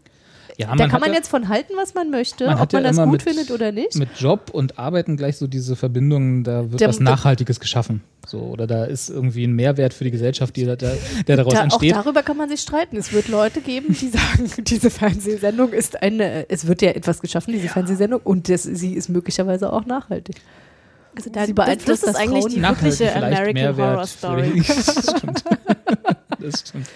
ja, 0.58 0.76
da 0.76 0.88
kann 0.88 0.99
man 1.02 1.10
ja- 1.10 1.16
jetzt 1.18 1.30
von 1.30 1.47
halten, 1.49 1.74
was 1.76 1.93
man 1.93 2.10
möchte, 2.10 2.45
man 2.45 2.56
ob 2.56 2.60
hat 2.62 2.74
ja 2.74 2.80
man 2.82 2.95
das 2.95 3.04
gut 3.04 3.12
mit, 3.12 3.22
findet 3.24 3.52
oder 3.52 3.72
nicht. 3.72 3.95
Mit 3.95 4.10
Job 4.18 4.49
und 4.52 4.78
Arbeiten 4.80 5.18
gleich 5.18 5.38
so 5.38 5.47
diese 5.47 5.76
Verbindungen, 5.76 6.43
da 6.43 6.70
wird 6.72 6.82
Der- 6.82 6.89
was 6.89 6.99
Nachhaltiges 6.99 7.60
geschaffen. 7.60 8.02
So, 8.28 8.39
oder 8.39 8.68
da 8.68 8.86
ist 8.86 9.10
irgendwie 9.10 9.45
ein 9.45 9.54
Mehrwert 9.54 9.93
für 9.95 10.04
die 10.04 10.12
Gesellschaft, 10.12 10.56
die 10.56 10.66
da, 10.66 10.76
der 10.76 10.95
daraus 11.26 11.54
Da, 11.54 11.60
auch 11.60 11.64
entsteht. 11.64 11.95
darüber 11.95 12.22
kann 12.22 12.38
man 12.38 12.49
sich 12.49 12.62
streiten. 12.62 12.95
Es 12.97 13.12
wird 13.12 13.28
Leute 13.30 13.62
geben, 13.62 13.95
die 13.99 14.08
sagen, 14.10 14.49
diese 14.60 14.89
Fernsehsendung 14.91 15.74
ist 15.74 16.02
eine, 16.02 16.47
es 16.49 16.68
wird 16.68 16.82
ja 16.84 16.91
etwas 16.91 17.20
geschaffen, 17.22 17.52
diese 17.54 17.68
Fernsehsendung, 17.68 18.22
und 18.24 18.47
das, 18.49 18.64
sie 18.64 18.93
ist 18.93 19.10
möglicherweise 19.10 19.74
auch 19.74 19.86
nachhaltig. 19.86 20.36
Also 21.16 21.30
da- 21.30 21.45
Sie 21.45 21.53
beeinflusst 21.53 22.03
das 22.03 22.09
ist 22.09 22.16
das 22.16 22.16
eigentlich 22.16 22.45
die 22.53 22.62
wirkliche 22.62 23.16
American 23.16 23.53
Mehrwert 23.53 23.78
Horror 23.95 24.07
Story. 24.07 24.64
das 24.68 25.09
stimmt. 25.18 25.43
das 26.39 26.59
stimmt. 26.62 26.88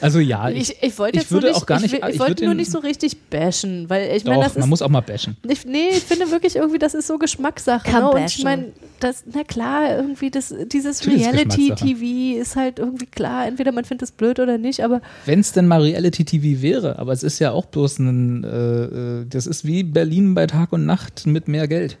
Also 0.00 0.18
ja, 0.18 0.48
ich, 0.48 0.70
Ich, 0.70 0.82
ich 0.82 0.98
wollte 0.98 1.18
ich 1.18 1.24
jetzt 1.24 1.30
würde 1.32 1.48
nur 1.48 1.52
nicht, 1.52 1.62
auch 1.62 1.66
gar 1.66 1.78
nicht- 1.80 1.92
ich, 1.92 2.02
ich, 2.02 2.08
ich 2.14 2.18
wollte 2.18 2.30
würde 2.30 2.44
nur 2.46 2.54
nicht 2.54 2.70
so 2.70 2.78
richtig 2.78 3.20
bashen, 3.28 3.90
weil 3.90 4.16
ich 4.16 4.24
meine, 4.24 4.42
das 4.42 4.54
man 4.54 4.62
ist 4.64 4.68
muss 4.70 4.80
auch 4.80 4.88
mal 4.88 5.02
bashen. 5.02 5.36
Ich, 5.46 5.66
nee, 5.66 5.88
ich 5.90 6.00
finde 6.04 6.30
wirklich 6.30 6.56
irgendwie, 6.56 6.78
das 6.78 6.94
ist 6.94 7.06
so 7.06 7.18
Geschmackssache. 7.18 7.86
Kann 7.90 8.04
Ne? 8.04 8.10
Und 8.10 8.16
ich 8.20 8.22
bashen. 8.24 8.44
meine, 8.44 8.72
das, 9.00 9.24
na 9.30 9.44
klar, 9.44 9.94
irgendwie 9.96 10.30
das, 10.30 10.54
dieses 10.72 11.06
Reality-TV 11.06 12.40
ist 12.40 12.56
halt 12.56 12.78
irgendwie 12.78 13.06
klar, 13.06 13.46
entweder 13.46 13.72
man 13.72 13.84
findet 13.84 14.04
es 14.08 14.12
blöd 14.12 14.40
oder 14.40 14.56
nicht, 14.56 14.82
aber 14.82 15.02
Wenn 15.26 15.40
es 15.40 15.52
denn 15.52 15.66
mal 15.66 15.82
Reality-TV 15.82 16.62
wäre, 16.62 16.98
aber 16.98 17.12
es 17.12 17.22
ist 17.22 17.38
ja 17.38 17.50
auch 17.52 17.66
bloß 17.66 17.98
ein, 17.98 18.44
äh, 18.44 18.48
äh, 18.84 19.26
das 19.28 19.46
ist 19.46 19.66
wie 19.66 19.82
Berlin 19.82 20.34
bei 20.34 20.46
Tag 20.46 20.72
und 20.72 20.86
Nacht 20.86 21.26
mit 21.26 21.46
mehr 21.46 21.68
Geld. 21.68 21.98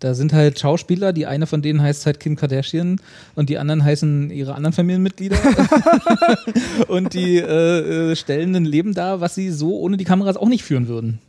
Da 0.00 0.14
sind 0.14 0.32
halt 0.32 0.58
Schauspieler, 0.58 1.12
die 1.12 1.26
eine 1.26 1.46
von 1.46 1.60
denen 1.60 1.82
heißt 1.82 2.06
halt 2.06 2.20
Kim 2.20 2.34
Kardashian 2.34 3.00
und 3.34 3.50
die 3.50 3.58
anderen 3.58 3.84
heißen 3.84 4.30
ihre 4.30 4.54
anderen 4.54 4.72
Familienmitglieder. 4.72 5.36
und 6.88 7.12
die 7.12 7.36
äh, 7.36 8.12
äh, 8.12 8.16
stellen 8.16 8.56
ein 8.56 8.64
Leben 8.64 8.94
dar, 8.94 9.20
was 9.20 9.34
sie 9.34 9.50
so 9.50 9.78
ohne 9.78 9.98
die 9.98 10.04
Kameras 10.04 10.38
auch 10.38 10.48
nicht 10.48 10.64
führen 10.64 10.88
würden. 10.88 11.20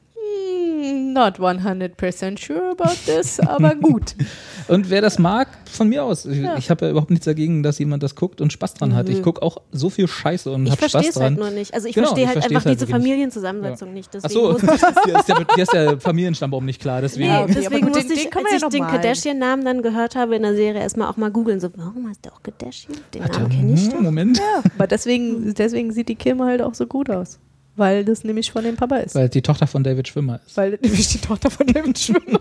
Not 1.14 1.40
100% 1.40 2.40
sure 2.40 2.72
about 2.72 2.96
this, 3.06 3.40
aber 3.40 3.76
gut. 3.76 4.16
Und 4.68 4.90
wer 4.90 5.02
das 5.02 5.20
mag, 5.20 5.48
von 5.70 5.90
mir 5.90 6.04
aus. 6.04 6.26
Ich, 6.26 6.38
Ja. 6.40 6.58
ich 6.58 6.70
habe 6.70 6.86
ja 6.86 6.92
überhaupt 6.92 7.10
nichts 7.10 7.26
dagegen, 7.26 7.64
dass 7.64 7.80
jemand 7.80 8.04
das 8.04 8.16
guckt 8.16 8.42
und 8.42 8.54
Spaß 8.54 8.76
dran 8.76 8.96
hat. 8.96 9.10
Ich 9.10 9.22
gucke 9.22 9.42
auch 9.42 9.58
so 9.72 9.90
viel 9.90 10.08
Scheiße 10.08 10.50
und 10.52 10.66
Ich 10.66 10.72
habe 10.72 10.80
verstehe 10.80 11.02
Spaß 11.04 11.10
es 11.10 11.16
dran. 11.16 11.24
halt 11.24 11.38
nur 11.40 11.50
nicht. 11.50 11.74
Also 11.74 11.88
ich 11.88 11.96
Genau, 11.96 12.08
verstehe 12.08 12.24
ich 12.24 12.28
halt 12.30 12.38
verstehe 12.40 12.58
einfach 12.58 12.66
halt 12.70 12.76
diese 12.80 12.86
nicht. 12.86 12.92
Familienzusammensetzung 12.96 13.94
nicht. 13.94 14.10
Ach 14.16 14.22
Deswegen 14.22 14.34
so, 14.34 14.52
musste 14.52 14.66
ich 14.76 15.12
dir 15.12 15.18
ist, 15.20 15.28
der, 15.56 15.58
ist 15.64 15.74
der 15.74 16.00
Familienstammbaum 16.00 16.66
nicht 16.66 16.82
klar. 16.82 17.02
Deswegen. 17.02 17.28
Nee, 17.28 17.34
Ja, 17.34 17.44
okay, 17.44 17.54
deswegen 17.56 17.86
den- 17.88 17.90
musste 17.90 18.14
ich, 18.14 18.30
den 18.30 18.34
als 18.46 18.54
ich 18.54 18.62
ja 18.62 18.70
den. 18.70 18.82
Kardashian-Namen 18.88 19.66
dann 19.66 19.82
gehört 19.82 20.16
habe 20.16 20.36
in 20.36 20.44
der 20.44 20.56
Serie, 20.56 20.82
erstmal 20.82 21.10
auch 21.10 21.18
mal 21.18 21.32
googeln. 21.32 21.60
So, 21.60 21.70
warum 21.76 22.08
heißt 22.10 22.24
der 22.26 22.34
auch 22.34 22.42
Kardashian? 22.44 22.98
Den 23.14 23.24
Hat 23.24 23.34
Namen 23.34 23.50
kenne 23.50 23.74
ich 23.74 23.84
hm, 23.86 23.92
doch. 23.92 24.00
Moment. 24.02 24.42
Aber 24.78 24.88
deswegen, 24.88 25.54
deswegen 25.54 25.92
sieht 25.92 26.08
die 26.10 26.16
Kim 26.16 26.42
halt 26.44 26.62
auch 26.62 26.74
so 26.74 26.86
gut 26.88 27.10
aus. 27.10 27.40
Weil 27.82 28.06
das 28.06 28.24
nämlich 28.24 28.52
von 28.52 28.64
dem 28.64 28.76
Papa 28.76 28.98
ist. 28.98 29.16
Weil 29.16 29.28
die 29.28 29.42
Tochter 29.42 29.66
von 29.66 29.84
David 29.84 30.08
Schwimmer 30.08 30.40
ist. 30.46 30.56
Weil 30.56 30.78
nämlich 30.84 31.08
die 31.08 31.18
Tochter 31.18 31.50
von 31.50 31.66
dem 31.66 31.96
Schwimmer 31.96 32.40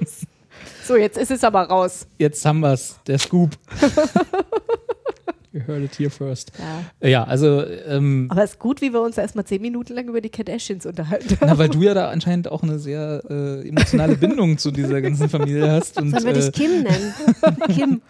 ist. 0.00 0.22
So, 0.82 0.96
jetzt 0.96 1.18
ist 1.18 1.30
es 1.30 1.44
aber 1.44 1.64
raus. 1.64 2.06
Jetzt 2.16 2.42
haben 2.46 2.60
wir 2.60 2.72
es, 2.72 2.98
der 3.06 3.18
Scoop. 3.18 3.50
You 5.52 5.60
heard 5.66 5.82
it 5.82 5.98
here 5.98 6.08
first. 6.08 6.52
Ja. 7.02 7.06
Ja, 7.06 7.24
also, 7.24 7.66
ähm, 7.66 8.28
Aber 8.30 8.42
es 8.42 8.52
ist 8.52 8.58
gut, 8.58 8.80
wie 8.80 8.94
wir 8.94 9.02
uns 9.02 9.18
erstmal 9.18 9.44
zehn 9.44 9.60
Minuten 9.60 9.92
lang 9.94 10.08
über 10.08 10.22
die 10.22 10.30
Kardashians 10.30 10.86
unterhalten. 10.86 11.36
na, 11.42 11.58
weil 11.58 11.68
du 11.68 11.82
ja 11.82 11.92
da 11.92 12.08
anscheinend 12.08 12.50
auch 12.50 12.62
eine 12.62 12.78
sehr 12.78 13.22
äh, 13.28 13.68
emotionale 13.68 14.16
Bindung 14.16 14.56
zu 14.56 14.70
dieser 14.70 15.02
ganzen 15.02 15.28
Familie 15.28 15.70
hast. 15.70 16.00
Und, 16.00 16.12
Sollen 16.12 16.24
wir 16.24 16.32
äh, 16.32 16.40
dich 16.40 16.52
Kim 16.52 16.82
nennen? 16.82 17.14
Kim. 17.74 18.02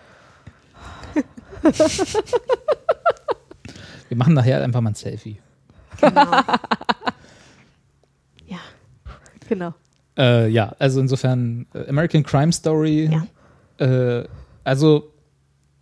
wir 4.08 4.16
machen 4.16 4.34
nachher 4.34 4.62
einfach 4.62 4.80
mal 4.80 4.90
ein 4.90 4.94
Selfie. 4.94 5.40
Genau. 6.00 6.30
ja. 8.46 8.58
Genau. 9.48 9.74
Äh, 10.16 10.48
ja, 10.48 10.74
also 10.78 11.00
insofern 11.00 11.66
äh, 11.74 11.88
American 11.88 12.22
Crime 12.22 12.52
Story. 12.52 13.10
Ja. 13.10 13.26
Äh, 13.84 14.28
also 14.64 15.12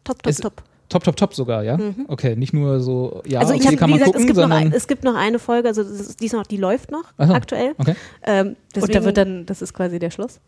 Top, 0.07 0.23
top, 0.23 0.37
top. 0.37 0.63
Top, 0.89 1.03
top, 1.03 1.17
top 1.17 1.35
sogar, 1.35 1.65
ja? 1.65 1.77
Okay, 2.07 2.37
nicht 2.37 2.53
nur 2.53 2.79
so, 2.79 3.21
ja, 3.27 3.41
also 3.41 3.55
ich 3.55 3.61
okay, 3.61 3.67
habe, 3.71 3.77
kann 3.77 3.89
wie 3.89 3.93
man 3.95 3.99
gesagt, 3.99 4.13
gucken, 4.15 4.31
es, 4.31 4.37
gibt 4.37 4.49
noch 4.49 4.57
ein, 4.57 4.73
es 4.73 4.87
gibt 4.87 5.05
noch 5.05 5.15
eine 5.17 5.39
Folge, 5.41 5.67
also 5.67 5.83
ist, 5.83 6.21
die, 6.21 6.27
ist 6.27 6.33
noch, 6.33 6.47
die 6.47 6.59
läuft 6.59 6.93
noch 6.93 7.13
so, 7.19 7.35
aktuell. 7.35 7.75
okay. 7.77 7.97
Ähm, 8.23 8.49
Und 8.49 8.57
deswegen, 8.77 8.93
da 8.93 9.05
wird 9.05 9.17
dann, 9.17 9.47
das 9.47 9.63
ist 9.63 9.75
quasi 9.75 9.99
der 9.99 10.13
Schluss. 10.13 10.39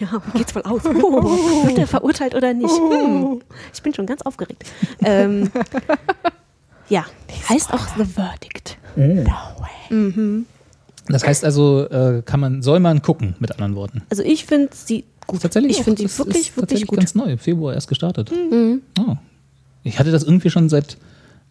ja, 0.00 0.08
geht's 0.34 0.52
wohl 0.56 0.62
aus. 0.62 0.84
Oh, 0.84 1.64
wird 1.68 1.78
er 1.78 1.86
verurteilt 1.86 2.34
oder 2.34 2.54
nicht? 2.54 2.74
Hm. 2.76 3.40
Ich 3.72 3.80
bin 3.80 3.94
schon 3.94 4.06
ganz 4.06 4.22
aufgeregt. 4.22 4.64
Ähm, 5.04 5.48
ja, 6.88 7.04
heißt 7.48 7.72
auch 7.72 7.86
The 7.96 8.04
Verdict. 8.04 8.78
Das 11.08 11.26
heißt 11.26 11.44
also, 11.44 11.88
äh, 11.88 12.22
kann 12.24 12.40
man, 12.40 12.62
soll 12.62 12.80
man 12.80 13.00
gucken, 13.02 13.34
mit 13.38 13.52
anderen 13.52 13.74
Worten. 13.74 14.02
Also 14.10 14.22
ich 14.22 14.44
finde 14.44 14.68
sie 14.74 15.04
gut. 15.26 15.40
Tatsächlich 15.42 15.78
ich 15.78 15.84
finde 15.84 16.02
sie 16.02 16.04
wirklich, 16.04 16.16
ist 16.16 16.18
wirklich 16.18 16.54
tatsächlich 16.54 16.88
gut. 16.88 16.98
ganz 16.98 17.14
neu, 17.14 17.32
im 17.32 17.38
Februar 17.38 17.74
erst 17.74 17.88
gestartet. 17.88 18.30
Mhm. 18.30 18.82
Oh. 18.98 19.16
Ich 19.84 19.98
hatte 19.98 20.10
das 20.10 20.22
irgendwie 20.24 20.50
schon 20.50 20.68
seit, 20.68 20.98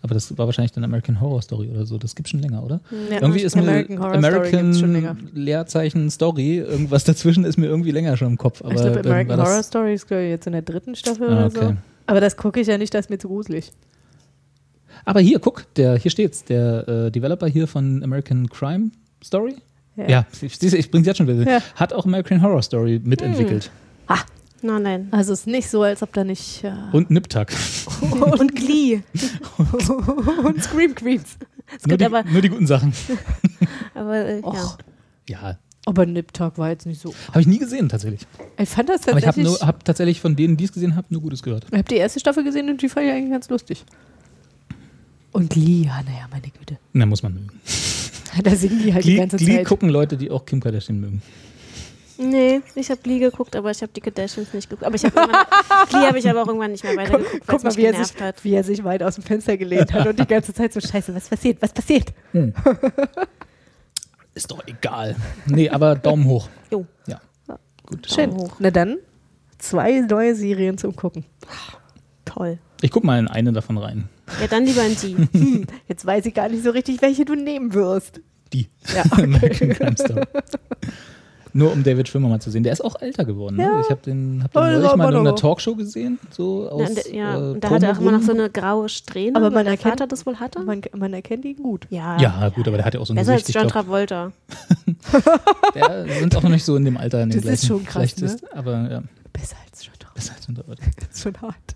aber 0.04 0.14
das 0.14 0.38
war 0.38 0.46
wahrscheinlich 0.46 0.74
dann 0.74 0.84
American 0.84 1.20
Horror 1.20 1.42
Story 1.42 1.70
oder 1.70 1.86
so, 1.88 1.98
das 1.98 2.14
gibt 2.14 2.30
schon 2.30 2.42
länger, 2.42 2.64
oder? 2.64 2.82
Ja, 3.10 3.22
irgendwie 3.22 3.42
ist 3.42 3.56
mir 3.56 3.64
American 3.64 4.00
Horror 4.00 4.10
Story 4.20 4.28
American 4.28 4.66
gibt's 4.66 4.80
schon 4.80 4.94
länger. 4.94 5.18
Leerzeichen 5.34 6.10
Story, 6.12 6.58
irgendwas 6.58 7.04
dazwischen 7.06 7.44
ist 7.46 7.58
mir 7.58 7.66
irgendwie 7.66 7.92
länger 7.92 8.16
schon 8.18 8.28
im 8.28 8.38
Kopf. 8.38 8.62
Aber 8.62 8.74
ich 8.76 8.82
glaube, 8.82 9.00
American 9.00 9.40
Horror 9.42 9.64
Story 9.64 9.94
ist 9.96 10.08
glaube 10.08 10.24
ich, 10.26 10.30
jetzt 10.30 10.46
in 10.46 10.54
der 10.54 10.62
dritten 10.62 10.96
Staffel 10.96 11.30
Ah, 11.30 11.32
oder 11.32 11.46
okay. 11.48 11.66
so. 11.70 11.76
Aber 12.06 12.22
das 12.22 12.38
gucke 12.38 12.60
ich 12.60 12.68
ja 12.68 12.78
nicht, 12.78 12.94
das 12.94 13.06
ist 13.06 13.10
mir 13.10 13.18
zu 13.18 13.28
gruselig. 13.28 13.72
Aber 15.06 15.20
hier, 15.20 15.40
guck, 15.40 15.74
der, 15.76 15.98
hier 15.98 16.12
steht's, 16.12 16.44
der 16.44 16.88
äh, 16.88 17.12
Developer 17.12 17.48
hier 17.48 17.68
von 17.68 18.04
American 18.04 18.50
Crime 18.50 18.92
Story. 19.24 19.56
Ja, 19.96 20.28
siehst 20.32 20.62
du, 20.62 20.78
ich 20.78 20.92
bring's 20.92 21.08
jetzt 21.08 21.18
schon 21.18 21.28
wieder. 21.28 21.52
Ja. 21.52 21.60
Hat 21.76 21.92
auch 21.92 22.06
American 22.06 22.42
Horror 22.42 22.62
Story 22.62 23.02
mitentwickelt. 23.04 23.72
Nein, 24.62 24.84
nein. 24.84 25.08
Also 25.12 25.34
es 25.34 25.42
ist 25.42 25.48
nicht 25.48 25.70
so, 25.70 25.84
als 25.84 26.02
ob 26.02 26.14
da 26.14 26.24
nicht. 26.24 26.64
Ja. 26.64 26.90
Und 26.92 27.12
Niptak. 27.12 27.54
Und 28.40 28.56
Glee. 28.56 29.02
Und 30.44 30.64
Scream 30.64 30.96
Queens. 30.96 31.38
Es 31.76 31.86
Nur 31.86 31.98
gibt 31.98 32.02
die, 32.02 32.06
aber, 32.06 32.24
nur 32.24 32.42
die 32.42 32.50
guten 32.50 32.66
Sachen. 32.66 32.94
aber 33.94 34.16
äh, 34.16 34.40
ja. 34.40 34.46
Och, 34.48 34.78
Ja, 35.28 35.58
aber 35.86 36.06
Nip 36.06 36.34
Talk 36.34 36.58
war 36.58 36.70
jetzt 36.70 36.86
nicht 36.86 37.02
so. 37.02 37.14
habe 37.30 37.42
ich 37.42 37.48
nie 37.48 37.60
gesehen 37.60 37.90
tatsächlich. 37.90 38.22
Ich 38.58 38.70
fand 38.70 38.90
das 38.90 39.08
Aber 39.08 39.20
ich 39.20 39.28
habe 39.28 39.42
tatsächlich. 39.42 39.68
hab 39.68 39.86
tatsächlich 39.86 40.22
von 40.22 40.36
denen, 40.36 40.58
die 40.58 40.64
es 40.64 40.72
gesehen 40.72 40.96
haben, 40.96 41.08
nur 41.10 41.22
Gutes 41.22 41.44
gehört. 41.44 41.66
Ich 41.70 41.78
habe 41.78 41.84
die 41.84 41.96
erste 41.96 42.20
Staffel 42.20 42.44
gesehen 42.44 42.70
und 42.70 42.82
die 42.82 42.90
fand 42.90 43.06
ich 43.06 43.12
eigentlich 43.12 43.32
ganz 43.32 43.50
lustig. 43.50 43.86
Und 45.38 45.56
Lee, 45.56 45.84
ja, 45.86 46.02
naja, 46.02 46.28
meine 46.32 46.48
Güte. 46.50 46.80
Na, 46.94 47.06
muss 47.06 47.22
man 47.22 47.36
mögen. 47.36 47.52
Da 48.44 48.56
singen 48.56 48.82
die 48.84 48.94
halt 48.94 49.04
die 49.04 49.10
Glee, 49.12 49.20
ganze 49.20 49.38
Glee 49.38 49.56
Zeit. 49.58 49.66
gucken 49.68 49.90
Leute, 49.90 50.18
die 50.18 50.30
auch 50.32 50.46
Kim 50.46 50.60
Kardashian 50.60 51.00
mögen. 51.00 51.22
Nee, 52.18 52.62
ich 52.76 52.90
habe 52.90 53.00
Glee 53.02 53.20
geguckt, 53.20 53.56
aber 53.56 53.70
ich 53.72 53.82
habe 53.84 53.92
die 53.94 54.02
Kardashians 54.02 54.52
nicht 54.54 54.68
geguckt. 54.70 54.84
Aber 54.84 54.96
ich 54.96 55.06
habe 55.06 55.16
Glee 55.90 55.98
habe 56.08 56.18
ich 56.18 56.28
aber 56.28 56.42
auch 56.42 56.48
irgendwann 56.48 56.72
nicht 56.72 56.84
mehr 56.84 56.96
weitergeguckt, 56.96 57.48
Guck 57.48 57.58
es 57.58 57.64
mal, 57.64 57.70
mich 57.70 57.78
wie 57.78 57.86
er, 57.86 58.04
sich, 58.04 58.20
hat. 58.20 58.44
wie 58.44 58.54
er 58.54 58.64
sich 58.64 58.84
weit 58.84 59.04
aus 59.04 59.16
dem 59.16 59.24
Fenster 59.24 59.58
gelehnt 59.58 59.94
hat 59.94 60.08
und 60.08 60.20
die 60.20 60.26
ganze 60.26 60.54
Zeit 60.56 60.74
so, 60.74 60.80
scheiße, 60.80 61.14
was 61.14 61.30
passiert, 61.30 61.62
was 61.62 61.72
passiert? 61.72 62.14
Ist 64.34 64.50
doch 64.52 64.66
egal. 64.68 65.16
Nee, 65.46 65.70
aber 65.70 65.96
Daumen 65.96 66.26
hoch. 66.26 66.50
Jo. 66.72 66.86
Ja. 67.08 67.22
Gut. 67.86 68.08
Schön. 68.12 68.34
hoch. 68.34 68.56
Na 68.60 68.72
dann, 68.72 68.98
zwei 69.60 70.02
neue 70.02 70.34
Serien 70.36 70.78
zum 70.80 70.96
Gucken. 70.96 71.26
Toll. 72.26 72.58
Ich 72.82 72.90
guck 72.92 73.04
mal 73.04 73.20
in 73.20 73.28
eine 73.28 73.54
davon 73.54 73.78
rein. 73.78 74.10
Ja, 74.42 74.48
dann 74.48 74.66
lieber 74.66 74.84
in 74.86 74.96
die. 74.96 75.66
Jetzt 75.88 76.06
weiß 76.06 76.26
ich 76.26 76.34
gar 76.34 76.50
nicht 76.50 76.64
so 76.64 76.72
richtig, 76.72 77.02
welche 77.02 77.26
du 77.26 77.36
nehmen 77.36 77.74
wirst. 77.74 78.22
Die. 78.54 78.68
Ja, 78.96 79.04
Story. 79.96 80.22
Nur 81.54 81.72
um 81.72 81.84
David 81.84 82.08
Schwimmer 82.08 82.30
mal 82.30 82.40
zu 82.40 82.52
sehen. 82.52 82.62
Der 82.64 82.72
ist 82.74 82.82
auch 82.84 83.02
älter 83.02 83.26
geworden. 83.26 83.56
Ne? 83.56 83.64
Ja. 83.64 83.82
Ich 83.82 83.90
habe 83.90 84.02
den, 84.06 84.42
hab 84.44 84.52
den 84.54 84.62
Oh, 84.62 84.66
neulich 84.66 84.96
mal 84.96 85.12
in 85.12 85.20
einer 85.22 85.36
Talkshow 85.36 85.76
gesehen. 85.76 86.20
So 86.30 86.70
aus, 86.70 86.82
Ja, 86.82 86.88
und, 86.88 87.14
ja, 87.14 87.36
äh, 87.36 87.52
und 87.54 87.64
da 87.64 87.70
hat 87.72 87.84
er 87.84 87.94
auch 87.94 88.00
immer 88.00 88.12
noch 88.12 88.22
so 88.22 88.32
eine 88.32 88.50
graue 88.50 88.90
Strähne, 88.90 89.36
Aber 89.38 89.50
man 89.50 89.66
erkennt- 89.66 89.82
Vater 90.00 90.06
das 90.08 90.26
wohl 90.28 90.36
hatte. 90.36 90.60
Man, 90.62 90.82
man 90.96 91.14
erkennt 91.14 91.46
ihn 91.46 91.56
gut. 91.58 91.88
ja, 91.90 92.18
Ja, 92.20 92.50
gut, 92.50 92.68
aber 92.68 92.78
der 92.78 92.86
hat 92.86 92.94
ja 92.94 93.00
auch 93.00 93.06
so 93.08 93.14
ein 93.14 93.16
besser 93.16 93.32
als 93.34 93.42
Gesicht. 93.42 93.56
Ich 93.56 93.62
John 93.62 93.72
Travolta. 93.72 94.32
der 95.74 96.06
sind 96.20 96.36
auch 96.36 96.44
noch 96.44 96.50
nicht 96.52 96.66
so 96.66 96.76
in 96.76 96.86
dem 96.86 96.98
Alter. 96.98 97.24
In 97.24 97.30
dem 97.32 97.42
Das 97.42 97.52
ist 97.52 97.62
gleichen. 97.62 97.68
schon 97.68 97.86
krass, 97.86 98.18
ne? 98.18 98.26
ist, 98.26 98.54
aber 98.54 98.72
ja, 98.92 99.04
Besser 99.34 99.56
als 99.66 99.84
John 99.86 99.94
Travolta. 99.98 100.14
besser 100.16 100.34
als 100.36 100.46
John 100.48 100.56
Travolta. 100.56 100.84
Das 101.00 101.10
ist 101.18 101.24
schon 101.24 101.42
hart. 101.42 101.76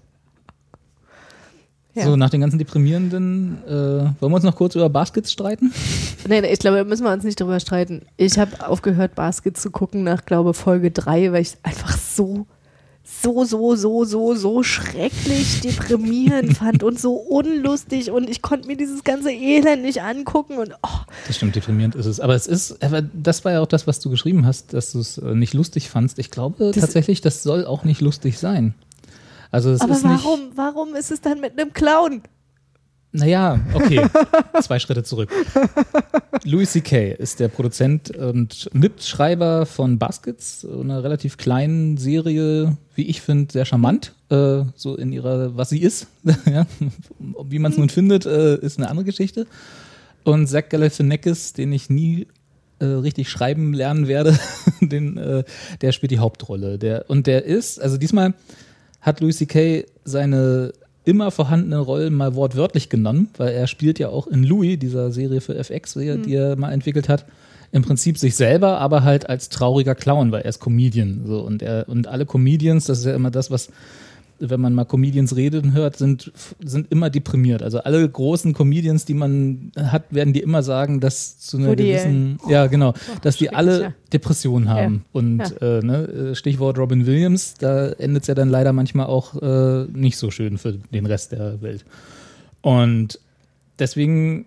Ja. 1.94 2.06
So, 2.06 2.16
nach 2.16 2.30
den 2.30 2.40
ganzen 2.42 2.58
deprimierenden, 2.58 3.58
äh, 3.68 3.72
wollen 3.72 4.32
wir 4.32 4.36
uns 4.36 4.44
noch 4.46 4.56
kurz 4.56 4.76
über 4.76 4.90
Baskets 4.90 5.32
streiten? 5.32 5.72
Nee, 6.28 6.40
ich 6.52 6.60
glaube, 6.60 6.78
da 6.78 6.84
müssen 6.84 7.04
wir 7.04 7.12
uns 7.12 7.24
nicht 7.24 7.40
drüber 7.40 7.60
streiten. 7.60 8.04
Ich 8.16 8.38
habe 8.38 8.68
aufgehört, 8.68 9.16
Basket 9.16 9.58
zu 9.58 9.72
gucken 9.72 10.04
nach, 10.04 10.24
glaube 10.24 10.54
Folge 10.54 10.92
3, 10.92 11.32
weil 11.32 11.42
ich 11.42 11.48
es 11.50 11.58
einfach 11.64 11.98
so, 11.98 12.46
so, 13.04 13.44
so, 13.44 13.76
so, 13.76 14.06
so, 14.06 14.36
so 14.36 14.62
schrecklich 14.62 15.62
deprimierend 15.62 16.56
fand 16.58 16.84
und 16.84 17.00
so 17.00 17.14
unlustig 17.16 18.12
und 18.12 18.30
ich 18.30 18.44
konnte 18.44 18.68
mir 18.68 18.78
dieses 18.78 19.04
ganze 19.04 19.32
Elend 19.32 19.82
nicht 19.82 20.04
angucken 20.04 20.58
und 20.60 20.74
oh, 20.84 20.88
Das 21.26 21.38
stimmt, 21.38 21.56
deprimierend 21.56 21.96
ist 21.96 22.06
es. 22.06 22.20
Aber 22.20 22.36
es 22.36 22.46
ist, 22.46 22.84
aber 22.84 23.02
das 23.02 23.44
war 23.44 23.54
ja 23.54 23.62
auch 23.62 23.68
das, 23.68 23.88
was 23.88 24.00
du 24.00 24.12
geschrieben 24.12 24.46
hast, 24.46 24.74
dass 24.74 24.92
du 24.92 25.00
es 25.00 25.18
äh, 25.18 25.34
nicht 25.34 25.56
lustig 25.56 25.90
fandst. 25.90 26.20
Ich 26.20 26.30
glaube 26.30 26.72
Das- 26.72 26.82
tatsächlich, 26.82 27.22
das 27.22 27.42
soll 27.42 27.66
auch 27.66 27.84
nicht 27.84 28.00
lustig 28.02 28.38
sein. 28.38 28.76
Also 29.52 29.72
es 29.72 29.82
aber 29.82 29.94
ist 29.94 30.04
warum, 30.04 30.46
nicht. 30.46 30.58
warum 30.58 30.96
ist 30.96 31.12
es 31.12 31.22
dann 31.22 31.40
mit 31.40 31.60
einem 31.60 31.74
Clown? 31.74 32.24
Naja, 33.14 33.60
okay. 33.74 34.06
Zwei 34.62 34.80
Schritte 34.80 35.04
zurück. 35.04 35.30
Louis 36.46 36.72
C.K. 36.72 37.12
ist 37.12 37.42
der 37.42 37.50
Produzent 37.50 38.16
und 38.16 38.70
Mitschreiber 38.74 39.66
von 39.66 40.00
Baskets, 40.00 40.66
einer 40.66 41.04
relativ 41.04 41.36
kleinen 41.36 41.98
Serie, 41.98 42.78
wie 42.96 43.08
ich 43.08 43.22
finde, 43.22 43.52
sehr 43.52 43.66
charmant. 43.66 44.14
Äh, 44.30 44.64
so 44.76 44.96
in 44.96 45.12
ihrer, 45.12 45.58
was 45.58 45.70
sie 45.70 45.82
ist. 45.82 46.08
ja. 46.46 46.66
Wie 47.44 47.60
man 47.60 47.74
es 47.74 47.78
nun 47.78 47.90
findet, 47.90 48.26
äh, 48.26 48.56
ist 48.56 48.78
eine 48.78 48.90
andere 48.90 49.06
Geschichte. 49.06 49.46
Und 50.24 50.48
Zach 50.48 50.70
Galifianakis, 50.70 51.52
den 51.52 51.74
ich 51.74 51.90
nie 51.90 52.28
äh, 52.80 52.86
richtig 52.86 53.30
schreiben 53.30 53.74
lernen 53.74 54.08
werde, 54.08 54.40
den, 54.82 55.18
äh, 55.18 55.44
der 55.82 55.92
spielt 55.92 56.12
die 56.12 56.20
Hauptrolle. 56.20 56.80
Der, 56.80 57.10
und 57.10 57.28
der 57.28 57.44
ist, 57.44 57.82
also 57.82 57.98
diesmal 57.98 58.36
hat 59.02 59.20
Louis 59.20 59.38
C.K. 59.38 59.86
seine 60.04 60.74
immer 61.04 61.32
vorhandene 61.32 61.80
Rollen 61.80 62.14
mal 62.14 62.36
wortwörtlich 62.36 62.90
genommen, 62.90 63.30
weil 63.38 63.50
er 63.54 63.66
spielt 63.68 63.98
ja 64.00 64.10
auch 64.10 64.28
in 64.28 64.44
Louis, 64.44 64.78
dieser 64.78 65.12
Serie 65.12 65.42
für 65.42 65.56
FX, 65.56 65.94
die 65.94 66.06
er- 66.08 66.18
die 66.18 66.36
er 66.36 66.56
mal 66.56 66.72
entwickelt 66.72 67.10
hat, 67.10 67.26
im 67.72 67.82
Prinzip 67.82 68.18
sich 68.18 68.36
selber, 68.36 68.80
aber 68.80 69.04
halt 69.04 69.28
als 69.30 69.50
trauriger 69.50 69.96
Clown, 69.96 70.32
weil 70.32 70.42
er 70.44 70.50
ist 70.50 70.60
Comedian. 70.60 71.22
So, 71.26 71.40
und, 71.42 71.64
er, 71.64 71.86
und 71.90 72.08
alle 72.08 72.26
Comedians, 72.26 72.86
das 72.86 73.00
ist 73.00 73.06
ja 73.06 73.16
immer 73.16 73.32
das, 73.32 73.50
was 73.50 73.70
wenn 74.50 74.60
man 74.60 74.74
mal 74.74 74.86
Comedians 74.86 75.36
reden 75.36 75.74
hört, 75.74 75.98
sind, 75.98 76.32
sind 76.64 76.92
immer 76.92 77.10
deprimiert. 77.10 77.64
Also 77.64 77.80
alle 77.80 78.08
großen 78.08 78.54
Comedians, 78.54 79.06
die 79.06 79.14
man 79.14 79.72
hat, 79.78 80.14
werden 80.14 80.34
die 80.34 80.42
immer 80.42 80.64
sagen, 80.64 81.00
dass 81.00 81.40
zu 81.40 81.58
einer 81.58 81.70
Woody 81.70 81.88
gewissen, 81.88 82.40
ja 82.50 82.68
genau, 82.68 82.94
dass 83.22 83.38
die 83.38 83.54
alle 83.54 83.82
ja. 83.82 83.94
Depressionen 84.12 84.70
haben. 84.70 85.06
Und 85.12 85.42
Äh, 85.62 85.82
ne, 85.82 86.32
äh, 86.32 86.36
Stichwort 86.36 86.78
Robin 86.78 87.06
Williams, 87.06 87.54
da 87.60 87.90
endet 87.90 88.24
es 88.24 88.28
ja 88.28 88.36
dann 88.36 88.50
leider 88.50 88.74
manchmal 88.74 89.06
auch 89.06 89.40
äh, 89.42 89.86
nicht 89.92 90.18
so 90.18 90.32
schön 90.32 90.58
für 90.58 90.74
den 90.74 91.06
Rest 91.06 91.32
der 91.32 91.62
Welt. 91.62 91.86
Und 92.62 93.20
deswegen, 93.80 94.46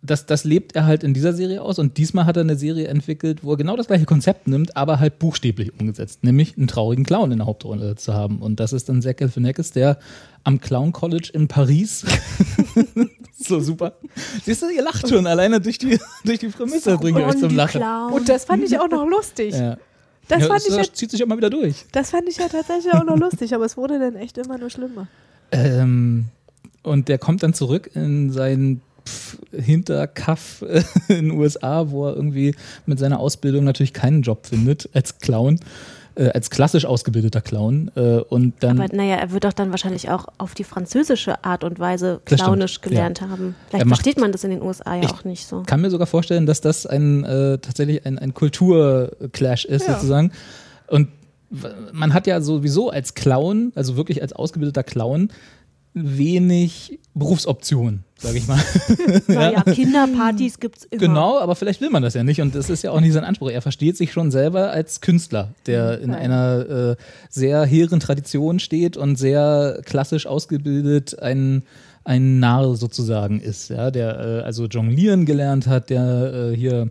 das, 0.00 0.26
das 0.26 0.44
lebt 0.44 0.76
er 0.76 0.86
halt 0.86 1.02
in 1.02 1.12
dieser 1.12 1.32
Serie 1.32 1.60
aus. 1.60 1.78
Und 1.78 1.96
diesmal 1.98 2.24
hat 2.24 2.36
er 2.36 2.42
eine 2.42 2.56
Serie 2.56 2.86
entwickelt, 2.86 3.42
wo 3.42 3.52
er 3.52 3.56
genau 3.56 3.76
das 3.76 3.88
gleiche 3.88 4.04
Konzept 4.04 4.46
nimmt, 4.46 4.76
aber 4.76 5.00
halt 5.00 5.18
buchstäblich 5.18 5.78
umgesetzt. 5.78 6.22
Nämlich 6.22 6.56
einen 6.56 6.68
traurigen 6.68 7.04
Clown 7.04 7.32
in 7.32 7.38
der 7.38 7.46
Hauptrolle 7.46 7.96
zu 7.96 8.14
haben. 8.14 8.38
Und 8.38 8.60
das 8.60 8.72
ist 8.72 8.88
dann 8.88 9.02
Zach 9.02 9.16
Galifianakis, 9.16 9.72
der 9.72 9.98
am 10.44 10.60
Clown 10.60 10.92
College 10.92 11.30
in 11.32 11.48
Paris. 11.48 12.04
so 13.36 13.58
super. 13.60 13.94
Siehst 14.44 14.62
du, 14.62 14.68
ihr 14.68 14.82
lacht 14.82 15.08
schon 15.08 15.26
alleine 15.26 15.60
durch 15.60 15.78
die, 15.78 15.98
durch 16.24 16.38
die 16.38 16.48
Prämisse, 16.48 16.96
bringe 16.96 17.20
ich 17.20 17.26
euch 17.26 17.38
zum 17.38 17.54
Lachen. 17.54 17.82
Und 18.12 18.28
das 18.28 18.44
fand 18.44 18.62
ich 18.62 18.78
auch 18.78 18.88
noch 18.88 19.06
lustig. 19.06 19.54
Ja. 19.54 19.76
Das, 20.28 20.42
ja, 20.42 20.46
fand 20.46 20.60
das, 20.60 20.66
ich 20.66 20.72
ja, 20.72 20.78
das 20.78 20.92
zieht 20.92 21.10
sich 21.10 21.20
immer 21.20 21.36
wieder 21.36 21.50
durch. 21.50 21.86
das 21.90 22.10
fand 22.10 22.28
ich 22.28 22.36
ja 22.36 22.48
tatsächlich 22.48 22.92
auch 22.92 23.04
noch 23.04 23.16
lustig, 23.16 23.54
aber 23.54 23.64
es 23.64 23.76
wurde 23.76 23.98
dann 23.98 24.14
echt 24.14 24.36
immer 24.36 24.58
nur 24.58 24.68
schlimmer. 24.68 25.08
Ähm, 25.50 26.26
und 26.82 27.08
der 27.08 27.18
kommt 27.18 27.42
dann 27.42 27.54
zurück 27.54 27.90
in 27.94 28.30
seinen 28.30 28.82
Pf- 29.08 29.60
Hinterkaff 29.60 30.62
äh, 30.62 30.82
in 31.08 31.28
den 31.28 31.30
USA, 31.32 31.90
wo 31.90 32.06
er 32.08 32.14
irgendwie 32.16 32.54
mit 32.86 32.98
seiner 32.98 33.18
Ausbildung 33.20 33.64
natürlich 33.64 33.92
keinen 33.92 34.22
Job 34.22 34.46
findet 34.46 34.88
als 34.94 35.18
Clown, 35.18 35.58
äh, 36.14 36.28
als 36.30 36.50
klassisch 36.50 36.84
ausgebildeter 36.84 37.40
Clown. 37.40 37.90
Äh, 37.96 38.18
und 38.28 38.54
dann 38.60 38.80
Aber 38.80 38.94
naja, 38.94 39.16
er 39.16 39.30
wird 39.32 39.44
doch 39.44 39.52
dann 39.52 39.70
wahrscheinlich 39.70 40.10
auch 40.10 40.26
auf 40.38 40.54
die 40.54 40.64
französische 40.64 41.44
Art 41.44 41.64
und 41.64 41.78
Weise 41.78 42.20
clownisch 42.24 42.80
gelernt 42.80 43.20
haben. 43.20 43.54
Vielleicht 43.68 43.86
macht- 43.86 44.02
versteht 44.02 44.20
man 44.20 44.32
das 44.32 44.44
in 44.44 44.50
den 44.50 44.62
USA 44.62 44.94
ja 44.96 45.02
Ich 45.04 45.10
auch 45.10 45.24
nicht 45.24 45.46
so. 45.46 45.62
kann 45.64 45.80
mir 45.80 45.90
sogar 45.90 46.06
vorstellen, 46.06 46.46
dass 46.46 46.60
das 46.60 46.86
ein 46.86 47.24
äh, 47.24 47.58
tatsächlich 47.58 48.04
ein, 48.06 48.18
ein 48.18 48.34
Kulturclash 48.34 49.64
ist 49.64 49.86
Ja. 49.86 49.94
sozusagen. 49.94 50.32
Und 50.88 51.08
man 51.92 52.12
hat 52.12 52.26
ja 52.26 52.42
sowieso 52.42 52.90
als 52.90 53.14
Clown, 53.14 53.72
also 53.74 53.96
wirklich 53.96 54.20
als 54.20 54.34
ausgebildeter 54.34 54.82
Clown, 54.82 55.30
wenig 55.94 56.98
Berufsoptionen, 57.14 58.04
sage 58.18 58.38
ich 58.38 58.46
mal. 58.46 58.60
Naja, 59.28 59.62
Kinderpartys 59.62 60.58
gibt's 60.58 60.84
immer. 60.84 61.00
Genau, 61.00 61.38
aber 61.38 61.54
vielleicht 61.54 61.80
will 61.80 61.90
man 61.90 62.02
das 62.02 62.14
ja 62.14 62.24
nicht 62.24 62.40
und 62.40 62.54
das 62.54 62.68
ist 62.68 62.82
ja 62.82 62.90
auch 62.90 63.00
nicht 63.00 63.12
sein 63.12 63.24
Anspruch. 63.24 63.50
Er 63.50 63.62
versteht 63.62 63.96
sich 63.96 64.12
schon 64.12 64.30
selber 64.30 64.70
als 64.70 65.00
Künstler, 65.00 65.54
der 65.66 66.00
in 66.00 66.12
einer 66.14 66.68
äh, 66.68 66.96
sehr 67.28 67.64
hehren 67.64 68.00
Tradition 68.00 68.58
steht 68.58 68.96
und 68.96 69.16
sehr 69.16 69.80
klassisch 69.84 70.26
ausgebildet 70.26 71.18
ein, 71.20 71.62
ein 72.04 72.40
Narr 72.40 72.74
sozusagen 72.74 73.40
ist, 73.40 73.70
ja, 73.70 73.90
der 73.90 74.18
äh, 74.18 74.40
also 74.42 74.66
jonglieren 74.66 75.24
gelernt 75.24 75.66
hat, 75.66 75.90
der 75.90 76.50
äh, 76.52 76.56
hier 76.56 76.88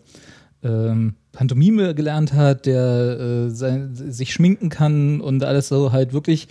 ähm, 0.64 1.16
Pantomime 1.34 1.94
gelernt 1.94 2.34
hat, 2.34 2.66
der 2.66 3.20
äh, 3.20 3.50
sein, 3.50 3.92
sich 3.94 4.34
schminken 4.34 4.70
kann 4.70 5.22
und 5.22 5.44
alles 5.44 5.68
so 5.68 5.92
halt 5.92 6.14
wirklich 6.14 6.48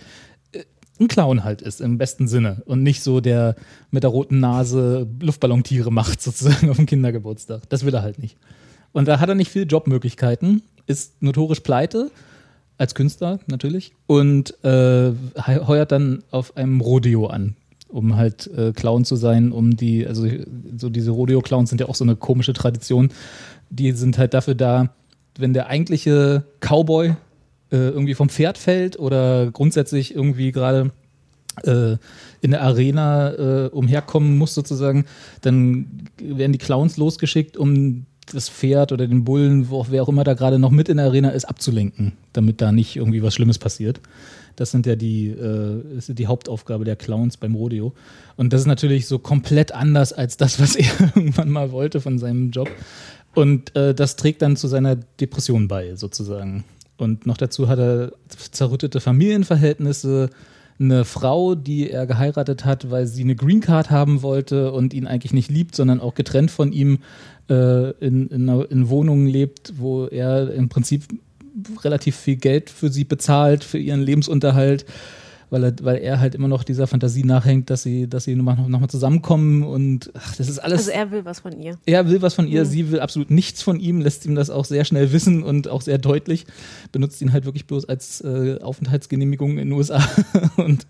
ein 0.99 1.07
Clown 1.07 1.43
halt 1.43 1.61
ist 1.61 1.81
im 1.81 1.97
besten 1.97 2.27
Sinne 2.27 2.61
und 2.65 2.83
nicht 2.83 3.01
so 3.03 3.19
der 3.21 3.55
mit 3.91 4.03
der 4.03 4.09
roten 4.09 4.39
Nase 4.39 5.07
Luftballontiere 5.19 5.91
macht 5.91 6.21
sozusagen 6.21 6.69
auf 6.69 6.77
dem 6.77 6.85
Kindergeburtstag. 6.85 7.69
Das 7.69 7.85
will 7.85 7.93
er 7.93 8.01
halt 8.01 8.19
nicht. 8.19 8.37
Und 8.93 9.07
da 9.07 9.19
hat 9.19 9.29
er 9.29 9.35
nicht 9.35 9.51
viele 9.51 9.65
Jobmöglichkeiten, 9.65 10.61
ist 10.87 11.21
notorisch 11.21 11.59
pleite 11.59 12.09
als 12.77 12.95
Künstler 12.95 13.39
natürlich 13.47 13.93
und 14.07 14.63
äh, 14.63 15.11
he- 15.11 15.59
heuert 15.67 15.91
dann 15.91 16.23
auf 16.31 16.55
einem 16.57 16.79
Rodeo 16.81 17.27
an, 17.27 17.55
um 17.89 18.15
halt 18.15 18.47
äh, 18.55 18.71
Clown 18.71 19.03
zu 19.05 19.15
sein, 19.15 19.51
um 19.51 19.75
die, 19.75 20.05
also 20.07 20.27
so 20.77 20.89
diese 20.89 21.11
Rodeo-Clowns 21.11 21.69
sind 21.69 21.81
ja 21.81 21.89
auch 21.89 21.95
so 21.95 22.03
eine 22.05 22.15
komische 22.15 22.53
Tradition. 22.53 23.09
Die 23.69 23.91
sind 23.93 24.17
halt 24.17 24.33
dafür 24.33 24.55
da, 24.55 24.89
wenn 25.37 25.53
der 25.53 25.67
eigentliche 25.67 26.43
Cowboy 26.59 27.15
äh, 27.71 27.77
irgendwie 27.77 28.13
vom 28.13 28.29
Pferd 28.29 28.57
fällt 28.57 28.97
oder 28.99 29.51
grundsätzlich 29.51 30.15
irgendwie 30.15 30.51
gerade 30.51 30.91
äh, 31.63 31.97
in 32.41 32.51
der 32.51 32.61
Arena 32.61 33.33
äh, 33.33 33.69
umherkommen 33.69 34.37
muss 34.37 34.53
sozusagen, 34.53 35.05
dann 35.41 36.07
werden 36.21 36.51
die 36.51 36.59
Clowns 36.59 36.97
losgeschickt, 36.97 37.57
um 37.57 38.05
das 38.33 38.49
Pferd 38.49 38.91
oder 38.91 39.07
den 39.07 39.23
Bullen, 39.23 39.69
wo, 39.69 39.85
wer 39.89 40.03
auch 40.03 40.09
immer 40.09 40.23
da 40.23 40.33
gerade 40.33 40.59
noch 40.59 40.71
mit 40.71 40.89
in 40.89 40.97
der 40.97 41.07
Arena 41.07 41.29
ist, 41.29 41.45
abzulenken, 41.45 42.13
damit 42.33 42.61
da 42.61 42.71
nicht 42.71 42.95
irgendwie 42.95 43.23
was 43.23 43.33
Schlimmes 43.33 43.57
passiert. 43.57 44.01
Das 44.55 44.71
sind 44.71 44.85
ja 44.85 44.95
die, 44.95 45.27
äh, 45.27 45.97
ist 45.97 46.17
die 46.17 46.27
Hauptaufgabe 46.27 46.83
der 46.83 46.95
Clowns 46.95 47.37
beim 47.37 47.55
Rodeo. 47.55 47.93
Und 48.35 48.53
das 48.53 48.61
ist 48.61 48.67
natürlich 48.67 49.05
so 49.05 49.19
komplett 49.19 49.71
anders 49.71 50.13
als 50.13 50.35
das, 50.35 50.59
was 50.59 50.75
er 50.75 50.91
irgendwann 51.15 51.49
mal 51.49 51.71
wollte 51.71 52.01
von 52.01 52.17
seinem 52.17 52.51
Job. 52.51 52.69
Und 53.33 53.75
äh, 53.75 53.93
das 53.93 54.15
trägt 54.15 54.41
dann 54.41 54.57
zu 54.57 54.67
seiner 54.67 54.95
Depression 54.95 55.67
bei, 55.67 55.95
sozusagen. 55.95 56.63
Und 56.97 57.25
noch 57.25 57.37
dazu 57.37 57.67
hat 57.67 57.79
er 57.79 58.11
zerrüttete 58.51 58.99
Familienverhältnisse, 58.99 60.29
eine 60.79 61.05
Frau, 61.05 61.55
die 61.55 61.89
er 61.89 62.05
geheiratet 62.05 62.63
hat, 62.63 62.91
weil 62.91 63.07
sie 63.07 63.23
eine 63.23 63.35
Green 63.35 63.61
Card 63.61 63.89
haben 63.89 64.21
wollte 64.21 64.71
und 64.71 64.93
ihn 64.93 65.07
eigentlich 65.07 65.33
nicht 65.33 65.49
liebt, 65.49 65.75
sondern 65.75 65.99
auch 65.99 66.13
getrennt 66.13 66.51
von 66.51 66.71
ihm 66.71 66.99
äh, 67.49 67.91
in, 67.93 68.27
in, 68.27 68.47
in 68.47 68.89
Wohnungen 68.89 69.27
lebt, 69.27 69.73
wo 69.77 70.05
er 70.05 70.53
im 70.53 70.69
Prinzip 70.69 71.03
relativ 71.83 72.15
viel 72.15 72.35
Geld 72.35 72.69
für 72.69 72.89
sie 72.89 73.05
bezahlt, 73.05 73.63
für 73.63 73.79
ihren 73.79 74.01
Lebensunterhalt, 74.01 74.85
weil 75.49 75.63
er, 75.63 75.73
weil 75.81 75.97
er 75.97 76.19
halt 76.19 76.35
immer 76.35 76.47
noch 76.47 76.63
dieser 76.63 76.87
Fantasie 76.87 77.23
nachhängt, 77.23 77.69
dass 77.69 77.83
sie, 77.83 78.07
dass 78.09 78.25
sie 78.25 78.35
nochmal 78.35 78.57
noch 78.67 78.79
mal 78.79 78.87
zusammenkommen 78.87 79.63
und 79.63 80.11
ach, 80.13 80.35
das 80.35 80.49
ist 80.49 80.59
alles. 80.59 80.79
Also 80.79 80.91
er 80.91 81.11
will 81.11 81.25
was 81.25 81.39
von 81.39 81.57
ihr. 81.59 81.77
Er 81.85 82.09
will 82.09 82.21
was 82.21 82.33
von 82.33 82.47
ihr, 82.47 82.65
sie 82.65 82.91
will 82.91 82.99
absolut 82.99 83.31
nichts 83.31 83.61
von 83.61 83.79
ihm, 83.79 84.01
lässt 84.01 84.25
ihm 84.25 84.35
das 84.35 84.49
auch 84.49 84.65
sehr 84.65 84.83
schnell 84.85 85.11
wissen 85.11 85.43
und 85.43 85.67
auch 85.67 85.81
sehr 85.81 85.97
deutlich, 85.97 86.45
benutzt 86.91 87.21
ihn 87.21 87.31
halt 87.31 87.45
wirklich 87.45 87.65
bloß 87.65 87.85
als 87.85 88.21
äh, 88.21 88.59
Aufenthaltsgenehmigung 88.61 89.51
in 89.51 89.69
den 89.69 89.71
USA. 89.71 90.05
und 90.57 90.85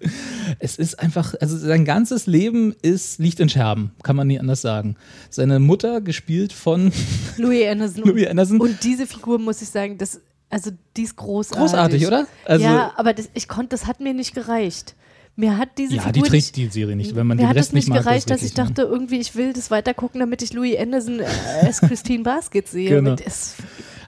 es 0.59 0.77
ist 0.77 0.99
einfach, 0.99 1.35
also 1.39 1.57
sein 1.57 1.85
ganzes 1.85 2.25
Leben 2.25 2.73
ist, 2.81 3.19
liegt 3.19 3.39
in 3.39 3.49
Scherben, 3.49 3.91
kann 4.03 4.15
man 4.15 4.27
nie 4.27 4.39
anders 4.39 4.61
sagen. 4.61 4.95
Seine 5.29 5.59
Mutter, 5.59 6.01
gespielt 6.01 6.53
von 6.53 6.91
Louis 7.37 7.67
Anderson. 7.67 8.03
Louis 8.05 8.27
Anderson. 8.27 8.59
Und 8.59 8.83
diese 8.83 9.05
Figur, 9.05 9.39
muss 9.39 9.61
ich 9.61 9.69
sagen, 9.69 9.97
das, 9.97 10.21
also 10.49 10.71
die 10.95 11.03
ist 11.03 11.15
großartig. 11.15 11.59
Großartig, 11.59 12.07
oder? 12.07 12.27
Also, 12.45 12.63
ja, 12.63 12.93
aber 12.95 13.13
das, 13.13 13.29
ich 13.33 13.47
konnte, 13.47 13.69
das 13.69 13.85
hat 13.85 13.99
mir 13.99 14.13
nicht 14.13 14.33
gereicht. 14.33 14.95
Mir 15.35 15.57
hat 15.57 15.77
diese 15.77 15.95
ja, 15.95 16.01
Figur 16.01 16.13
die 16.13 16.21
trägt 16.21 16.33
nicht, 16.33 16.55
die 16.55 16.67
Serie 16.67 16.95
nicht, 16.95 17.15
wenn 17.15 17.27
man 17.27 17.37
mir 17.37 17.43
den 17.43 17.49
hat 17.49 17.57
Rest 17.57 17.69
es 17.69 17.73
nicht 17.73 17.89
mag, 17.89 17.99
gereicht, 17.99 18.29
dass 18.29 18.41
ich 18.41 18.55
dachte, 18.55 18.81
irgendwie, 18.81 19.19
ich 19.19 19.35
will 19.35 19.53
das 19.53 19.69
weitergucken, 19.69 20.19
damit 20.19 20.41
ich 20.41 20.51
Louis 20.53 20.77
Anderson 20.79 21.19
äh, 21.19 21.25
als 21.61 21.79
Christine 21.81 22.23
Basket 22.23 22.67
sehe. 22.67 22.89
Genau. 22.89 23.15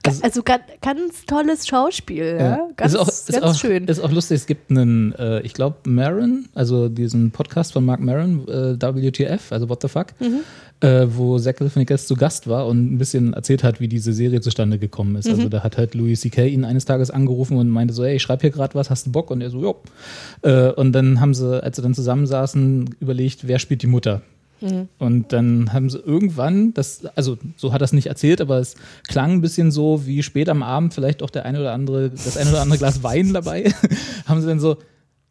Also- 0.06 0.22
also, 0.22 0.42
ganz, 0.42 0.62
ganz 0.80 1.26
tolles 1.26 1.66
Schauspiel, 1.66 2.36
ja. 2.38 2.44
Ja. 2.56 2.68
Ganz, 2.76 2.92
ist 2.94 2.98
auch, 2.98 3.08
ist 3.08 3.32
ganz 3.32 3.44
auch, 3.44 3.54
schön. 3.54 3.84
Ist 3.86 4.00
auch 4.00 4.10
lustig, 4.10 4.36
es 4.36 4.46
gibt 4.46 4.70
einen, 4.70 5.12
äh, 5.14 5.40
ich 5.42 5.52
glaube, 5.52 5.76
Maron, 5.84 6.46
also 6.54 6.88
diesen 6.88 7.30
Podcast 7.32 7.72
von 7.74 7.84
Mark 7.84 8.00
Maron, 8.00 8.48
äh, 8.48 8.80
WTF, 8.80 9.52
also 9.52 9.68
What 9.68 9.82
the 9.82 9.88
Fuck, 9.88 10.06
Mhm. 10.20 10.40
äh, 10.86 11.06
wo 11.14 11.38
Zach 11.38 11.54
Galifianakis 11.56 12.06
zu 12.06 12.14
Gast 12.14 12.48
war 12.48 12.66
und 12.66 12.94
ein 12.94 12.98
bisschen 12.98 13.34
erzählt 13.34 13.62
hat, 13.62 13.80
wie 13.80 13.88
diese 13.88 14.12
Serie 14.14 14.40
zustande 14.40 14.78
gekommen 14.78 15.16
ist. 15.16 15.26
Mhm. 15.28 15.34
Also 15.34 15.48
da 15.50 15.62
hat 15.62 15.76
halt 15.76 15.94
Louis 15.94 16.20
C.K. 16.22 16.46
ihn 16.46 16.64
eines 16.64 16.86
Tages 16.86 17.10
angerufen 17.10 17.58
und 17.58 17.68
meinte 17.68 17.92
so, 17.92 18.02
ey, 18.02 18.16
ich 18.16 18.22
schreibe 18.22 18.40
hier 18.40 18.50
gerade 18.50 18.74
was, 18.74 18.88
hast 18.88 19.06
du 19.06 19.12
Bock? 19.12 19.30
Und 19.30 19.42
er 19.42 19.50
so, 19.50 19.60
jo. 19.60 19.76
Äh, 20.42 20.70
und 20.72 20.92
dann 20.92 21.20
haben 21.20 21.34
sie, 21.34 21.62
als 21.62 21.76
sie 21.76 21.82
dann 21.82 21.92
zusammensaßen, 21.94 22.94
überlegt, 23.00 23.46
wer 23.46 23.58
spielt 23.58 23.82
die 23.82 23.86
Mutter? 23.86 24.22
Mhm. 24.60 24.88
Und 24.98 25.32
dann 25.32 25.72
haben 25.72 25.90
sie 25.90 25.98
irgendwann, 25.98 26.74
das, 26.74 27.06
also 27.16 27.38
so 27.56 27.72
hat 27.72 27.82
es 27.82 27.92
nicht 27.92 28.06
erzählt, 28.06 28.40
aber 28.40 28.58
es 28.58 28.74
klang 29.08 29.32
ein 29.32 29.40
bisschen 29.40 29.70
so, 29.70 30.06
wie 30.06 30.22
spät 30.22 30.48
am 30.48 30.62
Abend 30.62 30.94
vielleicht 30.94 31.22
auch 31.22 31.30
der 31.30 31.44
eine 31.44 31.60
oder 31.60 31.72
andere, 31.72 32.10
das 32.10 32.36
eine 32.36 32.50
oder 32.50 32.62
andere 32.62 32.78
Glas 32.78 33.02
Wein 33.02 33.32
dabei, 33.32 33.72
haben 34.26 34.40
sie 34.40 34.46
dann 34.46 34.60
so, 34.60 34.76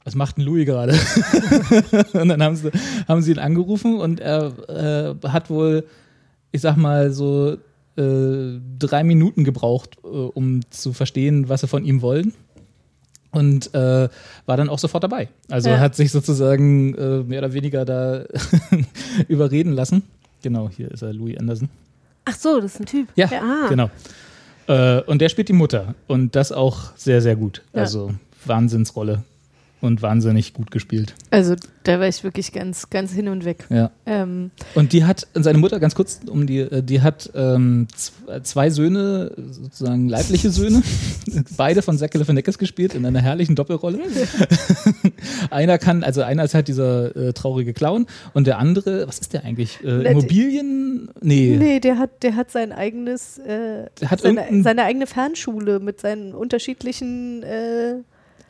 was 0.04 0.16
macht 0.16 0.38
denn 0.38 0.46
Louis 0.46 0.66
gerade? 0.66 0.94
und 2.14 2.30
dann 2.30 2.42
haben 2.42 2.56
sie, 2.56 2.72
haben 3.08 3.22
sie 3.22 3.32
ihn 3.32 3.40
angerufen 3.40 4.00
und 4.00 4.20
er 4.20 5.16
äh, 5.22 5.28
hat 5.28 5.50
wohl, 5.50 5.86
ich 6.52 6.62
sag 6.62 6.78
mal, 6.78 7.12
so 7.12 7.58
äh, 7.98 8.60
drei 8.80 9.04
Minuten 9.04 9.44
gebraucht, 9.44 9.98
äh, 10.04 10.08
um 10.08 10.62
zu 10.70 10.94
verstehen, 10.94 11.50
was 11.50 11.62
sie 11.62 11.68
von 11.68 11.84
ihm 11.84 12.02
wollen. 12.02 12.34
Und 13.32 13.74
äh, 13.76 14.10
war 14.46 14.58
dann 14.58 14.70
auch 14.70 14.80
sofort 14.80 15.04
dabei. 15.04 15.30
Also 15.50 15.70
Ja. 15.70 15.80
hat 15.80 15.96
sich 15.96 16.12
sozusagen 16.12 16.96
äh, 16.96 17.24
mehr 17.24 17.40
oder 17.40 17.54
weniger 17.54 17.86
da 17.86 18.26
überreden 19.28 19.74
lassen. 19.74 20.04
Genau, 20.42 20.70
hier 20.70 20.90
ist 20.92 21.04
er, 21.04 21.14
Louis 21.14 21.38
Anderson. 21.38 21.70
Ach 22.26 22.36
so, 22.36 22.60
das 22.60 22.76
ist 22.76 22.80
ein 22.82 22.86
Typ. 22.86 23.08
Ja, 23.16 23.30
ah. 23.32 23.68
genau. 23.70 23.90
Äh, 24.68 25.02
und 25.02 25.20
der 25.22 25.30
spielt 25.30 25.50
die 25.50 25.54
Mutter. 25.54 25.96
Und 26.08 26.36
das 26.36 26.52
auch 26.52 26.92
sehr, 26.96 27.22
sehr 27.22 27.36
gut. 27.36 27.62
Ja. 27.74 27.82
Also 27.82 28.12
Wahnsinnsrolle. 28.46 29.24
Und 29.82 30.02
wahnsinnig 30.02 30.54
gut 30.54 30.72
gespielt. 30.72 31.14
Also 31.32 31.56
da 31.84 32.02
war 32.02 32.08
ich 32.08 32.24
wirklich 32.26 32.52
ganz, 32.52 32.90
ganz 32.90 33.14
hin 33.14 33.30
und 33.30 33.46
weg. 33.46 33.66
Ja. 33.70 33.92
Ähm, 34.06 34.52
Und 34.76 34.92
die 34.92 35.06
hat, 35.06 35.26
seine 35.34 35.58
Mutter, 35.58 35.80
ganz 35.80 35.96
kurz, 35.96 36.20
um 36.30 36.46
die, 36.48 36.60
äh, 36.60 36.84
die 36.84 37.02
hat 37.02 37.30
ähm, 37.34 37.88
z- 37.96 38.14
zwei 38.46 38.70
Söhne, 38.72 39.32
sozusagen 39.38 40.10
leibliche 40.10 40.50
Söhne, 40.50 40.84
beide 41.58 41.82
von 41.82 41.98
Zach 41.98 42.10
Galifianakis 42.10 42.58
gespielt, 42.58 42.94
in 42.94 43.06
einer 43.06 43.22
herrlichen 43.22 43.56
Doppelrolle. 43.56 44.00
einer 45.50 45.78
kann, 45.78 46.04
also 46.04 46.22
einer 46.24 46.44
ist 46.44 46.54
halt 46.54 46.68
dieser 46.68 47.16
äh, 47.16 47.34
traurige 47.34 47.74
Clown 47.74 48.06
und 48.34 48.48
der 48.48 48.58
andere, 48.60 49.08
was 49.08 49.20
ist 49.20 49.34
der 49.34 49.46
eigentlich? 49.46 49.80
Äh, 49.84 50.12
Immobilien? 50.12 51.10
Nee. 51.22 51.56
nee, 51.58 51.80
der 51.80 51.98
hat, 51.98 52.24
der 52.24 52.36
hat 52.36 52.52
sein 52.52 52.72
eigenes, 52.72 53.38
äh, 53.40 53.86
Der 54.02 54.12
hat 54.12 54.22
seine, 54.22 54.46
seine 54.64 54.84
eigene 54.84 55.08
Fernschule 55.08 55.80
mit 55.80 56.02
seinen 56.02 56.34
unterschiedlichen 56.34 57.44
äh, 57.44 57.96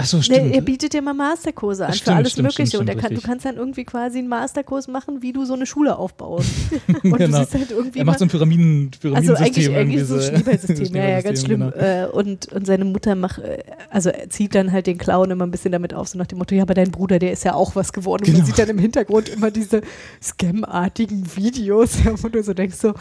Ach 0.01 0.05
so, 0.05 0.21
stimmt. 0.21 0.55
Er 0.55 0.61
bietet 0.61 0.93
dir 0.93 1.01
mal 1.01 1.13
Masterkurse 1.13 1.83
an 1.85 1.89
Ja, 1.89 1.93
für 1.93 1.97
stimmt, 1.99 2.17
alles 2.17 2.31
stimmt, 2.31 2.43
Mögliche. 2.47 2.67
stimmt, 2.69 2.81
und 2.83 2.87
stimmt, 2.87 3.01
kann, 3.03 3.15
du 3.15 3.21
kannst 3.21 3.45
dann 3.45 3.57
irgendwie 3.57 3.83
quasi 3.83 4.19
einen 4.19 4.29
Masterkurs 4.29 4.87
machen, 4.87 5.21
wie 5.21 5.33
du 5.33 5.43
so 5.43 5.55
eine 5.55 5.65
Schule 5.65 5.97
aufbaust. 5.97 6.47
Und 6.87 7.17
Genau. 7.17 7.17
du 7.39 7.43
siehst 7.43 7.53
halt 7.53 7.71
irgendwie 7.71 7.99
er 7.99 8.05
macht 8.05 8.19
so 8.19 8.23
ein 8.25 8.29
Pyramiden, 8.29 8.91
also 9.13 9.33
Pyramidensystem. 9.33 9.45
eigentlich, 9.45 9.69
eigentlich 9.75 9.97
irgendwie 9.97 9.99
so 10.05 10.15
ein 10.15 10.21
Schneeballsystem, 10.21 10.95
ja, 10.95 11.09
ja, 11.09 11.21
ganz 11.21 11.43
schlimm. 11.43 11.59
Genau. 11.59 11.75
Äh, 11.75 12.07
und, 12.07 12.51
und 12.53 12.65
seine 12.65 12.85
Mutter 12.85 13.15
macht, 13.15 13.39
äh, 13.39 13.57
also 13.89 14.09
er 14.09 14.29
zieht 14.29 14.55
dann 14.55 14.71
halt 14.71 14.87
den 14.87 14.97
Clown 14.97 15.31
immer 15.31 15.45
ein 15.45 15.51
bisschen 15.51 15.73
damit 15.73 15.93
auf, 15.93 16.07
so 16.07 16.17
nach 16.17 16.27
dem 16.27 16.37
Motto, 16.37 16.55
ja, 16.55 16.61
aber 16.63 16.75
dein 16.75 16.91
Bruder, 16.91 17.19
der 17.19 17.33
ist 17.33 17.43
ja 17.43 17.53
auch 17.53 17.75
was 17.75 17.91
geworden. 17.91 18.21
Und 18.21 18.27
Genau. 18.27 18.37
man 18.37 18.45
sieht 18.47 18.57
dann 18.57 18.69
im 18.69 18.79
Hintergrund 18.79 19.27
immer 19.27 19.51
diese 19.51 19.81
Scam-artigen 20.23 21.25
Videos, 21.35 21.97
wo 22.23 22.29
du 22.29 22.41
so 22.41 22.53
denkst 22.53 22.77
so, 22.77 22.93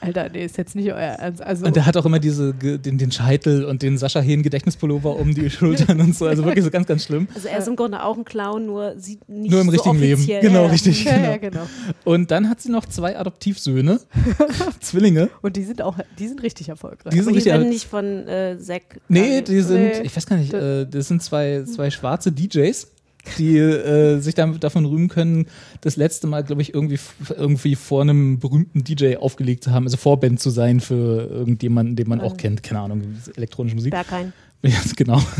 Alter, 0.00 0.28
nee, 0.28 0.44
ist 0.44 0.56
jetzt 0.56 0.76
nicht 0.76 0.88
euer 0.92 0.96
Ernst. 0.96 1.42
Also, 1.42 1.66
Und 1.66 1.74
der 1.74 1.84
hat 1.86 1.96
auch 1.96 2.06
immer 2.06 2.18
diese, 2.20 2.54
den, 2.54 2.98
den 2.98 3.10
Scheitel 3.10 3.64
und 3.64 3.82
den 3.82 3.98
Sascha 3.98 4.20
Hehn 4.20 4.42
Gedächtnispullover 4.42 5.16
um 5.16 5.34
die 5.34 5.50
Schultern 5.50 6.00
und 6.00 6.16
so. 6.16 6.26
Also 6.26 6.44
wirklich 6.44 6.64
so 6.64 6.70
ganz, 6.70 6.86
ganz 6.86 7.04
schlimm. 7.04 7.26
Also 7.34 7.48
er 7.48 7.58
ist 7.58 7.68
im 7.68 7.74
Grunde 7.76 8.02
auch 8.04 8.16
ein 8.16 8.24
Clown, 8.24 8.66
nur 8.66 8.98
sieht 8.98 9.28
nicht 9.28 9.50
Nur 9.50 9.60
im 9.60 9.66
so 9.66 9.72
richtigen 9.72 9.98
Leben. 9.98 10.14
offiziell. 10.20 10.40
Genau, 10.42 10.64
Ja, 10.64 10.70
richtig. 10.70 11.04
ja, 11.04 11.12
genau. 11.16 11.28
ja, 11.30 11.36
genau. 11.38 11.66
Und 12.04 12.30
dann 12.30 12.48
hat 12.48 12.60
sie 12.60 12.70
noch 12.70 12.86
zwei 12.86 13.18
Adoptivsöhne, 13.18 14.00
Zwillinge. 14.80 15.30
Und 15.42 15.56
die 15.56 15.64
sind 15.64 15.82
auch, 15.82 15.96
die 16.18 16.28
sind 16.28 16.42
richtig 16.42 16.68
erfolgreich. 16.68 17.12
Die 17.12 17.18
sind 17.18 17.26
Und 17.28 17.32
die 17.32 17.38
richtig. 17.38 17.52
werden 17.52 17.68
nicht 17.68 17.86
von 17.86 18.26
äh, 18.28 18.56
Zack. 18.58 19.00
nee, 19.08 19.42
die 19.42 19.60
sind, 19.62 19.78
Nee. 19.78 20.00
ich 20.02 20.16
weiß 20.16 20.26
gar 20.26 20.36
nicht, 20.36 20.52
äh, 20.52 20.86
das 20.86 21.08
sind 21.08 21.22
zwei, 21.22 21.62
zwei 21.64 21.90
schwarze 21.90 22.32
DJs. 22.32 22.88
Die 23.36 23.58
äh, 23.58 24.18
sich 24.20 24.34
dann 24.34 24.58
davon 24.60 24.84
rühmen 24.84 25.08
können, 25.08 25.46
das 25.80 25.96
letzte 25.96 26.26
Mal, 26.26 26.44
glaube 26.44 26.62
ich, 26.62 26.74
irgendwie, 26.74 26.98
irgendwie 27.36 27.74
vor 27.74 28.02
einem 28.02 28.38
berühmten 28.38 28.84
DJ 28.84 29.16
aufgelegt 29.16 29.64
zu 29.64 29.72
haben, 29.72 29.84
also 29.84 29.96
Vorband 29.96 30.40
zu 30.40 30.50
sein 30.50 30.80
für 30.80 31.28
irgendjemanden, 31.30 31.96
den 31.96 32.08
man 32.08 32.20
auch 32.20 32.36
kennt, 32.36 32.62
keine 32.62 32.80
Ahnung, 32.80 33.02
elektronische 33.36 33.76
Musik. 33.76 33.92
Berghain. 33.92 34.32
Ja, 34.60 34.72
genau. 34.96 35.22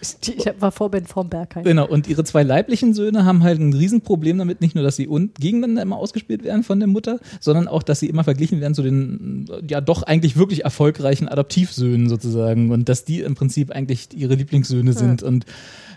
Ich 0.00 0.46
war 0.58 0.72
Vorband 0.72 1.06
vom 1.06 1.28
Bergheim. 1.28 1.64
Genau, 1.64 1.86
und 1.86 2.08
ihre 2.08 2.24
zwei 2.24 2.42
leiblichen 2.42 2.94
Söhne 2.94 3.26
haben 3.26 3.42
halt 3.42 3.60
ein 3.60 3.74
Riesenproblem 3.74 4.38
damit, 4.38 4.62
nicht 4.62 4.74
nur, 4.74 4.82
dass 4.82 4.96
sie 4.96 5.06
gegeneinander 5.38 5.82
immer 5.82 5.96
ausgespielt 5.96 6.44
werden 6.44 6.62
von 6.62 6.78
der 6.78 6.88
Mutter, 6.88 7.20
sondern 7.40 7.68
auch, 7.68 7.82
dass 7.82 8.00
sie 8.00 8.08
immer 8.08 8.24
verglichen 8.24 8.62
werden 8.62 8.74
zu 8.74 8.82
den, 8.82 9.50
ja 9.68 9.82
doch 9.82 10.02
eigentlich 10.02 10.38
wirklich 10.38 10.64
erfolgreichen 10.64 11.28
Adoptivsöhnen 11.28 12.08
sozusagen 12.08 12.70
und 12.70 12.88
dass 12.88 13.04
die 13.04 13.20
im 13.20 13.34
Prinzip 13.34 13.70
eigentlich 13.70 14.08
ihre 14.16 14.34
Lieblingssöhne 14.34 14.94
sind 14.94 15.22
und 15.22 15.44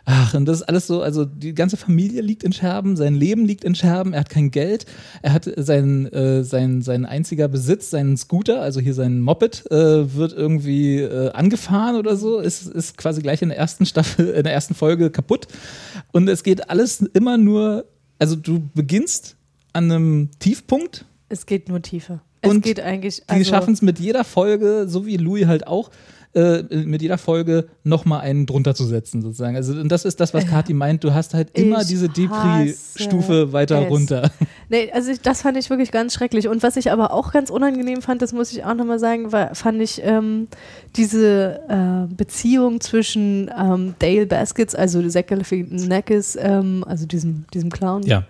Ach, 0.06 0.34
und 0.34 0.45
das 0.45 0.62
ist 0.62 0.64
alles 0.64 0.88
so, 0.88 1.02
also 1.02 1.26
die 1.26 1.54
ganze 1.54 1.78
Familie 1.78 2.22
liegt 2.22 2.43
in 2.43 2.54
Scherben, 2.54 2.97
sein 2.97 3.14
Leben 3.14 3.45
liegt 3.45 3.64
in 3.64 3.76
Scherben, 3.76 4.14
er 4.14 4.22
hat 4.22 4.30
kein 4.30 4.49
Geld, 4.49 4.86
er 5.22 5.34
hat 5.34 5.49
sein, 5.58 6.08
äh, 6.08 6.43
sein, 6.43 6.82
sein 6.82 7.06
einziger 7.06 7.47
Besitz, 7.47 7.91
seinen 7.91 8.18
Scooter, 8.18 8.62
also 8.62 8.80
hier 8.80 8.93
sein 8.93 9.22
Moped, 9.22 9.70
äh, 9.72 10.16
wird 10.16 10.34
irgendwie 10.34 10.99
äh, 10.99 11.32
angefahren 11.32 11.95
oder 11.95 12.16
so, 12.16 12.39
ist, 12.39 12.68
ist 12.68 12.97
quasi 12.97 13.22
gleich 13.22 13.41
in 13.41 13.49
der 13.49 13.58
ersten 13.58 13.86
Staffel, 13.86 14.30
in 14.30 14.43
der 14.43 14.54
ersten 14.54 14.74
Folge 14.74 15.12
kaputt. 15.12 15.47
Und 16.12 16.28
es 16.28 16.43
geht 16.43 16.70
alles 16.70 17.02
immer 17.02 17.38
nur, 17.38 17.86
also 18.18 18.36
du 18.36 18.70
beginnst 18.74 19.36
an 19.74 19.91
einem 19.91 20.30
Tiefpunkt 20.39 21.06
Es 21.30 21.45
geht 21.45 21.70
nur 21.70 21.82
tiefer. 21.82 22.22
Es 22.41 22.49
Und 22.49 22.62
geht 22.62 22.80
eigentlich. 22.80 23.18
die 23.18 23.34
Also, 23.34 23.49
schaffen 23.52 23.74
es 23.74 23.82
mit 23.82 23.99
jeder 23.99 24.24
Folge, 24.24 24.86
so 24.88 25.06
wie 25.06 25.18
Louis 25.18 25.45
halt 25.45 25.68
auch, 25.68 25.91
äh, 26.34 26.64
mit 26.86 27.02
jeder 27.02 27.18
Folge 27.18 27.68
nochmal 27.84 28.22
einen 28.22 28.46
drunter 28.46 28.74
zu 28.74 28.86
setzen, 28.86 29.22
sozusagen. 29.22 29.56
Also, 29.56 29.74
und 29.74 29.90
das 29.90 30.06
ist 30.06 30.20
das, 30.20 30.34
was 30.34 30.46
Kathi 30.48 30.74
meint. 30.74 31.04
Du 31.04 31.14
hast 31.14 31.34
halt 31.34 31.50
immer 31.58 31.82
Ich 31.82 31.88
diese 31.88 32.08
Depri-Stufe 32.10 33.54
weiter 33.54 33.82
es. 33.84 33.90
runter. 33.90 34.32
Nee, 34.70 34.90
also 34.94 35.12
ich, 35.12 35.22
das 35.22 35.42
fand 35.42 35.58
ich 35.58 35.70
wirklich 35.70 35.92
ganz 35.92 36.14
schrecklich. 36.14 36.48
Und 36.48 36.64
was 36.64 36.78
ich 36.78 36.92
aber 36.92 37.12
auch 37.14 37.32
ganz 37.34 37.50
unangenehm 37.50 38.02
fand, 38.02 38.22
das 38.22 38.32
muss 38.34 38.52
ich 38.52 38.64
auch 38.64 38.74
nochmal 38.74 39.00
sagen, 39.00 39.32
war, 39.32 39.54
fand 39.56 39.82
ich 39.82 40.02
ähm, 40.04 40.48
diese 40.96 41.60
äh, 41.68 42.14
Beziehung 42.14 42.80
zwischen 42.82 43.50
ähm, 43.58 43.96
Dale 44.00 44.26
Baskets, 44.26 44.76
also 44.76 45.08
Zach 45.10 45.26
Galifianakis, 45.28 46.38
ähm, 46.40 46.84
also 46.88 47.06
diesem, 47.06 47.46
diesem 47.54 47.70
Clown. 47.70 48.04
Ja, 48.04 48.24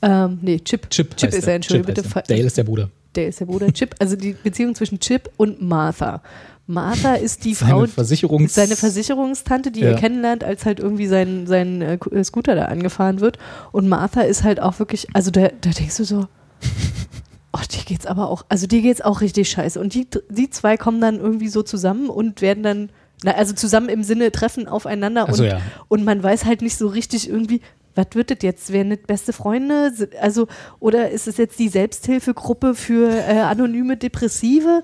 Ähm, 0.00 0.38
nee, 0.42 0.60
Chip. 0.60 0.88
Chip. 0.90 1.16
Chip 1.16 1.32
ist 1.34 1.46
er, 1.48 1.56
Entschuldigung, 1.56 1.94
Chip 1.94 2.04
bitte. 2.04 2.16
er. 2.18 2.22
Dale 2.36 2.46
ist 2.46 2.56
der 2.56 2.64
Bruder. 2.64 2.88
Dale 3.14 3.28
ist 3.28 3.40
der 3.40 3.46
Bruder. 3.46 3.72
Chip, 3.72 3.96
also 3.98 4.14
die 4.14 4.34
Beziehung 4.44 4.76
zwischen 4.76 5.00
Chip 5.00 5.28
und 5.36 5.60
Martha. 5.60 6.22
Martha 6.70 7.14
ist 7.14 7.44
die 7.46 7.54
Seine 7.54 7.72
Frau, 7.72 8.02
Versicherungs- 8.02 8.50
seine 8.50 8.76
Versicherungstante, 8.76 9.70
die 9.70 9.80
Ja. 9.80 9.88
er 9.88 9.94
kennenlernt, 9.96 10.44
als 10.44 10.66
halt 10.66 10.80
irgendwie 10.80 11.06
sein, 11.06 11.46
sein 11.46 11.80
äh, 11.80 11.94
äh, 12.12 12.22
Scooter 12.22 12.54
da 12.54 12.66
angefahren 12.66 13.20
wird. 13.20 13.38
Und 13.72 13.88
Martha 13.88 14.20
ist 14.20 14.44
halt 14.44 14.60
auch 14.60 14.78
wirklich, 14.78 15.06
also 15.14 15.30
da, 15.30 15.48
da 15.60 15.70
denkst 15.70 15.96
du 15.96 16.04
so, 16.04 16.26
oh, 17.54 17.60
dir 17.72 17.84
geht's 17.86 18.04
aber 18.04 18.28
auch, 18.28 18.44
also 18.50 18.66
dir 18.66 18.82
geht's 18.82 19.00
auch 19.00 19.22
richtig 19.22 19.48
scheiße. 19.50 19.80
Und 19.80 19.94
die, 19.94 20.06
die 20.28 20.50
zwei 20.50 20.76
kommen 20.76 21.00
dann 21.00 21.18
irgendwie 21.18 21.48
so 21.48 21.62
zusammen 21.62 22.10
und 22.10 22.42
werden 22.42 22.62
dann, 22.62 22.90
na, 23.24 23.32
also 23.32 23.54
zusammen 23.54 23.88
im 23.88 24.02
Sinne 24.02 24.30
treffen 24.30 24.68
aufeinander 24.68 25.24
Ach 25.26 25.34
so, 25.34 25.44
und, 25.44 25.48
ja. 25.48 25.60
und 25.88 26.04
man 26.04 26.22
weiß 26.22 26.44
halt 26.44 26.60
nicht 26.60 26.76
so 26.76 26.86
richtig 26.88 27.30
irgendwie, 27.30 27.62
was 27.94 28.08
wird 28.12 28.30
das 28.30 28.38
jetzt? 28.42 28.72
Werden 28.72 28.90
das 28.90 29.00
beste 29.06 29.32
Freunde? 29.32 29.90
Also, 30.20 30.46
oder 30.78 31.10
ist 31.10 31.26
es 31.26 31.36
jetzt 31.38 31.58
die 31.58 31.68
Selbsthilfegruppe 31.68 32.74
für 32.74 33.08
äh, 33.10 33.38
anonyme 33.40 33.96
Depressive? 33.96 34.82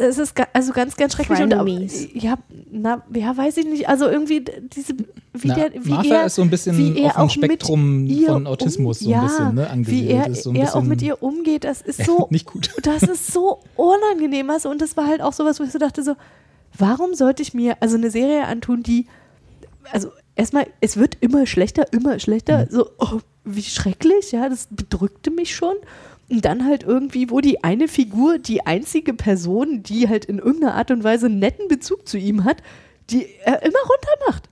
Es 0.00 0.18
ist 0.18 0.34
ga 0.34 0.46
also 0.52 0.72
ganz, 0.72 0.96
ganz 0.96 1.14
schrecklich. 1.14 1.40
Und, 1.40 2.14
ja, 2.14 2.38
na, 2.70 3.02
ja, 3.12 3.36
weiß 3.36 3.56
ich 3.56 3.66
nicht. 3.66 3.88
Also 3.88 4.08
irgendwie 4.08 4.40
diese, 4.40 4.94
wie 5.32 5.48
Na, 5.48 5.54
der, 5.54 5.84
wie 5.84 5.90
Martha 5.90 6.14
er, 6.14 6.26
ist 6.26 6.36
so 6.36 6.42
ein 6.42 6.50
bisschen 6.50 6.78
wie 6.78 7.00
er 7.02 7.18
auf 7.18 7.32
dem 7.32 7.42
auch 7.42 7.48
mit 7.48 7.50
Spektrum 7.50 8.06
ihr 8.06 8.28
von 8.28 8.46
Autismus 8.46 9.00
so 9.00 9.06
ein 9.06 9.10
ja, 9.10 9.22
bisschen, 9.22 9.54
ne, 9.54 9.62
Wie 9.62 9.66
angesiedelt. 9.66 10.10
er, 10.10 10.26
Ist 10.28 10.42
so 10.44 10.50
ein 10.50 10.56
er 10.56 10.76
auch 10.76 10.82
mit 10.82 11.02
ihr 11.02 11.22
umgeht, 11.22 11.64
das 11.64 11.82
ist 11.82 12.04
so 12.06 12.28
Nicht 12.30 12.46
gut. 12.46 12.70
das 12.82 13.02
ist 13.02 13.32
so 13.32 13.60
unangenehm. 13.76 14.48
Also, 14.50 14.70
und 14.70 14.80
das 14.80 14.96
war 14.96 15.06
halt 15.06 15.20
auch 15.20 15.32
sowas, 15.32 15.58
wo 15.58 15.64
ich 15.64 15.72
so 15.72 15.78
dachte, 15.78 16.02
so, 16.02 16.14
warum 16.78 17.14
sollte 17.14 17.42
ich 17.42 17.52
mir 17.52 17.76
also 17.80 17.96
eine 17.96 18.10
Serie 18.10 18.46
antun, 18.46 18.82
die, 18.82 19.06
also 19.90 20.10
erstmal, 20.36 20.66
es 20.80 20.96
wird 20.96 21.16
immer 21.20 21.46
schlechter, 21.46 21.92
immer 21.92 22.18
schlechter, 22.20 22.68
so, 22.70 22.90
oh, 22.98 23.20
wie 23.44 23.62
schrecklich, 23.62 24.32
ja, 24.32 24.48
das 24.48 24.68
bedrückte 24.70 25.30
mich 25.30 25.54
schon. 25.54 25.74
Und 26.30 26.44
dann 26.44 26.64
halt 26.64 26.82
irgendwie, 26.82 27.30
wo 27.30 27.40
die 27.40 27.62
eine 27.64 27.88
Figur, 27.88 28.38
die 28.38 28.66
einzige 28.66 29.14
Person, 29.14 29.82
die 29.82 30.08
halt 30.08 30.24
in 30.24 30.38
irgendeiner 30.38 30.74
Art 30.74 30.90
und 30.90 31.04
Weise 31.04 31.26
einen 31.26 31.38
netten 31.38 31.68
Bezug 31.68 32.08
zu 32.08 32.16
ihm 32.16 32.44
hat, 32.44 32.62
die 33.10 33.26
er 33.44 33.62
immer 33.62 33.78
runter 33.78 34.26
macht. 34.26 34.48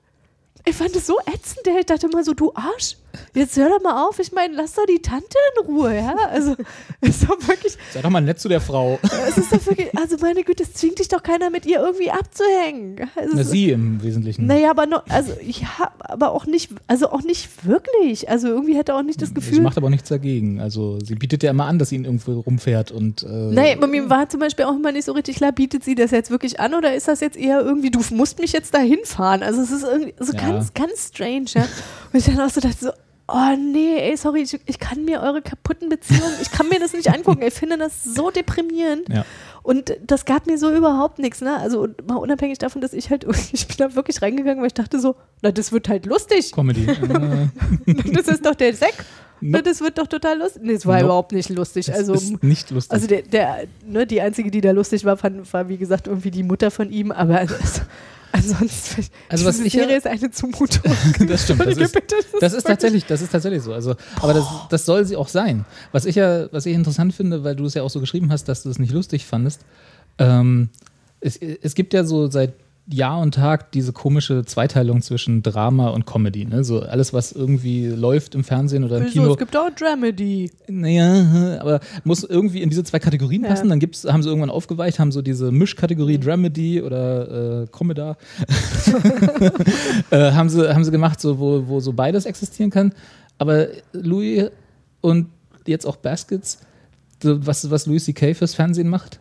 Ich 0.64 0.76
fand 0.76 0.94
es 0.94 1.06
so 1.06 1.18
ätzend, 1.20 1.66
ich 1.66 1.86
dachte 1.86 2.06
immer 2.06 2.22
so, 2.22 2.34
du 2.34 2.52
Arsch, 2.54 2.96
jetzt 3.34 3.56
hör 3.56 3.68
doch 3.68 3.82
mal 3.82 4.06
auf, 4.06 4.18
ich 4.18 4.32
meine, 4.32 4.54
lass 4.54 4.74
doch 4.74 4.86
die 4.86 5.00
Tante 5.00 5.26
in 5.58 5.66
Ruhe, 5.66 5.94
ja, 5.96 6.14
also, 6.30 6.54
ist 7.00 7.22
doch 7.28 7.36
wirklich, 7.48 7.76
Sei 7.92 8.00
doch 8.02 8.10
mal 8.10 8.20
nett 8.20 8.38
zu 8.40 8.48
der 8.48 8.60
Frau. 8.60 8.98
es 9.28 9.38
ist 9.38 9.52
doch 9.52 9.64
wirklich, 9.66 9.96
also 9.98 10.16
meine 10.20 10.42
Güte, 10.44 10.62
es 10.62 10.74
zwingt 10.74 10.98
dich 10.98 11.08
doch 11.08 11.22
keiner 11.22 11.50
mit 11.50 11.66
ihr 11.66 11.80
irgendwie 11.80 12.10
abzuhängen. 12.10 12.96
Es 13.16 13.30
Na, 13.34 13.44
sie 13.44 13.70
im 13.70 14.02
Wesentlichen. 14.02 14.46
Naja, 14.46 14.70
aber 14.70 14.86
noch, 14.86 15.04
also 15.08 15.32
ja, 15.42 15.92
aber 16.00 16.32
auch 16.32 16.46
nicht, 16.46 16.70
also 16.86 17.10
auch 17.10 17.22
nicht 17.22 17.66
wirklich. 17.66 18.28
Also 18.28 18.48
irgendwie 18.48 18.76
hätte 18.76 18.94
auch 18.94 19.02
nicht 19.02 19.20
das 19.22 19.28
Sie 19.30 19.34
Gefühl. 19.34 19.60
macht 19.60 19.76
aber 19.76 19.86
auch 19.86 19.90
nichts 19.90 20.08
dagegen. 20.08 20.60
Also 20.60 20.98
sie 21.04 21.14
bietet 21.14 21.42
ja 21.42 21.50
immer 21.50 21.66
an, 21.66 21.78
dass 21.78 21.90
sie 21.90 21.96
ihn 21.96 22.04
irgendwo 22.04 22.40
rumfährt 22.40 22.90
und 22.90 23.22
äh, 23.22 23.26
Nein, 23.28 23.80
bei 23.80 23.86
mir 23.86 24.08
war 24.10 24.28
zum 24.28 24.40
Beispiel 24.40 24.64
auch 24.64 24.74
immer 24.76 24.92
nicht 24.92 25.04
so 25.04 25.12
richtig 25.12 25.36
klar, 25.36 25.52
bietet 25.52 25.84
sie 25.84 25.94
das 25.94 26.10
jetzt 26.10 26.30
wirklich 26.30 26.60
an 26.60 26.74
oder 26.74 26.94
ist 26.94 27.08
das 27.08 27.20
jetzt 27.20 27.36
eher 27.36 27.60
irgendwie, 27.60 27.90
du 27.90 28.00
musst 28.10 28.38
mich 28.38 28.52
jetzt 28.52 28.74
dahin 28.74 28.98
fahren? 29.04 29.42
Also 29.42 29.60
es 29.62 29.70
ist 29.70 29.84
irgendwie 29.84 30.14
so 30.18 30.32
Ja. 30.32 30.40
ganz, 30.40 30.74
ganz 30.74 31.08
strange, 31.14 31.46
ja. 31.54 31.62
Und 32.12 32.18
ich 32.18 32.24
dann 32.26 32.40
auch 32.40 32.50
so 32.50 32.60
dachte 32.60 32.76
so, 32.78 32.90
oh 33.28 33.56
nee, 33.56 33.96
ey, 33.98 34.16
sorry, 34.16 34.42
ich, 34.42 34.58
ich 34.66 34.78
kann 34.78 35.04
mir 35.04 35.20
eure 35.22 35.42
kaputten 35.42 35.88
Beziehungen, 35.88 36.34
ich 36.40 36.50
kann 36.50 36.68
mir 36.68 36.78
das 36.80 36.92
nicht 36.92 37.10
angucken. 37.12 37.42
Ich 37.42 37.54
finde 37.54 37.78
das 37.78 38.02
so 38.04 38.30
deprimierend. 38.30 39.08
Ja. 39.08 39.24
Und 39.62 39.96
das 40.04 40.24
gab 40.24 40.46
mir 40.46 40.58
so 40.58 40.74
überhaupt 40.74 41.18
nichts, 41.20 41.40
ne? 41.40 41.56
Also 41.56 41.86
mal 42.08 42.16
unabhängig 42.16 42.58
davon, 42.58 42.80
dass 42.80 42.92
ich 42.92 43.10
halt, 43.10 43.24
ich 43.52 43.66
bin 43.68 43.76
da 43.78 43.94
wirklich 43.94 44.20
reingegangen, 44.20 44.60
weil 44.60 44.66
ich 44.68 44.74
dachte 44.74 44.98
so, 45.00 45.14
na, 45.40 45.52
das 45.52 45.70
wird 45.72 45.88
halt 45.88 46.06
lustig. 46.06 46.52
Comedy. 46.52 46.86
Äh, 47.86 48.12
Das 48.12 48.26
ist 48.28 48.44
doch 48.44 48.54
der. 48.54 48.72
Na, 49.44 49.58
Nope. 49.58 49.62
das 49.64 49.80
wird 49.80 49.98
doch 49.98 50.06
total 50.06 50.38
lustig. 50.38 50.62
Nee, 50.64 50.72
es 50.74 50.86
war 50.86 50.94
Nope. 50.96 51.04
überhaupt 51.06 51.32
nicht 51.32 51.48
lustig. 51.50 51.86
das 51.86 51.96
Also, 51.96 52.14
ist 52.14 52.42
nicht 52.44 52.70
lustig. 52.70 52.92
also 52.92 53.06
der, 53.08 53.22
der, 53.22 53.64
ne, 53.84 54.06
die 54.06 54.20
einzige, 54.20 54.50
die 54.52 54.60
da 54.60 54.70
lustig 54.70 55.04
war, 55.04 55.16
fand, 55.16 55.52
war 55.52 55.68
wie 55.68 55.78
gesagt 55.78 56.06
irgendwie 56.06 56.30
die 56.30 56.44
Mutter 56.44 56.70
von 56.70 56.90
ihm. 56.90 57.10
Aber 57.10 57.38
also, 57.38 57.54
ansonsten, 58.32 59.04
Also 59.28 59.44
was 59.44 59.56
diese 59.56 59.66
ich 59.66 59.72
Serie 59.74 59.96
ist 59.96 60.06
eine 60.06 60.30
Zumutung. 60.30 60.82
das 61.28 61.44
stimmt. 61.44 61.60
Das 61.60 61.76
ist, 61.76 62.02
das 62.40 62.52
ist 62.52 62.66
tatsächlich, 62.66 63.04
das 63.06 63.22
ist 63.22 63.30
tatsächlich 63.30 63.62
so. 63.62 63.72
Also, 63.72 63.94
aber 64.20 64.34
das, 64.34 64.46
das 64.70 64.84
soll 64.84 65.04
sie 65.04 65.16
auch 65.16 65.28
sein. 65.28 65.64
Was 65.92 66.04
ich 66.06 66.16
ja, 66.16 66.52
was 66.52 66.66
ich 66.66 66.74
interessant 66.74 67.14
finde, 67.14 67.44
weil 67.44 67.56
du 67.56 67.64
es 67.64 67.74
ja 67.74 67.82
auch 67.82 67.90
so 67.90 68.00
geschrieben 68.00 68.32
hast, 68.32 68.44
dass 68.44 68.62
du 68.62 68.70
es 68.70 68.78
nicht 68.78 68.92
lustig 68.92 69.26
fandest. 69.26 69.60
Ähm, 70.18 70.70
es, 71.20 71.36
es 71.36 71.74
gibt 71.74 71.94
ja 71.94 72.04
so 72.04 72.30
seit 72.30 72.54
Jahr 72.88 73.20
und 73.20 73.34
Tag 73.34 73.70
diese 73.72 73.92
komische 73.92 74.44
Zweiteilung 74.44 75.02
zwischen 75.02 75.42
Drama 75.42 75.90
und 75.90 76.04
Comedy. 76.04 76.44
Ne? 76.44 76.64
So 76.64 76.80
alles, 76.80 77.12
was 77.12 77.30
irgendwie 77.30 77.86
läuft 77.86 78.34
im 78.34 78.42
Fernsehen 78.42 78.82
oder 78.82 78.98
im 78.98 79.04
Wieso? 79.04 79.12
Kino. 79.12 79.32
Es 79.32 79.38
gibt 79.38 79.56
auch 79.56 79.70
Dramedy. 79.70 80.50
Naja, 80.66 81.60
aber 81.60 81.80
muss 82.02 82.24
irgendwie 82.24 82.60
in 82.60 82.70
diese 82.70 82.82
zwei 82.82 82.98
Kategorien 82.98 83.44
Ja. 83.44 83.50
passen. 83.50 83.68
Dann 83.68 83.78
gibt's, 83.78 84.04
haben 84.04 84.22
sie 84.22 84.28
irgendwann 84.28 84.50
aufgeweicht, 84.50 84.98
haben 84.98 85.12
so 85.12 85.22
diese 85.22 85.52
Mischkategorie 85.52 86.18
Dramedy 86.18 86.82
oder 86.82 87.62
äh, 87.62 87.66
Comeda. 87.68 88.16
äh, 90.10 90.32
haben, 90.32 90.48
sie, 90.48 90.74
haben 90.74 90.84
sie 90.84 90.90
gemacht, 90.90 91.20
so, 91.20 91.38
wo, 91.38 91.68
wo 91.68 91.78
so 91.80 91.92
beides 91.92 92.26
existieren 92.26 92.70
kann. 92.70 92.92
Aber 93.38 93.68
Louis 93.92 94.50
und 95.00 95.28
jetzt 95.66 95.86
auch 95.86 95.96
Baskets, 95.96 96.58
was, 97.22 97.70
was 97.70 97.86
Louis 97.86 98.04
C.K. 98.04 98.34
fürs 98.34 98.54
Fernsehen 98.54 98.88
macht. 98.88 99.20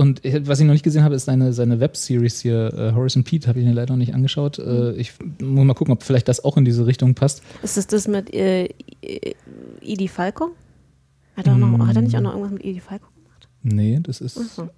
Und 0.00 0.22
was 0.24 0.58
ich 0.58 0.64
noch 0.64 0.72
nicht 0.72 0.82
gesehen 0.82 1.04
habe, 1.04 1.14
ist 1.14 1.26
seine, 1.26 1.52
seine 1.52 1.78
Webseries 1.78 2.40
hier, 2.40 2.72
äh, 2.72 2.92
Horace 2.94 3.18
and 3.18 3.26
Pete, 3.26 3.46
habe 3.46 3.60
ich 3.60 3.66
mir 3.66 3.74
leider 3.74 3.92
noch 3.92 3.98
nicht 3.98 4.14
angeschaut. 4.14 4.58
Äh, 4.58 4.92
ich 4.92 5.12
muss 5.42 5.66
mal 5.66 5.74
gucken, 5.74 5.92
ob 5.92 6.02
vielleicht 6.02 6.26
das 6.26 6.42
auch 6.42 6.56
in 6.56 6.64
diese 6.64 6.86
Richtung 6.86 7.14
passt. 7.14 7.42
Ist 7.62 7.76
das 7.76 7.86
das 7.86 8.08
mit 8.08 8.32
äh, 8.32 8.70
äh, 9.02 9.34
Idi 9.82 10.08
Falco? 10.08 10.52
Hat 11.36 11.46
er, 11.46 11.54
noch, 11.54 11.86
hat 11.86 11.96
er 11.96 12.00
nicht 12.00 12.16
auch 12.16 12.22
noch 12.22 12.30
irgendwas 12.30 12.52
mit 12.52 12.64
Idi 12.64 12.80
Falco 12.80 13.08
gemacht? 13.14 13.46
Nee, 13.62 14.00
das 14.02 14.22
ist. 14.22 14.38
Achso. 14.38 14.70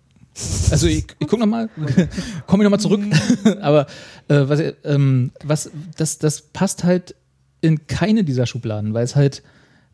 Also 0.72 0.88
ich, 0.88 1.06
ich 1.20 1.28
gucke 1.28 1.38
nochmal, 1.38 1.68
komme 2.48 2.64
ich 2.64 2.64
nochmal 2.64 2.80
zurück. 2.80 3.02
Aber 3.60 3.86
äh, 4.26 4.48
was, 4.48 4.60
ähm, 4.82 5.30
was 5.44 5.70
das, 5.98 6.18
das 6.18 6.42
passt 6.42 6.82
halt 6.82 7.14
in 7.60 7.86
keine 7.86 8.24
dieser 8.24 8.46
Schubladen, 8.46 8.92
weil 8.92 9.04
es 9.04 9.14
halt, 9.14 9.44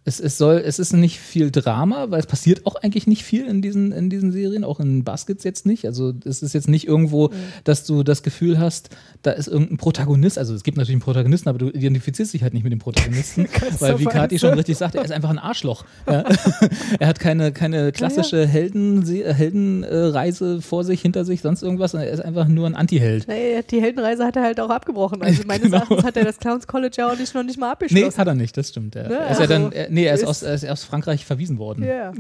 es, 0.08 0.20
es 0.20 0.38
soll, 0.38 0.62
es 0.64 0.78
ist 0.78 0.94
nicht 0.94 1.20
viel 1.20 1.50
Drama, 1.50 2.10
weil 2.10 2.20
es 2.20 2.26
passiert 2.26 2.66
auch 2.66 2.76
eigentlich 2.76 3.06
nicht 3.06 3.24
viel 3.24 3.46
in 3.46 3.60
diesen, 3.62 3.92
in 3.92 4.08
diesen 4.08 4.32
Serien, 4.32 4.64
auch 4.64 4.80
in 4.80 5.04
Baskets 5.04 5.44
jetzt 5.44 5.66
nicht. 5.66 5.84
Also 5.84 6.14
es 6.24 6.42
ist 6.42 6.54
jetzt 6.54 6.68
nicht 6.68 6.88
irgendwo, 6.88 7.30
dass 7.64 7.84
du 7.84 8.02
das 8.02 8.22
Gefühl 8.22 8.58
hast, 8.58 8.90
da 9.22 9.32
ist 9.32 9.48
irgendein 9.48 9.76
Protagonist. 9.76 10.38
Also 10.38 10.54
es 10.54 10.64
gibt 10.64 10.78
natürlich 10.78 10.94
einen 10.94 11.02
Protagonisten, 11.02 11.48
aber 11.48 11.58
du 11.58 11.68
identifizierst 11.68 12.32
dich 12.32 12.42
halt 12.42 12.54
nicht 12.54 12.62
mit 12.62 12.72
dem 12.72 12.78
Protagonisten, 12.78 13.46
weil 13.80 13.98
wie 13.98 14.04
Kati 14.04 14.38
schon 14.38 14.54
richtig 14.54 14.78
sagt, 14.78 14.94
er 14.94 15.04
ist 15.04 15.12
einfach 15.12 15.30
ein 15.30 15.38
Arschloch. 15.38 15.84
Ja. 16.06 16.24
er 16.98 17.06
hat 17.06 17.20
keine, 17.20 17.52
keine 17.52 17.92
klassische 17.92 18.46
Helden, 18.46 19.04
Heldenreise 19.06 20.62
vor 20.62 20.84
sich, 20.84 21.02
hinter 21.02 21.24
sich, 21.24 21.42
sonst 21.42 21.62
irgendwas. 21.62 21.92
Er 21.94 22.10
ist 22.10 22.24
einfach 22.24 22.48
nur 22.48 22.66
ein 22.66 22.74
Anti-Held. 22.74 23.28
Nee, 23.28 23.62
die 23.70 23.82
Heldenreise 23.82 24.24
hat 24.24 24.36
er 24.36 24.42
halt 24.42 24.58
auch 24.58 24.70
abgebrochen. 24.70 25.22
Also 25.22 25.42
meines 25.46 25.58
Genau. 25.68 25.78
Erachtens 25.78 26.04
hat 26.04 26.16
er 26.16 26.24
das 26.24 26.38
Clowns 26.38 26.66
College 26.66 26.96
ja 26.96 27.12
auch 27.12 27.18
nicht, 27.18 27.34
noch 27.34 27.42
nicht 27.42 27.58
mal 27.58 27.72
abgeschlossen. 27.72 28.06
Nee, 28.06 28.16
hat 28.16 28.26
er 28.26 28.34
nicht, 28.34 28.56
das 28.56 28.70
stimmt. 28.70 28.94
Ja. 28.94 29.08
Ne, 29.08 29.14
er 29.14 29.26
also 29.28 29.46
dann, 29.46 29.72
er, 29.72 29.90
nee, 30.00 30.06
er 30.06 30.14
ist, 30.14 30.22
ist- 30.22 30.28
aus, 30.28 30.42
er 30.42 30.54
ist 30.54 30.68
aus 30.68 30.84
Frankreich 30.84 31.24
verwiesen 31.24 31.58
worden. 31.58 31.84
Ja. 31.84 32.12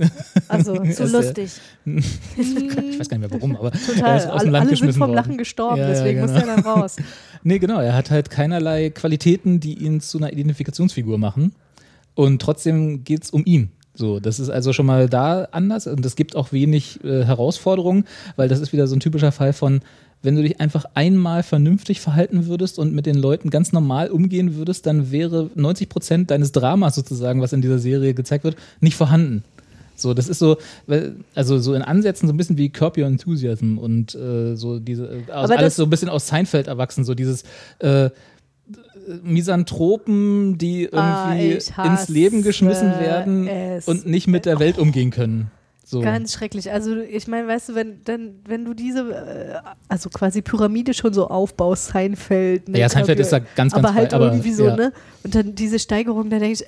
Also 0.48 0.74
Er 0.82 0.92
zu 0.92 1.06
lustig. 1.06 1.52
Ich 1.86 2.98
weiß 3.00 3.08
gar 3.08 3.18
nicht 3.18 3.30
mehr 3.30 3.40
warum, 3.40 3.56
aber 3.56 3.72
er 3.72 3.80
Total. 3.80 4.16
ist 4.18 4.26
aus 4.28 4.42
dem 4.42 4.50
Land 4.50 4.62
alle 4.62 4.68
sind 4.68 4.70
geschmissen 4.70 4.98
vom 4.98 5.08
worden. 5.08 5.16
Lachen 5.16 5.38
gestorben, 5.38 5.78
ja, 5.78 5.88
deswegen 5.88 6.20
genau. 6.20 6.32
muss 6.32 6.42
er 6.42 6.46
dann 6.46 6.60
raus. 6.64 6.96
Nee, 7.44 7.60
genau, 7.60 7.80
er 7.80 7.94
hat 7.94 8.10
halt 8.10 8.30
keinerlei 8.30 8.90
Qualitäten, 8.90 9.60
die 9.60 9.74
ihn 9.84 10.00
zu 10.00 10.18
einer 10.18 10.32
Identifikationsfigur 10.32 11.18
machen. 11.18 11.52
Und 12.16 12.42
trotzdem 12.42 13.04
geht 13.04 13.22
es 13.22 13.30
um 13.30 13.44
ihn. 13.46 13.70
So, 13.94 14.18
das 14.20 14.40
ist 14.40 14.50
also 14.50 14.72
schon 14.72 14.86
mal 14.86 15.08
da 15.08 15.44
anders 15.52 15.86
und 15.86 16.04
es 16.04 16.16
gibt 16.16 16.34
auch 16.36 16.52
wenig 16.52 17.02
äh, 17.04 17.24
Herausforderungen, 17.24 18.04
weil 18.36 18.48
das 18.48 18.60
ist 18.60 18.72
wieder 18.72 18.86
so 18.88 18.96
ein 18.96 19.00
typischer 19.00 19.32
Fall 19.32 19.52
von, 19.52 19.80
wenn 20.22 20.34
du 20.36 20.42
dich 20.42 20.60
einfach 20.60 20.84
einmal 20.94 21.42
vernünftig 21.42 22.00
verhalten 22.00 22.46
würdest 22.46 22.78
und 22.78 22.92
mit 22.94 23.06
den 23.06 23.16
Leuten 23.16 23.50
ganz 23.50 23.72
normal 23.72 24.08
umgehen 24.10 24.56
würdest, 24.56 24.86
dann 24.86 25.10
wäre 25.12 25.50
90 25.54 25.88
Prozent 25.88 26.30
deines 26.30 26.52
Dramas 26.52 26.94
sozusagen, 26.96 27.40
was 27.40 27.52
in 27.52 27.62
dieser 27.62 27.78
Serie 27.78 28.14
gezeigt 28.14 28.44
wird, 28.44 28.56
nicht 28.80 28.96
vorhanden. 28.96 29.44
So, 29.94 30.14
das 30.14 30.28
ist 30.28 30.38
so, 30.38 30.58
also 31.34 31.58
so 31.58 31.74
in 31.74 31.82
Ansätzen 31.82 32.28
so 32.28 32.32
ein 32.32 32.36
bisschen 32.36 32.56
wie 32.56 32.68
Curb 32.68 32.96
Your 32.98 33.06
Enthusiasm 33.06 33.78
und 33.78 34.14
äh, 34.14 34.54
so 34.54 34.78
diese, 34.78 35.22
Aber 35.32 35.56
alles 35.58 35.74
so 35.76 35.84
ein 35.84 35.90
bisschen 35.90 36.08
aus 36.08 36.28
Seinfeld 36.28 36.68
erwachsen, 36.68 37.04
so 37.04 37.14
dieses 37.14 37.42
äh, 37.80 38.10
Misanthropen, 39.22 40.58
die 40.58 40.82
irgendwie 40.84 41.58
Ah, 41.76 41.84
ins 41.84 42.08
Leben 42.08 42.42
geschmissen 42.42 42.90
werden 43.00 43.46
es. 43.48 43.86
und 43.88 44.06
nicht 44.06 44.26
mit 44.26 44.46
der 44.46 44.58
Welt 44.58 44.78
umgehen 44.78 45.10
können. 45.10 45.50
So. 45.90 46.00
Ganz 46.00 46.34
schrecklich. 46.34 46.70
Also 46.70 46.96
ich 46.98 47.28
meine, 47.28 47.48
weißt 47.48 47.70
du, 47.70 47.74
wenn, 47.74 48.04
dann, 48.04 48.40
wenn 48.46 48.66
du 48.66 48.74
diese, 48.74 49.10
äh, 49.10 49.54
also 49.88 50.10
quasi 50.10 50.42
Pyramide 50.42 50.92
schon 50.92 51.14
so 51.14 51.28
aufbaust, 51.28 51.86
Seinfeld. 51.86 52.68
Ne, 52.68 52.78
Ja, 52.78 52.90
Seinfeld 52.90 53.18
ist 53.20 53.32
da 53.32 53.38
ganz, 53.38 53.72
ganz 53.72 53.74
Aber 53.74 53.94
halt 53.94 54.10
frei, 54.10 54.16
aber, 54.16 54.26
irgendwie 54.26 54.52
so, 54.52 54.66
ja. 54.66 54.76
ne? 54.76 54.92
Und 55.24 55.34
dann 55.34 55.54
diese 55.54 55.78
Steigerung, 55.78 56.28
da 56.28 56.38
denke 56.38 56.62
ich, 56.62 56.64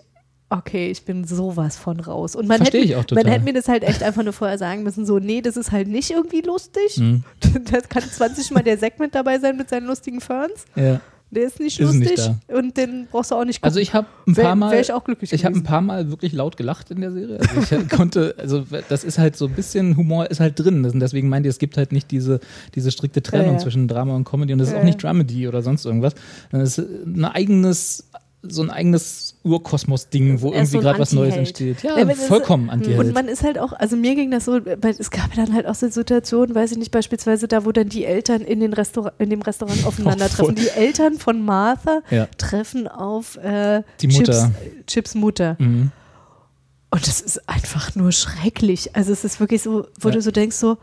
okay, 0.49 0.91
ich 0.91 1.05
bin 1.05 1.25
sowas 1.27 1.77
von 1.77 2.01
raus. 2.01 2.35
Und 2.35 2.49
man 2.49 2.57
Versteh 2.57 2.79
hätte, 2.79 2.87
ich 2.87 2.95
auch 2.95 3.01
man 3.01 3.07
total. 3.09 3.31
hätte 3.31 3.45
mir 3.45 3.53
das 3.53 3.69
halt 3.69 3.83
echt 3.83 4.03
einfach 4.03 4.23
nur 4.23 4.33
vorher 4.33 4.57
sagen 4.57 4.85
müssen, 4.85 5.05
so, 5.05 5.19
nee, 5.19 5.43
das 5.43 5.59
ist 5.59 5.71
halt 5.71 5.89
nicht 5.89 6.11
irgendwie 6.11 6.41
lustig. 6.41 6.97
Mhm. 6.97 7.23
Das 7.71 7.91
kann 7.91 8.03
20 8.03 8.53
Mal 8.53 8.63
der 8.63 8.79
Segment 8.79 9.15
dabei 9.15 9.39
sein 9.39 9.59
mit 9.59 9.69
seinen 9.69 9.87
lustigen 9.87 10.23
Ferns. 10.23 10.65
Ja. 10.77 11.03
Der 11.33 11.45
ist 11.45 11.61
nicht 11.61 11.79
Ist 11.79 11.93
nicht 11.95 12.11
lustig. 12.17 12.35
und 12.49 12.77
den 12.77 13.07
brauchst 13.11 13.31
du 13.31 13.37
auch 13.37 13.45
nicht 13.45 13.59
gucken. 13.61 13.69
Also 13.69 13.79
ich 13.79 13.95
habe 13.95 14.09
ein 14.27 14.37
Wär- 14.37 14.45
paar 14.45 14.57
Mal, 14.57 14.73
wär 14.73 14.81
ich 14.81 14.93
auch 14.93 15.05
glücklich 15.05 15.33
ich 15.33 15.45
habe 15.45 15.55
ein 15.55 15.63
paar 15.63 15.81
Mal 15.81 16.11
wirklich 16.11 16.33
laut 16.33 16.57
gelacht 16.57 16.91
in 16.91 17.01
der 17.01 17.13
Serie. 17.13 17.39
Also 17.39 17.77
ich 17.77 17.89
konnte, 17.97 18.35
also 18.37 18.65
das 18.89 19.05
ist 19.05 19.19
halt 19.19 19.37
so 19.37 19.47
ein 19.47 19.53
bisschen 19.53 19.97
Humor 19.97 20.29
ist 20.31 20.41
halt 20.41 20.59
drin. 20.59 20.85
Und 20.85 20.99
deswegen 20.99 21.29
meinte 21.29 21.49
ich, 21.49 21.55
es 21.55 21.59
gibt 21.61 21.77
halt 21.77 21.93
nicht 21.93 22.11
diese, 22.11 22.41
diese 22.75 22.91
strikte 22.91 23.23
Trennung 23.23 23.47
Ja, 23.47 23.53
ja. 23.53 23.59
zwischen 23.59 23.87
Drama 23.87 24.17
und 24.17 24.25
Comedy 24.25 24.53
und 24.53 24.59
das 24.59 24.69
ist 24.69 24.75
Ja, 24.75 24.81
auch 24.81 24.85
nicht. 24.85 25.01
Dramedy 25.03 25.47
oder 25.47 25.63
sonst 25.63 25.85
irgendwas. 25.85 26.15
Das 26.51 26.79
ist 26.79 26.89
ein 27.07 27.25
eigenes, 27.25 28.09
so 28.43 28.63
ein 28.63 28.71
eigenes 28.71 29.37
Urkosmos-Ding, 29.45 30.41
wo 30.41 30.49
Er 30.49 30.55
irgendwie 30.61 30.71
so 30.73 30.81
gerade 30.81 30.99
was 30.99 31.13
Neues 31.13 31.37
entsteht. 31.37 31.83
Ja, 31.83 31.99
Ja, 31.99 32.09
vollkommen 32.15 32.71
anti 32.71 32.95
Und 32.95 33.13
man 33.13 33.29
ist 33.29 33.43
halt 33.43 33.59
auch, 33.59 33.73
also 33.75 33.97
mir 33.97 34.15
ging 34.15 34.31
das 34.31 34.47
so, 34.47 34.57
es 34.57 35.11
gab 35.11 35.35
dann 35.35 35.53
halt 35.55 35.67
auch 35.67 35.75
so 35.75 35.89
Situationen, 35.89 36.55
weiß 36.55 36.73
ich 36.73 36.79
nicht, 36.79 36.91
beispielsweise 36.91 37.49
da, 37.49 37.65
wo 37.67 37.73
dann 37.73 37.89
die 37.91 38.05
Eltern 38.07 38.41
in, 38.41 38.61
den 38.61 38.73
Restaurant, 38.73 39.13
in 39.19 39.29
dem 39.31 39.43
Restaurant 39.43 39.85
aufeinandertreffen. 39.87 40.55
Die 40.55 40.69
Eltern 40.71 41.19
von 41.19 41.45
Martha 41.45 42.01
Ja. 42.11 42.29
treffen 42.39 42.89
auf 42.89 43.37
äh, 43.37 43.83
Die 44.01 44.09
Chips, 44.09 44.19
Mutter. 44.29 44.51
Chips 44.87 45.15
Mutter. 45.15 45.57
Mhm. 45.59 45.93
Und 46.91 47.07
das 47.07 47.21
ist 47.21 47.49
einfach 47.49 47.95
nur 47.95 48.11
schrecklich. 48.11 48.97
Also 48.97 49.13
es 49.13 49.23
ist 49.25 49.39
wirklich 49.39 49.63
so, 49.63 49.87
wo 50.01 50.09
Ja. 50.09 50.15
du 50.15 50.23
so 50.23 50.31
denkst, 50.31 50.57
so, 50.57 50.79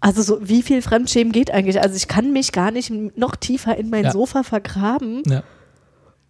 also 0.00 0.22
so, 0.22 0.38
wie 0.48 0.62
viel 0.62 0.80
Fremdschämen 0.82 1.32
geht 1.32 1.50
eigentlich? 1.50 1.80
Also 1.80 1.96
ich 1.96 2.08
kann 2.08 2.32
mich 2.32 2.52
gar 2.52 2.70
nicht 2.70 2.90
noch 3.16 3.36
tiefer 3.36 3.76
in 3.76 3.90
mein. 3.90 4.10
Sofa 4.12 4.42
vergraben. 4.42 5.22
Ja. 5.26 5.42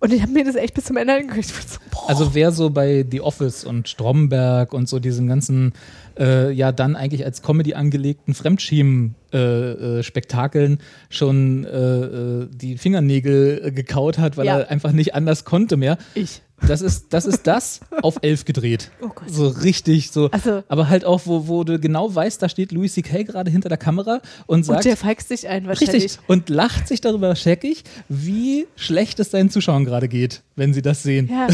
Und 0.01 0.13
ich 0.15 0.23
habe 0.23 0.33
mir 0.33 0.45
das 0.45 0.55
echt 0.57 0.75
bis 0.75 0.85
zum 0.85 0.97
Ende 0.97 1.13
war 1.55 1.63
so. 1.67 1.79
Also 2.09 2.35
wer 2.35 2.51
so 2.53 2.71
bei 2.71 3.05
The 3.09 3.21
Office 3.21 3.65
und 3.65 3.89
Stromberg 3.89 4.73
und 4.73 4.89
so 4.89 4.99
diesen 4.99 5.29
ganzen, 5.29 5.73
äh, 6.19 6.51
ja 6.53 6.73
dann 6.73 6.97
eigentlich 6.97 7.25
als 7.25 7.43
Comedy 7.43 7.75
angelegten 7.75 8.35
Fremdschämen-Spektakeln 8.35 10.79
schon 11.09 11.65
äh, 11.65 11.69
äh, 11.79 12.49
die 12.51 12.79
Fingernägel 12.79 13.63
äh, 13.67 13.71
gekaut 13.73 14.19
hat, 14.19 14.37
weil 14.37 14.47
Ja. 14.47 14.59
er 14.61 14.71
einfach 14.71 14.93
nicht 14.93 15.15
anders 15.15 15.45
konnte 15.45 15.77
mehr. 15.77 15.99
ich. 16.15 16.43
Das 16.67 16.83
ist 16.83 17.07
das, 17.11 17.27
ist 17.27 17.47
das 17.47 17.81
auf 18.03 18.19
elf 18.23 18.45
gedreht. 18.45 18.91
Oh 19.01 19.09
Gott. 19.09 19.31
So 19.31 19.49
richtig 19.49 20.11
so. 20.11 20.31
Also- 20.31 20.63
aber 20.69 20.89
halt 20.89 21.05
auch, 21.05 21.23
wo, 21.25 21.49
wo 21.49 21.65
du 21.65 21.79
genau 21.79 22.15
weißt, 22.15 22.41
da 22.43 22.49
steht 22.49 22.73
Louis 22.73 22.93
C.K. 22.95 23.25
gerade 23.25 23.51
hinter 23.51 23.69
der 23.69 23.79
Kamera 23.79 24.21
und 24.47 24.65
sagt, 24.65 24.79
Und 24.79 24.85
der 24.85 24.97
feigst 24.97 25.31
dich 25.31 25.49
ein 25.49 25.67
wahrscheinlich. 25.67 25.95
Richtig. 26.05 26.19
Und 26.29 26.49
lacht 26.49 26.87
sich 26.89 27.01
darüber 27.01 27.35
scheckig, 27.37 27.85
wie 28.09 28.67
schlecht 28.77 29.21
es 29.21 29.31
seinen 29.31 29.51
Zuschauern 29.51 29.85
gerade 29.85 30.09
geht, 30.09 30.43
wenn 30.57 30.75
sie 30.75 30.83
das 30.83 31.03
sehen. 31.03 31.29
Ja, 31.33 31.49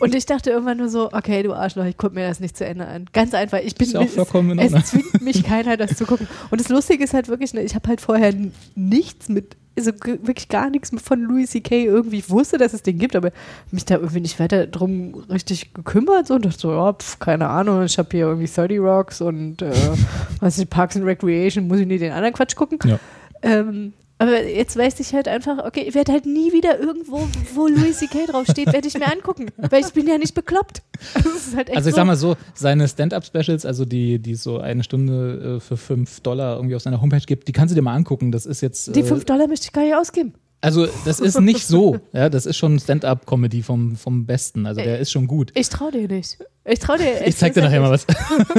und 0.00 0.14
ich 0.14 0.26
dachte 0.26 0.50
irgendwann 0.50 0.76
nur 0.78 0.88
so, 0.88 1.12
okay, 1.12 1.42
du 1.42 1.52
Arschloch, 1.54 1.84
ich 1.84 1.96
gucke 1.96 2.14
mir 2.14 2.28
das 2.28 2.40
nicht 2.40 2.56
zu 2.56 2.64
Ende 2.64 2.86
an. 2.86 3.06
Ganz 3.12 3.34
einfach, 3.34 3.58
ich 3.58 3.74
bin 3.74 3.86
Ist 3.88 3.94
ja 3.94 4.00
auch 4.00 4.08
vollkommen 4.08 4.58
es, 4.58 4.72
es 4.72 4.84
zwingt 4.86 5.20
mich 5.22 5.42
keiner, 5.44 5.76
das 5.76 5.96
zu 5.96 6.04
gucken. 6.06 6.28
Und 6.50 6.60
das 6.60 6.68
Lustige 6.68 7.02
ist 7.04 7.14
halt 7.14 7.28
wirklich, 7.28 7.54
ne, 7.54 7.62
ich 7.62 7.74
habe 7.74 7.88
halt 7.88 8.00
vorher 8.00 8.34
nichts 8.74 9.28
mit, 9.28 9.56
also 9.76 9.92
wirklich 10.02 10.48
gar 10.48 10.70
nichts 10.70 10.90
von 11.02 11.20
Louis 11.20 11.50
C.K. 11.50 11.84
irgendwie. 11.84 12.18
Ich 12.18 12.30
wusste, 12.30 12.58
dass 12.58 12.72
es 12.72 12.82
den 12.82 12.98
gibt, 12.98 13.14
aber 13.14 13.30
mich 13.70 13.84
da 13.84 13.96
irgendwie 13.96 14.20
nicht 14.20 14.40
weiter 14.40 14.66
drum 14.66 15.24
richtig 15.30 15.74
gekümmert 15.74 16.26
so, 16.26 16.34
und 16.34 16.44
dachte 16.44 16.58
so, 16.58 16.72
ja, 16.72 16.92
pf, 16.92 17.18
keine 17.18 17.48
Ahnung, 17.48 17.84
ich 17.84 17.98
habe 17.98 18.08
hier 18.10 18.26
irgendwie 18.26 18.46
30 18.52 18.80
Rocks 18.80 19.20
und 19.20 19.62
äh, 19.62 19.72
was 20.40 20.58
ist 20.58 20.70
Parks 20.70 20.96
and 20.96 21.04
Recreation, 21.04 21.68
muss 21.68 21.80
ich 21.80 21.86
nicht 21.86 22.02
den 22.02 22.12
anderen 22.12 22.34
Quatsch 22.34 22.56
gucken. 22.56 22.78
Ja. 22.84 22.98
Ähm, 23.42 23.92
aber 24.18 24.44
jetzt 24.44 24.76
weiß 24.76 24.98
ich 25.00 25.12
halt 25.12 25.28
einfach, 25.28 25.64
okay, 25.64 25.84
ich 25.86 25.94
werde 25.94 26.12
halt 26.12 26.24
nie 26.24 26.52
wieder 26.52 26.80
irgendwo, 26.80 27.28
wo 27.54 27.68
Louis 27.68 27.98
C.K. 27.98 28.26
draufsteht, 28.26 28.72
werde 28.72 28.88
ich 28.88 28.94
mir 28.94 29.12
angucken, 29.12 29.48
weil 29.56 29.84
ich 29.84 29.92
bin 29.92 30.06
ja 30.06 30.16
nicht 30.16 30.34
bekloppt. 30.34 30.82
Das 31.14 31.26
ist 31.26 31.56
halt 31.56 31.68
echt 31.68 31.76
Also 31.76 31.90
ich 31.90 31.94
so. 31.94 32.00
sag 32.00 32.06
mal 32.06 32.16
so, 32.16 32.36
seine 32.54 32.88
Stand-Up-Specials, 32.88 33.66
also 33.66 33.84
die, 33.84 34.18
die 34.18 34.34
so 34.34 34.58
eine 34.58 34.82
Stunde 34.84 35.56
äh, 35.56 35.60
für 35.60 35.76
5 35.76 36.20
Dollar 36.20 36.56
irgendwie 36.56 36.76
auf 36.76 36.82
seiner 36.82 37.02
Homepage 37.02 37.20
gibt, 37.26 37.46
die 37.48 37.52
kannst 37.52 37.72
du 37.72 37.74
dir 37.74 37.82
mal 37.82 37.94
angucken. 37.94 38.32
Das 38.32 38.46
ist 38.46 38.62
jetzt. 38.62 38.96
die 38.96 39.00
äh, 39.00 39.04
5 39.04 39.26
Dollar 39.26 39.48
möchte 39.48 39.66
ich 39.66 39.72
gar 39.72 39.82
nicht 39.82 39.94
ausgeben. 39.94 40.32
Also 40.62 40.88
das 41.04 41.20
ist 41.20 41.38
nicht 41.38 41.66
so. 41.66 41.98
Ja, 42.14 42.30
das 42.30 42.46
ist 42.46 42.56
schon 42.56 42.78
Stand-Up-Comedy 42.80 43.62
vom, 43.62 43.96
vom 43.96 44.24
Besten. 44.24 44.66
Also 44.66 44.80
der 44.80 44.98
ist 44.98 45.12
schon 45.12 45.26
gut. 45.26 45.52
Ich 45.54 45.68
traue 45.68 45.92
dir 45.92 46.08
nicht. 46.08 46.38
Ich 46.64 46.78
traue 46.78 46.96
dir 46.96 47.26
Ich 47.26 47.36
zeig 47.36 47.52
dir 47.52 47.62
nachher 47.62 47.80
mal 47.80 47.90
was. 47.90 48.06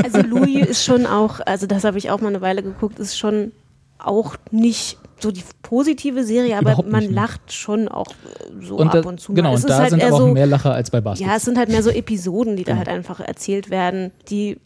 Also 0.04 0.22
Louis 0.22 0.68
ist 0.68 0.86
schon 0.86 1.08
auch, 1.08 1.40
also 1.46 1.66
das 1.66 1.84
habe 1.84 1.98
ich 1.98 2.12
auch 2.12 2.22
mal 2.22 2.30
eine 2.30 2.42
Weile 2.42 2.62
geguckt, 2.62 3.00
ist 3.00 3.18
schon 3.18 3.52
auch 3.98 4.38
nicht 4.52 5.00
so 5.20 5.32
die 5.32 5.44
positive 5.64 6.24
Serie, 6.24 6.54
aber 6.58 6.72
Überhaupt 6.72 6.90
man 6.92 7.02
nicht, 7.02 7.10
ne? 7.10 7.16
lacht 7.16 7.52
schon 7.52 7.88
auch 7.88 8.08
äh, 8.10 8.66
so 8.66 8.76
Und 8.78 8.94
da, 8.94 9.00
ab 9.00 9.06
und 9.06 9.20
zu 9.20 9.34
genau, 9.34 9.50
mal. 9.50 9.56
Es 9.56 9.64
und 9.64 9.70
da 9.70 9.80
halt 9.80 9.90
sind 9.92 10.04
aber 10.04 10.14
auch 10.14 10.20
so, 10.20 10.28
mehr 10.28 10.46
Lacher 10.46 10.74
als 10.74 10.92
bei 10.92 11.02
Baskets. 11.02 11.28
Ja, 11.28 11.36
es 11.38 11.44
sind 11.44 11.58
halt 11.58 11.70
mehr 11.70 11.82
so 11.84 11.90
Episoden, 11.90 12.56
die 12.56 12.64
da 12.64 12.74
Genau. 12.74 12.86
halt 12.86 12.90
einfach 12.90 13.20
erzählt 13.20 13.70
werden, 13.70 14.12
die 14.30 14.58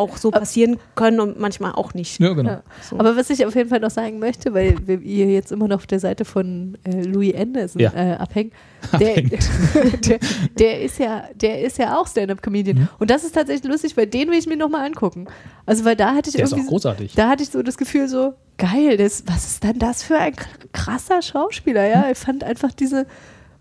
auch 0.00 0.16
so 0.16 0.30
passieren 0.30 0.78
können 0.94 1.20
und 1.20 1.38
manchmal 1.38 1.72
auch 1.72 1.94
nicht. 1.94 2.18
ja, 2.20 2.32
genau. 2.32 2.50
Ja. 2.50 2.62
So. 2.82 2.98
Aber 2.98 3.16
was 3.16 3.30
ich 3.30 3.44
auf 3.46 3.54
jeden 3.54 3.68
Fall 3.68 3.80
noch 3.80 3.90
sagen 3.90 4.18
möchte, 4.18 4.52
weil 4.54 4.76
wir 4.86 5.00
ihr 5.00 5.26
jetzt 5.26 5.52
immer 5.52 5.68
noch 5.68 5.76
auf 5.76 5.86
der 5.86 6.00
Seite 6.00 6.24
von 6.24 6.76
äh, 6.84 7.02
Louis 7.02 7.34
Anderson 7.34 7.80
Ja. 7.80 7.92
äh, 7.94 8.14
abhängen, 8.14 8.52
der, 8.98 9.22
der, 10.06 10.18
der, 10.58 10.80
ist 10.82 10.98
ja, 10.98 11.24
der 11.34 11.60
ist 11.62 11.78
ja 11.78 11.98
auch 12.00 12.08
Stand-Up-Comedian. 12.08 12.78
Mhm. 12.78 12.88
Und 12.98 13.10
das 13.10 13.24
ist 13.24 13.34
tatsächlich 13.34 13.70
lustig, 13.70 13.96
weil 13.96 14.06
den 14.06 14.28
will 14.30 14.38
ich 14.38 14.46
mir 14.46 14.56
nochmal 14.56 14.86
angucken. 14.86 15.26
Also, 15.66 15.84
weil 15.84 15.96
da 15.96 16.14
hatte 16.14 16.30
ich 16.30 16.36
Der 16.36 16.44
ist 16.44 16.52
irgendwie. 16.52 16.66
auch 16.66 16.70
großartig. 16.70 17.14
Da 17.14 17.28
hatte 17.28 17.42
ich 17.42 17.50
so 17.50 17.62
das 17.62 17.76
Gefühl, 17.76 18.08
so, 18.08 18.34
geil, 18.58 18.96
das, 18.96 19.24
was 19.26 19.46
ist 19.46 19.62
denn 19.64 19.78
das 19.78 20.02
für 20.02 20.18
ein 20.18 20.34
krasser 20.72 21.22
Schauspieler, 21.22 21.86
ja? 21.86 22.10
Ich 22.10 22.18
fand 22.18 22.42
einfach 22.44 22.72
diese 22.72 23.06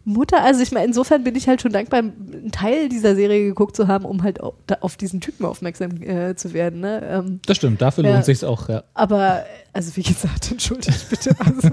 Mutter, 0.05 0.41
also 0.41 0.61
ich 0.61 0.71
meine, 0.71 0.85
insofern 0.87 1.23
bin 1.23 1.35
ich 1.35 1.47
halt 1.47 1.61
schon 1.61 1.71
dankbar, 1.71 1.99
einen 1.99 2.51
Teil 2.51 2.89
dieser 2.89 3.15
Serie 3.15 3.45
geguckt 3.45 3.75
zu 3.75 3.87
haben, 3.87 4.05
um 4.05 4.23
halt 4.23 4.39
auf 4.41 4.97
diesen 4.97 5.21
Typen 5.21 5.45
aufmerksam 5.45 6.01
äh, 6.01 6.35
zu 6.35 6.53
werden, 6.53 6.79
ne? 6.79 7.01
Ähm, 7.05 7.39
Das 7.45 7.57
stimmt, 7.57 7.81
dafür 7.81 8.05
lohnt 8.05 8.25
sich's 8.25 8.43
auch, 8.43 8.69
ja. 8.69 8.83
aber, 8.93 9.45
also 9.73 9.95
wie 9.95 10.01
gesagt, 10.03 10.51
entschuldigt 10.51 11.09
bitte. 11.09 11.35
Also, 11.39 11.69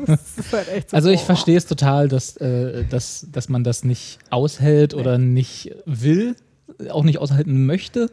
halt 0.71 0.91
so, 0.91 0.97
Also 0.97 1.11
ich 1.11 1.21
boah. 1.21 1.27
verstehe 1.27 1.57
es 1.57 1.67
total, 1.67 2.09
dass, 2.09 2.37
äh, 2.37 2.85
dass, 2.85 3.27
dass 3.33 3.49
man 3.49 3.65
das 3.65 3.85
nicht 3.85 4.19
aushält 4.31 4.93
oder 4.93 5.19
nicht 5.19 5.75
will, 5.87 6.37
auch 6.91 7.05
nicht 7.05 7.19
aushalten 7.19 7.65
möchte 7.65 8.11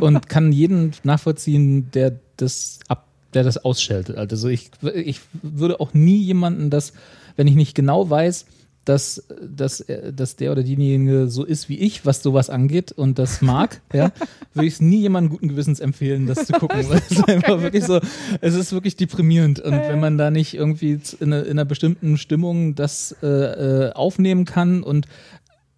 und 0.00 0.28
kann 0.28 0.52
jeden 0.52 0.92
nachvollziehen, 1.02 1.90
der 1.92 2.18
das 2.36 2.78
ab, 2.88 3.06
der 3.34 3.42
das 3.42 3.58
ausschaltet. 3.64 4.16
Also 4.16 4.48
ich, 4.48 4.70
ich 4.94 5.20
würde 5.42 5.80
auch 5.80 5.92
nie 5.94 6.18
jemanden 6.22 6.70
das, 6.70 6.92
wenn 7.36 7.46
ich 7.48 7.54
nicht 7.54 7.74
genau 7.74 8.08
weiß, 8.08 8.46
dass, 8.84 9.24
dass, 9.40 9.80
äh, 9.82 10.12
dass 10.12 10.36
der 10.36 10.50
oder 10.52 10.62
diejenige 10.62 11.28
so 11.28 11.44
ist 11.44 11.68
wie 11.68 11.78
ich, 11.78 12.04
was 12.04 12.22
sowas 12.22 12.50
angeht 12.50 12.90
und 12.92 13.18
das 13.18 13.40
mag, 13.42 13.80
ja, 13.92 14.10
würde 14.54 14.66
ich 14.66 14.74
es 14.74 14.80
nie 14.80 15.00
jemandem 15.00 15.30
guten 15.30 15.48
Gewissens 15.48 15.78
empfehlen, 15.80 16.26
das 16.26 16.46
zu 16.46 16.52
gucken. 16.54 16.80
Es 16.92 17.10
ist 17.12 17.28
einfach 17.28 17.62
wirklich 17.62 17.84
so, 17.84 18.00
es 18.40 18.54
ist 18.54 18.72
wirklich 18.72 18.96
deprimierend. 18.96 19.60
Und 19.60 19.72
wenn 19.72 20.00
man 20.00 20.18
da 20.18 20.30
nicht 20.30 20.54
irgendwie 20.54 20.98
in, 21.20 21.32
einer- 21.32 21.44
in 21.44 21.52
einer 21.52 21.64
bestimmten 21.64 22.16
Stimmung 22.18 22.74
das 22.74 23.14
äh, 23.22 23.26
äh, 23.26 23.92
aufnehmen 23.92 24.44
kann 24.44 24.82
und 24.82 25.06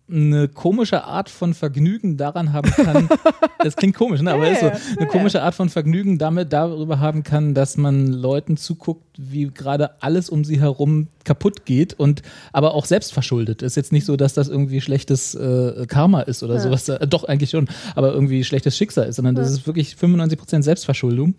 eine 0.06 0.48
komische 0.48 1.04
Art 1.04 1.30
von 1.30 1.54
Vergnügen 1.54 2.18
daran 2.18 2.52
haben 2.52 2.70
kann, 2.70 3.08
das 3.58 3.74
klingt 3.74 3.96
komisch, 3.96 4.20
ne? 4.20 4.32
aber 4.32 4.50
ist 4.50 4.60
so, 4.60 4.70
eine 4.98 5.08
komische 5.08 5.42
Art 5.42 5.54
von 5.54 5.70
Vergnügen 5.70 6.18
damit 6.18 6.52
darüber 6.52 7.00
haben 7.00 7.22
kann, 7.22 7.54
dass 7.54 7.78
man 7.78 8.08
Leuten 8.08 8.58
zuguckt, 8.58 9.02
wie 9.16 9.46
gerade 9.46 10.02
alles 10.02 10.28
um 10.28 10.44
sie 10.44 10.60
herum 10.60 11.08
kaputt 11.24 11.64
geht 11.64 11.94
und 11.94 12.20
aber 12.52 12.74
auch 12.74 12.84
selbst 12.84 13.14
verschuldet. 13.14 13.62
Ist 13.62 13.76
jetzt 13.76 13.92
nicht 13.92 14.04
so, 14.04 14.16
dass 14.16 14.34
das 14.34 14.48
irgendwie 14.48 14.82
schlechtes 14.82 15.34
äh, 15.34 15.86
Karma 15.88 16.20
ist 16.20 16.42
oder 16.42 16.60
sowas, 16.60 16.86
äh, 16.90 17.06
doch 17.06 17.24
eigentlich 17.24 17.50
schon, 17.50 17.68
aber 17.94 18.12
irgendwie 18.12 18.44
schlechtes 18.44 18.76
Schicksal 18.76 19.08
ist, 19.08 19.16
sondern 19.16 19.34
das 19.34 19.50
ist 19.50 19.66
wirklich 19.66 19.96
95% 19.98 20.62
Selbstverschuldung. 20.62 21.34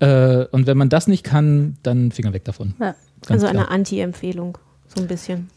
Äh, 0.00 0.44
und 0.46 0.66
wenn 0.66 0.76
man 0.76 0.88
das 0.88 1.06
nicht 1.06 1.22
kann, 1.22 1.76
dann 1.84 2.10
Finger 2.10 2.32
weg 2.32 2.44
davon. 2.44 2.74
Ja. 2.80 2.96
Also 3.28 3.46
klar. 3.46 3.50
eine 3.50 3.70
Anti-Empfehlung, 3.70 4.58
so 4.88 5.00
ein 5.00 5.06
bisschen. 5.06 5.48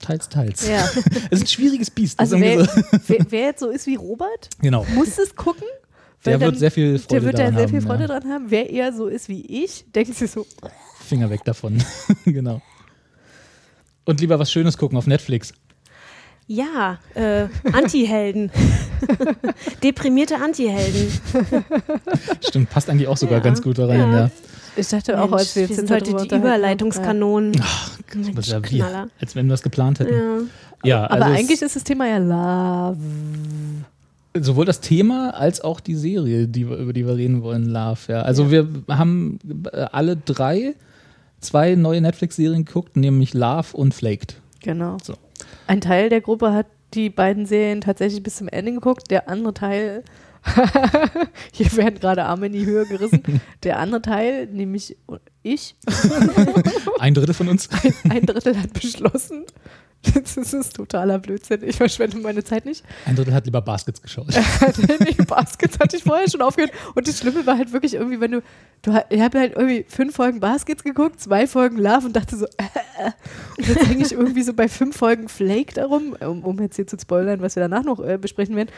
Teils, 0.00 0.28
teils. 0.28 0.68
Ja. 0.68 0.84
Es 1.30 1.38
ist 1.38 1.42
ein 1.42 1.46
schwieriges 1.46 1.90
Biest. 1.90 2.18
Also 2.20 2.38
wer, 2.38 2.64
so, 2.64 2.70
wer, 3.06 3.26
wer 3.30 3.40
jetzt 3.46 3.60
so 3.60 3.70
ist 3.70 3.86
wie 3.86 3.94
Robert, 3.96 4.48
genau. 4.60 4.84
muss 4.94 5.18
es 5.18 5.34
gucken. 5.34 5.66
Der 6.24 6.34
weil 6.34 6.40
wird 6.40 6.52
dann- 6.52 6.58
sehr 6.58 6.70
viel 6.70 6.98
Freude 6.98 7.08
Der 7.14 7.22
wird 7.22 7.34
da 7.34 7.38
daran 7.38 7.54
sehr 7.54 7.62
haben, 7.64 7.70
viel 7.70 7.80
Freude 7.80 8.02
ja. 8.02 8.06
dran 8.08 8.32
haben. 8.32 8.44
Wer 8.48 8.70
eher 8.70 8.92
so 8.92 9.06
ist 9.06 9.28
wie 9.28 9.42
ich, 9.64 9.84
denkt 9.92 10.14
sich 10.14 10.30
so, 10.30 10.46
Finger 11.06 11.30
weg 11.30 11.44
davon. 11.44 11.82
genau. 12.24 12.60
Und 14.04 14.20
lieber 14.20 14.38
was 14.38 14.50
Schönes 14.52 14.76
gucken 14.76 14.98
auf 14.98 15.06
Netflix. 15.06 15.52
Ja, 16.48 16.98
äh, 17.14 17.46
Anti-Helden. 17.72 18.52
Deprimierte 19.82 20.36
Anti-Helden. 20.36 21.12
Stimmt, 22.46 22.70
passt 22.70 22.88
eigentlich 22.88 23.08
auch 23.08 23.16
sogar 23.16 23.38
Ja. 23.38 23.44
ganz 23.44 23.62
gut 23.62 23.78
da 23.78 23.86
rein, 23.86 23.98
Ja. 24.12 24.30
Ich 24.76 24.88
dachte 24.88 25.20
auch, 25.20 25.32
als 25.32 25.54
wir 25.56 25.62
wir 25.62 25.68
jetzt 25.68 25.76
sind 25.76 25.90
heute 25.90 26.14
die. 26.14 26.34
Überleitungskanonen. 26.36 27.52
Ist 28.38 28.48
ja 28.48 28.60
wie, 28.70 28.82
als 29.20 29.34
wenn 29.34 29.46
wir 29.46 29.54
es 29.54 29.62
geplant 29.62 30.00
hätten. 30.00 30.14
Ja. 30.14 30.38
Ja, 30.84 31.04
Aber 31.10 31.24
also 31.26 31.38
eigentlich 31.38 31.62
ist 31.62 31.74
das 31.74 31.84
Thema 31.84 32.06
ja 32.06 32.18
Love. 32.18 32.98
sowohl 34.38 34.64
das 34.66 34.80
Thema 34.80 35.30
als 35.30 35.60
auch 35.62 35.80
die 35.80 35.94
Serie, 35.94 36.46
die, 36.46 36.68
wir- 36.68 36.76
über 36.76 36.92
die 36.92 37.06
wir 37.06 37.16
reden 37.16 37.42
wollen, 37.42 37.64
Love. 37.66 37.98
Ja. 38.12 38.22
Also 38.22 38.50
wir 38.50 38.68
haben 38.88 39.38
äh, 39.72 39.86
alle 39.92 40.16
drei 40.16 40.74
zwei 41.40 41.74
neue 41.74 42.00
Netflix-Serien 42.00 42.64
geguckt, 42.64 42.96
nämlich 42.96 43.34
Love 43.34 43.76
und 43.76 43.94
Flaked. 43.94 44.36
Genau. 44.60 44.96
So. 45.02 45.14
Ein 45.66 45.80
Teil 45.80 46.08
der 46.08 46.20
Gruppe 46.20 46.52
hat 46.52 46.66
die 46.94 47.10
beiden 47.10 47.46
Serien 47.46 47.80
tatsächlich 47.80 48.22
bis 48.22 48.36
zum 48.36 48.48
Ende 48.48 48.72
geguckt. 48.72 49.10
Der 49.10 49.28
andere 49.28 49.54
Teil, 49.54 50.02
hier 51.52 51.72
werden 51.76 51.98
gerade 52.00 52.24
Arme 52.24 52.46
in 52.46 52.52
die 52.52 52.66
Höhe 52.66 52.86
gerissen. 52.86 53.22
Der 53.62 53.78
andere 53.78 54.02
Teil, 54.02 54.46
nämlich 54.46 54.96
ich, 55.42 55.76
Ein 56.98 57.14
Drittel 57.14 57.34
von 57.34 57.48
uns. 57.48 57.68
ein 58.08 58.26
Drittel 58.26 58.60
hat 58.60 58.72
beschlossen, 58.72 59.44
das 60.02 60.36
ist 60.36 60.76
totaler 60.76 61.18
Blödsinn. 61.18 61.62
Ich 61.64 61.76
verschwende 61.76 62.18
meine 62.18 62.44
Zeit 62.44 62.64
nicht. 62.64 62.84
Ein 63.04 63.16
Drittel 63.16 63.34
hat 63.34 63.44
lieber 63.46 63.60
Baskets 63.60 64.00
geschaut. 64.02 64.28
nee, 65.00 65.24
Baskets 65.26 65.78
hatte 65.78 65.96
ich 65.96 66.04
vorher 66.04 66.28
schon 66.30 66.42
aufgehört. 66.42 66.72
Und 66.94 67.08
das 67.08 67.18
Schlimme 67.18 67.46
war 67.46 67.58
halt 67.58 67.72
wirklich 67.72 67.94
irgendwie, 67.94 68.20
wenn 68.20 68.32
du, 68.32 68.42
du 68.82 68.92
ich 69.08 69.20
habe 69.20 69.38
halt 69.38 69.56
irgendwie 69.56 69.84
fünf 69.88 70.14
Folgen 70.14 70.40
Baskets 70.40 70.84
geguckt, 70.84 71.20
zwei 71.20 71.46
Folgen 71.46 71.78
Love 71.78 72.06
und 72.06 72.16
dachte 72.16 72.36
so, 72.36 72.46
äh, 72.46 73.10
und 73.56 73.66
jetzt 73.66 73.86
hänge 73.88 74.04
ich 74.04 74.12
irgendwie 74.12 74.42
so 74.42 74.52
bei 74.52 74.68
fünf 74.68 74.96
Folgen 74.96 75.28
Flake 75.28 75.74
darum, 75.74 76.16
um, 76.20 76.44
um 76.44 76.60
jetzt 76.60 76.76
hier 76.76 76.86
zu 76.86 76.96
spoilern, 76.98 77.40
was 77.40 77.56
wir 77.56 77.62
danach 77.62 77.84
noch 77.84 78.00
äh, 78.00 78.18
besprechen 78.18 78.54
werden. 78.56 78.70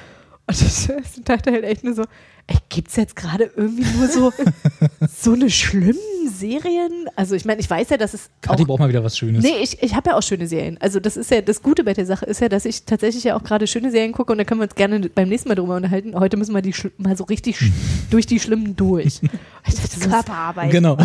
Und 0.49 0.63
ich 0.63 0.89
ich 0.89 1.25
dachte 1.25 1.53
halt 1.53 1.65
echt 1.65 1.85
nur 1.85 1.95
so, 1.95 2.05
ey, 2.47 2.57
gibt's 2.71 2.97
jetzt 2.97 3.15
gerade 3.15 3.51
irgendwie 3.55 3.85
nur 3.99 4.09
so, 4.09 4.33
so 5.15 5.33
eine 5.33 5.51
schlimmen 5.51 5.99
Serien? 6.31 7.07
Also 7.17 7.35
ich 7.35 7.45
meine, 7.45 7.61
ich 7.61 7.69
weiß 7.69 7.91
ja, 7.91 7.99
dass 7.99 8.15
es 8.15 8.31
Kathi 8.41 8.63
auch 8.63 8.67
braucht 8.67 8.81
mal 8.81 8.89
wieder 8.89 9.05
was 9.05 9.19
Schönes. 9.19 9.45
Nee, 9.45 9.59
ich, 9.63 9.83
ich 9.83 9.95
habe 9.95 10.11
ja 10.11 10.17
auch 10.17 10.23
schöne 10.23 10.47
Serien. 10.47 10.79
Also 10.81 11.01
das 11.01 11.19
ist 11.19 11.31
ja 11.31 11.43
das 11.43 11.63
Gute 11.63 11.85
bei 11.85 11.93
der 11.93 12.07
Sache 12.07 12.25
ist 12.25 12.41
ja, 12.41 12.49
dass 12.49 12.65
ich 12.65 12.85
tatsächlich 12.85 13.25
ja 13.25 13.37
auch 13.37 13.43
gerade 13.43 13.67
schöne 13.67 13.91
Serien 13.91 14.13
gucke 14.13 14.33
und 14.33 14.39
da 14.39 14.45
können 14.45 14.61
wir 14.61 14.65
uns 14.65 14.75
gerne 14.75 15.01
beim 15.11 15.29
nächsten 15.29 15.51
Mal 15.51 15.55
drüber 15.57 15.77
unterhalten. 15.77 16.15
Heute 16.19 16.39
müssen 16.39 16.55
wir 16.55 16.63
die 16.63 16.75
mal 16.97 17.17
so 17.17 17.25
richtig 17.25 17.59
durch 18.11 18.27
die 18.27 18.41
Schlimmen 18.41 18.75
durch. 18.75 19.21
Ich 19.67 19.75
dachte, 19.75 19.83
das 19.83 19.97
ist 19.99 20.11
Körperarbeit. 20.11 20.71
Genau. 20.71 20.97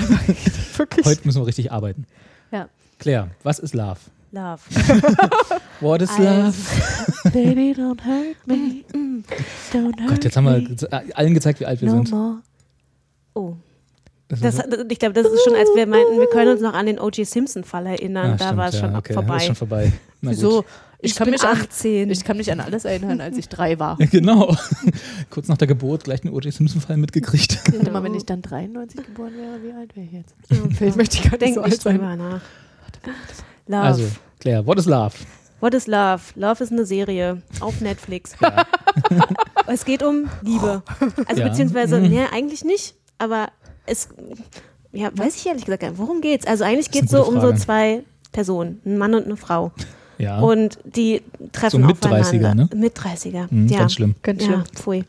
wirklich. 0.77 1.05
Heute 1.05 1.21
müssen 1.25 1.41
wir 1.41 1.47
richtig 1.47 1.69
arbeiten. 1.71 2.05
Ja. 2.51 2.69
Claire, 2.99 3.31
was 3.43 3.59
ist 3.59 3.73
Love? 3.73 3.99
Love. 4.33 4.61
What 5.79 6.01
is 6.01 6.09
Love? 6.17 6.55
Baby, 7.31 7.73
don't 7.77 8.03
hurt 8.03 8.35
me. 8.47 8.83
Don't 9.71 9.99
hurt 10.01 10.09
Gott, 10.09 10.23
jetzt 10.23 10.35
haben 10.35 10.45
wir 10.45 10.53
me. 10.57 10.75
ge- 10.75 10.89
allen 11.13 11.33
gezeigt, 11.35 11.59
wie 11.59 11.67
alt 11.67 11.79
wir 11.81 11.87
no 11.89 11.97
sind. 11.97 12.11
more. 12.11 12.37
Oh. 13.35 13.53
Das 14.29 14.41
ich 14.89 14.97
glaube, 14.99 15.13
das 15.13 15.31
ist 15.31 15.43
schon, 15.43 15.53
als 15.53 15.69
wir 15.75 15.85
meinten, 15.85 16.17
wir 16.19 16.27
können 16.29 16.51
uns 16.51 16.61
noch 16.61 16.73
an 16.73 16.87
den 16.87 16.97
O.J. 16.99 17.27
Simpson-Fall 17.27 17.85
erinnern. 17.85 18.31
Ah, 18.31 18.35
da 18.37 18.45
stimmt, 18.45 18.57
war 18.57 18.67
es 18.69 18.73
ja, 18.73 18.79
schon 18.81 18.95
okay, 18.95 19.13
vorbei. 19.13 19.37
Ist 19.37 19.45
schon 19.45 19.55
vorbei. 19.55 19.91
Na 20.21 20.31
gut. 20.31 20.37
Wieso? 20.39 20.65
Ich, 20.99 21.11
Ich 21.11 21.15
kann 21.17 21.25
bin 21.25 21.33
mich 21.33 21.43
an, 21.43 21.57
18. 21.57 22.09
ich 22.09 22.23
kann 22.23 22.37
mich 22.37 22.51
an 22.51 22.59
alles 22.59 22.85
erinnern, 22.85 23.21
als 23.21 23.37
ich 23.37 23.47
drei 23.49 23.77
war. 23.77 23.97
Genau. 24.11 24.55
Kurz 25.29 25.47
nach 25.47 25.57
der 25.57 25.67
Geburt 25.67 26.05
gleich 26.05 26.23
einen 26.23 26.33
O.J. 26.33 26.51
Simpson-Fall 26.51 26.97
mitgekriegt. 26.97 27.59
Warte 27.71 27.91
mal, 27.91 28.01
wenn 28.01 28.15
ich 28.15 28.25
dann 28.25 28.41
93 28.41 29.05
geboren 29.05 29.33
wäre, 29.37 29.61
wie 29.61 29.73
alt 29.79 29.95
wäre 29.95 30.07
ich 30.07 30.13
jetzt? 30.13 30.33
Vielleicht 30.75 30.97
möchte 30.97 31.17
ich 31.17 31.23
gar 31.23 31.31
nicht 31.31 31.41
Denk 31.43 31.55
so 31.55 31.61
alt 31.61 31.71
nicht 31.71 31.83
sein. 31.83 31.97
drüber 31.99 32.15
nach. 32.15 32.41
Love. 33.67 33.81
Also, 33.83 34.03
Claire, 34.39 34.65
what 34.65 34.77
is 34.77 34.85
Love? 34.85 35.13
What 35.59 35.73
is 35.73 35.87
Love? 35.87 36.21
Love 36.35 36.63
ist 36.63 36.71
eine 36.71 36.85
Serie 36.85 37.41
auf 37.61 37.79
Netflix. 37.81 38.33
es 39.67 39.85
geht 39.85 40.03
um 40.03 40.29
Liebe. 40.41 40.81
Also 41.27 41.41
Ja. 41.41 41.47
beziehungsweise, 41.49 41.99
Mhm. 41.99 42.09
nee, 42.09 42.21
eigentlich 42.31 42.63
nicht, 42.65 42.95
aber 43.17 43.47
es, 43.85 44.09
ja, 44.91 45.09
weiß 45.15 45.35
ich 45.37 45.45
ehrlich 45.45 45.65
gesagt 45.65 45.81
gar 45.81 45.89
nicht. 45.89 45.99
Worum 45.99 46.21
geht's? 46.21 46.45
Also 46.45 46.63
eigentlich 46.65 46.91
geht 46.91 47.05
es 47.05 47.11
so 47.11 47.23
um 47.25 47.35
so 47.35 47.47
Frage. 47.47 47.55
zwei 47.55 48.03
Personen, 48.31 48.81
ein 48.85 48.97
Mann 48.97 49.13
und 49.15 49.25
eine 49.25 49.37
Frau. 49.37 49.71
Ja. 50.17 50.39
Und 50.39 50.77
die 50.85 51.21
treffen 51.51 51.81
So 51.81 51.87
Mit-Dreißiger, 51.87 52.49
aufeinander. 52.49 52.75
ne? 52.75 52.79
Mit 52.81 52.95
30er, 52.97 53.49
Hm, 53.49 53.67
ja. 53.67 53.79
Ganz 53.79 53.93
schlimm. 53.93 54.15
Ganz 54.21 54.41
Ja, 54.41 54.47
schlimm. 54.47 54.63
pfui. 54.75 55.03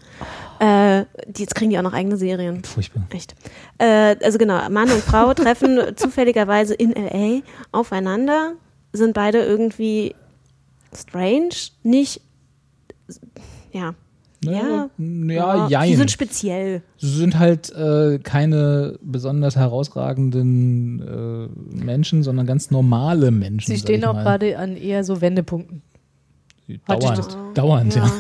Äh, 0.65 1.05
die, 1.27 1.43
jetzt 1.43 1.55
kriegen 1.55 1.71
die 1.71 1.79
auch 1.79 1.83
noch 1.83 1.93
eigene 1.93 2.17
Serien. 2.17 2.65
Furchtbar. 2.65 3.07
Echt. 3.11 3.35
Äh, 3.79 4.17
also 4.23 4.39
genau, 4.39 4.69
Mann 4.71 4.91
und 4.91 5.03
Frau 5.03 5.35
treffen 5.35 5.79
zufälligerweise 5.97 6.75
in 6.75 6.95
L.A. 6.95 7.43
aufeinander, 7.73 8.53
sind 8.93 9.13
beide 9.15 9.39
irgendwie 9.39 10.15
strange, 10.95 11.51
nicht, 11.83 12.21
ja. 13.73 13.95
Ja, 14.43 14.91
Ja, 14.99 15.69
ja, 15.69 15.85
Die 15.85 15.95
sind 15.95 16.11
speziell. 16.11 16.83
Sie 16.99 17.17
sind 17.17 17.39
halt 17.39 17.73
äh, 17.73 18.19
keine 18.19 18.99
besonders 19.01 19.57
herausragenden 19.57 21.01
äh, 21.01 21.83
Menschen, 21.83 22.23
sondern 22.23 22.47
ganz 22.47 22.71
normale 22.71 23.31
Menschen. 23.31 23.75
Sie 23.75 23.81
stehen 23.81 24.05
auch 24.05 24.13
gerade 24.13 24.59
an 24.59 24.77
eher 24.77 25.03
so 25.03 25.23
Wendepunkten. 25.23 25.81
Dauernd, 26.87 27.19
das- 27.19 27.37
dauernd, 27.55 27.95
ja. 27.95 28.11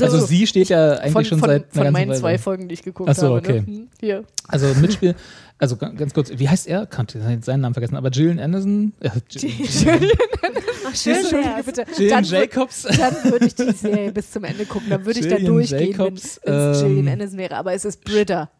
Also, 0.00 0.24
sie 0.24 0.46
steht 0.46 0.68
ja 0.70 0.92
eigentlich 0.94 1.12
von, 1.12 1.24
schon 1.26 1.38
von, 1.40 1.48
seit 1.50 1.66
von 1.72 1.92
meinen 1.92 2.08
Weile. 2.10 2.18
zwei 2.20 2.38
Folgen, 2.38 2.66
die 2.68 2.74
ich 2.74 2.82
geguckt 2.82 3.10
Ach 3.10 3.14
so, 3.14 3.26
habe. 3.26 3.36
okay. 3.38 3.62
Ne? 3.66 3.86
Hier. 4.00 4.24
Also 4.48 4.66
Mitspiel, 4.80 5.14
also 5.58 5.76
ga- 5.76 5.90
ganz 5.90 6.14
kurz, 6.14 6.30
wie 6.34 6.48
heißt 6.48 6.66
er? 6.66 6.86
Kannte 6.86 7.20
seinen 7.42 7.60
Namen 7.60 7.74
vergessen, 7.74 7.96
aber 7.96 8.10
Gillian 8.10 8.38
Anderson, 8.40 8.94
äh, 9.00 9.10
Ach, 10.86 10.94
schön 10.94 11.14
Entschuldige 11.16 11.62
bitte. 11.64 11.82
Wür- 11.84 12.22
Jacobs. 12.22 12.82
dann 12.82 13.14
würde 13.32 13.46
ich 13.46 13.54
die 13.54 13.72
Serie 13.72 14.12
bis 14.12 14.30
zum 14.30 14.44
Ende 14.44 14.64
gucken. 14.66 14.88
Dann 14.90 15.04
würde 15.04 15.20
ich 15.20 15.28
da 15.28 15.38
durchgehen, 15.38 15.90
Jacobs, 15.92 16.40
wenn 16.44 16.54
es 16.54 16.82
ähm, 16.82 16.88
Gillian 16.88 17.08
Anderson 17.08 17.38
wäre. 17.38 17.56
Aber 17.56 17.72
es 17.72 17.84
ist 17.84 18.04
Britta. 18.04 18.50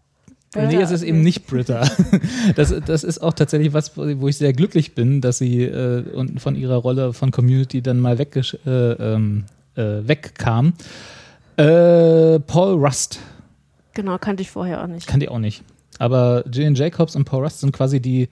Nee, 0.54 0.76
es 0.76 0.90
ist 0.90 1.02
eben 1.02 1.22
nicht 1.22 1.46
Britta. 1.46 1.88
Das, 2.56 2.72
das 2.86 3.02
ist 3.04 3.18
auch 3.22 3.32
tatsächlich 3.32 3.72
was, 3.72 3.96
wo 3.96 4.28
ich 4.28 4.36
sehr 4.36 4.52
glücklich 4.52 4.94
bin, 4.94 5.20
dass 5.20 5.38
sie 5.38 5.62
äh, 5.64 6.02
und 6.12 6.40
von 6.40 6.54
ihrer 6.54 6.76
Rolle 6.76 7.12
von 7.12 7.30
Community 7.30 7.82
dann 7.82 7.98
mal 8.00 8.16
weggesch- 8.18 8.58
äh, 8.66 8.92
ähm, 9.14 9.44
äh, 9.76 10.06
wegkam. 10.06 10.74
Äh, 11.56 12.38
Paul 12.40 12.84
Rust, 12.84 13.20
Genau, 13.94 14.18
kannte 14.18 14.42
ich 14.42 14.50
vorher 14.50 14.82
auch 14.82 14.86
nicht. 14.88 15.06
kann 15.06 15.20
die 15.20 15.28
auch 15.28 15.38
nicht. 15.38 15.62
Aber 15.98 16.42
Gillian 16.50 16.74
Jacobs 16.74 17.14
und 17.14 17.24
Paul 17.24 17.44
Rust 17.44 17.60
sind 17.60 17.72
quasi 17.72 18.00
die 18.00 18.28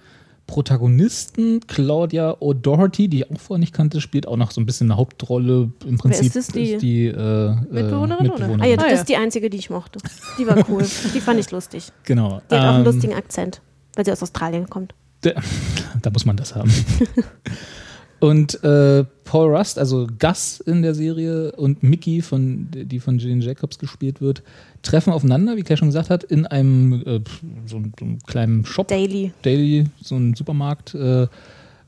Protagonisten. 0.53 1.61
Claudia 1.67 2.33
O'Doherty, 2.41 3.09
die 3.09 3.19
ich 3.23 3.31
auch 3.31 3.41
vorher 3.41 3.59
nicht 3.59 3.73
kannte, 3.73 4.01
spielt 4.03 4.29
auch 4.29 4.37
noch 4.37 4.51
so 4.51 4.61
ein 4.61 4.67
bisschen 4.67 4.91
eine 4.91 4.99
Hauptrolle. 4.99 5.71
Im 5.87 5.97
Prinzip 5.97 6.27
ist 6.27 6.37
das, 6.37 6.47
die 6.49 6.77
die 6.77 7.07
äh, 7.07 7.55
Mitbewohnerin, 7.71 8.27
äh, 8.27 8.31
oder? 8.31 8.45
Ah 8.61 8.67
ja, 8.67 8.75
Ah, 8.75 8.77
das 8.83 8.87
ja. 8.87 8.93
ist 9.01 9.09
die 9.09 9.17
einzige, 9.17 9.49
die 9.49 9.57
ich 9.57 9.71
mochte. 9.71 9.99
Die 10.39 10.47
war 10.47 10.57
cool. 10.69 10.83
die 11.15 11.21
fand 11.21 11.41
ich 11.41 11.51
lustig. 11.51 11.91
Genau. 12.05 12.43
Die 12.51 12.55
hat 12.55 12.63
auch 12.65 12.69
einen 12.75 12.79
Ähm, 12.87 12.93
lustigen 12.93 13.15
Akzent, 13.15 13.63
weil 13.95 14.05
sie 14.05 14.13
aus 14.13 14.23
Australien 14.23 14.69
kommt. 14.69 14.95
Der, 15.25 15.41
da 16.03 16.11
muss 16.11 16.25
man 16.27 16.37
das 16.37 16.55
haben. 16.55 16.71
und 18.23 18.63
äh, 18.63 19.05
Paul 19.25 19.53
Rust, 19.53 19.81
also 19.81 20.07
Gus 20.07 20.61
in 20.61 20.83
der 20.83 20.95
Serie 20.95 21.51
und 21.57 21.83
Mickey, 21.83 22.23
von, 22.23 22.69
die 22.71 23.01
von 23.01 23.19
Gillian 23.19 23.41
Jacobs 23.41 23.81
gespielt 23.81 24.21
wird, 24.21 24.45
treffen 24.83 25.13
aufeinander, 25.13 25.57
wie 25.57 25.63
Claire 25.65 25.79
schon 25.79 25.89
gesagt 25.89 26.09
hat, 26.09 26.23
in 26.23 26.47
einem 26.47 27.03
äh, 27.05 27.21
so, 27.67 27.83
so 27.99 28.05
einem 28.05 28.21
kleinen 28.21 28.65
Shop. 28.65 28.87
Daily. 28.87 29.33
Daily, 29.43 29.87
so 30.01 30.15
ein 30.15 30.35
Supermarkt. 30.35 30.95
Äh, 30.95 31.27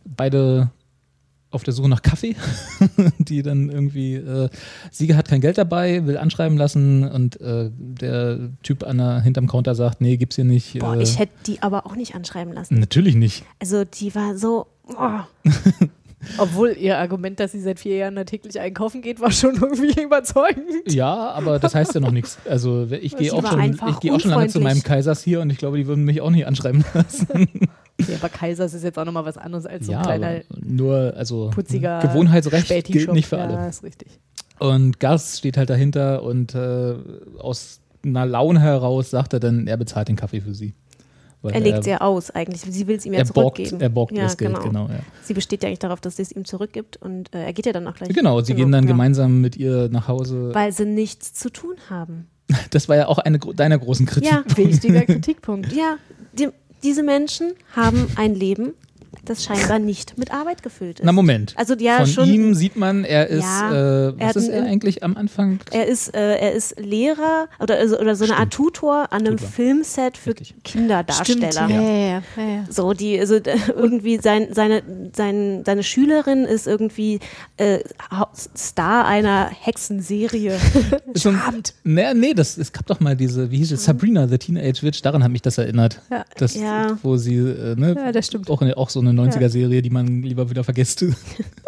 beide 0.04 0.72
auf 1.52 1.62
der 1.62 1.72
Suche 1.72 1.88
nach 1.88 2.02
Kaffee, 2.02 2.34
die 3.20 3.42
dann 3.42 3.70
irgendwie, 3.70 4.14
äh, 4.16 4.48
Sieger 4.90 5.16
hat 5.16 5.28
kein 5.28 5.40
Geld 5.40 5.56
dabei, 5.56 6.04
will 6.04 6.18
anschreiben 6.18 6.58
lassen 6.58 7.08
und 7.08 7.40
äh, 7.40 7.70
der 7.78 8.50
Typ 8.64 8.82
an 8.82 8.98
der, 8.98 9.20
hinterm 9.20 9.46
Counter 9.46 9.76
sagt, 9.76 10.00
nee, 10.00 10.16
gibt's 10.16 10.34
hier 10.34 10.44
nicht. 10.44 10.80
Boah, 10.80 10.96
äh, 10.96 11.02
ich 11.04 11.16
hätte 11.16 11.32
die 11.46 11.62
aber 11.62 11.86
auch 11.86 11.94
nicht 11.94 12.16
anschreiben 12.16 12.52
lassen. 12.52 12.80
Natürlich 12.80 13.14
nicht. 13.14 13.44
Also 13.60 13.84
die 13.84 14.16
war 14.16 14.36
so, 14.36 14.66
oh, 14.98 15.20
Obwohl 16.38 16.76
ihr 16.78 16.98
Argument, 16.98 17.38
dass 17.40 17.52
sie 17.52 17.60
seit 17.60 17.78
vier 17.80 17.96
Jahren 17.96 18.16
da 18.16 18.24
täglich 18.24 18.58
einkaufen 18.60 19.02
geht, 19.02 19.20
war 19.20 19.30
schon 19.30 19.54
irgendwie 19.54 20.00
überzeugend. 20.02 20.92
Ja, 20.92 21.30
aber 21.32 21.58
das 21.58 21.74
heißt 21.74 21.94
ja 21.94 22.00
noch 22.00 22.10
nichts. 22.10 22.38
Also 22.48 22.86
ich 22.90 23.16
gehe 23.16 23.32
auch 23.32 23.46
schon, 23.46 23.78
ich 23.88 24.00
gehe 24.00 24.12
auch 24.14 24.20
schon 24.20 24.30
lange 24.30 24.48
zu 24.48 24.60
meinem. 24.60 24.82
Kaisers 24.82 25.22
hier 25.22 25.40
und 25.40 25.50
ich 25.50 25.58
glaube, 25.58 25.76
die 25.78 25.86
würden 25.86 26.04
mich 26.04 26.20
auch 26.20 26.30
nicht 26.30 26.46
anschreiben 26.46 26.84
lassen. 26.94 27.48
Ja, 28.08 28.16
aber 28.16 28.28
Kaisers 28.28 28.74
ist 28.74 28.82
jetzt 28.82 28.98
auch 28.98 29.04
nochmal 29.04 29.24
was 29.24 29.38
anderes 29.38 29.66
als 29.66 29.86
so 29.86 29.92
ja, 29.92 29.98
ein 29.98 30.04
kleiner 30.04 30.40
nur, 30.56 31.14
also 31.16 31.50
putziger 31.54 32.00
Gewohnheitsrecht 32.00 32.86
gilt 32.86 33.12
nicht 33.12 33.28
für 33.28 33.36
Ja, 33.36 33.46
alle. 33.46 33.68
ist 33.68 33.82
richtig. 33.84 34.08
Und 34.58 35.00
Gas 35.00 35.38
steht 35.38 35.56
halt 35.56 35.70
dahinter 35.70 36.22
und 36.22 36.54
äh, 36.54 36.94
aus 37.38 37.80
einer 38.04 38.26
Laune 38.26 38.60
heraus 38.60 39.10
sagt 39.10 39.32
er 39.32 39.40
dann, 39.40 39.66
er 39.66 39.76
bezahlt 39.76 40.08
den 40.08 40.16
Kaffee 40.16 40.40
für 40.40 40.54
sie. 40.54 40.74
Er 41.52 41.60
legt 41.60 41.84
sie 41.84 41.90
ja 41.90 42.00
aus 42.00 42.30
eigentlich. 42.30 42.62
Sie 42.62 42.86
will 42.86 42.96
es 42.96 43.06
ihm 43.06 43.12
ja 43.12 43.20
er 43.20 43.24
borgt, 43.26 43.56
zurückgeben. 43.56 43.80
er 43.80 43.88
borgt 43.88 44.16
ja, 44.16 44.22
das 44.24 44.36
Geld, 44.36 44.54
genau. 44.54 44.64
genau. 44.64 44.88
ja. 44.88 45.00
Sie 45.22 45.34
besteht 45.34 45.62
ja 45.62 45.68
eigentlich 45.68 45.78
darauf, 45.80 46.00
dass 46.00 46.16
sie 46.16 46.22
es 46.22 46.32
ihm 46.32 46.44
zurückgibt 46.44 46.96
und 46.96 47.34
äh, 47.34 47.44
er 47.44 47.52
geht 47.52 47.66
ja 47.66 47.72
dann 47.72 47.86
auch 47.86 47.94
gleich. 47.94 48.10
Genau, 48.10 48.40
sie 48.40 48.54
gehen 48.54 48.72
dann 48.72 48.84
ja. 48.84 48.88
gemeinsam 48.88 49.40
mit 49.40 49.56
ihr 49.56 49.88
nach 49.90 50.08
Hause. 50.08 50.50
Weil 50.54 50.72
sie 50.72 50.84
nichts 50.86 51.34
zu 51.34 51.50
tun 51.50 51.76
haben. 51.90 52.28
Das 52.70 52.88
war 52.88 52.96
ja 52.96 53.06
auch 53.06 53.18
eine 53.18 53.38
deiner 53.38 53.78
großen 53.78 54.04
Kritik. 54.04 54.30
Ja, 54.30 54.44
Wichtiger 54.56 55.02
Kritikpunkt. 55.02 55.72
ja 55.72 55.96
die, 56.38 56.48
diese 56.82 57.02
Menschen 57.02 57.52
haben 57.74 58.08
ein 58.16 58.34
Leben, 58.34 58.74
das 59.24 59.44
scheinbar 59.44 59.78
nicht 59.78 60.16
mit 60.18 60.32
Arbeit 60.32 60.62
gefüllt 60.62 61.00
ist. 61.00 61.04
Na 61.06 61.12
Moment. 61.12 61.54
Also 61.56 61.74
ja, 61.74 61.98
Von 61.98 62.06
schon. 62.06 62.28
ihm 62.28 62.54
sieht 62.54 62.76
man, 62.76 63.04
er 63.04 63.28
ist, 63.28 63.42
Ja, 63.44 63.70
äh, 63.72 63.74
er 64.08 64.14
was 64.18 64.26
hat 64.28 64.36
ist 64.36 64.48
er 64.48 64.64
eigentlich 64.64 65.02
am 65.02 65.16
Anfang? 65.16 65.58
Er 65.72 65.86
ist, 65.86 66.14
äh, 66.14 66.36
er 66.38 66.52
ist 66.52 66.78
Lehrer 66.80 67.48
oder, 67.60 67.76
also- 67.76 67.98
oder 67.98 68.14
so 68.16 68.24
eine 68.24 68.36
Art 68.36 68.52
Tutor 68.52 69.12
an 69.12 69.20
einem 69.26 69.36
Tutor. 69.36 69.50
Filmset 69.52 70.16
für 70.16 70.30
Richtig. 70.30 70.54
Kinderdarsteller. 70.64 71.68
ja, 71.68 71.80
ja, 71.80 71.90
ja, 72.00 72.22
ja. 72.36 72.64
So, 72.70 72.92
die, 72.92 73.18
also 73.18 73.38
irgendwie 73.74 74.18
sein, 74.18 74.48
seine, 74.52 74.82
sein, 75.14 75.62
seine 75.64 75.82
Schülerin 75.82 76.44
ist 76.44 76.66
irgendwie 76.66 77.20
äh, 77.56 77.80
Star 78.56 79.06
einer 79.06 79.48
Hexenserie. 79.50 80.58
So 81.16 81.28
ein- 81.30 81.62
Nee, 81.84 82.12
nee, 82.14 82.34
das, 82.34 82.58
es 82.58 82.72
gab 82.72 82.86
doch 82.86 82.98
mal 83.00 83.14
diese, 83.16 83.50
wie 83.50 83.58
hieß 83.58 83.72
es, 83.72 83.84
Sabrina, 83.84 84.26
the 84.26 84.36
Teenage 84.38 84.82
Witch, 84.82 85.00
daran 85.02 85.22
hat 85.22 85.30
mich 85.30 85.42
das 85.42 85.58
erinnert. 85.58 86.00
Ja. 86.10 86.24
Das, 86.36 86.54
Ja. 86.54 86.98
Wo 87.02 87.16
sie, 87.16 87.36
äh, 87.36 87.76
ne, 87.76 87.94
Ja, 87.96 88.10
das 88.12 88.26
stimmt. 88.26 88.50
Auch, 88.50 88.60
auch 88.76 88.90
so 88.90 89.00
eine 89.00 89.12
90er-Serie, 89.18 89.82
die 89.82 89.90
man 89.90 90.22
lieber 90.22 90.48
wieder 90.50 90.64
vergisst. 90.64 91.04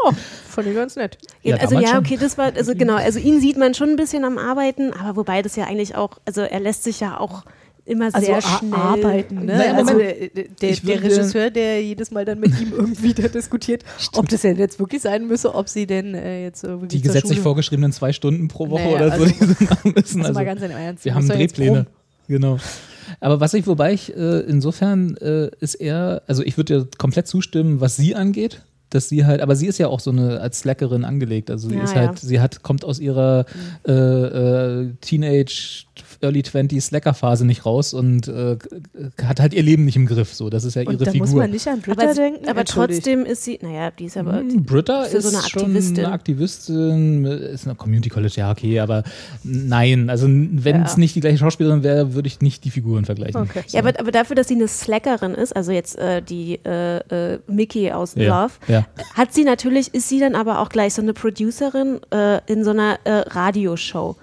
Oh, 0.09 0.13
fand 0.49 0.69
ich 0.69 0.75
ganz 0.77 0.95
nett. 0.95 1.19
Ja, 1.43 1.57
also 1.57 1.81
ja, 1.81 1.99
okay, 1.99 2.17
das 2.21 2.39
war, 2.39 2.53
also 2.55 2.75
genau, 2.77 2.95
also 2.95 3.19
ihn 3.19 3.41
sieht 3.41 3.57
man 3.57 3.75
schon 3.75 3.89
ein 3.91 3.97
bisschen 3.97 4.25
am 4.25 4.39
Arbeiten, 4.39 4.93
aber 4.93 5.17
wobei 5.17 5.43
das 5.43 5.57
ja 5.57 5.65
eigentlich 5.65 5.97
auch, 5.97 6.19
also 6.25 6.43
er 6.43 6.61
lässt 6.61 6.85
sich 6.85 7.01
ja 7.01 7.19
auch 7.19 7.43
immer 7.87 8.05
Also 8.13 8.21
sehr 8.27 8.41
schnell 8.41 8.73
arbeiten, 8.75 9.47
ne? 9.47 9.57
Naja, 9.59 9.75
also 9.75 9.99
der, 9.99 10.15
der, 10.29 10.77
der 10.77 11.03
Regisseur, 11.03 11.51
der 11.51 11.83
jedes 11.83 12.13
Mal 12.13 12.25
dann 12.25 12.39
mit 12.39 12.53
ihm 12.61 12.73
irgendwie 12.77 13.15
da 13.15 13.27
diskutiert, 13.27 13.83
ob 14.15 14.29
das 14.29 14.43
denn 14.43 14.57
jetzt 14.59 14.79
wirklich 14.79 15.03
sein 15.03 15.27
müsse, 15.27 15.53
ob 15.55 15.69
sie 15.69 15.87
denn 15.89 16.15
äh, 16.15 16.45
jetzt 16.45 16.63
irgendwie 16.63 16.89
Die 16.89 17.01
gesetzlich 17.01 17.33
Schule- 17.39 17.43
vorgeschriebenen 17.43 17.91
zwei 17.93 18.13
Stunden 18.13 18.47
pro 18.47 18.71
Woche 18.71 18.83
Naja, 18.85 18.97
oder 18.97 19.17
so, 19.17 19.25
also- 19.25 19.35
die 19.35 19.45
sie 19.55 19.65
machen 19.65 19.93
müssen. 19.97 20.21
Also, 20.21 20.29
Also, 20.29 20.33
mal 20.35 20.45
ganz 20.45 20.63
im 20.63 20.71
Ernst. 20.71 21.05
wir 21.05 21.15
haben 21.17 21.29
Drehpläne. 21.29 21.87
Genau. 22.29 22.59
Aber 23.21 23.41
was 23.41 23.55
ich, 23.55 23.67
wobei 23.67 23.93
ich, 23.93 24.15
äh, 24.17 24.41
insofern 24.41 25.17
äh, 25.19 25.51
ist 25.61 25.75
er, 25.75 26.23
also 26.27 26.43
ich 26.43 26.57
würde 26.57 26.81
dir 26.81 26.89
komplett 26.99 27.27
zustimmen, 27.27 27.81
was 27.81 27.97
sie 27.97 28.15
angeht. 28.15 28.63
Dass 28.91 29.09
sie 29.09 29.25
halt, 29.27 29.41
aber 29.41 29.57
sie 29.57 29.67
ist 29.67 29.79
ja 29.79 29.89
auch 29.89 29.99
so 29.99 30.11
eine 30.13 30.41
als 30.41 30.61
Slackerin 30.61 31.05
angelegt. 31.05 31.51
Also 31.51 31.69
sie 31.69 31.75
Ja, 31.75 31.83
ist 31.83 31.95
ja. 31.97 32.07
halt, 32.07 32.21
sie 32.21 32.39
hat, 32.39 32.63
kommt 32.63 32.85
aus 32.85 33.01
ihrer 33.01 33.45
äh, 33.87 33.93
äh, 33.93 34.93
Teenage, 35.01 35.87
Early 36.23 36.43
20 36.43 36.83
Slacker-Phase 36.83 37.45
nicht 37.47 37.67
raus 37.67 37.95
und 37.95 38.29
äh, 38.29 38.57
hat 39.23 39.41
halt 39.41 39.55
ihr 39.55 39.63
Leben 39.63 39.85
nicht 39.85 39.97
im 39.97 40.07
Griff. 40.07 40.35
So, 40.35 40.51
das 40.51 40.65
ist 40.65 40.75
ja 40.75 40.83
ihre 40.83 40.93
Und 40.93 41.01
da 41.01 41.11
Figur. 41.11 41.27
muss 41.27 41.35
man 41.35 41.51
nicht 41.51 41.67
an 41.69 41.81
Britta 41.81 42.03
Aber, 42.05 42.15
denken. 42.15 42.49
aber 42.49 42.65
trotzdem 42.65 43.25
ist 43.25 43.45
sie, 43.45 43.59
naja, 43.63 43.91
die 43.91 44.07
ist 44.07 44.17
aber, 44.17 44.39
Hm, 44.39 44.65
Britta 44.65 45.05
ist 45.05 45.23
so 45.23 45.37
eine 45.37 45.47
schon 45.49 45.63
Aktivistin. 45.63 46.05
eine 46.05 46.15
Aktivistin, 46.15 47.25
ist 47.25 47.67
eine 47.67 47.75
Community 47.75 48.09
College, 48.09 48.35
ja, 48.37 48.51
okay, 48.51 48.81
aber 48.81 49.03
nein, 49.45 50.11
also 50.11 50.27
wenn 50.29 50.83
es 50.83 50.93
Ja. 50.93 50.99
nicht 50.99 51.15
die 51.15 51.21
gleiche 51.21 51.39
Schauspielerin 51.39 51.83
wäre, 51.83 52.15
würde 52.15 52.27
ich 52.29 52.41
nicht 52.41 52.65
die 52.65 52.71
Figuren 52.71 53.05
vergleichen. 53.05 53.41
Okay. 53.43 53.63
ja, 53.69 53.81
aber, 53.81 53.99
aber 53.99 54.11
dafür, 54.11 54.37
dass 54.37 54.49
sie 54.49 54.55
eine 54.55 54.69
Slackerin 54.69 55.35
ist, 55.35 55.55
also 55.55 55.73
jetzt 55.73 55.99
äh, 55.99 56.23
die 56.23 56.59
äh, 56.65 56.99
äh, 57.35 57.39
Mickey 57.47 57.91
aus 57.93 58.15
Ja, 58.15 58.43
Love, 58.45 58.55
ja. 58.69 58.87
hat 59.15 59.33
sie 59.35 59.45
natürlich, 59.45 59.95
ist 59.95 60.09
sie 60.09 60.21
dann 60.21 60.35
aber 60.35 60.61
auch 60.61 60.69
gleich 60.69 60.95
so 60.95 61.03
eine 61.03 61.13
Producerin 61.13 62.01
äh, 62.13 62.41
in 62.51 62.65
so 62.65 62.71
einer 62.71 62.99
äh, 63.05 63.11
Radioshow. 63.29 64.17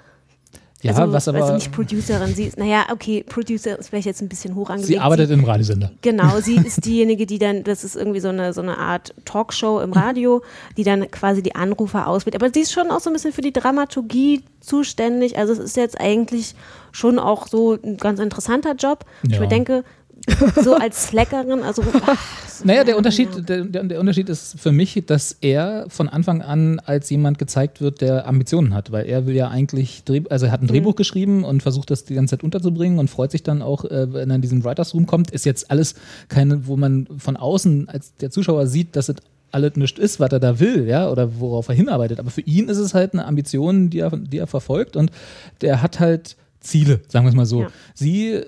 Ja, 0.84 0.94
also, 0.96 1.12
was 1.14 1.28
aber. 1.28 1.42
Also 1.42 1.54
nicht 1.56 1.72
Producerin, 1.72 2.36
sie 2.36 2.46
ist, 2.46 2.58
naja, 2.58 2.86
okay, 2.92 3.24
Producer 3.28 3.80
ist 3.80 3.90
vielleicht 3.90 4.06
jetzt 4.06 4.22
ein 4.22 4.30
bisschen 4.30 4.54
hoch 4.56 4.70
angelegt. 4.70 4.88
sie 4.88 5.00
arbeitet 5.00 5.32
im 5.32 5.44
Radiosender. 5.44 5.92
Genau, 6.02 6.40
sie 6.42 6.58
ist 6.58 6.86
diejenige, 6.86 7.26
die 7.26 7.40
dann, 7.40 7.64
das 7.64 7.84
ist 7.84 7.96
irgendwie 7.96 8.20
so 8.20 8.28
eine, 8.30 8.54
so 8.54 8.62
eine 8.62 8.78
Art 8.78 9.14
Talkshow 9.26 9.80
im 9.80 9.94
Radio, 9.94 10.42
die 10.78 10.84
dann 10.84 11.10
quasi 11.10 11.42
die 11.42 11.56
Anrufer 11.56 12.08
auswählt. 12.08 12.36
Aber 12.36 12.50
sie 12.54 12.60
ist 12.62 12.74
schon 12.74 12.92
auch 12.92 13.00
so 13.00 13.10
ein 13.10 13.14
bisschen 13.14 13.32
für 13.34 13.42
die 13.42 13.54
Dramaturgie 13.54 14.44
zuständig. 14.60 15.38
Also 15.38 15.54
es 15.54 15.60
ist 15.60 15.78
jetzt 15.78 16.00
eigentlich 16.00 16.56
schon 16.92 17.18
auch 17.20 17.48
so 17.48 17.78
ein 17.82 17.98
ganz 17.98 18.20
interessanter 18.20 18.76
Job. 18.76 19.06
Ich 19.24 19.32
Ja. 19.34 19.40
mir 19.40 19.48
denke, 19.48 19.84
so 20.64 20.76
als 20.76 21.08
Slackerin, 21.08 21.64
also 21.64 21.84
Naja, 22.64 22.84
der 22.84 22.98
Unterschied, 22.98 23.50
der, 23.50 23.66
der, 23.66 24.00
Unterschied 24.00 24.30
ist 24.30 24.60
für 24.60 24.72
mich, 24.72 25.04
dass 25.06 25.38
er 25.42 25.86
von 25.90 26.08
Anfang 26.08 26.42
an 26.42 26.80
als 26.80 27.10
jemand 27.10 27.38
gezeigt 27.38 27.82
wird, 27.82 28.00
der 28.00 28.26
Ambitionen 28.28 28.74
hat, 28.74 28.92
weil 28.92 29.06
er 29.06 29.26
will 29.26 29.36
ja 29.36 29.50
eigentlich, 29.50 30.04
also 30.30 30.46
er 30.46 30.52
hat 30.52 30.62
ein 30.62 30.68
Drehbuch 30.68 30.96
geschrieben 30.96 31.44
und 31.44 31.62
versucht 31.62 31.92
das 31.92 32.06
die 32.06 32.16
ganze 32.16 32.38
Zeit 32.38 32.44
unterzubringen 32.44 33.00
und 33.00 33.10
freut 33.10 33.32
sich 33.32 33.44
dann 33.44 33.62
auch, 33.62 33.84
äh, 33.86 34.14
wenn 34.14 34.30
er 34.30 34.38
in 34.38 34.42
diesen 34.42 34.64
Writers 34.64 34.94
Room 34.94 35.08
kommt, 35.08 35.32
ist 35.32 35.46
jetzt 35.46 35.72
alles 35.72 35.96
keine, 36.30 36.68
wo 36.68 36.78
man 36.78 37.08
von 37.18 37.36
außen 37.36 37.90
als 37.90 38.16
der 38.18 38.32
Zuschauer 38.32 38.68
sieht, 38.68 38.96
dass 38.96 39.10
es 39.10 39.16
alles 39.52 39.76
nichts 39.76 40.00
ist, 40.00 40.20
was 40.20 40.32
er 40.32 40.40
da 40.40 40.60
will, 40.60 40.88
ja, 40.88 41.10
oder 41.10 41.40
worauf 41.40 41.68
er 41.68 41.76
hinarbeitet. 41.76 42.20
Aber 42.20 42.32
für 42.32 42.42
ihn 42.42 42.70
ist 42.70 42.78
es 42.78 42.94
halt 42.94 43.14
eine 43.14 43.26
Ambition, 43.26 43.90
die 43.90 44.00
er, 44.00 44.10
die 44.10 44.38
er 44.38 44.48
verfolgt 44.48 44.96
und 44.96 45.12
der 45.62 45.82
hat 45.82 46.00
halt 46.00 46.38
Ziele, 46.64 47.02
sagen 47.10 47.26
wir 47.26 47.30
es 47.30 47.36
mal 47.36 47.46
so. 47.46 47.62
Ja. 47.62 47.72
Sie, 47.94 48.42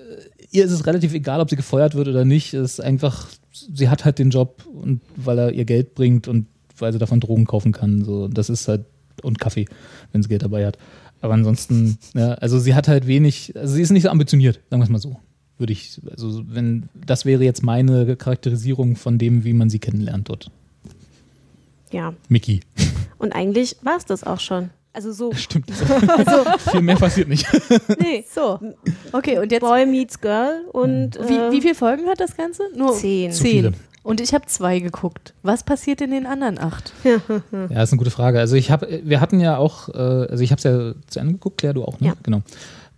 ihr 0.50 0.64
ist 0.64 0.72
es 0.72 0.86
relativ 0.86 1.12
egal, 1.14 1.40
ob 1.40 1.50
sie 1.50 1.56
gefeuert 1.56 1.94
wird 1.94 2.08
oder 2.08 2.24
nicht. 2.24 2.54
Es 2.54 2.72
ist 2.74 2.80
einfach, 2.80 3.28
sie 3.52 3.88
hat 3.88 4.04
halt 4.04 4.18
den 4.18 4.30
Job 4.30 4.64
und 4.66 5.00
weil 5.16 5.38
er 5.38 5.52
ihr 5.52 5.64
Geld 5.64 5.94
bringt 5.94 6.28
und 6.28 6.46
weil 6.78 6.92
sie 6.92 6.98
davon 6.98 7.20
Drogen 7.20 7.46
kaufen 7.46 7.72
kann. 7.72 8.04
So, 8.04 8.28
das 8.28 8.50
ist 8.50 8.68
halt 8.68 8.84
und 9.22 9.38
Kaffee, 9.38 9.66
wenn 10.12 10.22
sie 10.22 10.28
Geld 10.28 10.42
dabei 10.42 10.66
hat. 10.66 10.78
Aber 11.20 11.34
ansonsten, 11.34 11.98
ja, 12.14 12.32
also 12.34 12.58
sie 12.58 12.74
hat 12.74 12.88
halt 12.88 13.06
wenig, 13.06 13.54
also 13.56 13.74
sie 13.74 13.82
ist 13.82 13.90
nicht 13.90 14.02
so 14.02 14.10
ambitioniert, 14.10 14.60
sagen 14.70 14.80
wir 14.80 14.84
es 14.84 14.90
mal 14.90 14.98
so. 14.98 15.18
Würde 15.58 15.72
ich, 15.72 16.00
also 16.10 16.42
wenn, 16.46 16.90
das 16.94 17.24
wäre 17.24 17.42
jetzt 17.42 17.62
meine 17.62 18.14
Charakterisierung 18.16 18.94
von 18.96 19.16
dem, 19.16 19.44
wie 19.44 19.54
man 19.54 19.70
sie 19.70 19.78
kennenlernt 19.78 20.28
dort. 20.28 20.50
ja. 21.90 22.12
Mickey. 22.28 22.60
Und 23.18 23.34
eigentlich 23.34 23.76
war 23.82 23.96
es 23.96 24.04
das 24.04 24.24
auch 24.24 24.40
schon. 24.40 24.68
Also 24.96 25.12
so, 25.12 25.30
Stimmt. 25.34 25.70
Also, 26.16 26.70
viel 26.70 26.80
mehr 26.80 26.96
passiert 26.96 27.28
nicht. 27.28 27.46
nee, 28.00 28.24
So, 28.34 28.58
okay, 29.12 29.38
und 29.38 29.52
jetzt. 29.52 29.60
Boy 29.60 29.84
meets 29.84 30.18
Girl 30.22 30.64
und 30.72 31.18
Wie, 31.28 31.34
äh, 31.34 31.52
wie 31.52 31.60
viele 31.60 31.74
Folgen 31.74 32.06
hat 32.08 32.18
das 32.18 32.34
Ganze? 32.34 32.62
Nur 32.74 32.94
Zehn. 32.94 33.30
Viele. 33.30 33.72
Und 34.02 34.22
ich 34.22 34.32
habe 34.32 34.46
zwei 34.46 34.78
geguckt. 34.78 35.34
Was 35.42 35.64
passiert 35.64 36.00
in 36.00 36.12
den 36.12 36.24
anderen 36.24 36.58
acht? 36.58 36.94
Ja, 37.04 37.16
ist 37.82 37.92
eine 37.92 37.98
gute 37.98 38.10
Frage. 38.10 38.38
Also 38.40 38.56
ich 38.56 38.70
habe, 38.70 39.00
wir 39.04 39.20
hatten 39.20 39.38
ja 39.38 39.58
auch, 39.58 39.90
äh, 39.90 39.98
also 39.98 40.42
ich 40.42 40.50
habe 40.50 40.58
es 40.60 40.64
ja 40.64 40.94
zu 41.08 41.20
Ende 41.20 41.34
geguckt, 41.34 41.58
Claire, 41.58 41.74
du 41.74 41.84
auch, 41.84 42.00
ne? 42.00 42.06
Ja. 42.06 42.14
Genau. 42.22 42.40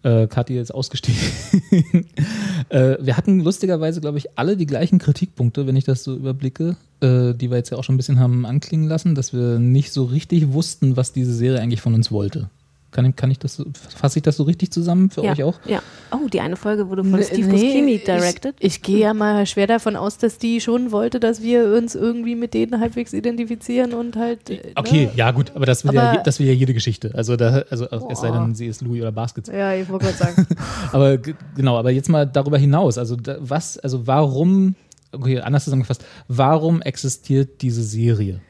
Äh, 0.03 0.29
Kathi 0.29 0.59
ist 0.59 0.71
ausgestiegen. 0.73 1.21
äh, 2.69 2.97
wir 3.01 3.17
hatten 3.17 3.41
lustigerweise, 3.41 4.01
glaube 4.01 4.19
ich, 4.19 4.39
alle 4.39 4.57
die 4.57 4.67
gleichen 4.67 4.99
Kritikpunkte, 4.99 5.67
wenn 5.67 5.77
ich 5.77 5.85
das 5.85 6.05
so 6.05 6.15
überblicke, 6.15 6.77
äh, 7.01 7.35
die 7.35 7.51
wir 7.51 7.57
jetzt 7.57 7.71
ja 7.71 7.79
auch 7.79 7.85
schon 7.85 7.97
ein 7.97 7.99
bisschen 7.99 8.21
haben 8.21 8.47
anklingen 8.47 8.89
lassen, 8.89 9.15
dass 9.15 9.33
wir 9.33 9.59
nicht 9.59 9.93
so 9.93 10.05
richtig 10.05 10.53
wussten, 10.53 10.97
was 10.97 11.13
diese 11.13 11.35
Serie 11.35 11.61
eigentlich 11.61 11.81
von 11.81 11.95
uns 11.95 12.13
wollte. 12.13 12.49
Kann, 12.91 13.05
ich- 13.05 13.17
kann 13.17 13.31
ich 13.31 13.39
das, 13.39 13.57
so- 13.57 13.67
fasse 13.97 14.19
ich 14.19 14.23
das 14.23 14.37
so 14.39 14.45
richtig 14.45 14.71
zusammen 14.71 15.11
für 15.11 15.23
ja, 15.23 15.33
euch 15.33 15.43
auch? 15.43 15.61
Ja. 15.67 15.83
Oh, 16.11 16.27
die 16.29 16.41
eine 16.41 16.57
Folge 16.57 16.89
wurde 16.89 17.05
von 17.05 17.19
Nee, 17.19 17.23
Steve 17.25 17.47
nee, 17.49 17.53
Buscemi 17.53 17.99
directed. 17.99 18.55
Ich, 18.61 18.77
ich 18.77 18.83
gehe 18.83 18.99
ja 19.01 19.13
mal 19.13 19.45
schwer 19.45 19.67
davon 19.67 19.95
aus, 19.95 20.17
dass 20.17 20.39
die 20.39 20.61
schon 20.63 20.91
wollte, 20.91 21.21
dass 21.21 21.43
wir 21.43 21.75
uns 21.77 21.95
irgendwie 21.95 22.35
mit 22.35 22.55
denen 22.55 22.81
halbwegs 22.81 23.13
identifizieren 23.13 23.93
und 23.93 24.17
halt. 24.17 24.49
äh, 24.49 24.73
Okay, 24.75 25.07
Ne? 25.07 25.13
ja 25.17 25.31
gut, 25.33 25.53
aber 25.55 25.67
das 25.67 25.85
will, 25.85 25.93
ja, 25.93 26.03
Aber- 26.09 26.19
je- 26.19 26.23
das 26.25 26.39
will 26.41 26.47
ja 26.47 26.55
jede 26.55 26.73
Geschichte. 26.73 27.11
Also, 27.15 27.37
da, 27.37 27.63
also 27.69 27.87
es 28.11 28.21
sei 28.21 28.31
denn, 28.31 28.55
sie 28.55 28.67
ist 28.67 28.81
Louis 28.81 29.03
oder 29.03 29.13
Baskets. 29.13 29.51
Ja, 29.51 29.75
ich 29.75 29.87
wollte 29.91 30.07
gerade 30.07 30.17
sagen. 30.19 30.47
Aber 30.93 31.19
genau, 31.19 31.77
aber 31.77 31.91
jetzt 31.91 32.09
mal 32.09 32.25
darüber 32.27 32.57
hinaus. 32.57 32.97
Also 32.97 33.17
da, 33.17 33.37
was, 33.41 33.77
also 33.79 34.07
warum, 34.07 34.75
okay, 35.13 35.41
anders 35.41 35.65
zusammengefasst, 35.65 36.05
warum 36.29 36.81
existiert 36.81 37.61
diese 37.61 37.83
Serie? 37.83 38.41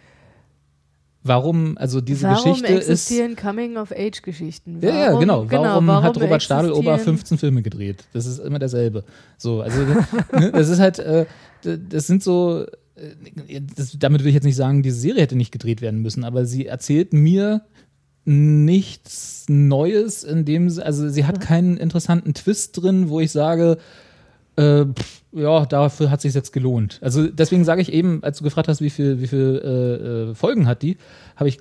Warum, 1.28 1.78
also 1.78 2.00
diese 2.00 2.26
warum 2.26 2.52
Geschichte 2.52 2.72
ist. 2.72 2.88
existieren 2.88 3.36
Coming-of-Age-Geschichten? 3.36 4.78
Ja, 4.80 4.90
ja, 5.12 5.18
genau. 5.18 5.46
Warum, 5.50 5.90
hat 5.90 6.16
Robert 6.20 6.42
Stadelober 6.42 6.94
existieren- 6.94 7.18
15 7.18 7.38
Filme 7.38 7.62
gedreht? 7.62 8.04
Das 8.12 8.26
ist 8.26 8.38
immer 8.38 8.58
derselbe. 8.58 9.04
So, 9.36 9.60
also 9.60 9.80
ne, 10.32 10.50
das 10.52 10.68
ist 10.68 10.80
halt, 10.80 10.98
äh, 10.98 11.26
das 11.62 12.06
sind 12.06 12.22
so, 12.22 12.64
äh, 12.96 13.60
das, 13.76 13.96
damit 13.98 14.22
will 14.22 14.28
ich 14.28 14.34
jetzt 14.34 14.44
nicht 14.44 14.56
sagen, 14.56 14.82
diese 14.82 14.98
Serie 14.98 15.22
hätte 15.22 15.36
nicht 15.36 15.52
gedreht 15.52 15.82
werden 15.82 16.00
müssen, 16.02 16.24
aber 16.24 16.44
sie 16.46 16.66
erzählt 16.66 17.12
mir 17.12 17.62
nichts 18.24 19.46
Neues, 19.48 20.22
in 20.24 20.44
dem 20.44 20.68
sie, 20.68 20.84
also 20.84 21.08
sie 21.08 21.24
hat 21.24 21.40
keinen 21.40 21.76
interessanten 21.78 22.34
Twist 22.34 22.80
drin, 22.80 23.08
wo 23.08 23.20
ich 23.20 23.32
sage, 23.32 23.78
äh, 24.58 24.84
pff, 24.86 25.22
ja, 25.32 25.64
dafür 25.66 26.10
hat 26.10 26.20
sich 26.20 26.34
jetzt 26.34 26.52
gelohnt. 26.52 26.98
Also 27.02 27.26
deswegen 27.28 27.64
sage 27.64 27.80
ich 27.82 27.92
eben, 27.92 28.22
als 28.22 28.38
du 28.38 28.44
gefragt 28.44 28.68
hast, 28.68 28.80
wie 28.80 28.90
viel, 28.90 29.20
wie 29.20 29.26
viel 29.26 29.60
äh, 29.64 30.30
äh, 30.30 30.34
Folgen 30.34 30.66
hat 30.66 30.82
die, 30.82 30.96
habe 31.36 31.48
ich 31.48 31.58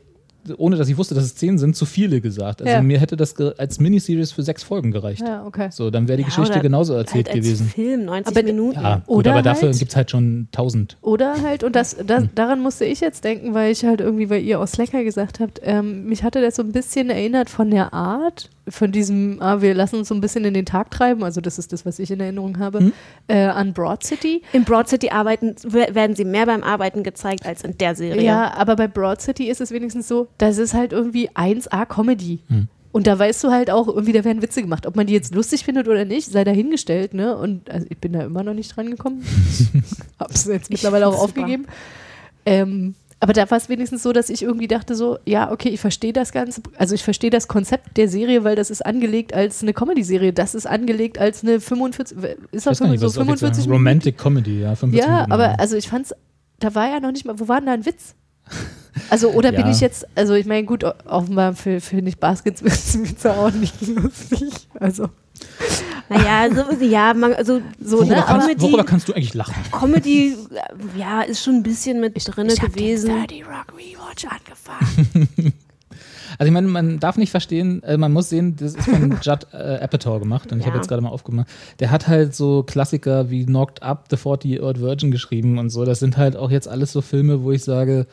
ohne 0.57 0.77
dass 0.77 0.87
ich 0.87 0.95
wusste, 0.97 1.13
dass 1.13 1.25
es 1.25 1.35
zehn 1.35 1.57
sind, 1.57 1.75
zu 1.75 1.85
viele 1.85 2.21
gesagt. 2.21 2.61
Also 2.61 2.71
Ja. 2.73 2.81
mir 2.81 2.99
hätte 3.01 3.17
das 3.17 3.35
als 3.57 3.81
Miniseries 3.81 4.31
für 4.31 4.43
sechs 4.43 4.63
Folgen 4.63 4.91
gereicht. 4.91 5.21
Ja, 5.21 5.45
okay. 5.45 5.67
So, 5.71 5.89
dann 5.89 6.07
wäre 6.07 6.15
die 6.15 6.21
Ja, 6.23 6.29
Geschichte 6.29 6.61
genauso 6.61 6.93
erzählt 6.93 7.27
halt 7.27 7.35
als 7.35 7.45
gewesen. 7.45 7.67
Film, 7.67 8.05
90 8.05 8.33
Aber- 8.37 8.45
Minuten. 8.47 8.79
Ja, 8.79 9.01
gut, 9.05 9.17
Oder 9.17 9.31
aber 9.33 9.41
dafür 9.41 9.67
halt- 9.69 9.79
gibt 9.79 9.91
es 9.91 9.97
halt 9.97 10.09
schon 10.09 10.47
tausend. 10.53 10.95
Oder 11.01 11.41
halt, 11.41 11.65
und 11.65 11.75
das, 11.75 11.97
das, 12.07 12.21
Hm. 12.23 12.29
daran 12.35 12.61
musste 12.61 12.85
ich 12.85 13.01
jetzt 13.01 13.25
denken, 13.25 13.53
weil 13.55 13.73
ich 13.73 13.83
halt 13.83 13.99
irgendwie, 13.99 14.29
weil 14.29 14.41
ihr 14.41 14.61
aus 14.61 14.71
Slacker 14.71 15.03
gesagt 15.03 15.41
habt, 15.41 15.59
ähm, 15.63 16.05
mich 16.05 16.23
hatte 16.23 16.39
das 16.41 16.55
so 16.55 16.63
ein 16.63 16.71
bisschen 16.71 17.09
erinnert 17.09 17.49
von 17.49 17.69
der 17.69 17.93
Art, 17.93 18.49
von 18.69 18.91
diesem, 18.91 19.41
ah, 19.41 19.61
wir 19.61 19.73
lassen 19.73 19.97
uns 19.97 20.07
so 20.09 20.15
ein 20.15 20.21
bisschen 20.21 20.45
in 20.45 20.53
den 20.53 20.65
Tag 20.65 20.91
treiben, 20.91 21.23
also 21.23 21.41
das 21.41 21.57
ist 21.57 21.73
das, 21.73 21.85
was 21.85 21.99
ich 21.99 22.11
in 22.11 22.19
Erinnerung 22.19 22.59
habe, 22.59 22.79
Hm. 22.79 22.93
äh, 23.27 23.45
an 23.45 23.73
Broad 23.73 24.03
City. 24.03 24.41
In 24.53 24.63
Broad 24.63 24.87
City 24.89 25.09
arbeiten, 25.09 25.55
werden 25.63 26.15
sie 26.15 26.25
mehr 26.25 26.45
beim 26.45 26.63
Arbeiten 26.63 27.03
gezeigt 27.03 27.45
als 27.45 27.63
in 27.63 27.77
der 27.77 27.95
Serie. 27.95 28.23
Ja, 28.23 28.53
aber 28.53 28.75
bei 28.75 28.87
Broad 28.87 29.21
City 29.21 29.49
ist 29.49 29.61
es 29.61 29.71
wenigstens 29.71 30.07
so, 30.07 30.27
das 30.37 30.57
ist 30.57 30.73
halt 30.73 30.91
irgendwie 30.93 31.29
1A 31.29 31.85
Comedy. 31.85 32.39
Hm. 32.47 32.67
Und 32.93 33.05
da 33.05 33.19
weißt 33.19 33.43
du 33.43 33.51
halt 33.51 33.69
auch, 33.69 33.87
irgendwie, 33.87 34.13
da 34.13 34.23
werden 34.23 34.41
Witze 34.41 34.61
gemacht. 34.61 34.87
Ob 34.87 34.95
man 34.95 35.05
die 35.05 35.13
jetzt 35.13 35.35
lustig 35.35 35.63
findet 35.63 35.87
oder 35.87 36.03
nicht, 36.03 36.31
sei 36.31 36.43
dahingestellt, 36.43 37.13
ne? 37.13 37.37
Und 37.37 37.69
also 37.69 37.85
ich 37.89 37.97
bin 37.99 38.13
da 38.13 38.21
immer 38.21 38.41
noch 38.43 38.55
nicht 38.55 38.75
dran 38.75 38.89
gekommen. 38.89 39.23
Hab's 40.19 40.45
jetzt 40.45 40.71
mittlerweile 40.71 41.07
auch 41.07 41.11
super. 41.11 41.23
aufgegeben. 41.25 41.67
Ähm, 42.45 42.95
aber 43.19 43.33
da 43.33 43.49
war 43.49 43.57
es 43.57 43.67
wenigstens 43.69 44.03
so, 44.03 44.13
dass 44.13 44.29
ich 44.29 44.43
irgendwie 44.43 44.67
dachte 44.67 44.93
so, 44.95 45.17
ja, 45.25 45.51
okay, 45.51 45.69
ich 45.69 45.79
verstehe 45.79 46.13
das 46.13 46.31
Ganze, 46.31 46.61
also 46.77 46.93
ich 46.93 47.03
verstehe 47.03 47.29
das 47.31 47.47
Konzept 47.47 47.97
der 47.97 48.07
Serie, 48.09 48.43
weil 48.43 48.55
das 48.55 48.69
ist 48.69 48.85
angelegt 48.85 49.33
als 49.33 49.63
eine 49.63 49.73
Comedy-Serie. 49.73 50.33
Das 50.33 50.53
ist 50.53 50.67
angelegt 50.67 51.17
als 51.17 51.43
eine 51.43 51.59
45, 51.59 52.17
ist 52.51 52.67
das 52.67 52.77
so 52.77 52.85
was 52.85 52.91
es 52.91 53.03
offiziell- 53.03 53.25
45 53.25 53.65
Minuten? 53.65 53.71
Romantic 53.73 54.17
Comedy, 54.17 54.61
ja. 54.61 54.75
45 54.75 54.99
Ja, 54.99 55.11
Minuten, 55.15 55.31
aber 55.31 55.59
also 55.59 55.75
ich 55.77 55.89
fand's, 55.89 56.13
da 56.59 56.75
war 56.75 56.89
ja 56.89 56.99
noch 56.99 57.11
nicht 57.11 57.25
mal, 57.25 57.39
wo 57.39 57.47
war 57.47 57.57
denn 57.57 57.65
da 57.67 57.73
ein 57.73 57.85
Witz? 57.85 58.13
Also, 59.09 59.29
oder 59.31 59.51
bin 59.51 59.61
Ja. 59.61 59.71
ich 59.71 59.79
jetzt, 59.79 60.07
also 60.15 60.33
ich 60.35 60.45
meine, 60.45 60.65
gut, 60.65 60.83
offenbar 61.05 61.53
fi- 61.53 61.79
finde 61.79 62.09
ich 62.09 62.17
Baskets-Witze 62.19 63.33
auch 63.37 63.51
nicht 63.51 63.81
lustig. 63.87 64.51
Also, 64.79 65.09
Naja, 66.09 66.47
so, 66.53 66.83
ja, 66.85 67.13
man, 67.13 67.33
also 67.33 67.61
so, 67.79 67.97
worüber, 67.97 68.15
ne, 68.15 68.23
kannst, 68.25 68.47
Comedy, 68.47 68.61
worüber 68.61 68.83
kannst 68.83 69.07
du 69.09 69.13
eigentlich 69.13 69.33
lachen? 69.33 69.55
Comedy, 69.71 70.35
äh, 70.51 70.99
ja, 70.99 71.21
ist 71.21 71.43
schon 71.43 71.55
ein 71.55 71.63
bisschen 71.63 71.99
mit 71.99 72.13
drinne 72.25 72.55
gewesen. 72.55 73.11
Rock 73.11 73.73
Rewatch 73.77 74.25
angefangen. 74.25 75.53
Also 76.39 76.49
ich 76.49 76.53
meine, 76.53 76.67
man 76.67 76.99
darf 76.99 77.17
nicht 77.17 77.31
verstehen, 77.31 77.81
äh, 77.83 77.97
man 77.97 78.11
muss 78.13 78.29
sehen, 78.29 78.55
das 78.57 78.75
ist 78.75 78.83
von 78.87 79.17
Judd 79.23 79.47
äh, 79.53 79.79
Apatow 79.81 80.19
gemacht 80.19 80.51
und 80.51 80.59
ich 80.59 80.65
Ja. 80.65 80.67
habe 80.71 80.77
jetzt 80.77 80.87
gerade 80.87 81.01
mal 81.01 81.09
aufgemacht. 81.09 81.47
Der 81.79 81.89
hat 81.89 82.07
halt 82.07 82.35
so 82.35 82.61
Klassiker 82.61 83.31
wie 83.31 83.45
Knocked 83.45 83.81
Up, 83.81 84.05
The 84.11 84.17
40-Year-Old 84.17 84.79
Virgin 84.79 85.09
geschrieben 85.09 85.57
und 85.57 85.69
so. 85.71 85.83
Das 85.83 85.99
sind 85.99 86.15
halt 86.17 86.35
auch 86.35 86.51
jetzt 86.51 86.67
alles 86.67 86.91
so 86.91 87.01
Filme, 87.01 87.43
wo 87.43 87.51
ich 87.53 87.63
sage, 87.63 88.05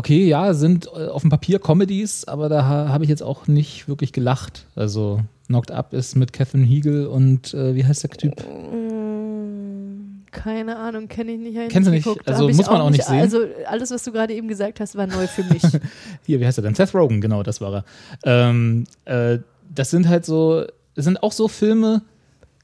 okay, 0.00 0.26
ja, 0.26 0.54
sind 0.54 0.86
äh, 0.86 1.08
auf 1.08 1.20
dem 1.20 1.30
Papier 1.30 1.58
Comedies, 1.58 2.24
aber 2.24 2.48
da 2.48 2.64
ha 2.64 2.88
habe 2.88 3.04
ich 3.04 3.10
jetzt 3.10 3.22
auch 3.22 3.48
nicht 3.48 3.86
wirklich 3.86 4.14
gelacht. 4.14 4.64
Also 4.74 5.20
Knocked 5.46 5.70
Up 5.70 5.92
ist 5.92 6.16
mit 6.16 6.32
Catherine 6.32 6.64
Hegel 6.64 7.06
und 7.06 7.52
äh, 7.52 7.74
wie 7.74 7.84
heißt 7.84 8.02
der 8.02 8.10
Typ? 8.10 8.34
Keine 10.30 10.78
Ahnung, 10.78 11.06
kenne 11.08 11.32
ich 11.32 11.38
nicht. 11.38 11.56
ich 11.58 11.68
Kennst 11.68 11.86
du 11.86 11.90
nicht? 11.90 12.04
geguckt. 12.04 12.26
Also 12.26 12.48
muss 12.48 12.66
man 12.66 12.80
auch 12.80 12.88
nicht 12.88 13.04
sehen. 13.04 13.20
Also 13.20 13.40
alles, 13.66 13.90
was 13.90 14.02
du 14.04 14.12
gerade 14.12 14.32
eben 14.32 14.48
gesagt 14.48 14.80
hast, 14.80 14.96
war 14.96 15.06
neu 15.06 15.26
für 15.26 15.44
mich. 15.44 15.62
Hier, 16.24 16.40
wie 16.40 16.46
heißt 16.46 16.56
er 16.58 16.62
denn? 16.62 16.74
Seth 16.74 16.94
Rogen, 16.94 17.20
genau, 17.20 17.42
das 17.42 17.60
war 17.60 17.74
er. 17.74 17.84
Ähm, 18.24 18.84
äh, 19.04 19.38
das 19.74 19.90
sind 19.90 20.08
halt 20.08 20.24
so, 20.24 20.64
das 20.94 21.04
sind 21.04 21.22
auch 21.22 21.32
so 21.32 21.46
Filme, 21.46 22.00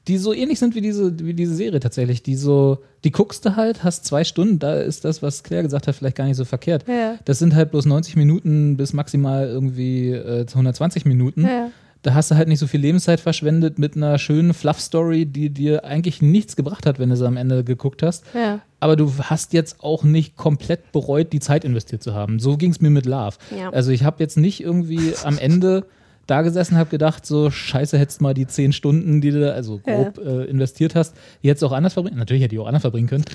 die 0.07 0.17
so 0.17 0.33
ähnlich 0.33 0.59
sind 0.59 0.75
wie 0.75 0.81
diese, 0.81 1.19
wie 1.19 1.33
diese 1.33 1.55
Serie 1.55 1.79
tatsächlich. 1.79 2.23
Die 2.23 2.35
so, 2.35 2.79
die 3.03 3.11
guckst 3.11 3.45
du 3.45 3.55
halt, 3.55 3.83
hast 3.83 4.05
zwei 4.05 4.23
Stunden, 4.23 4.59
da 4.59 4.75
ist 4.75 5.05
das, 5.05 5.21
was 5.21 5.43
Claire 5.43 5.63
gesagt 5.63 5.87
hat, 5.87 5.95
vielleicht 5.95 6.15
gar 6.15 6.25
nicht 6.25 6.37
so 6.37 6.45
verkehrt. 6.45 6.85
Ja. 6.87 7.15
Das 7.25 7.39
sind 7.39 7.55
halt 7.55 7.71
bloß 7.71 7.85
90 7.85 8.15
Minuten 8.15 8.77
bis 8.77 8.93
maximal 8.93 9.47
irgendwie 9.47 10.11
äh, 10.11 10.45
120 10.47 11.05
Minuten. 11.05 11.43
Ja. 11.43 11.71
Da 12.03 12.13
hast 12.13 12.31
du 12.31 12.35
halt 12.35 12.47
nicht 12.47 12.59
so 12.59 12.67
viel 12.67 12.79
Lebenszeit 12.79 13.19
verschwendet 13.19 13.79
mit 13.79 13.97
einer 13.97 14.17
schönen 14.17 14.53
Fluff-Story, 14.53 15.25
die 15.25 15.49
dir 15.49 15.83
eigentlich 15.83 16.21
nichts 16.21 16.55
gebracht 16.55 16.85
hat, 16.85 16.99
wenn 16.99 17.09
du 17.09 17.17
sie 17.17 17.27
am 17.27 17.37
Ende 17.37 17.63
geguckt 17.63 18.03
hast. 18.03 18.23
Ja. 18.33 18.61
Aber 18.79 18.95
du 18.95 19.11
hast 19.19 19.51
jetzt 19.53 19.83
auch 19.83 20.03
nicht 20.03 20.37
komplett 20.37 20.91
bereut, 20.91 21.33
die 21.33 21.39
Zeit 21.39 21.65
investiert 21.65 22.03
zu 22.03 22.13
haben. 22.13 22.39
So 22.39 22.55
ging 22.55 22.71
es 22.71 22.79
mir 22.79 22.91
mit 22.91 23.05
Love. 23.05 23.37
Also 23.71 23.91
ich 23.91 24.03
habe 24.03 24.23
jetzt 24.23 24.37
nicht 24.37 24.61
irgendwie 24.63 25.13
am 25.23 25.37
Ende 25.37 25.85
da 26.27 26.41
gesessen, 26.41 26.77
habe 26.77 26.89
gedacht, 26.89 27.25
so 27.25 27.49
scheiße, 27.49 27.97
hättest 27.97 28.21
mal 28.21 28.33
die 28.33 28.45
zehn 28.47 28.73
Stunden, 28.73 29.21
die 29.21 29.31
du 29.31 29.51
also 29.51 29.79
grob 29.79 30.17
äh, 30.19 30.43
investiert 30.45 30.93
hast, 30.93 31.15
jetzt 31.41 31.63
auch 31.63 31.71
anders 31.71 31.93
verbringen. 31.93 32.17
Natürlich 32.17 32.43
hätte 32.43 32.53
ich 32.55 32.61
auch 32.61 32.67
anders 32.67 32.81
verbringen 32.81 33.07
können. 33.07 33.25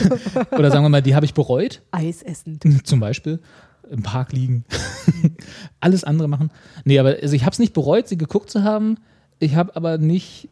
Oder 0.52 0.70
sagen 0.70 0.84
wir 0.84 0.90
mal, 0.90 1.02
die 1.02 1.14
habe 1.14 1.26
ich 1.26 1.34
bereut. 1.34 1.82
Eis 1.90 2.22
essen. 2.22 2.60
Zum 2.84 3.00
Beispiel 3.00 3.40
im 3.90 4.02
Park 4.02 4.32
liegen. 4.32 4.64
Alles 5.80 6.04
andere 6.04 6.28
machen. 6.28 6.50
Nee, 6.84 6.98
aber 6.98 7.16
also 7.20 7.34
ich 7.34 7.42
habe 7.42 7.52
es 7.52 7.58
nicht 7.58 7.72
bereut, 7.72 8.08
sie 8.08 8.18
geguckt 8.18 8.50
zu 8.50 8.62
haben. 8.62 8.96
Ich 9.38 9.56
habe 9.56 9.74
aber 9.74 9.98
nicht 9.98 10.48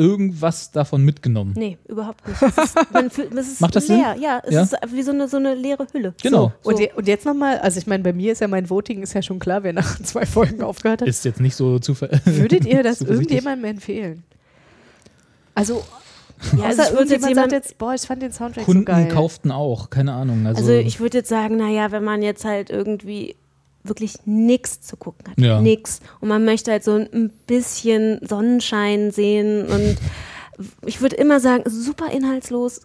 irgendwas 0.00 0.70
davon 0.70 1.04
mitgenommen. 1.04 1.52
Nee, 1.56 1.76
überhaupt 1.88 2.26
nicht. 2.26 2.40
Es 2.42 2.56
ist, 2.64 2.76
man 2.92 3.10
fühlt, 3.10 3.32
es 3.34 3.48
ist 3.48 3.60
Macht 3.60 3.76
das 3.76 3.88
leer. 3.88 4.16
Ja, 4.18 4.40
es 4.44 4.54
Ja? 4.54 4.62
ist 4.62 4.76
wie 4.92 5.02
so 5.02 5.10
eine, 5.12 5.28
so 5.28 5.36
eine 5.36 5.54
leere 5.54 5.86
Hülle. 5.92 6.14
Genau. 6.22 6.52
Und, 6.64 6.76
So. 6.78 6.82
je, 6.82 6.90
und 6.96 7.06
jetzt 7.06 7.26
nochmal, 7.26 7.58
also 7.58 7.78
ich 7.78 7.86
meine, 7.86 8.02
bei 8.02 8.12
mir 8.12 8.32
ist 8.32 8.40
ja 8.40 8.48
mein 8.48 8.68
Voting 8.70 9.02
ist 9.02 9.12
ja 9.12 9.22
schon 9.22 9.38
klar, 9.38 9.62
wer 9.62 9.72
nach 9.74 9.98
zwei 10.02 10.24
Folgen 10.26 10.62
aufgehört 10.62 11.02
hat. 11.02 11.08
Ist 11.08 11.24
jetzt 11.24 11.40
nicht 11.40 11.54
so 11.54 11.78
zufällig. 11.78 12.20
Würdet 12.24 12.64
ihr 12.66 12.82
das 12.82 13.00
irgendjemandem 13.02 13.70
empfehlen? 13.72 14.22
Also, 15.54 15.82
Ja, 16.56 16.64
also 16.64 16.82
ich 16.82 16.92
würde 16.92 17.10
jetzt 17.12 17.28
jemand, 17.28 17.52
jetzt, 17.52 17.76
boah, 17.76 17.92
ich 17.94 18.02
fand 18.02 18.22
den 18.22 18.32
Soundtrack 18.32 18.64
Kunden 18.64 18.80
so 18.80 18.84
geil. 18.86 19.08
kauften 19.08 19.50
auch, 19.50 19.90
keine 19.90 20.12
Ahnung. 20.14 20.46
Also, 20.46 20.60
also 20.60 20.72
ich 20.72 20.98
würde 21.00 21.18
jetzt 21.18 21.28
sagen, 21.28 21.56
naja, 21.56 21.92
wenn 21.92 22.02
man 22.04 22.22
jetzt 22.22 22.44
halt 22.46 22.70
irgendwie 22.70 23.36
wirklich 23.84 24.14
nichts 24.26 24.80
zu 24.82 24.96
gucken 24.96 25.30
hat, 25.30 25.38
Ja. 25.38 25.60
nix 25.60 26.00
und 26.20 26.28
man 26.28 26.44
möchte 26.44 26.70
halt 26.70 26.84
so 26.84 26.92
ein 26.94 27.30
bisschen 27.46 28.20
Sonnenschein 28.26 29.10
sehen 29.10 29.66
und 29.66 29.96
ich 30.86 31.00
würde 31.00 31.16
immer 31.16 31.40
sagen, 31.40 31.64
super 31.68 32.10
inhaltslos. 32.12 32.80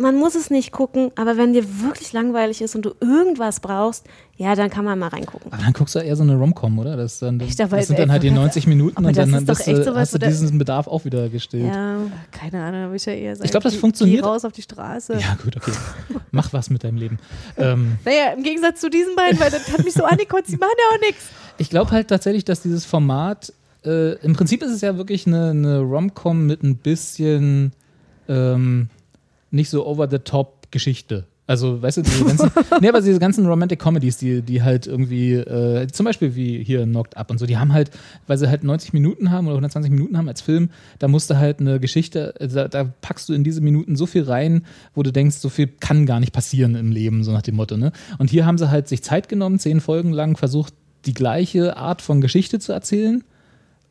Man 0.00 0.16
muss 0.16 0.34
es 0.34 0.50
nicht 0.50 0.72
gucken, 0.72 1.12
aber 1.14 1.36
wenn 1.36 1.52
dir 1.52 1.62
wirklich 1.82 2.12
langweilig 2.12 2.60
ist 2.62 2.74
und 2.74 2.82
du 2.84 2.94
irgendwas 3.00 3.60
brauchst, 3.60 4.04
ja, 4.36 4.56
dann 4.56 4.70
kann 4.70 4.84
man 4.84 4.98
mal 4.98 5.06
reingucken. 5.08 5.52
aber 5.52 5.62
dann 5.62 5.72
guckst 5.72 5.94
du 5.94 6.00
eher 6.00 6.16
so 6.16 6.24
eine 6.24 6.34
Rom-Com, 6.36 6.80
oder? 6.80 6.96
Das, 6.96 7.20
dann, 7.20 7.38
das 7.38 7.54
sind 7.56 7.72
ey, 7.90 7.94
dann 7.96 8.10
halt 8.10 8.24
die 8.24 8.30
was- 8.30 8.34
90 8.36 8.66
Minuten 8.66 9.04
und 9.04 9.16
dann 9.16 9.30
doch 9.30 9.54
bist 9.56 9.66
du, 9.68 9.76
sowas, 9.84 9.96
hast 9.96 10.14
du 10.14 10.18
diesen 10.18 10.58
Bedarf 10.58 10.88
auch 10.88 11.04
wieder 11.04 11.28
gestillt. 11.28 11.72
Ja, 11.72 11.98
Keine 12.32 12.62
Ahnung, 12.64 12.80
würde 12.86 12.96
ich 12.96 13.06
ja 13.06 13.12
eher 13.12 13.36
sagen, 13.36 13.44
Ich 13.44 13.50
glaub, 13.52 13.62
das 13.62 13.76
funktioniert. 13.76 14.22
Geh 14.22 14.28
raus 14.28 14.44
auf 14.44 14.52
die 14.52 14.62
Straße. 14.62 15.14
Ja, 15.14 15.36
gut, 15.42 15.56
okay. 15.56 15.70
Mach 16.32 16.52
was 16.52 16.70
mit 16.70 16.82
deinem 16.82 16.96
Leben. 16.96 17.18
Ähm, 17.56 17.98
Naja, 18.04 18.32
im 18.36 18.42
Gegensatz 18.42 18.80
zu 18.80 18.90
diesen 18.90 19.14
beiden, 19.14 19.38
weil 19.38 19.50
das 19.52 19.72
hat 19.72 19.84
mich 19.84 19.94
so 19.94 20.02
angekotzt, 20.04 20.48
die 20.50 20.56
machen 20.56 20.72
ja 20.76 20.96
auch 20.96 21.00
nichts. 21.00 21.26
ich 21.58 21.70
glaube 21.70 21.92
halt 21.92 22.08
tatsächlich, 22.08 22.44
dass 22.44 22.62
dieses 22.62 22.84
Format, 22.84 23.52
äh, 23.84 24.14
im 24.24 24.34
Prinzip 24.34 24.62
ist 24.64 24.72
es 24.72 24.80
ja 24.80 24.96
wirklich 24.96 25.26
eine, 25.28 25.50
eine 25.50 25.78
Rom-Com 25.80 26.46
mit 26.46 26.64
ein 26.64 26.76
bisschen 26.78 27.72
ähm, 28.28 28.88
nicht 29.50 29.70
so 29.70 29.86
over-the-top-Geschichte. 29.86 31.26
Also, 31.48 31.80
weißt 31.80 31.96
du, 31.96 32.02
diese 32.02 32.24
ganzen, 32.26 32.50
nee, 32.82 32.88
aber 32.90 33.00
diese 33.00 33.18
ganzen 33.18 33.46
Romantic 33.46 33.78
Comedies, 33.78 34.18
die, 34.18 34.42
die 34.42 34.62
halt 34.62 34.86
irgendwie, 34.86 35.32
äh, 35.32 35.86
zum 35.86 36.04
Beispiel 36.04 36.36
wie 36.36 36.62
hier 36.62 36.84
Knocked 36.84 37.16
Up 37.16 37.30
und 37.30 37.38
so, 37.38 37.46
die 37.46 37.56
haben 37.56 37.72
halt, 37.72 37.90
weil 38.26 38.36
sie 38.36 38.50
halt 38.50 38.64
90 38.64 38.92
Minuten 38.92 39.30
haben 39.30 39.46
oder 39.46 39.54
120 39.54 39.90
Minuten 39.90 40.18
haben 40.18 40.28
als 40.28 40.42
Film, 40.42 40.68
da 40.98 41.08
musst 41.08 41.30
du 41.30 41.38
halt 41.38 41.60
eine 41.60 41.80
Geschichte, 41.80 42.38
äh, 42.38 42.48
da, 42.48 42.68
da 42.68 42.84
packst 43.00 43.30
du 43.30 43.32
in 43.32 43.44
diese 43.44 43.62
Minuten 43.62 43.96
so 43.96 44.04
viel 44.04 44.24
rein, 44.24 44.66
wo 44.94 45.02
du 45.02 45.10
denkst, 45.10 45.38
so 45.38 45.48
viel 45.48 45.68
kann 45.68 46.04
gar 46.04 46.20
nicht 46.20 46.34
passieren 46.34 46.74
im 46.74 46.92
Leben, 46.92 47.24
so 47.24 47.32
nach 47.32 47.40
dem 47.40 47.56
Motto, 47.56 47.78
ne? 47.78 47.92
Und 48.18 48.28
hier 48.28 48.44
haben 48.44 48.58
sie 48.58 48.70
halt 48.70 48.86
sich 48.86 49.02
Zeit 49.02 49.30
genommen, 49.30 49.58
zehn 49.58 49.80
Folgen 49.80 50.12
lang 50.12 50.36
versucht, 50.36 50.74
die 51.06 51.14
gleiche 51.14 51.78
Art 51.78 52.02
von 52.02 52.20
Geschichte 52.20 52.58
zu 52.58 52.72
erzählen 52.72 53.24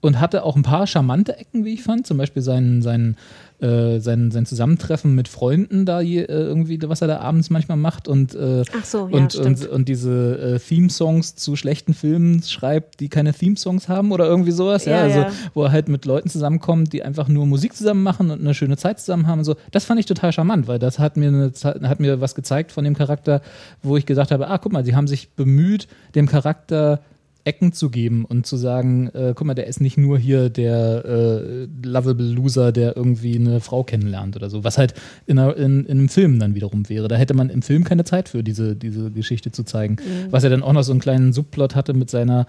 und 0.08 0.20
hatte 0.20 0.44
auch 0.44 0.56
ein 0.56 0.64
paar 0.64 0.88
charmante 0.88 1.38
Ecken, 1.38 1.66
wie 1.66 1.74
ich 1.74 1.84
fand. 1.84 2.08
Zum 2.08 2.18
Beispiel 2.18 2.42
sein, 2.42 2.82
sein, 2.82 3.16
äh, 3.60 4.00
sein, 4.00 4.32
sein 4.32 4.46
Zusammentreffen 4.46 5.14
mit 5.16 5.28
Freunden 5.28 5.86
da 5.86 6.02
je, 6.02 6.22
äh, 6.22 6.26
irgendwie, 6.26 6.80
was 6.84 7.02
er 7.02 7.08
da 7.08 7.20
abends 7.20 7.50
manchmal 7.50 7.78
macht 7.78 8.08
und, 8.08 8.34
äh, 8.36 8.64
so, 8.84 9.08
ja, 9.08 9.18
und, 9.18 9.36
und, 9.36 9.68
und 9.68 9.90
diese 9.90 10.56
äh, 10.56 10.60
Theme-Songs 10.60 11.36
zu 11.36 11.56
schlechten 11.56 11.94
Filmen 11.94 12.42
schreibt, 12.44 13.00
die 13.00 13.10
keine 13.10 13.34
Theme-Songs 13.34 13.90
haben 13.90 14.12
oder 14.12 14.26
irgendwie 14.26 14.52
sowas. 14.52 14.86
Ja, 14.86 14.98
Ja, 14.98 15.04
also 15.04 15.20
ja. 15.20 15.32
wo 15.54 15.64
er 15.64 15.72
halt 15.72 15.90
mit 15.90 16.06
Leuten 16.06 16.30
zusammenkommt, 16.30 16.94
die 16.94 17.04
einfach 17.04 17.28
nur 17.28 17.46
Musik 17.46 17.76
zusammen 17.76 18.04
machen 18.04 18.32
und 18.32 18.40
eine 18.40 18.54
schöne 18.54 18.78
Zeit 18.78 19.00
zusammen 19.00 19.28
haben 19.28 19.40
und 19.40 19.46
so. 19.46 19.56
Das 19.72 19.86
fand 19.86 20.00
ich 20.00 20.06
total 20.06 20.32
charmant, 20.32 20.68
weil 20.68 20.80
das 20.80 21.00
hat 21.00 21.18
mir, 21.18 21.28
eine, 21.28 21.52
hat 21.64 22.00
mir 22.00 22.22
was 22.22 22.36
gezeigt 22.36 22.72
von 22.72 22.84
dem 22.84 22.96
Charakter, 22.96 23.42
wo 23.84 23.98
ich 23.98 24.06
gesagt 24.06 24.32
habe, 24.32 24.48
ah, 24.48 24.58
guck 24.58 24.72
mal, 24.72 24.86
sie 24.86 24.96
haben 24.96 25.08
sich 25.08 25.32
bemüht, 25.32 25.88
dem 26.16 26.28
Charakter 26.28 27.02
Ecken 27.48 27.72
zu 27.72 27.90
geben 27.90 28.26
und 28.26 28.46
zu 28.46 28.58
sagen, 28.58 29.08
äh, 29.14 29.34
guck 29.34 29.48
mal, 29.48 29.54
der 29.54 29.68
ist 29.68 29.80
nicht 29.80 29.98
nur 29.98 30.20
hier 30.20 30.50
der 30.50 31.06
äh, 31.06 31.68
lovable 31.82 32.26
Loser, 32.26 32.74
der 32.74 32.98
irgendwie 32.98 33.36
eine 33.36 33.62
Frau 33.62 33.84
kennenlernt 33.84 34.36
oder 34.36 34.50
so, 34.50 34.66
was 34.66 34.78
halt 34.78 34.94
in, 35.26 35.40
einer, 35.40 35.56
in, 35.56 35.86
in 35.86 35.98
einem 35.98 36.10
Film 36.10 36.40
dann 36.40 36.56
wiederum 36.56 36.90
wäre. 36.90 37.08
Da 37.08 37.16
hätte 37.16 37.34
man 37.34 37.50
im 37.50 37.62
Film 37.62 37.86
keine 37.86 38.04
Zeit 38.04 38.28
für, 38.28 38.44
diese, 38.44 38.76
diese 38.76 39.12
Geschichte 39.12 39.52
zu 39.52 39.64
zeigen. 39.64 39.96
Mhm. 39.96 40.32
Was 40.32 40.44
er 40.44 40.50
dann 40.50 40.62
auch 40.62 40.74
noch 40.74 40.84
so 40.84 40.92
einen 40.92 41.00
kleinen 41.00 41.32
Subplot 41.32 41.74
hatte 41.74 41.94
mit 41.94 42.10
seiner 42.10 42.48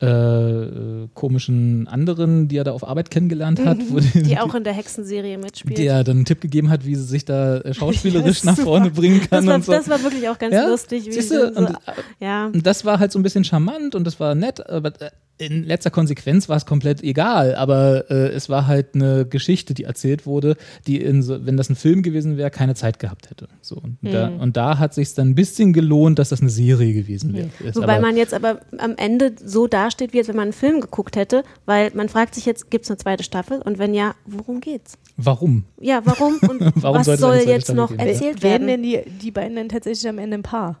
äh, 0.00 1.08
komischen 1.14 1.86
anderen, 1.88 2.48
die 2.48 2.56
er 2.56 2.64
da 2.64 2.72
auf 2.72 2.86
Arbeit 2.86 3.10
kennengelernt 3.10 3.64
hat, 3.64 3.78
wo 3.88 4.00
die, 4.00 4.22
Die 4.22 4.38
auch 4.38 4.54
in 4.54 4.64
der 4.64 4.72
Hexenserie 4.72 5.38
mitspielt. 5.38 5.78
der 5.78 6.04
dann 6.04 6.18
einen 6.18 6.24
Tipp 6.24 6.40
gegeben 6.40 6.70
hat, 6.70 6.84
wie 6.86 6.94
sie 6.94 7.04
sich 7.04 7.24
da 7.24 7.58
äh, 7.58 7.74
schauspielerisch 7.74 8.44
nach 8.44 8.56
vorne 8.58 8.90
bringen 8.90 9.20
kann 9.20 9.44
das, 9.44 9.46
war, 9.46 9.54
und 9.56 9.64
so. 9.64 9.72
das 9.72 9.88
war 9.88 10.02
wirklich 10.02 10.28
auch 10.28 10.38
ganz 10.38 10.54
Ja? 10.54 10.66
lustig. 10.68 11.06
Wie 11.06 11.12
Siehst 11.12 11.28
sie 11.30 11.36
du? 11.36 11.52
so, 11.52 11.58
Und, 11.60 11.72
ja. 12.18 12.46
Und 12.46 12.66
das 12.66 12.84
war 12.84 12.98
halt 12.98 13.12
so 13.12 13.18
ein 13.18 13.22
bisschen 13.22 13.44
charmant 13.44 13.94
und 13.94 14.04
das 14.04 14.18
war 14.20 14.34
nett, 14.34 14.66
aber 14.68 14.88
äh, 15.00 15.10
in 15.40 15.64
letzter 15.64 15.90
Konsequenz 15.90 16.48
war 16.48 16.56
es 16.56 16.66
komplett 16.66 17.02
egal. 17.02 17.54
Aber 17.54 18.10
äh, 18.10 18.28
es 18.28 18.48
war 18.48 18.66
halt 18.66 18.94
eine 18.94 19.24
Geschichte, 19.26 19.74
die 19.74 19.84
erzählt 19.84 20.26
wurde, 20.26 20.56
die, 20.86 21.00
in 21.00 21.22
so, 21.22 21.44
wenn 21.46 21.56
das 21.56 21.70
ein 21.70 21.76
Film 21.76 22.02
gewesen 22.02 22.36
wäre, 22.36 22.50
keine 22.50 22.74
Zeit 22.74 22.98
gehabt 22.98 23.30
hätte. 23.30 23.48
So, 23.62 23.76
und, 23.76 23.98
da, 24.02 24.30
Mhm. 24.30 24.40
und 24.40 24.56
da 24.56 24.78
hat 24.78 24.94
sich 24.94 25.14
dann 25.14 25.30
ein 25.30 25.34
bisschen 25.34 25.72
gelohnt, 25.72 26.18
dass 26.18 26.28
das 26.28 26.40
eine 26.40 26.50
Serie 26.50 26.92
gewesen 26.92 27.32
wäre. 27.32 27.48
Ist 27.64 27.76
Wobei 27.76 27.94
aber- 27.94 28.02
man 28.02 28.16
jetzt 28.16 28.34
aber 28.34 28.60
am 28.78 28.94
Ende 28.96 29.32
so 29.44 29.66
dasteht, 29.66 30.12
wie 30.12 30.18
als 30.18 30.28
wenn 30.28 30.36
man 30.36 30.44
einen 30.44 30.52
Film 30.52 30.80
geguckt 30.80 31.16
hätte, 31.16 31.42
weil 31.66 31.90
man 31.94 32.08
fragt 32.08 32.34
sich 32.34 32.46
jetzt, 32.46 32.70
gibt 32.70 32.84
es 32.84 32.90
eine 32.90 32.98
zweite 32.98 33.24
Staffel? 33.24 33.60
Und 33.62 33.78
wenn 33.78 33.94
ja, 33.94 34.14
worum 34.26 34.60
geht's? 34.60 34.98
Warum? 35.16 35.64
Ja, 35.80 36.02
warum 36.04 36.38
und 36.48 36.60
Warum 36.82 36.98
was 37.06 37.18
soll 37.18 37.36
jetzt 37.36 37.64
Staffel 37.64 37.74
noch 37.76 37.88
geben? 37.88 38.00
erzählt 38.00 38.42
Werden 38.42 38.66
werden? 38.66 38.82
denn 38.82 38.82
die, 38.82 39.00
die 39.22 39.30
beiden 39.30 39.56
dann 39.56 39.68
tatsächlich 39.68 40.08
am 40.08 40.18
Ende 40.18 40.36
ein 40.38 40.42
Paar? 40.42 40.78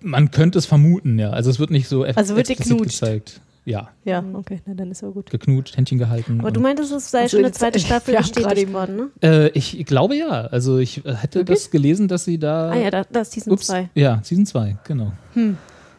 Man 0.00 0.30
könnte 0.30 0.58
es 0.58 0.66
vermuten, 0.66 1.18
ja. 1.18 1.30
Also 1.30 1.50
es 1.50 1.58
wird 1.58 1.70
nicht 1.70 1.88
so 1.88 2.02
Also 2.04 2.36
wird 2.36 2.48
gezeigt. 2.48 3.40
Ja, 3.66 3.88
Ja, 4.04 4.22
okay, 4.34 4.60
na 4.66 4.74
dann 4.74 4.90
ist 4.90 5.02
aber 5.02 5.12
gut. 5.12 5.30
geknutscht, 5.30 5.76
Händchen 5.78 5.96
gehalten. 5.98 6.40
Aber 6.40 6.50
du 6.50 6.60
meintest, 6.60 6.92
es 6.92 7.10
sei 7.10 7.22
Also 7.22 7.38
schon 7.38 7.46
eine 7.46 7.52
zweite 7.52 7.78
Staffel 7.80 8.12
gerade 8.14 8.28
bestätigt 8.28 8.72
worden, 8.74 8.96
ne? 8.96 9.10
äh, 9.22 9.48
ich 9.54 9.86
glaube 9.86 10.16
ja. 10.16 10.28
Also 10.48 10.76
ich 10.78 11.04
äh, 11.06 11.14
hätte 11.14 11.38
Wirklich? 11.40 11.60
das 11.60 11.70
gelesen, 11.70 12.06
dass 12.06 12.26
sie 12.26 12.38
da. 12.38 12.70
Ah 12.72 12.76
ja, 12.76 12.90
da, 12.90 13.04
da 13.10 13.20
ist 13.22 13.32
Season 13.32 13.52
Ups, 13.54 13.68
2. 13.68 13.88
ja, 13.94 14.20
Season 14.22 14.44
2, 14.44 14.76
genau. 14.84 15.12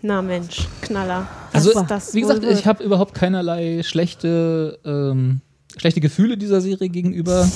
Na 0.04 0.22
Mensch, 0.22 0.68
Knaller. 0.82 1.28
Also, 1.54 1.72
Was 1.74 1.88
das 1.88 2.14
wie 2.14 2.22
gesagt, 2.22 2.44
wird. 2.44 2.60
ich 2.60 2.68
habe 2.68 2.84
überhaupt 2.84 3.16
keinerlei 3.16 3.82
schlechte, 3.82 4.78
ähm, 4.86 5.42
schlechte 5.78 6.00
Gefühle 6.02 6.38
dieser 6.38 6.62
Serie 6.62 6.90
gegenüber. 6.90 7.48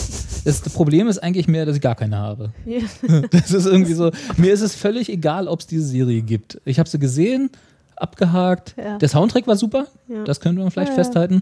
Das 0.46 0.62
Problem 0.62 1.08
ist 1.08 1.20
eigentlich 1.20 1.48
mehr, 1.48 1.66
dass 1.66 1.76
ich 1.76 1.82
gar 1.82 1.96
keine 1.96 2.18
habe. 2.18 2.52
Ja. 2.66 2.80
Das 3.32 3.52
ist 3.52 3.66
irgendwie 3.66 3.94
so, 3.94 4.12
mir 4.38 4.54
ist 4.54 4.62
es 4.62 4.76
völlig 4.76 5.10
egal, 5.10 5.48
ob 5.48 5.60
es 5.62 5.68
diese 5.68 5.84
Serie 5.86 6.22
gibt. 6.22 6.60
Ich 6.66 6.80
habe 6.80 6.90
sie 6.90 7.00
gesehen, 7.00 7.50
abgehakt. 7.96 8.76
Ja. 8.78 8.98
Der 8.98 9.10
Soundtrack 9.10 9.48
war 9.48 9.56
super, 9.58 9.88
Ja. 10.08 10.24
das 10.24 10.40
können 10.40 10.58
wir 10.58 10.70
vielleicht 10.72 10.94
festhalten. 10.94 11.42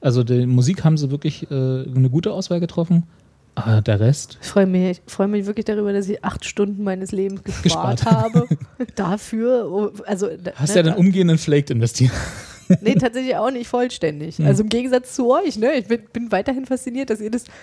Also 0.00 0.22
die 0.24 0.46
Musik 0.46 0.84
haben 0.84 0.96
sie 0.96 1.10
wirklich 1.10 1.50
äh, 1.50 1.54
eine 1.54 2.08
gute 2.10 2.32
Auswahl 2.32 2.60
getroffen. 2.60 3.04
Aber 3.56 3.82
der 3.82 3.98
Rest, 3.98 4.38
Ich 4.40 4.46
freue 4.48 4.66
mich, 4.66 5.00
ich 5.04 5.12
freue 5.12 5.26
mich 5.26 5.46
wirklich 5.46 5.64
darüber, 5.64 5.92
dass 5.92 6.08
ich 6.08 6.24
acht 6.24 6.44
Stunden 6.44 6.84
meines 6.84 7.10
Lebens 7.10 7.42
gespart, 7.42 7.96
Gespart. 7.98 8.04
habe. 8.04 8.46
Dafür, 8.94 9.68
oh, 9.68 9.90
also 10.06 10.28
hast 10.54 10.70
ne, 10.70 10.76
ja 10.76 10.82
dann 10.84 10.94
umgehend 10.94 11.40
Flaked 11.40 11.70
investiert. 11.70 12.12
Nee, 12.80 12.94
tatsächlich 12.94 13.36
auch 13.36 13.50
nicht 13.50 13.68
vollständig. 13.68 14.38
Hm. 14.38 14.46
Also 14.46 14.62
im 14.62 14.68
Gegensatz 14.68 15.14
zu 15.14 15.30
euch, 15.30 15.56
ne? 15.58 15.74
Ich 15.74 15.86
bin, 15.86 16.02
bin 16.12 16.32
weiterhin 16.32 16.66
fasziniert, 16.66 17.10
dass 17.10 17.20
ihr 17.20 17.30
das. 17.30 17.44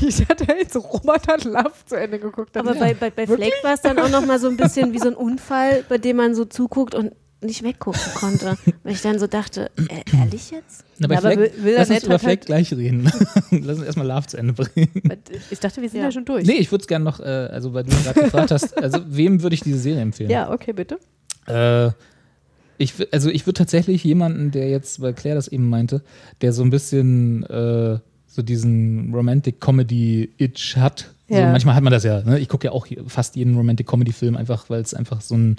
Ich 0.00 0.20
hatte 0.28 0.44
jetzt 0.44 0.74
so 0.74 0.78
Roboter 0.78 1.38
Love 1.38 1.72
zu 1.86 1.96
Ende 1.96 2.18
geguckt. 2.20 2.56
Aber 2.56 2.72
Ja. 2.74 2.78
bei, 2.80 2.94
bei, 2.94 3.10
bei 3.10 3.26
Wirklich? 3.28 3.48
Flake 3.52 3.64
war 3.64 3.74
es 3.74 3.80
dann 3.80 3.98
auch 3.98 4.08
noch 4.10 4.24
mal 4.24 4.38
so 4.38 4.48
ein 4.48 4.56
bisschen 4.56 4.92
wie 4.92 4.98
so 5.00 5.08
ein 5.08 5.14
Unfall, 5.16 5.84
bei 5.88 5.98
dem 5.98 6.16
man 6.18 6.36
so 6.36 6.44
zuguckt 6.44 6.94
und 6.94 7.12
nicht 7.40 7.64
weggucken 7.64 8.00
konnte. 8.14 8.56
Weil 8.84 8.92
ich 8.92 9.02
dann 9.02 9.18
so 9.18 9.26
dachte, 9.26 9.72
äh, 9.76 10.16
ehrlich 10.16 10.52
jetzt? 10.52 10.84
Na, 10.98 11.08
bei 11.08 11.14
Ja, 11.14 11.18
aber 11.20 11.32
Flaked, 11.32 11.56
Will- 11.56 11.64
Will 11.64 11.74
lass 11.76 11.90
uns 11.90 12.04
über 12.04 12.14
hat 12.14 12.22
halt- 12.22 12.46
gleich 12.46 12.72
reden. 12.72 13.10
lass 13.50 13.78
uns 13.78 13.84
erstmal 13.86 14.06
Love 14.06 14.26
zu 14.28 14.36
Ende 14.36 14.52
bringen. 14.52 14.88
Ich 15.50 15.58
dachte, 15.58 15.82
wir 15.82 15.88
sind 15.88 15.98
ja, 15.98 16.04
Ja. 16.04 16.12
schon 16.12 16.24
durch. 16.24 16.46
Nee, 16.46 16.58
ich 16.58 16.70
würde 16.70 16.82
es 16.82 16.86
gerne 16.86 17.04
noch, 17.04 17.18
äh, 17.18 17.24
also 17.24 17.74
weil 17.74 17.82
du 17.82 17.90
gerade 18.04 18.20
gefragt 18.22 18.52
hast, 18.52 18.78
also 18.80 19.00
wem 19.08 19.42
würde 19.42 19.54
ich 19.54 19.62
diese 19.62 19.78
Serie 19.78 20.02
empfehlen? 20.02 20.30
Ja, 20.30 20.52
okay, 20.52 20.72
bitte. 20.72 20.98
Äh, 21.48 21.90
ich, 22.82 22.94
also 23.12 23.30
ich 23.30 23.46
würde 23.46 23.58
tatsächlich 23.58 24.04
jemanden, 24.04 24.50
der 24.50 24.68
jetzt, 24.68 25.00
weil 25.00 25.14
Claire 25.14 25.36
das 25.36 25.48
eben 25.48 25.68
meinte, 25.68 26.02
der 26.40 26.52
so 26.52 26.62
ein 26.62 26.70
bisschen 26.70 27.44
äh, 27.44 27.98
so 28.26 28.42
diesen 28.42 29.12
Romantic 29.14 29.60
Comedy 29.60 30.30
Itch 30.38 30.76
hat. 30.76 31.10
So, 31.28 31.36
Ja. 31.36 31.50
manchmal 31.50 31.74
hat 31.74 31.82
man 31.82 31.92
das 31.92 32.04
ja. 32.04 32.22
Ne? 32.22 32.38
Ich 32.38 32.48
gucke 32.48 32.66
ja 32.66 32.72
auch 32.72 32.86
fast 33.06 33.36
jeden 33.36 33.56
Romantic 33.56 33.86
Comedy 33.86 34.12
Film 34.12 34.36
einfach, 34.36 34.68
weil 34.70 34.80
es 34.82 34.92
einfach 34.94 35.20
so 35.20 35.34
ein, 35.34 35.56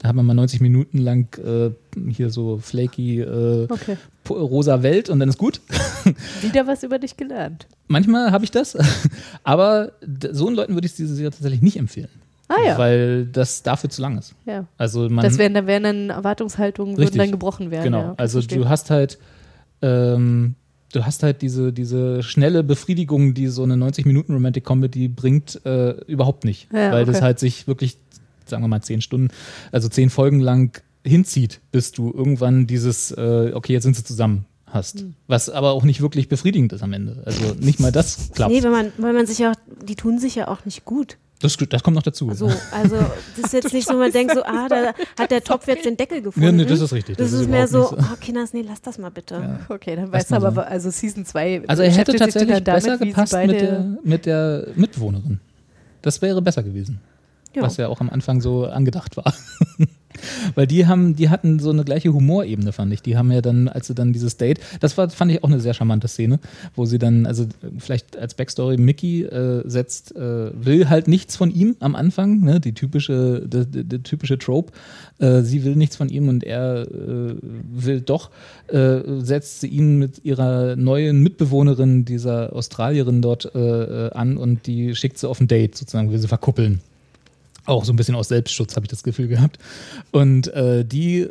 da 0.00 0.08
hat 0.08 0.14
man 0.16 0.26
mal 0.26 0.34
90 0.34 0.60
Minuten 0.60 0.98
lang 0.98 1.26
äh, 1.38 1.70
hier 2.12 2.30
so 2.30 2.58
flaky 2.58 3.20
äh, 3.20 3.66
Okay. 3.70 3.96
rosa 4.28 4.82
Welt 4.82 5.08
und 5.10 5.18
dann 5.20 5.28
ist 5.28 5.38
gut. 5.38 5.60
Wieder 6.42 6.66
was 6.66 6.82
über 6.82 6.98
dich 6.98 7.16
gelernt. 7.16 7.66
Manchmal 7.88 8.30
habe 8.32 8.44
ich 8.44 8.50
das, 8.50 8.76
aber 9.44 9.92
so 10.32 10.46
einen 10.48 10.56
Leuten 10.56 10.74
würde 10.74 10.86
ich 10.86 10.94
diese 10.94 11.14
Serie 11.14 11.30
tatsächlich 11.30 11.62
nicht 11.62 11.76
empfehlen. 11.76 12.08
Ah 12.48 12.54
ja. 12.64 12.78
Weil 12.78 13.26
das 13.26 13.62
dafür 13.62 13.90
zu 13.90 14.00
lang 14.02 14.18
ist. 14.18 14.34
ja. 14.44 14.66
Also 14.78 15.08
man, 15.08 15.24
Das 15.24 15.38
wären, 15.38 15.54
da 15.54 15.66
wären 15.66 15.82
dann 15.82 16.10
Erwartungshaltungen, 16.10 16.94
würden 16.94 17.02
Richtig. 17.02 17.20
dann 17.20 17.30
gebrochen 17.30 17.70
werden. 17.70 17.84
Genau, 17.84 18.00
ja, 18.00 18.14
also 18.16 18.38
verstehe. 18.38 18.58
du 18.58 18.68
hast 18.68 18.90
halt, 18.90 19.18
ähm, 19.82 20.54
du 20.92 21.04
hast 21.04 21.22
halt 21.22 21.42
diese, 21.42 21.72
diese 21.72 22.22
schnelle 22.22 22.62
Befriedigung, 22.62 23.34
die 23.34 23.48
so 23.48 23.64
eine 23.64 23.76
90 23.76 24.06
Minuten 24.06 24.32
Romantic 24.32 24.64
Comedy 24.64 25.08
bringt, 25.08 25.60
äh, 25.64 25.90
überhaupt 26.06 26.44
nicht. 26.44 26.68
Ja, 26.72 26.92
weil 26.92 27.04
das 27.04 27.16
okay. 27.16 27.24
halt 27.24 27.38
sich 27.40 27.66
wirklich, 27.66 27.98
sagen 28.44 28.62
wir 28.62 28.68
mal, 28.68 28.82
zehn 28.82 29.00
Stunden, 29.00 29.28
also 29.72 29.88
zehn 29.88 30.10
Folgen 30.10 30.40
lang 30.40 30.80
hinzieht, 31.04 31.60
bis 31.72 31.92
du 31.92 32.12
irgendwann 32.12 32.66
dieses, 32.66 33.10
äh, 33.10 33.52
okay, 33.54 33.72
jetzt 33.72 33.84
sind 33.84 33.96
sie 33.96 34.04
zusammen 34.04 34.44
hast. 34.66 35.00
Hm. 35.00 35.14
Was 35.26 35.48
aber 35.48 35.72
auch 35.72 35.84
nicht 35.84 36.00
wirklich 36.00 36.28
befriedigend 36.28 36.72
ist 36.72 36.82
am 36.82 36.92
Ende. 36.92 37.22
Also 37.24 37.54
nicht 37.58 37.80
mal 37.80 37.92
das 37.92 38.30
klappt. 38.32 38.52
Nee, 38.52 38.62
weil 38.62 38.70
man, 38.70 38.92
weil 38.98 39.12
man 39.12 39.26
sich 39.26 39.38
ja 39.38 39.52
auch, 39.52 39.56
die 39.82 39.94
tun 39.94 40.18
sich 40.18 40.34
ja 40.34 40.48
auch 40.48 40.64
nicht 40.64 40.84
gut. 40.84 41.18
Das, 41.40 41.56
das 41.56 41.82
kommt 41.82 41.94
noch 41.94 42.02
dazu. 42.02 42.32
So, 42.32 42.50
also 42.72 42.96
das 43.36 43.46
ist 43.46 43.52
jetzt 43.52 43.72
nicht 43.74 43.86
so, 43.86 43.94
man 43.94 44.10
denkt 44.10 44.34
so, 44.34 44.42
ah, 44.42 44.68
da 44.68 44.94
hat 45.18 45.30
der 45.30 45.44
Topf 45.44 45.68
jetzt 45.68 45.84
den 45.84 45.96
Deckel 45.96 46.22
gefunden. 46.22 46.56
Nee, 46.56 46.64
nee, 46.64 46.68
das 46.68 46.80
ist 46.80 46.92
richtig. 46.92 47.16
Das, 47.16 47.26
Das 47.26 47.34
ist 47.34 47.42
ist 47.42 47.50
mehr 47.50 47.68
so, 47.68 47.90
nicht 47.90 47.92
oh, 48.12 48.16
Kinders, 48.20 48.52
nee, 48.54 48.64
lass 48.66 48.80
das 48.80 48.98
mal 48.98 49.10
bitte. 49.10 49.60
Okay, 49.68 49.96
dann 49.96 50.10
weißt 50.10 50.30
du 50.30 50.36
aber, 50.36 50.52
sein. 50.52 50.64
also 50.64 50.90
Season 50.90 51.24
2 51.24 51.64
Also 51.66 51.82
er 51.82 51.90
hätte 51.90 52.14
tatsächlich 52.14 52.62
dann 52.62 52.74
besser 52.74 52.96
damit, 52.96 53.00
sie 53.00 53.08
gepasst 53.08 53.34
mit 53.34 53.60
der, 53.60 53.96
mit 54.02 54.26
der 54.26 54.68
Mitwohnerin. 54.76 55.40
Das 56.00 56.22
wäre 56.22 56.40
besser 56.40 56.62
gewesen. 56.62 57.00
Ja. 57.56 57.62
Was 57.62 57.78
ja 57.78 57.88
auch 57.88 58.00
am 58.00 58.10
Anfang 58.10 58.42
so 58.42 58.66
angedacht 58.66 59.16
war. 59.16 59.32
Weil 60.54 60.66
die 60.66 60.86
haben, 60.86 61.16
die 61.16 61.28
hatten 61.28 61.58
so 61.58 61.70
eine 61.70 61.84
gleiche 61.84 62.12
Humorebene, 62.12 62.72
fand 62.72 62.92
ich. 62.92 63.02
Die 63.02 63.16
haben 63.16 63.30
ja 63.32 63.40
dann, 63.40 63.68
als 63.68 63.86
sie 63.86 63.94
dann 63.94 64.12
dieses 64.12 64.36
Date, 64.36 64.60
das 64.80 64.96
war, 64.96 65.08
fand 65.10 65.32
ich 65.32 65.42
auch 65.42 65.48
eine 65.48 65.60
sehr 65.60 65.74
charmante 65.74 66.08
Szene, 66.08 66.38
wo 66.74 66.84
sie 66.84 66.98
dann, 66.98 67.26
also 67.26 67.46
vielleicht 67.78 68.16
als 68.16 68.34
Backstory, 68.34 68.76
Mickey 68.76 69.22
äh, 69.22 69.62
setzt, 69.68 70.14
äh, 70.16 70.50
will 70.52 70.88
halt 70.88 71.08
nichts 71.08 71.36
von 71.36 71.50
ihm 71.50 71.76
am 71.80 71.94
Anfang, 71.94 72.40
ne, 72.40 72.60
die 72.60 72.74
typische, 72.74 73.42
der, 73.46 73.64
der, 73.64 74.02
typische 74.02 74.38
Trope. 74.38 74.72
Äh, 75.18 75.42
sie 75.42 75.64
will 75.64 75.76
nichts 75.76 75.96
von 75.96 76.08
ihm 76.08 76.28
und 76.28 76.44
er 76.44 76.82
äh, 76.82 77.34
will 77.42 78.00
doch, 78.00 78.30
äh, 78.68 79.00
setzt 79.18 79.60
sie 79.60 79.68
ihn 79.68 79.98
mit 79.98 80.24
ihrer 80.24 80.76
neuen 80.76 81.22
Mitbewohnerin, 81.22 82.04
dieser 82.04 82.52
Australierin 82.52 83.22
dort 83.22 83.54
äh, 83.54 84.10
an 84.10 84.36
und 84.36 84.66
die 84.66 84.94
schickt 84.94 85.18
sie 85.18 85.28
auf 85.28 85.40
ein 85.40 85.48
Date, 85.48 85.76
sozusagen, 85.76 86.10
will 86.10 86.18
sie 86.18 86.28
verkuppeln. 86.28 86.80
Auch 87.66 87.84
so 87.84 87.92
ein 87.92 87.96
bisschen 87.96 88.14
aus 88.14 88.28
Selbstschutz, 88.28 88.76
habe 88.76 88.84
ich 88.84 88.90
das 88.90 89.02
Gefühl 89.02 89.28
gehabt. 89.28 89.58
Und 90.12 90.48
äh, 90.48 90.84
die 90.84 91.28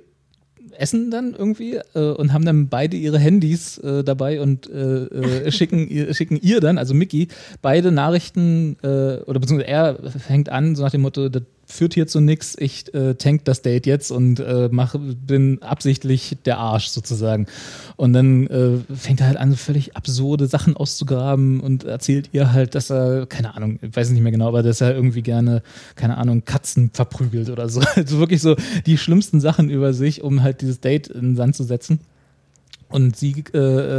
essen 0.77 1.11
dann 1.11 1.33
irgendwie 1.33 1.79
äh, 1.93 1.99
und 1.99 2.33
haben 2.33 2.45
dann 2.45 2.67
beide 2.67 2.97
ihre 2.97 3.19
Handys 3.19 3.77
äh, 3.79 4.03
dabei 4.03 4.41
und 4.41 4.69
äh, 4.69 5.05
äh, 5.05 5.51
schicken, 5.53 5.87
ihr, 5.87 6.13
schicken 6.13 6.37
ihr 6.41 6.59
dann, 6.59 6.77
also 6.77 6.93
Mickey, 6.93 7.29
beide 7.61 7.91
Nachrichten 7.91 8.77
äh, 8.83 9.21
oder 9.25 9.39
beziehungsweise 9.39 9.67
er 9.67 10.11
fängt 10.11 10.49
an, 10.49 10.75
so 10.75 10.83
nach 10.83 10.91
dem 10.91 11.01
Motto, 11.01 11.29
das 11.29 11.43
führt 11.75 11.93
hier 11.93 12.07
zu 12.07 12.19
nix, 12.19 12.55
ich 12.57 12.93
äh, 12.93 13.15
tank 13.15 13.45
das 13.45 13.61
Date 13.61 13.85
jetzt 13.85 14.11
und 14.11 14.39
äh, 14.39 14.69
mach, 14.71 14.95
bin 14.99 15.61
absichtlich 15.61 16.37
der 16.45 16.57
Arsch 16.57 16.87
sozusagen. 16.87 17.47
Und 17.95 18.13
dann 18.13 18.47
äh, 18.47 18.77
fängt 18.95 19.21
er 19.21 19.27
halt 19.27 19.37
an, 19.37 19.55
völlig 19.55 19.95
absurde 19.95 20.47
Sachen 20.47 20.75
auszugraben 20.75 21.59
und 21.59 21.83
erzählt 21.83 22.29
ihr 22.31 22.53
halt, 22.53 22.75
dass 22.75 22.89
er, 22.89 23.25
keine 23.25 23.55
Ahnung, 23.55 23.79
ich 23.81 23.95
weiß 23.95 24.09
nicht 24.09 24.21
mehr 24.21 24.31
genau, 24.31 24.47
aber 24.47 24.63
dass 24.63 24.81
er 24.81 24.95
irgendwie 24.95 25.21
gerne, 25.21 25.61
keine 25.95 26.17
Ahnung, 26.17 26.45
Katzen 26.45 26.91
verprügelt 26.93 27.49
oder 27.49 27.69
so. 27.69 27.81
Also 27.95 28.19
wirklich 28.19 28.41
so 28.41 28.55
die 28.85 28.97
schlimmsten 28.97 29.39
Sachen 29.39 29.69
über 29.69 29.93
sich, 29.93 30.21
um 30.21 30.43
halt 30.43 30.61
dieses 30.61 30.79
Date 30.79 31.07
in 31.07 31.21
den 31.21 31.35
Sand 31.35 31.55
zu 31.55 31.63
setzen. 31.63 31.99
Und 32.89 33.15
sie 33.15 33.43
äh, 33.53 33.57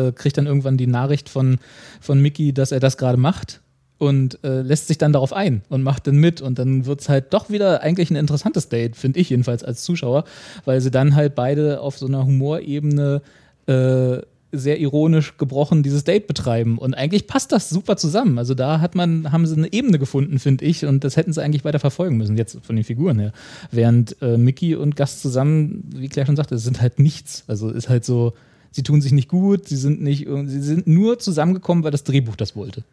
äh, 0.08 0.12
kriegt 0.12 0.38
dann 0.38 0.46
irgendwann 0.46 0.76
die 0.76 0.86
Nachricht 0.86 1.28
von, 1.28 1.58
von 2.00 2.20
Mickey, 2.20 2.52
dass 2.52 2.72
er 2.72 2.80
das 2.80 2.96
gerade 2.96 3.18
macht 3.18 3.60
und 3.98 4.42
äh, 4.44 4.62
lässt 4.62 4.88
sich 4.88 4.98
dann 4.98 5.12
darauf 5.12 5.32
ein 5.32 5.62
und 5.68 5.82
macht 5.82 6.06
dann 6.06 6.16
mit. 6.16 6.40
Und 6.40 6.58
dann 6.58 6.86
wird 6.86 7.00
es 7.00 7.08
halt 7.08 7.32
doch 7.32 7.50
wieder 7.50 7.82
eigentlich 7.82 8.10
ein 8.10 8.16
interessantes 8.16 8.68
Date, 8.68 8.96
finde 8.96 9.20
ich 9.20 9.30
jedenfalls 9.30 9.64
als 9.64 9.82
Zuschauer, 9.82 10.24
weil 10.64 10.80
sie 10.80 10.90
dann 10.90 11.14
halt 11.14 11.34
beide 11.34 11.80
auf 11.80 11.98
so 11.98 12.06
einer 12.06 12.24
Humorebene 12.24 13.22
äh, 13.66 14.18
sehr 14.52 14.78
ironisch 14.78 15.36
gebrochen 15.38 15.82
dieses 15.82 16.04
Date 16.04 16.26
betreiben. 16.26 16.78
Und 16.78 16.94
eigentlich 16.94 17.26
passt 17.26 17.52
das 17.52 17.68
super 17.68 17.96
zusammen. 17.96 18.38
Also 18.38 18.54
da 18.54 18.80
hat 18.80 18.94
man, 18.94 19.32
haben 19.32 19.46
sie 19.46 19.56
eine 19.56 19.72
Ebene 19.72 19.98
gefunden, 19.98 20.38
finde 20.38 20.64
ich, 20.64 20.84
und 20.84 21.04
das 21.04 21.16
hätten 21.16 21.32
sie 21.32 21.42
eigentlich 21.42 21.64
weiter 21.64 21.78
verfolgen 21.78 22.16
müssen, 22.16 22.36
jetzt 22.36 22.58
von 22.62 22.76
den 22.76 22.84
Figuren 22.84 23.18
her. 23.18 23.32
Während 23.70 24.20
äh, 24.22 24.36
Mickey 24.36 24.74
und 24.74 24.96
Gast 24.96 25.20
zusammen, 25.20 25.90
wie 25.94 26.08
Claire 26.08 26.26
schon 26.26 26.36
sagte, 26.36 26.58
sind 26.58 26.80
halt 26.80 26.98
nichts. 26.98 27.44
Also 27.46 27.70
ist 27.70 27.88
halt 27.88 28.04
so, 28.04 28.34
sie 28.70 28.82
tun 28.82 29.00
sich 29.00 29.12
nicht 29.12 29.28
gut, 29.28 29.68
sie 29.68 29.76
sind 29.76 30.02
nicht, 30.02 30.26
sie 30.26 30.60
sind 30.60 30.86
nur 30.86 31.18
zusammengekommen, 31.18 31.84
weil 31.84 31.90
das 31.92 32.04
Drehbuch 32.04 32.36
das 32.36 32.56
wollte. 32.56 32.84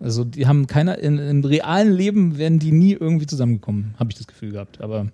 Also 0.00 0.24
die 0.24 0.46
haben 0.46 0.66
keiner, 0.66 0.98
in, 0.98 1.18
im 1.18 1.44
realen 1.44 1.92
Leben 1.92 2.38
wären 2.38 2.58
die 2.58 2.72
nie 2.72 2.92
irgendwie 2.92 3.26
zusammengekommen, 3.26 3.94
habe 3.98 4.10
ich 4.10 4.16
das 4.16 4.26
Gefühl 4.26 4.52
gehabt. 4.52 4.80
Aber 4.80 5.08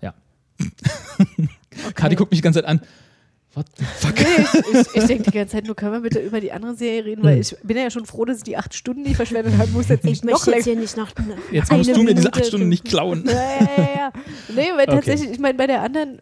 ja. 0.00 0.14
Kati 1.94 2.14
guckt 2.14 2.30
mich 2.30 2.38
die 2.38 2.44
ganze 2.44 2.60
Zeit 2.60 2.68
an. 2.68 2.80
What 3.54 3.66
the 3.78 3.84
fuck? 3.84 4.14
Nee, 4.14 4.44
ich, 4.70 4.80
ich, 4.94 4.94
ich 4.96 5.04
denke 5.06 5.22
die 5.24 5.30
ganze 5.30 5.56
Zeit 5.56 5.64
nur, 5.66 5.74
können 5.74 5.92
wir 5.92 6.00
bitte 6.00 6.20
über 6.20 6.40
die 6.40 6.52
andere 6.52 6.74
Serie 6.76 7.04
reden, 7.06 7.24
weil 7.24 7.40
ich 7.40 7.56
bin 7.62 7.76
ja 7.76 7.90
schon 7.90 8.04
froh, 8.04 8.24
dass 8.26 8.38
ich 8.38 8.42
die 8.44 8.56
acht 8.56 8.74
Stunden 8.74 9.02
nicht 9.02 9.16
verschwendet 9.16 9.56
habe, 9.58 9.70
muss 9.72 9.88
jetzt 9.88 10.04
Ich 10.04 10.10
nicht 10.10 10.24
noch 10.24 10.32
möchte 10.32 10.50
jetzt 10.50 10.64
hier 10.64 10.76
nicht 10.76 10.96
noch. 10.96 11.10
Jetzt 11.50 11.72
musst 11.72 11.96
du 11.96 12.02
mir 12.02 12.14
diese 12.14 12.32
acht 12.32 12.44
Stunden 12.46 12.68
nicht 12.68 12.84
klauen. 12.84 13.24
Ja, 13.26 13.32
ja, 13.32 13.68
ja, 13.76 13.88
ja. 13.96 14.12
Nee, 14.54 14.68
weil 14.76 14.82
Okay. 14.86 14.96
tatsächlich, 14.96 15.30
ich 15.30 15.38
meine, 15.38 15.56
bei 15.56 15.66
der 15.66 15.82
anderen, 15.82 16.20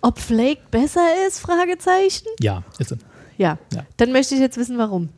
ob 0.00 0.18
Flake 0.20 0.60
besser 0.70 1.06
ist, 1.26 1.40
Fragezeichen? 1.40 2.28
Ja, 2.40 2.62
ist 2.78 2.92
es. 2.92 2.98
Ja. 3.36 3.58
Ja. 3.74 3.84
Dann 3.96 4.12
möchte 4.12 4.34
ich 4.36 4.40
jetzt 4.40 4.56
wissen, 4.56 4.78
warum. 4.78 5.08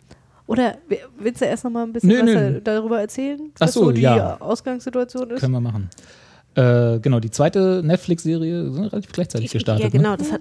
Oder 0.47 0.77
willst 1.19 1.41
du 1.41 1.45
erst 1.45 1.65
noch 1.65 1.71
mal 1.73 1.83
ein 1.85 1.93
bisschen 1.93 2.09
Nö, 2.11 2.19
was 2.21 2.25
nö. 2.27 2.61
da- 2.61 2.75
darüber 2.79 3.01
erzählen, 3.01 3.41
Ach 3.57 3.61
was 3.63 3.73
so, 3.73 3.85
so 3.87 3.91
die 3.93 4.03
ja. 4.03 4.41
Ausgangssituation 4.41 5.31
ist? 5.31 5.41
Können 5.41 5.53
wir 5.55 5.61
machen. 5.61 5.91
Äh, 6.55 7.01
genau, 7.01 7.21
die 7.21 7.31
zweite 7.31 7.83
Netflix-Serie 7.85 8.71
sind 8.71 8.85
relativ 8.85 9.13
gleichzeitig 9.13 9.51
gestartet. 9.51 9.85
Ja, 9.85 9.91
genau, 9.91 10.13
Ne? 10.13 10.17
das 10.19 10.33
hat 10.33 10.41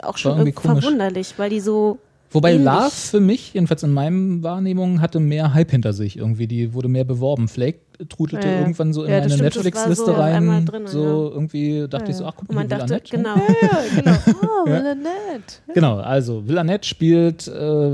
auch 0.00 0.08
War 0.08 0.16
schon 0.18 0.38
irgendwie 0.38 0.60
verwunderlich, 0.60 1.34
weil 1.38 1.50
die 1.50 1.60
so. 1.60 1.98
Wobei 2.30 2.52
ähnlich. 2.52 2.66
Love 2.66 2.90
für 2.90 3.20
mich, 3.20 3.54
jedenfalls 3.54 3.82
in 3.82 3.92
meinen 3.92 4.42
Wahrnehmungen, 4.42 5.00
hatte 5.00 5.20
mehr 5.20 5.54
Hype 5.54 5.70
hinter 5.70 5.92
sich 5.92 6.18
irgendwie. 6.18 6.46
Die 6.46 6.74
wurde 6.74 6.88
mehr 6.88 7.04
beworben. 7.04 7.48
Flake 7.48 7.78
trudelte 8.08 8.46
Ja, 8.46 8.58
irgendwann 8.60 8.92
so 8.92 9.04
in 9.04 9.10
Ja, 9.12 9.20
meine 9.20 9.36
Netflix-Liste 9.38 10.04
so 10.06 10.12
rein. 10.12 10.66
drin, 10.66 10.86
so 10.86 11.02
ja. 11.28 11.34
irgendwie 11.34 11.86
dachte 11.88 12.10
ich 12.10 12.16
so, 12.16 12.26
ach 12.26 12.34
guck 12.36 12.48
mal, 12.52 12.56
man 12.66 12.70
Will 12.70 12.78
dachte, 12.78 12.94
Arnett, 12.94 13.12
ne? 13.12 13.18
genau. 13.18 13.36
Ja, 13.62 13.78
genau. 13.96 14.16
Oh, 14.66 14.68
nett. 14.68 15.62
Genau, 15.72 15.96
also 15.98 16.46
Will 16.46 16.58
Arnett 16.58 16.84
spielt, 16.84 17.46
äh, 17.48 17.90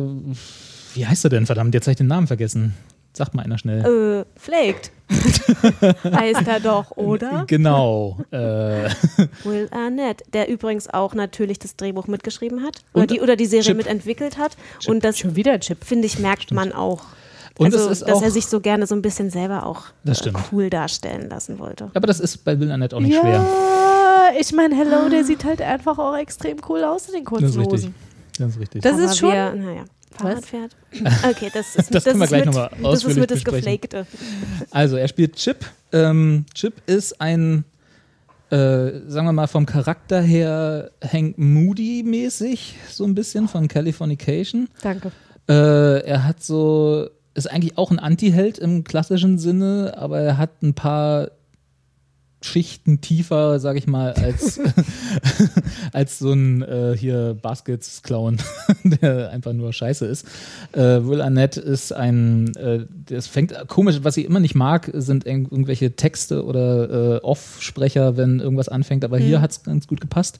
wie 0.94 1.06
heißt 1.06 1.24
er 1.24 1.30
denn, 1.30 1.46
verdammt, 1.46 1.74
jetzt 1.74 1.86
habe 1.86 1.92
ich 1.92 1.98
den 1.98 2.06
Namen 2.06 2.26
vergessen. 2.26 2.74
Sagt 3.14 3.34
mal 3.34 3.42
einer 3.42 3.58
schnell. 3.58 3.84
Äh, 3.84 4.24
flaked. 4.40 4.90
heißt 6.04 6.46
er 6.46 6.60
doch, 6.60 6.92
oder? 6.96 7.44
Genau. 7.46 8.18
Äh, 8.30 8.36
Will 9.44 9.68
Arnett, 9.70 10.22
der 10.32 10.48
übrigens 10.48 10.88
auch 10.88 11.14
natürlich 11.14 11.58
das 11.58 11.76
Drehbuch 11.76 12.06
mitgeschrieben 12.06 12.62
hat 12.62 12.78
oder 12.94 13.06
die, 13.06 13.20
oder 13.20 13.36
die 13.36 13.44
Serie 13.46 13.64
Chip. 13.66 13.76
mitentwickelt 13.76 14.38
hat. 14.38 14.56
Und 14.86 15.04
das, 15.04 15.18
Schon 15.18 15.36
wieder 15.36 15.52
ein 15.52 15.60
Chip. 15.60 15.84
finde 15.84 16.06
ich, 16.06 16.18
merkt 16.18 16.52
man 16.52 16.72
auch. 16.72 17.02
Und 17.58 17.66
also, 17.66 17.84
es 17.90 18.00
ist 18.00 18.08
dass 18.08 18.16
auch- 18.18 18.22
er 18.22 18.30
sich 18.30 18.46
so 18.46 18.60
gerne 18.60 18.86
so 18.86 18.94
ein 18.94 19.02
bisschen 19.02 19.28
selber 19.30 19.66
auch 19.66 19.82
Das 20.04 20.18
äh, 20.18 20.22
stimmt. 20.22 20.38
cool 20.50 20.70
darstellen 20.70 21.28
lassen 21.28 21.58
wollte. 21.58 21.90
aber 21.92 22.06
das 22.06 22.18
ist 22.18 22.38
bei 22.46 22.58
Will 22.58 22.70
Arnett 22.70 22.94
auch 22.94 23.00
nicht 23.00 23.12
ja, 23.14 23.20
schwer. 23.20 23.44
ich 24.40 24.52
meine, 24.54 24.74
Hello, 24.74 25.10
der 25.10 25.22
sieht 25.24 25.44
halt 25.44 25.60
einfach 25.60 25.98
auch 25.98 26.16
extrem 26.16 26.56
cool 26.70 26.82
aus 26.82 27.08
in 27.08 27.14
den 27.16 27.24
kurzen 27.26 27.42
Das 27.44 27.52
ist 27.52 27.58
richtig. 27.58 27.72
Hosen. 27.80 27.94
Das 28.38 28.48
ist 28.54 28.58
richtig. 28.60 28.82
Das 28.82 28.94
Aber 28.94 29.04
ist 29.04 29.18
schon. 29.18 29.32
Wer, 29.32 29.54
naja, 29.54 29.84
Fahrrad 30.12 30.44
fährt. 30.46 30.76
Okay, 31.28 31.50
das 31.52 31.76
ist, 31.76 31.94
Das 31.94 32.04
wir 32.04 32.12
ist 32.12 32.28
gleich 32.28 32.46
mit, 32.46 32.54
Das 32.82 33.04
ist 33.04 33.16
mit 33.16 33.30
das. 33.30 33.44
Geflakte. 33.44 34.06
Also, 34.70 34.96
er 34.96 35.08
spielt 35.08 35.36
Chip. 35.36 35.64
Ähm, 35.92 36.44
Chip 36.54 36.74
ist 36.86 37.20
ein, 37.20 37.64
äh, 38.50 38.56
sagen 39.08 39.26
wir 39.26 39.32
mal, 39.32 39.46
vom 39.46 39.66
Charakter 39.66 40.20
her 40.20 40.90
Hank 41.02 41.36
Moody-mäßig, 41.38 42.74
so 42.90 43.04
ein 43.04 43.14
bisschen 43.14 43.48
von 43.48 43.68
Californication. 43.68 44.68
Danke. 44.82 45.12
Äh, 45.48 46.04
er 46.06 46.24
hat 46.24 46.42
so, 46.42 47.08
ist 47.34 47.50
eigentlich 47.50 47.76
auch 47.78 47.90
ein 47.90 47.98
Anti-Held 47.98 48.58
im 48.58 48.84
klassischen 48.84 49.38
Sinne, 49.38 49.94
aber 49.96 50.20
er 50.20 50.38
hat 50.38 50.62
ein 50.62 50.74
paar 50.74 51.30
Schichten 52.46 53.00
tiefer, 53.00 53.58
sag 53.60 53.76
ich 53.76 53.86
mal, 53.86 54.12
als, 54.12 54.60
als 55.92 56.18
so 56.18 56.32
ein 56.32 56.62
äh, 56.62 56.96
hier 56.96 57.36
Baskets-Clown, 57.40 58.38
der 58.84 59.30
einfach 59.30 59.52
nur 59.52 59.72
scheiße 59.72 60.06
ist. 60.06 60.26
Äh, 60.72 61.04
Will 61.04 61.20
Arnett 61.20 61.56
ist 61.56 61.92
ein, 61.92 62.54
äh, 62.56 62.86
das 63.06 63.26
fängt 63.26 63.54
komisch, 63.68 64.00
was 64.02 64.16
ich 64.16 64.24
immer 64.24 64.40
nicht 64.40 64.54
mag, 64.54 64.90
sind 64.94 65.26
irg- 65.26 65.50
irgendwelche 65.50 65.96
Texte 65.96 66.44
oder 66.44 67.16
äh, 67.16 67.20
Off-Sprecher, 67.22 68.16
wenn 68.16 68.40
irgendwas 68.40 68.68
anfängt, 68.68 69.04
aber 69.04 69.18
hier 69.18 69.40
hat 69.40 69.50
es 69.52 69.62
ganz 69.62 69.86
gut 69.86 70.00
gepasst. 70.00 70.38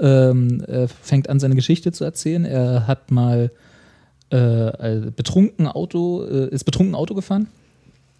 Ähm, 0.00 0.62
er 0.66 0.88
fängt 0.88 1.28
an, 1.28 1.40
seine 1.40 1.54
Geschichte 1.54 1.92
zu 1.92 2.04
erzählen. 2.04 2.44
Er 2.44 2.86
hat 2.86 3.10
mal 3.10 3.50
äh, 4.30 5.00
betrunken 5.14 5.66
Auto, 5.68 6.24
äh, 6.24 6.48
ist 6.48 6.64
betrunken 6.64 6.94
Auto 6.94 7.14
gefahren, 7.14 7.48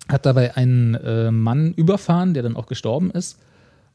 hat 0.08 0.26
dabei 0.26 0.56
einen 0.56 0.94
äh, 0.94 1.30
Mann 1.30 1.72
überfahren, 1.74 2.34
der 2.34 2.42
dann 2.42 2.56
auch 2.56 2.66
gestorben 2.66 3.10
ist. 3.10 3.38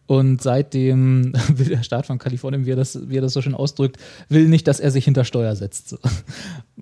Und 0.07 0.41
seitdem 0.41 1.34
will 1.49 1.68
der 1.68 1.84
Staat 1.84 2.07
von 2.07 2.18
Kalifornien, 2.18 2.65
wie 2.65 2.72
er, 2.72 2.76
das, 2.76 3.10
wie 3.10 3.18
er 3.18 3.22
das 3.22 3.34
so 3.34 3.41
schön 3.41 3.53
ausdrückt, 3.53 3.98
will 4.27 4.48
nicht, 4.48 4.68
dass 4.68 4.80
er 4.80 4.90
sich 4.90 5.06
hinter 5.06 5.23
Steuer 5.23 5.56
setzt. 5.56 5.90
So. 5.90 5.98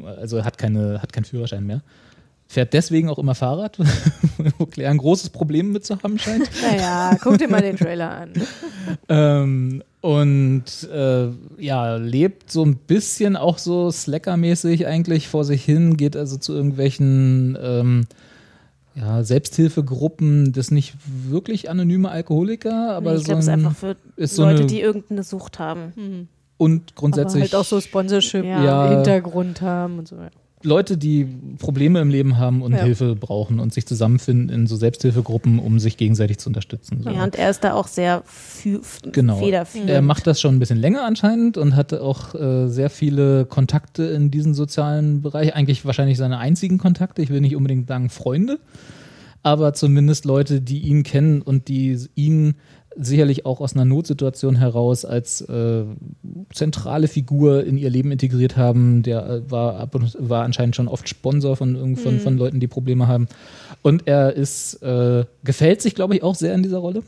Also 0.06 0.46
hat, 0.46 0.60
keine, 0.60 1.02
hat 1.02 1.12
keinen 1.12 1.26
Führerschein 1.26 1.66
mehr. 1.66 1.82
Fährt 2.48 2.72
deswegen 2.74 3.10
auch 3.10 3.18
immer 3.18 3.36
Fahrrad, 3.36 3.78
wo 4.58 4.68
Claire 4.68 4.92
ein 4.92 5.00
großes 5.00 5.32
Problem 5.32 5.74
mit 5.74 5.86
zu 5.86 6.02
haben 6.02 6.18
scheint. 6.18 6.50
Naja, 6.62 7.18
guck 7.20 7.38
dir 7.40 7.50
mal 7.50 7.62
den 7.62 7.76
Trailer 7.76 8.12
an. 8.12 8.34
Ähm, 9.10 9.84
und 10.00 10.64
äh, 10.90 11.28
ja, 11.58 11.98
lebt 11.98 12.50
so 12.50 12.64
ein 12.64 12.78
bisschen 12.78 13.36
auch 13.36 13.58
so 13.58 13.92
Slacker-mäßig 13.92 14.88
eigentlich 14.88 15.28
vor 15.28 15.44
sich 15.44 15.66
hin, 15.66 15.98
geht 15.98 16.16
also 16.16 16.38
zu 16.38 16.54
irgendwelchen 16.54 17.58
ähm, 17.62 18.08
ja, 18.98 19.24
Selbsthilfegruppen, 19.24 20.54
das 20.54 20.72
nicht 20.72 20.96
wirklich 21.30 21.70
anonyme 21.70 22.10
Alkoholiker, 22.10 22.94
aber 22.96 23.14
ich 23.14 23.20
so 23.20 23.26
glaube, 23.26 23.40
es 23.40 23.46
ist 23.46 23.50
ein, 23.50 23.66
einfach 23.66 23.76
für 23.78 23.96
ist 24.16 24.36
so 24.36 24.44
Leute, 24.44 24.60
eine- 24.60 24.68
die 24.68 24.82
irgendeine 24.82 25.24
Sucht 25.24 25.60
haben. 25.60 26.28
und 26.58 26.82
Aber 26.82 26.96
grundsätzlich 26.96 27.44
halt 27.44 27.56
auch 27.56 27.64
so 27.66 27.80
Sponsorship 27.80 28.44
Ja. 28.44 28.88
im 28.88 28.96
Hintergrund 28.96 29.62
haben 29.62 30.00
und 30.00 30.08
so. 30.08 30.16
Leute, 30.64 30.98
die 30.98 31.26
Probleme 31.60 32.00
im 32.02 32.10
Leben 32.10 32.38
haben 32.40 32.64
und 32.64 32.72
Ja. 32.74 32.80
Hilfe 32.84 33.16
brauchen 33.16 33.60
und 33.60 33.74
sich 33.74 33.86
zusammenfinden 33.86 34.50
in 34.50 34.66
so 34.66 34.76
Selbsthilfegruppen, 34.76 35.60
um 35.60 35.80
sich 35.80 35.98
gegenseitig 35.98 36.40
zu 36.40 36.50
unterstützen. 36.50 37.02
So. 37.04 37.12
Ja, 37.12 37.24
und 37.24 37.36
er 37.36 37.52
ist 37.52 37.64
da 37.64 37.74
auch 37.74 37.86
sehr 37.88 38.24
Genau. 39.12 39.38
federführend. 39.38 39.90
Er 39.90 40.02
macht 40.02 40.26
das 40.26 40.42
schon 40.42 40.56
ein 40.56 40.60
bisschen 40.60 40.80
länger 40.80 41.04
anscheinend 41.04 41.58
und 41.58 41.76
hatte 41.76 42.02
auch 42.02 42.34
äh, 42.34 42.68
sehr 42.70 42.90
viele 42.90 43.46
Kontakte 43.46 44.04
in 44.06 44.32
diesen 44.32 44.56
sozialen 44.56 45.22
Bereich. 45.22 45.54
Eigentlich 45.56 45.86
wahrscheinlich 45.86 46.18
seine 46.18 46.40
einzigen 46.40 46.80
Kontakte. 46.80 47.22
Ich 47.22 47.30
will 47.30 47.42
nicht 47.42 47.56
unbedingt 47.56 47.88
sagen 47.88 48.10
Freunde, 48.10 48.58
aber 49.44 49.74
zumindest 49.74 50.26
Leute, 50.26 50.60
die 50.60 50.80
ihn 50.80 51.04
kennen 51.04 51.44
und 51.44 51.68
die 51.68 52.00
ihn 52.16 52.56
sicherlich 53.00 53.46
auch 53.46 53.60
aus 53.62 53.74
einer 53.76 53.86
Notsituation 53.86 54.56
heraus 54.56 55.06
als 55.06 55.42
äh, 55.42 55.84
zentrale 56.54 57.08
Figur 57.08 57.64
in 57.64 57.78
ihr 57.78 57.90
Leben 57.90 58.12
integriert 58.12 58.58
haben. 58.58 59.04
Der 59.04 59.26
äh, 59.28 59.52
war, 59.52 59.76
ab 59.80 59.96
und, 59.96 60.16
war 60.20 60.44
anscheinend 60.44 60.76
schon 60.76 60.88
oft 60.88 61.08
Sponsor 61.08 61.56
von, 61.56 61.76
irgend- 61.76 62.00
von, 62.00 62.20
von 62.20 62.38
Leuten, 62.38 62.60
die 62.60 62.68
Probleme 62.68 63.08
haben. 63.08 63.28
Und 63.82 64.08
er 64.08 64.34
ist, 64.34 64.82
äh, 64.84 65.26
gefällt 65.44 65.82
sich, 65.82 65.96
glaube 65.96 66.16
ich, 66.16 66.24
auch 66.24 66.36
sehr 66.36 66.54
in 66.54 66.64
dieser 66.64 66.80
Rolle. 66.80 67.04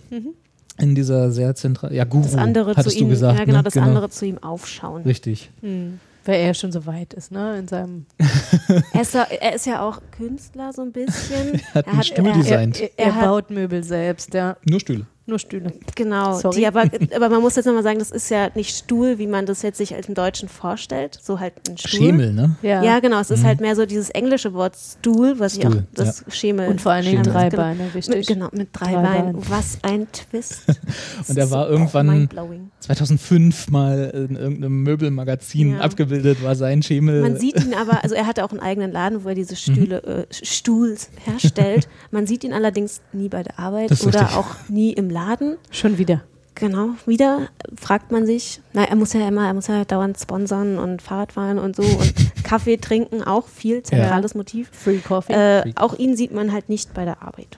In 0.79 0.95
dieser 0.95 1.31
sehr 1.31 1.55
zentralen, 1.55 1.93
ja, 1.95 2.05
Guru, 2.05 2.23
das 2.23 2.35
andere 2.35 2.75
hattest 2.75 2.95
zu 2.97 3.03
ihm, 3.03 3.07
du 3.07 3.09
gesagt. 3.11 3.37
ja 3.39 3.45
genau, 3.45 3.57
ne? 3.57 3.63
das 3.63 3.75
andere 3.77 4.09
zu 4.09 4.25
ihm 4.25 4.37
aufschauen. 4.37 5.01
Richtig. 5.03 5.49
Weil 5.61 6.35
er 6.41 6.53
schon 6.53 6.71
so 6.71 6.85
weit 6.85 7.13
ist, 7.13 7.31
ne? 7.31 7.57
In 7.57 7.67
seinem. 7.67 8.05
Er 8.93 9.01
ist, 9.01 9.13
ja, 9.15 9.23
er 9.41 9.55
ist 9.55 9.65
ja 9.65 9.81
auch 9.87 9.99
Künstler 10.11 10.71
so 10.73 10.83
ein 10.83 10.91
bisschen. 10.91 11.59
Hat 11.73 11.87
er 11.87 11.93
einen 11.93 12.03
Stuhl 12.03 12.27
er, 12.27 12.33
designt. 12.33 12.79
Er, 12.81 12.89
Er 12.97 13.05
er 13.07 13.15
hat- 13.15 13.25
baut 13.25 13.49
Möbel 13.49 13.83
selbst, 13.83 14.33
ja. 14.33 14.55
Nur 14.69 14.79
Stühle. 14.79 15.05
Nur 15.29 15.39
Stühle. 15.39 15.71
Genau, 15.95 16.37
Sorry. 16.39 16.57
die 16.59 16.67
aber, 16.67 16.83
aber 17.15 17.29
man 17.29 17.41
muss 17.41 17.55
jetzt 17.55 17.65
nochmal 17.65 17.83
sagen, 17.83 17.99
das 17.99 18.09
ist 18.11 18.29
ja 18.29 18.49
nicht 18.55 18.75
Stuhl, 18.75 19.19
wie 19.19 19.27
man 19.27 19.45
das 19.45 19.61
jetzt 19.61 19.77
sich 19.77 19.93
als 19.93 20.07
im 20.07 20.15
Deutschen 20.15 20.49
vorstellt, 20.49 21.19
so 21.21 21.39
halt 21.39 21.53
ein 21.69 21.77
Stuhl. 21.77 21.89
Schemel, 21.99 22.33
ne? 22.33 22.55
Ja. 22.63 22.83
Ja, 22.83 22.99
genau, 22.99 23.19
es 23.19 23.29
ist 23.29 23.43
halt 23.43 23.61
mehr 23.61 23.75
so 23.75 23.85
dieses 23.85 24.09
englische 24.09 24.53
Wort 24.53 24.75
Stuhl, 24.75 25.39
was 25.39 25.55
ich 25.57 25.65
auch 25.67 25.71
Stuhl, 25.71 25.87
das 25.93 26.23
Schemel. 26.29 26.67
Und 26.69 26.81
vor 26.81 26.91
allen 26.93 27.05
Dingen 27.05 27.23
Schemel- 27.23 27.33
drei 27.33 27.49
genau. 27.49 27.61
Beine, 27.63 27.83
Mit, 27.83 27.93
wichtig. 27.93 28.27
genau, 28.27 28.49
mit 28.51 28.69
drei, 28.73 28.85
Drei 28.93 29.01
Beinen. 29.03 29.33
Beinen. 29.33 29.49
Was 29.49 29.77
ein 29.83 30.07
Twist. 30.11 30.63
Und 31.27 31.37
er 31.37 31.51
war 31.51 31.65
So 31.67 31.71
irgendwann 31.73 32.07
mindblowing. 32.07 32.71
2005 32.79 33.69
mal 33.69 34.11
in 34.29 34.35
irgendeinem 34.35 34.81
Möbelmagazin 34.83 35.73
Ja. 35.73 35.79
abgebildet, 35.81 36.43
war 36.43 36.55
sein 36.55 36.81
Schemel. 36.81 37.21
Man 37.21 37.37
sieht 37.37 37.63
ihn 37.63 37.73
aber, 37.75 38.03
also 38.03 38.15
er 38.15 38.25
hatte 38.25 38.43
auch 38.43 38.51
einen 38.51 38.61
eigenen 38.61 38.91
Laden, 38.91 39.23
wo 39.23 39.29
er 39.29 39.35
diese 39.35 39.55
Stühle, 39.55 40.01
äh, 40.03 40.25
Stuhls 40.33 41.09
herstellt. 41.25 41.87
Man 42.11 42.25
sieht 42.25 42.43
ihn 42.43 42.53
allerdings 42.53 43.01
nie 43.13 43.29
bei 43.29 43.43
der 43.43 43.59
Arbeit 43.59 43.91
oder 44.03 44.21
richtig. 44.21 44.37
auch 44.37 44.55
nie 44.69 44.93
im 44.93 45.09
Laden. 45.09 45.18
Schon 45.71 45.97
wieder. 45.97 46.21
Genau, 46.55 46.89
wieder 47.05 47.47
fragt 47.77 48.11
man 48.11 48.25
sich, 48.25 48.59
na, 48.73 48.83
er 48.83 48.95
muss 48.97 49.13
ja 49.13 49.25
immer, 49.27 49.47
er 49.47 49.53
muss 49.53 49.67
ja 49.67 49.85
dauernd 49.85 50.17
sponsern 50.19 50.77
und 50.77 51.01
Fahrrad 51.01 51.31
fahren 51.31 51.57
und 51.57 51.75
so 51.75 51.83
und 51.83 52.13
Kaffee 52.43 52.75
trinken, 52.77 53.23
auch 53.23 53.47
viel 53.47 53.81
zentrales 53.83 54.35
Motiv. 54.35 54.69
Free 54.73 54.97
Coffee. 54.97 55.31
Äh, 55.31 55.61
Freak. 55.61 55.79
auch 55.81 55.97
ihn 55.97 56.17
sieht 56.17 56.33
man 56.33 56.51
halt 56.51 56.67
nicht 56.67 56.93
bei 56.93 57.05
der 57.05 57.21
Arbeit. 57.21 57.57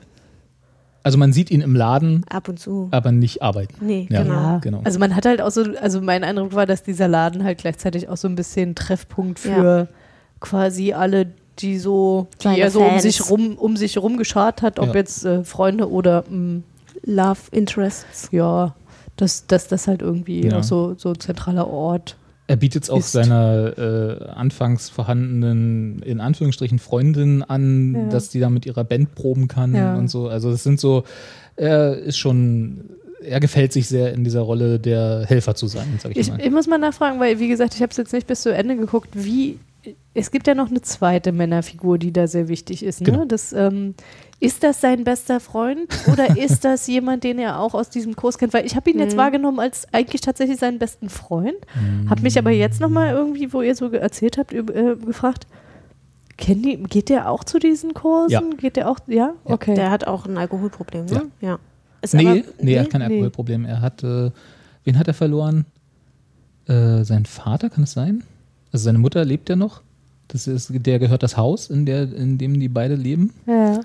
Also 1.04 1.18
man 1.18 1.34
sieht 1.34 1.50
ihn 1.50 1.62
im 1.62 1.74
Laden, 1.74 2.24
Ab 2.30 2.48
und 2.48 2.60
zu. 2.60 2.90
aber 2.92 3.12
nicht 3.12 3.42
arbeiten. 3.42 3.74
Nee, 3.84 4.08
Ja. 4.12 4.22
genau. 4.22 4.34
Ja, 4.36 4.58
genau. 4.60 4.82
Also 4.84 5.00
man 5.00 5.16
hat 5.16 5.26
halt 5.26 5.42
auch 5.42 5.50
so, 5.50 5.64
also 5.82 6.00
mein 6.00 6.24
Eindruck 6.24 6.54
war, 6.54 6.68
dass 6.68 6.84
dieser 6.84 7.08
Laden 7.08 7.44
halt 7.44 7.58
gleichzeitig 7.58 8.08
auch 8.08 8.18
so 8.18 8.28
ein 8.28 8.36
bisschen 8.36 8.76
Treffpunkt 8.76 9.40
für 9.40 9.88
quasi 10.40 10.94
alle, 10.94 11.28
die 11.58 11.80
so, 11.80 12.28
die 12.40 12.44
Seine 12.44 12.60
er 12.60 12.70
so 12.70 12.82
um 12.82 12.90
Fans. 12.90 13.02
sich 13.02 13.32
rum, 13.32 13.56
um 13.58 13.78
sich 13.78 13.98
rum 13.98 14.18
geschart 14.18 14.62
hat, 14.62 14.78
ob 14.80 14.90
Ja. 14.90 14.94
jetzt 14.94 15.26
äh, 15.26 15.44
Freunde 15.44 15.90
oder 15.90 16.24
mh, 16.30 16.62
Love 17.04 17.40
Interests. 17.52 18.30
ja, 18.32 18.76
dass 19.18 19.48
dass 19.48 19.68
das 19.68 19.88
halt 19.88 20.02
irgendwie 20.02 20.46
Ja. 20.46 20.60
auch 20.60 20.64
so, 20.64 20.96
so 20.98 21.10
ein 21.10 21.20
zentraler 21.20 21.68
Ort. 21.68 22.18
Er 22.48 22.56
bietet 22.58 22.84
es 22.84 22.90
auch 22.90 22.98
Ist. 23.00 23.12
seiner 23.14 23.78
äh, 23.78 24.26
anfangs 24.36 24.90
vorhandenen, 24.90 26.02
in 26.02 26.20
Anführungsstrichen, 26.20 26.80
Freundin 26.80 27.44
an, 27.44 27.94
Ja. 27.96 28.10
dass 28.10 28.30
die 28.30 28.40
da 28.40 28.50
mit 28.50 28.66
ihrer 28.66 28.84
Band 28.84 29.16
proben 29.16 29.48
kann 29.48 29.74
Ja. 29.76 29.96
und 29.96 30.10
so. 30.10 30.28
Also 30.28 30.50
es 30.52 30.64
sind 30.64 30.80
so, 30.80 31.04
er 31.56 31.98
ist 31.98 32.18
schon, 32.18 32.90
er 33.24 33.40
gefällt 33.40 33.72
sich 33.74 33.88
sehr 33.88 34.14
in 34.14 34.24
dieser 34.24 34.42
Rolle 34.42 34.80
der 34.80 35.26
Helfer 35.28 35.56
zu 35.56 35.68
sein, 35.68 36.00
sag 36.02 36.12
ich, 36.12 36.18
Ich, 36.18 36.30
mal. 36.30 36.42
ich 36.42 36.52
muss 36.52 36.68
mal 36.68 36.78
nachfragen, 36.78 37.20
weil 37.20 37.40
wie 37.40 37.48
gesagt, 37.48 37.76
ich 37.76 37.82
habe 37.82 37.92
es 37.92 37.98
jetzt 37.98 38.12
nicht 38.14 38.28
bis 38.28 38.42
zu 38.42 38.54
Ende 38.54 38.76
geguckt, 38.76 39.10
wie 39.14 39.60
es 40.14 40.30
gibt 40.30 40.46
ja 40.48 40.54
noch 40.56 40.70
eine 40.70 40.82
zweite 40.82 41.32
Männerfigur, 41.32 41.98
die 41.98 42.12
da 42.12 42.28
sehr 42.28 42.48
wichtig 42.48 42.84
ist. 42.84 43.02
Ne? 43.02 43.06
Genau. 43.12 43.26
Das, 43.26 43.52
ähm, 43.54 43.96
ist 44.42 44.64
das 44.64 44.82
sein 44.82 45.04
bester 45.06 45.40
Freund 45.40 45.88
oder 46.12 46.36
ist 46.38 46.66
das 46.66 46.88
jemand, 46.88 47.24
den 47.24 47.40
er 47.40 47.60
auch 47.60 47.74
aus 47.74 47.90
diesem 47.90 48.16
Kurs 48.18 48.38
kennt? 48.38 48.54
Weil 48.54 48.66
ich 48.66 48.76
habe 48.76 48.90
ihn 48.90 49.00
jetzt 49.00 49.14
Mhm. 49.14 49.18
wahrgenommen 49.20 49.60
als 49.60 49.88
eigentlich 49.94 50.20
tatsächlich 50.22 50.58
seinen 50.60 50.80
besten 50.80 51.08
Freund, 51.10 51.56
habe 52.10 52.22
mich 52.24 52.38
aber 52.38 52.50
jetzt 52.52 52.82
nochmal 52.82 53.14
irgendwie, 53.14 53.54
wo 53.54 53.62
ihr 53.62 53.76
so 53.76 53.90
erzählt 53.92 54.38
habt, 54.38 54.52
äh, 54.52 54.64
gefragt, 54.96 55.48
kennt 56.38 56.66
die, 56.66 56.78
geht 56.78 57.10
der 57.10 57.30
auch 57.30 57.44
zu 57.44 57.60
diesen 57.60 57.94
Kursen? 57.94 58.32
Ja. 58.32 58.42
Geht 58.58 58.76
der 58.76 58.90
auch? 58.90 58.98
Ja? 59.08 59.16
Ja. 59.16 59.34
Okay. 59.46 59.76
Der 59.76 59.92
hat 59.92 60.06
auch 60.08 60.26
ein 60.26 60.38
Alkoholproblem, 60.38 61.06
ne? 61.06 61.24
Ja. 61.40 61.60
Ist 62.02 62.16
Nee, 62.16 62.28
aber- 62.28 62.42
nee, 62.60 62.74
er 62.74 62.82
hat 62.82 62.90
kein 62.90 63.02
nee. 63.02 63.14
Alkoholproblem. 63.16 63.64
Er 63.66 63.80
hat, 63.82 64.04
äh, 64.04 64.32
wen 64.84 64.98
hat 64.98 65.08
er 65.08 65.14
verloren? 65.14 65.66
Äh, 66.68 67.04
sein 67.04 67.26
Vater, 67.26 67.70
kann 67.70 67.84
es 67.84 67.92
sein? 67.94 68.24
Also 68.72 68.86
seine 68.86 68.98
Mutter 68.98 69.24
lebt 69.24 69.50
ja 69.50 69.56
noch. 69.56 69.82
Das 70.30 70.48
ist, 70.48 70.72
der 70.74 70.98
gehört 70.98 71.22
das 71.24 71.36
Haus, 71.38 71.70
in, 71.70 71.86
der, 71.86 72.04
in 72.14 72.38
dem 72.40 72.60
die 72.60 72.70
beide 72.70 72.96
leben. 72.96 73.34
ja. 73.46 73.82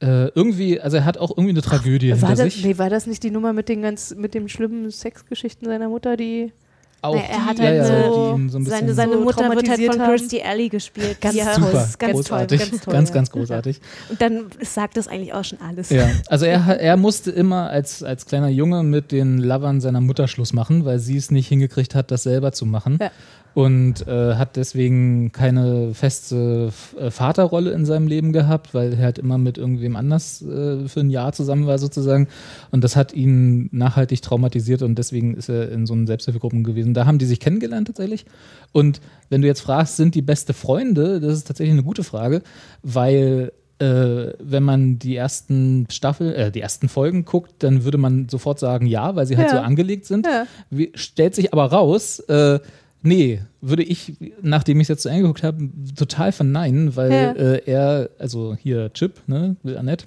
Äh, 0.00 0.28
irgendwie, 0.34 0.78
also 0.78 0.98
er 0.98 1.06
hat 1.06 1.16
auch 1.16 1.30
irgendwie 1.30 1.50
eine 1.50 1.62
Tragödie 1.62 2.10
War 2.10 2.28
hinter 2.28 2.44
das, 2.44 2.54
sich. 2.54 2.64
nee, 2.64 2.76
war 2.76 2.90
das 2.90 3.06
nicht 3.06 3.22
die 3.22 3.30
Nummer 3.30 3.54
mit 3.54 3.70
den 3.70 3.80
ganz, 3.80 4.14
mit 4.14 4.34
den 4.34 4.48
schlimmen 4.50 4.90
Sexgeschichten 4.90 5.66
seiner 5.66 5.88
Mutter, 5.88 6.18
die 6.18 6.52
Auch 7.00 7.14
Nee, 7.14 7.22
er 7.26 7.46
hat 7.46 7.58
halt 7.58 7.76
ja, 7.76 7.84
so, 7.86 8.38
so 8.48 8.60
seine, 8.64 8.92
seine 8.92 9.14
so 9.14 9.20
Mutter 9.20 9.48
wird 9.54 9.68
halt 9.70 9.80
von 9.86 10.00
haben. 10.00 10.16
Kirstie 10.16 10.42
Alley 10.42 10.68
gespielt. 10.68 11.18
Ganz 11.22 11.34
ja 11.34 11.54
super, 11.54 11.72
ganz, 11.72 11.98
ganz 11.98 12.12
großartig, 12.12 12.60
toll. 12.60 12.68
ganz 12.70 12.82
toll, 12.82 12.92
ganz, 12.92 13.08
ja. 13.08 13.14
ganz 13.14 13.30
großartig. 13.30 13.80
Und 14.10 14.20
dann 14.20 14.46
sagt 14.60 14.98
das 14.98 15.08
eigentlich 15.08 15.32
auch 15.32 15.44
schon 15.44 15.60
alles. 15.62 15.88
Ja, 15.88 16.10
also 16.28 16.44
er, 16.44 16.78
er 16.78 16.96
musste 16.98 17.30
immer 17.30 17.70
als, 17.70 18.02
als 18.02 18.26
kleiner 18.26 18.48
Junge 18.48 18.82
mit 18.82 19.12
den 19.12 19.38
Lovern 19.38 19.80
seiner 19.80 20.02
Mutter 20.02 20.28
Schluss 20.28 20.52
machen, 20.52 20.84
weil 20.84 20.98
sie 20.98 21.16
es 21.16 21.30
nicht 21.30 21.48
hingekriegt 21.48 21.94
hat, 21.94 22.10
das 22.10 22.24
selber 22.24 22.52
zu 22.52 22.66
machen. 22.66 22.98
Ja. 23.00 23.10
Und 23.56 24.06
äh, 24.06 24.34
hat 24.34 24.56
deswegen 24.56 25.32
keine 25.32 25.94
feste 25.94 26.70
äh, 27.00 27.10
Vaterrolle 27.10 27.70
in 27.70 27.86
seinem 27.86 28.06
Leben 28.06 28.34
gehabt, 28.34 28.74
weil 28.74 28.92
er 28.92 28.98
halt 28.98 29.18
immer 29.18 29.38
mit 29.38 29.56
irgendwem 29.56 29.96
anders 29.96 30.42
äh, 30.42 30.86
für 30.86 31.00
ein 31.00 31.08
Jahr 31.08 31.32
zusammen 31.32 31.66
war 31.66 31.78
sozusagen. 31.78 32.28
Und 32.70 32.84
das 32.84 32.96
hat 32.96 33.14
ihn 33.14 33.70
nachhaltig 33.72 34.20
traumatisiert 34.20 34.82
und 34.82 34.98
deswegen 34.98 35.32
ist 35.32 35.48
er 35.48 35.72
in 35.72 35.86
so 35.86 35.94
einen 35.94 36.06
Selbsthilfegruppen 36.06 36.64
gewesen. 36.64 36.92
Da 36.92 37.06
haben 37.06 37.16
die 37.16 37.24
sich 37.24 37.40
kennengelernt 37.40 37.86
tatsächlich. 37.86 38.26
Und 38.72 39.00
wenn 39.30 39.40
du 39.40 39.48
jetzt 39.48 39.62
fragst, 39.62 39.96
sind 39.96 40.14
die 40.14 40.20
beste 40.20 40.52
Freunde, 40.52 41.18
das 41.18 41.38
ist 41.38 41.46
tatsächlich 41.46 41.72
eine 41.72 41.82
gute 41.82 42.04
Frage, 42.04 42.42
weil 42.82 43.52
äh, 43.78 44.34
wenn 44.38 44.64
man 44.64 44.98
die 44.98 45.16
ersten 45.16 45.86
Staffel, 45.90 46.34
äh, 46.34 46.52
die 46.52 46.60
ersten 46.60 46.90
Folgen 46.90 47.24
guckt, 47.24 47.54
dann 47.60 47.84
würde 47.84 47.96
man 47.96 48.28
sofort 48.28 48.58
sagen, 48.58 48.84
ja, 48.84 49.16
weil 49.16 49.24
sie 49.26 49.38
halt 49.38 49.48
Ja. 49.48 49.54
so 49.54 49.60
angelegt 49.60 50.04
sind. 50.04 50.26
Ja. 50.26 50.44
Wie, 50.68 50.92
stellt 50.94 51.34
sich 51.34 51.54
aber 51.54 51.64
raus, 51.72 52.18
äh, 52.20 52.58
nee, 53.06 53.40
würde 53.60 53.82
ich, 53.82 54.14
nachdem 54.42 54.78
ich 54.80 54.84
es 54.84 54.88
jetzt 54.88 55.02
so 55.04 55.08
angeguckt 55.08 55.42
habe, 55.42 55.68
total 55.96 56.32
verneinen, 56.32 56.96
weil 56.96 57.10
Ja. 57.12 57.32
äh, 57.32 57.62
er, 57.66 58.10
also 58.18 58.54
hier 58.54 58.92
Chip, 58.92 59.20
ne, 59.26 59.56
Will 59.62 59.78
Annette, 59.78 60.06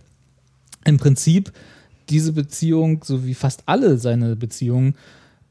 im 0.86 0.98
Prinzip 0.98 1.52
diese 2.10 2.34
Beziehung, 2.34 3.04
so 3.04 3.26
wie 3.26 3.34
fast 3.34 3.64
alle 3.66 3.98
seine 3.98 4.36
Beziehungen, 4.36 4.96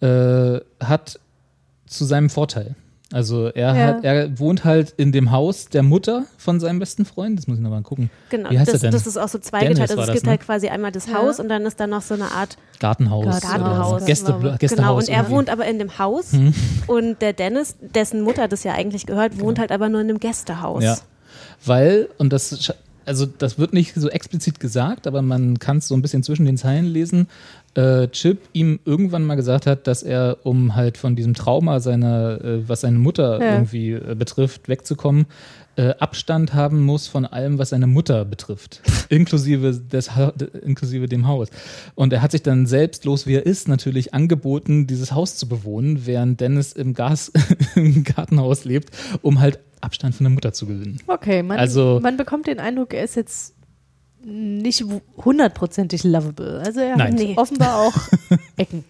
äh, 0.01 0.59
hat 0.81 1.19
zu 1.87 2.05
seinem 2.05 2.31
Vorteil. 2.31 2.75
Also 3.11 3.47
er, 3.47 3.75
Ja. 3.75 3.87
hat, 3.87 4.05
er 4.05 4.39
wohnt 4.39 4.65
halt 4.67 4.91
in 4.99 5.13
dem 5.13 5.31
Haus 5.31 5.69
der 5.71 5.83
Mutter 5.83 6.27
von 6.37 6.61
seinem 6.61 6.79
besten 6.79 7.07
Freund. 7.07 7.39
Das 7.39 7.47
muss 7.47 7.57
ich 7.57 7.63
nochmal 7.63 7.81
gucken. 7.83 8.11
Genau, 8.29 8.51
Wie 8.51 8.59
heißt 8.59 8.69
das, 8.69 8.83
er 8.83 8.91
denn? 8.91 8.93
das 8.93 9.07
ist 9.07 9.17
auch 9.17 9.29
so 9.29 9.39
zweigeteilt. 9.39 9.91
Also 9.91 10.03
es 10.03 10.13
gibt 10.13 10.25
ne? 10.27 10.31
halt 10.33 10.41
quasi 10.43 10.69
einmal 10.69 10.93
das 10.93 11.07
Ja. 11.07 11.15
Haus 11.15 11.41
und 11.41 11.49
dann 11.49 11.65
ist 11.65 11.81
da 11.81 11.87
noch 11.87 12.03
so 12.03 12.13
eine 12.15 12.31
Art 12.33 12.59
Gartenhaus. 12.81 13.41
Gartenhaus. 13.41 13.93
Oder 13.95 14.05
Gäste, 14.05 14.33
Genau, 14.39 14.57
Gästehaus. 14.59 14.77
Genau, 14.77 14.97
und 14.99 15.09
er 15.09 15.15
irgendwie. 15.17 15.31
wohnt 15.33 15.49
aber 15.51 15.65
in 15.67 15.79
dem 15.79 15.99
Haus 15.99 16.33
Mhm. 16.33 16.53
und 16.87 17.23
der 17.23 17.33
Dennis, 17.33 17.77
dessen 17.81 18.21
Mutter 18.21 18.47
das 18.47 18.63
ja 18.65 18.75
eigentlich 18.75 19.07
gehört, 19.07 19.41
wohnt 19.41 19.59
halt 19.59 19.73
aber 19.73 19.89
nur 19.89 20.03
in 20.03 20.11
einem 20.11 20.21
Gästehaus. 20.21 20.85
Ja. 20.85 20.99
Weil, 21.65 22.09
und 22.19 22.33
das, 22.33 22.73
also 23.07 23.25
das 23.25 23.59
wird 23.59 23.73
nicht 23.73 23.95
so 23.95 24.11
explizit 24.11 24.61
gesagt, 24.61 25.07
aber 25.07 25.23
man 25.23 25.59
kann 25.59 25.79
es 25.79 25.89
so 25.89 25.95
ein 25.95 26.03
bisschen 26.03 26.23
zwischen 26.23 26.45
den 26.45 26.59
Zeilen 26.59 26.85
lesen. 26.85 27.27
Äh, 27.79 28.09
Chip 28.09 28.41
ihm 28.53 28.81
irgendwann 28.85 29.25
mal 29.25 29.37
gesagt 29.37 29.67
hat, 29.67 29.87
dass 29.87 30.03
er, 30.03 30.39
um 30.43 30.75
halt 30.75 30.99
von 30.99 31.15
diesem 31.15 31.35
Trauma 31.35 31.79
seiner, 31.79 32.43
äh, 32.45 32.69
was 32.69 32.81
seine 32.81 32.99
Mutter 32.99 33.39
Ja. 33.41 33.53
irgendwie 33.55 33.93
äh, 33.93 34.17
betrifft, 34.19 34.69
wegzukommen, 34.69 35.27
äh, 35.77 35.95
Abstand 36.01 36.55
haben 36.55 36.81
muss 36.85 37.07
von 37.07 37.25
allem, 37.25 37.59
was 37.59 37.69
seine 37.69 37.87
Mutter 37.87 38.25
betrifft, 38.25 38.81
inklusive, 39.11 39.73
des, 39.79 40.11
inklusive 40.65 41.07
dem 41.07 41.29
Haus. 41.29 41.51
Und 41.95 42.13
er 42.13 42.21
hat 42.23 42.33
sich 42.33 42.43
dann 42.43 42.67
selbstlos, 42.67 43.29
wie 43.29 43.35
er 43.35 43.47
ist, 43.47 43.69
natürlich 43.69 44.13
angeboten, 44.13 44.89
dieses 44.89 45.13
Haus 45.13 45.37
zu 45.37 45.49
bewohnen, 45.49 46.05
während 46.05 46.41
Dennis 46.41 46.73
im, 46.73 46.95
Gas, 46.95 47.31
im 47.77 48.03
Gartenhaus 48.03 48.65
lebt, 48.65 48.91
um 49.23 49.39
halt 49.39 49.61
Abstand 49.81 50.17
von 50.17 50.25
der 50.25 50.33
Mutter 50.33 50.53
zu 50.53 50.67
gewinnen. 50.67 50.99
Okay, 51.07 51.45
man, 51.45 51.59
Also- 51.59 52.01
man 52.03 52.17
bekommt 52.17 52.49
den 52.49 52.59
Eindruck, 52.59 52.93
er 52.93 53.05
ist 53.05 53.15
jetzt 53.15 53.55
nicht 54.29 54.85
hundertprozentig 55.25 56.05
lovable. 56.05 56.63
Also 56.65 56.81
er 56.81 56.97
Nein. 56.97 57.13
hat 57.15 57.19
Nee. 57.21 57.35
offenbar 57.37 57.77
auch 57.79 57.95
Ecken. 58.57 58.85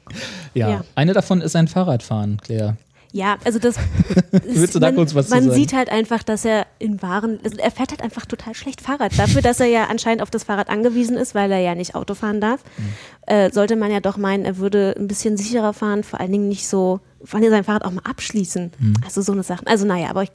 Ja. 0.55 0.69
Ja. 0.71 0.85
Eine 0.95 1.13
davon 1.13 1.41
ist 1.41 1.55
ein 1.57 1.69
Fahrradfahren, 1.69 2.39
Claire. 2.43 2.77
Ja, 3.11 3.39
also 3.45 3.59
das. 3.59 3.77
Willst 4.33 4.75
du 4.75 4.79
da 4.81 4.89
man, 4.89 4.97
kurz 4.97 5.15
was 5.15 5.29
zu 5.29 5.35
Man 5.35 5.51
sieht 5.51 5.73
halt 5.73 5.89
einfach, 5.91 6.23
dass 6.23 6.45
er 6.45 6.67
in 6.79 7.01
wahren. 7.01 7.39
Also 7.43 7.57
er 7.57 7.71
fährt 7.71 7.91
halt 7.91 8.03
einfach 8.03 8.27
total 8.27 8.55
schlecht 8.55 8.83
Fahrrad. 8.83 9.19
Dafür, 9.19 9.41
dass 9.41 9.61
er 9.61 9.67
ja 9.67 9.87
anscheinend 9.87 10.21
auf 10.21 10.29
das 10.31 10.45
Fahrrad 10.45 10.69
angewiesen 10.69 11.17
ist, 11.17 11.35
weil 11.35 11.51
er 11.51 11.59
ja 11.61 11.75
nicht 11.75 11.95
Auto 11.95 12.15
fahren 12.15 12.41
darf, 12.43 12.61
Mhm. 12.77 12.85
äh, 13.27 13.51
sollte 13.51 13.77
man 13.77 13.91
ja 13.91 14.01
doch 14.01 14.19
meinen, 14.19 14.45
er 14.45 14.59
würde 14.59 14.95
ein 14.99 15.09
bisschen 15.09 15.39
sicherer 15.39 15.73
fahren, 15.73 16.05
vor 16.05 16.21
allen 16.21 16.33
Dingen 16.33 16.49
nicht 16.49 16.69
so. 16.69 17.01
Vor 17.25 17.41
allem 17.41 17.51
sein 17.51 17.65
Fahrrad 17.65 17.85
auch 17.85 17.91
mal 17.91 18.03
abschließen. 18.05 18.71
Mhm. 18.79 18.95
Also 19.05 19.23
so 19.23 19.33
eine 19.33 19.43
Sache. 19.43 19.67
Also 19.67 19.85
naja, 19.87 20.11
aber 20.11 20.23
ich, 20.23 20.31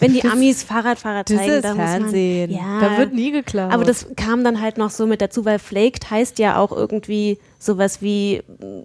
wenn 0.00 0.12
die 0.12 0.24
Amis 0.24 0.62
Fahrradfahrer 0.64 1.24
zeigen, 1.24 1.52
ist 1.52 1.64
da 1.64 1.68
muss 1.68 1.76
man. 1.78 2.00
Fernsehen. 2.00 2.50
Ja, 2.50 2.80
Da 2.80 2.98
wird 2.98 3.14
nie 3.14 3.30
geklaut. 3.30 3.72
aber 3.72 3.84
das 3.84 4.06
kam 4.16 4.42
dann 4.42 4.60
halt 4.60 4.76
noch 4.76 4.90
so 4.90 5.06
mit 5.06 5.20
dazu, 5.20 5.44
weil 5.44 5.58
flaked 5.60 6.10
heißt 6.10 6.38
ja 6.40 6.56
auch 6.58 6.72
irgendwie 6.72 7.38
sowas 7.60 8.02
wie 8.02 8.42
mh, 8.58 8.82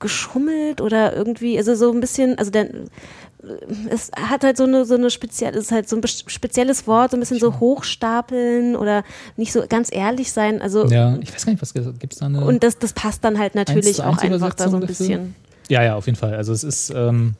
geschummelt 0.00 0.80
oder 0.80 1.14
irgendwie, 1.16 1.56
also 1.56 1.74
so 1.74 1.90
ein 1.92 2.00
bisschen, 2.00 2.36
also 2.38 2.50
der, 2.50 2.68
es 3.88 4.10
hat 4.14 4.44
halt 4.44 4.56
so 4.56 4.64
eine, 4.64 4.84
so 4.84 4.94
eine 4.94 5.10
spezielle, 5.10 5.56
ist 5.56 5.72
halt 5.72 5.88
so 5.88 5.96
ein 5.96 6.02
spezielles 6.06 6.86
Wort, 6.86 7.12
so 7.12 7.16
ein 7.16 7.20
bisschen 7.20 7.38
so 7.38 7.60
hochstapeln 7.60 8.76
oder 8.76 9.04
nicht 9.36 9.52
so 9.52 9.64
ganz 9.68 9.88
ehrlich 9.92 10.32
sein, 10.32 10.60
also 10.60 10.86
Ja, 10.86 11.16
ich 11.22 11.32
weiß 11.32 11.46
gar 11.46 11.52
nicht, 11.52 11.62
was 11.62 11.72
gibt 11.72 12.12
es 12.12 12.18
da 12.18 12.26
eine. 12.26 12.44
und 12.44 12.62
das, 12.62 12.78
das 12.78 12.92
passt 12.92 13.24
dann 13.24 13.38
halt 13.38 13.54
natürlich 13.54 14.02
auch 14.02 14.18
1:1 14.18 14.34
einfach 14.34 14.54
da 14.54 14.68
so 14.68 14.76
ein 14.76 14.86
bisschen, 14.86 15.34
ja, 15.68 15.82
ja, 15.82 15.94
auf 15.96 16.06
jeden 16.06 16.18
Fall. 16.18 16.34
Also 16.34 16.52
es 16.52 16.64
ist, 16.64 16.90
ähm, 16.94 17.34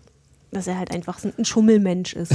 dass 0.53 0.67
er 0.67 0.79
halt 0.79 0.91
einfach 0.93 1.19
so 1.19 1.31
ein 1.37 1.45
Schummelmensch 1.45 2.15
ist. 2.15 2.33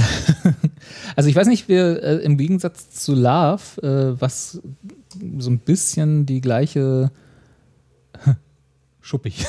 also 1.16 1.28
ich 1.28 1.36
weiß 1.36 1.46
nicht, 1.48 1.68
wir 1.68 2.02
äh, 2.02 2.16
im 2.18 2.36
Gegensatz 2.36 2.90
zu 2.90 3.14
Love, 3.14 3.82
äh, 3.82 4.20
was 4.20 4.60
so 5.38 5.50
ein 5.50 5.58
bisschen 5.58 6.26
die 6.26 6.40
gleiche 6.40 7.10
Schuppig. 9.00 9.44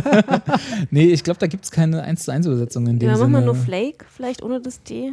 nee, 0.90 1.06
ich 1.06 1.24
glaube, 1.24 1.38
da 1.40 1.46
gibt 1.46 1.64
es 1.64 1.70
keine 1.70 2.02
1 2.02 2.24
zu 2.24 2.30
1 2.32 2.46
Übersetzung 2.46 2.86
in 2.86 2.98
dem 2.98 3.06
Ja, 3.08 3.12
mach 3.14 3.20
Sinne. 3.20 3.30
mal 3.30 3.44
nur 3.44 3.54
Flake, 3.54 4.04
vielleicht 4.14 4.42
ohne 4.42 4.60
das 4.60 4.82
D. 4.82 5.12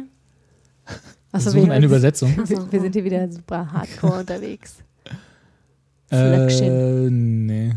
Achso, 1.32 1.50
suchen 1.50 1.66
wir, 1.66 1.72
eine 1.72 1.86
Übersetzung. 1.86 2.36
wir, 2.36 2.70
wir 2.72 2.80
sind 2.80 2.92
hier 2.94 3.04
wieder 3.04 3.30
super 3.32 3.72
hardcore 3.72 4.20
unterwegs. 4.20 4.76
Äh, 6.10 6.16
Flöckchen. 6.46 7.46
nee. 7.46 7.72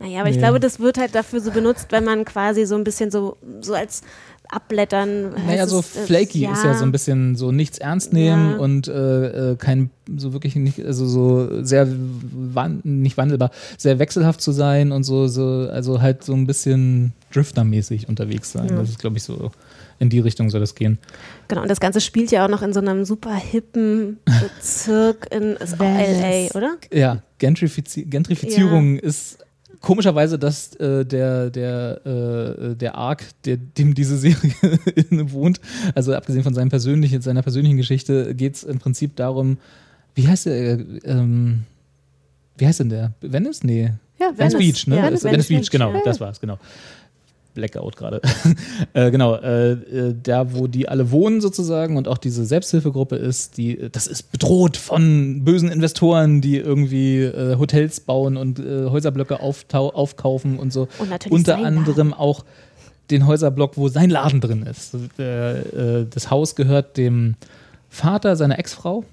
Naja, 0.00 0.20
aber 0.20 0.30
ich 0.30 0.36
Nee. 0.36 0.42
glaube, 0.42 0.60
das 0.60 0.80
wird 0.80 0.98
halt 0.98 1.14
dafür 1.14 1.40
so 1.40 1.50
benutzt, 1.50 1.88
wenn 1.90 2.04
man 2.04 2.24
quasi 2.24 2.64
so 2.66 2.74
ein 2.74 2.84
bisschen 2.84 3.10
so, 3.10 3.36
so 3.60 3.74
als 3.74 4.02
Abblättern. 4.48 5.32
Naja, 5.46 5.66
so 5.66 5.78
es, 5.78 5.94
äh, 5.94 6.06
flaky 6.06 6.46
ist 6.46 6.64
ja 6.64 6.74
so 6.74 6.84
ein 6.84 6.90
bisschen 6.90 7.36
so 7.36 7.52
nichts 7.52 7.78
ernst 7.78 8.12
nehmen 8.12 8.52
Ja. 8.52 8.56
und 8.56 8.88
äh, 8.88 9.52
äh, 9.52 9.56
kein 9.56 9.90
so 10.16 10.32
wirklich 10.32 10.56
nicht, 10.56 10.84
also 10.84 11.06
so 11.06 11.62
sehr 11.62 11.86
wan 11.88 12.80
nicht 12.82 13.16
wandelbar, 13.16 13.50
sehr 13.78 13.98
wechselhaft 14.00 14.40
zu 14.40 14.50
sein 14.52 14.90
und 14.90 15.04
so, 15.04 15.28
so 15.28 15.68
also 15.70 16.00
halt 16.02 16.24
so 16.24 16.32
ein 16.32 16.46
bisschen 16.46 17.12
Drifter-mäßig 17.32 18.08
unterwegs 18.08 18.50
sein. 18.50 18.68
Ja. 18.70 18.76
Das 18.76 18.88
ist, 18.88 18.98
glaube 18.98 19.18
ich, 19.18 19.22
so 19.22 19.52
in 20.00 20.08
die 20.08 20.18
Richtung 20.18 20.50
soll 20.50 20.60
das 20.60 20.74
gehen. 20.74 20.98
Genau, 21.46 21.62
und 21.62 21.68
das 21.70 21.78
Ganze 21.78 22.00
spielt 22.00 22.30
ja 22.32 22.44
auch 22.44 22.48
noch 22.50 22.62
in 22.62 22.72
so 22.72 22.80
einem 22.80 23.04
super 23.04 23.34
hippen 23.36 24.18
Bezirk 24.58 25.28
in. 25.30 25.56
LA, 25.78 26.48
oder? 26.56 26.76
Ja, 26.92 27.22
Gentrifizi 27.38 28.02
Gentrifizierung 28.04 28.96
ist 28.98 29.38
komischerweise 29.80 30.38
dass 30.38 30.74
äh, 30.76 31.04
der, 31.04 31.50
der, 31.50 32.06
äh, 32.06 32.76
der 32.76 32.94
Arc, 32.96 33.24
der, 33.44 33.56
dem 33.56 33.94
diese 33.94 34.16
Serie 34.16 34.52
wohnt, 35.10 35.60
also 35.94 36.14
abgesehen 36.14 36.44
von 36.44 36.54
seinem 36.54 36.68
persönlichen, 36.68 37.22
seiner 37.22 37.42
persönlichen 37.42 37.76
Geschichte, 37.76 38.34
geht 38.34 38.56
es 38.56 38.62
im 38.62 38.78
Prinzip 38.78 39.16
darum, 39.16 39.58
wie 40.14 40.28
heißt 40.28 40.46
der, 40.46 40.54
äh, 40.54 40.84
ähm, 41.04 41.64
wie 42.58 42.66
heißt 42.66 42.80
denn 42.80 42.90
der? 42.90 43.12
Venice? 43.20 43.64
Nee. 43.64 43.92
Ja, 44.18 44.32
Venice 44.36 44.58
Beach, 44.58 44.86
ne? 44.86 44.96
Ja, 44.96 45.04
Venice, 45.04 45.24
Venice 45.24 45.48
Beach, 45.48 45.70
genau, 45.70 45.94
ja, 45.94 46.00
das 46.04 46.20
war's, 46.20 46.40
genau. 46.40 46.58
Blackout 47.60 47.96
gerade. 47.96 48.20
äh, 48.94 49.10
genau, 49.10 49.36
äh, 49.36 49.72
äh, 49.72 50.14
da 50.20 50.54
wo 50.54 50.66
die 50.66 50.88
alle 50.88 51.10
wohnen 51.10 51.40
sozusagen 51.40 51.96
und 51.96 52.08
auch 52.08 52.18
diese 52.18 52.44
Selbsthilfegruppe 52.44 53.16
ist, 53.16 53.58
die 53.58 53.90
das 53.92 54.06
ist 54.06 54.32
bedroht 54.32 54.76
von 54.76 55.44
bösen 55.44 55.70
Investoren, 55.70 56.40
die 56.40 56.56
irgendwie 56.56 57.20
äh, 57.20 57.56
Hotels 57.58 58.00
bauen 58.00 58.36
und 58.36 58.58
äh, 58.58 58.86
Häuserblöcke 58.86 59.40
aufkaufen 59.40 60.58
und 60.58 60.72
so. 60.72 60.88
Und 60.98 61.10
natürlich 61.10 61.32
Unter 61.32 61.58
anderem 61.58 62.14
auch 62.14 62.44
den 63.10 63.26
Häuserblock, 63.26 63.76
wo 63.76 63.88
sein 63.88 64.08
Laden 64.08 64.40
drin 64.40 64.62
ist. 64.62 64.94
Äh, 65.18 66.06
das 66.08 66.30
Haus 66.30 66.54
gehört 66.54 66.96
dem 66.96 67.34
Vater 67.88 68.36
seiner 68.36 68.58
Ex-Frau, 68.58 69.04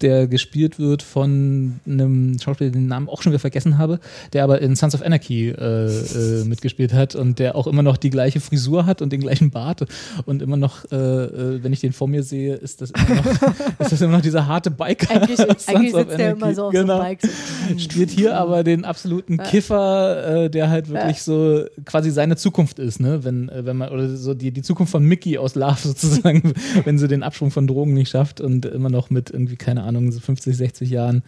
der 0.00 0.26
gespielt 0.26 0.78
wird 0.78 1.02
von 1.02 1.80
einem 1.86 2.38
Schauspieler, 2.38 2.70
den 2.70 2.86
Namen 2.86 3.08
auch 3.08 3.22
schon 3.22 3.32
wieder 3.32 3.40
vergessen 3.40 3.78
habe, 3.78 4.00
der 4.32 4.44
aber 4.44 4.60
in 4.60 4.76
Sons 4.76 4.94
of 4.94 5.02
Anarchy 5.02 5.48
äh, 5.48 5.86
äh, 5.86 6.44
mitgespielt 6.44 6.92
hat 6.92 7.14
und 7.14 7.38
der 7.38 7.56
auch 7.56 7.66
immer 7.66 7.82
noch 7.82 7.96
die 7.96 8.10
gleiche 8.10 8.40
Frisur 8.40 8.86
hat 8.86 9.02
und 9.02 9.12
den 9.12 9.20
gleichen 9.20 9.50
Bart 9.50 9.86
und 10.26 10.42
immer 10.42 10.56
noch, 10.56 10.84
äh, 10.90 10.96
äh, 10.96 11.62
wenn 11.62 11.72
ich 11.72 11.80
den 11.80 11.92
vor 11.92 12.08
mir 12.08 12.22
sehe, 12.22 12.54
ist 12.54 12.80
das 12.80 12.90
immer 12.90 13.16
noch, 13.16 13.26
ist 13.78 13.92
das 13.92 14.00
immer 14.00 14.12
noch 14.12 14.22
dieser 14.22 14.46
harte 14.46 14.70
Biker. 14.70 15.10
Eigentlich, 15.10 15.40
eigentlich 15.68 15.92
sitzt 15.92 16.18
der 16.18 16.32
immer 16.32 16.54
so 16.54 16.64
auf 16.66 16.72
genau. 16.72 16.98
Bike. 16.98 17.20
So. 17.22 17.28
Spielt 17.78 18.10
hier 18.10 18.36
aber 18.36 18.64
den 18.64 18.84
absoluten 18.84 19.38
Kiffer, 19.38 20.44
äh, 20.44 20.50
der 20.50 20.70
halt 20.70 20.88
wirklich 20.88 21.22
so 21.22 21.64
quasi 21.84 22.10
seine 22.10 22.36
Zukunft 22.36 22.78
ist, 22.78 23.00
ne? 23.00 23.24
Wenn, 23.24 23.48
äh, 23.48 23.64
wenn 23.64 23.76
man, 23.76 23.90
oder 23.90 24.08
so 24.16 24.34
die, 24.34 24.52
die 24.52 24.62
Zukunft 24.62 24.92
von 24.92 25.04
Mickey 25.04 25.38
aus 25.38 25.54
Love 25.54 25.78
sozusagen, 25.80 26.52
wenn 26.84 26.98
sie 26.98 27.08
den 27.08 27.22
Absprung 27.22 27.50
von 27.50 27.66
Drogen 27.66 27.94
nicht 27.94 28.10
schafft 28.10 28.40
und 28.40 28.66
immer 28.66 28.90
noch 28.90 29.10
mit 29.10 29.30
irgendwie, 29.30 29.49
keine 29.56 29.82
Ahnung, 29.82 30.12
so 30.12 30.20
50, 30.20 30.56
60 30.56 30.90
Jahren 30.90 31.22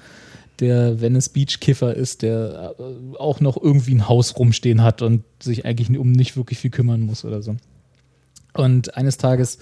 der 0.61 1.01
Venice 1.01 1.29
Beach 1.29 1.61
Kiffer 1.61 1.95
ist, 1.95 2.23
der 2.23 2.75
äh, 2.79 3.17
auch 3.19 3.41
noch 3.41 3.61
irgendwie 3.61 3.95
ein 3.95 4.09
Haus 4.09 4.37
rumstehen 4.39 4.83
hat 4.83 5.03
und 5.03 5.25
sich 5.43 5.65
eigentlich 5.65 5.97
um 5.99 6.13
nicht 6.13 6.37
wirklich 6.37 6.59
viel 6.59 6.71
kümmern 6.71 7.01
muss 7.01 7.25
oder 7.25 7.43
so. 7.43 7.57
Und 8.55 8.97
eines 8.97 9.17
Tages 9.17 9.59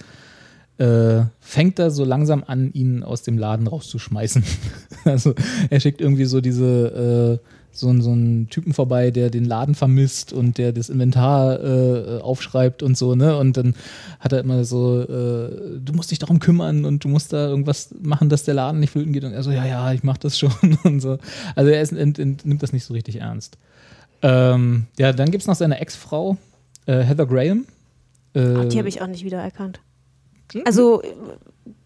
äh, 0.77 1.23
fängt 1.39 1.79
er 1.79 1.91
so 1.91 2.03
langsam 2.03 2.43
an, 2.45 2.71
ihn 2.73 3.03
aus 3.03 3.23
dem 3.23 3.37
Laden 3.37 3.67
rauszuschmeißen. 3.67 4.43
also 5.05 5.33
er 5.69 5.79
schickt 5.79 6.01
irgendwie 6.01 6.25
so 6.25 6.41
diese 6.41 7.39
äh, 7.41 7.47
so, 7.73 7.87
einen- 7.89 8.01
so 8.01 8.11
einen 8.11 8.49
Typen 8.49 8.73
vorbei, 8.73 9.11
der 9.11 9.29
den 9.29 9.45
Laden 9.45 9.75
vermisst 9.75 10.33
und 10.33 10.57
der 10.57 10.71
das 10.73 10.89
Inventar 10.89 11.59
äh, 11.63 12.19
aufschreibt 12.21 12.83
und 12.83 12.97
so, 12.97 13.15
ne? 13.15 13.37
Und 13.37 13.55
dann 13.57 13.75
hat 14.19 14.33
er 14.33 14.39
immer 14.41 14.63
so, 14.65 15.01
äh, 15.01 15.79
du 15.79 15.93
musst 15.93 16.11
dich 16.11 16.19
darum 16.19 16.39
kümmern 16.39 16.85
und 16.85 17.03
du 17.03 17.07
musst 17.07 17.31
da 17.33 17.47
irgendwas 17.47 17.93
machen, 18.01 18.29
dass 18.29 18.43
der 18.43 18.53
Laden 18.53 18.79
nicht 18.79 18.91
flöten 18.91 19.13
geht. 19.13 19.23
Und 19.23 19.33
er 19.33 19.43
so, 19.43 19.51
ja, 19.51 19.65
ja, 19.65 19.91
ich 19.93 20.03
mach 20.03 20.17
das 20.17 20.37
schon 20.37 20.51
und 20.83 20.99
so. 20.99 21.17
Also 21.55 21.71
er 21.71 21.81
ist, 21.81 21.93
ent, 21.93 22.19
ent, 22.19 22.45
nimmt 22.45 22.61
das 22.63 22.73
nicht 22.73 22.83
so 22.85 22.93
richtig 22.93 23.17
ernst. 23.21 23.57
Ähm, 24.21 24.85
ja, 24.99 25.13
dann 25.13 25.31
gibt 25.31 25.41
es 25.41 25.47
noch 25.47 25.55
seine 25.55 25.79
Ex-Frau, 25.79 26.37
äh, 26.85 27.01
Heather 27.01 27.25
Graham. 27.25 27.65
Äh, 28.35 28.55
Ach, 28.57 28.65
die 28.65 28.77
habe 28.77 28.87
ich 28.89 29.01
auch 29.01 29.07
nicht 29.07 29.25
wiedererkannt. 29.25 29.79
Also, 30.65 31.01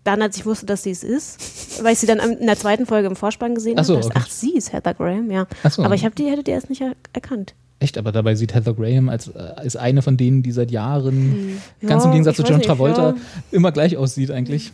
dann, 0.03 0.21
als 0.21 0.37
ich 0.37 0.45
wusste, 0.45 0.65
dass 0.65 0.83
sie 0.83 0.91
es 0.91 1.03
ist, 1.03 1.83
weil 1.83 1.93
ich 1.93 1.99
sie 1.99 2.07
dann 2.07 2.19
in 2.19 2.45
der 2.45 2.57
zweiten 2.57 2.85
Folge 2.85 3.07
im 3.07 3.15
Vorspann 3.15 3.55
gesehen 3.55 3.81
so, 3.83 3.93
habe, 3.93 4.01
ich, 4.01 4.05
okay. 4.05 4.19
ach, 4.19 4.29
sie 4.29 4.55
ist 4.55 4.71
Heather 4.71 4.93
Graham, 4.93 5.31
ja. 5.31 5.47
So. 5.69 5.83
Aber 5.83 5.95
ich 5.95 6.05
habe 6.05 6.15
die, 6.15 6.25
hätte 6.25 6.43
die 6.43 6.51
erst 6.51 6.69
nicht 6.69 6.81
er 6.81 6.93
erkannt. 7.13 7.55
Echt, 7.79 7.97
aber 7.97 8.11
dabei 8.11 8.35
sieht 8.35 8.53
Heather 8.53 8.73
Graham 8.73 9.09
als, 9.09 9.27
äh, 9.27 9.37
als 9.37 9.75
eine 9.75 10.01
von 10.01 10.15
denen, 10.15 10.43
die 10.43 10.51
seit 10.51 10.71
Jahren, 10.71 11.61
ganz 11.81 12.03
Ja, 12.03 12.09
im 12.09 12.11
Gegensatz 12.13 12.37
zu 12.37 12.43
John 12.43 12.57
nicht, 12.57 12.67
Travolta, 12.67 13.09
ja. 13.09 13.15
immer 13.51 13.71
gleich 13.71 13.97
aussieht 13.97 14.31
eigentlich. 14.31 14.71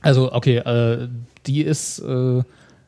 Also, 0.00 0.32
okay, 0.32 0.58
äh, 0.58 1.08
die 1.46 1.62
ist, 1.62 1.98
äh, 1.98 2.42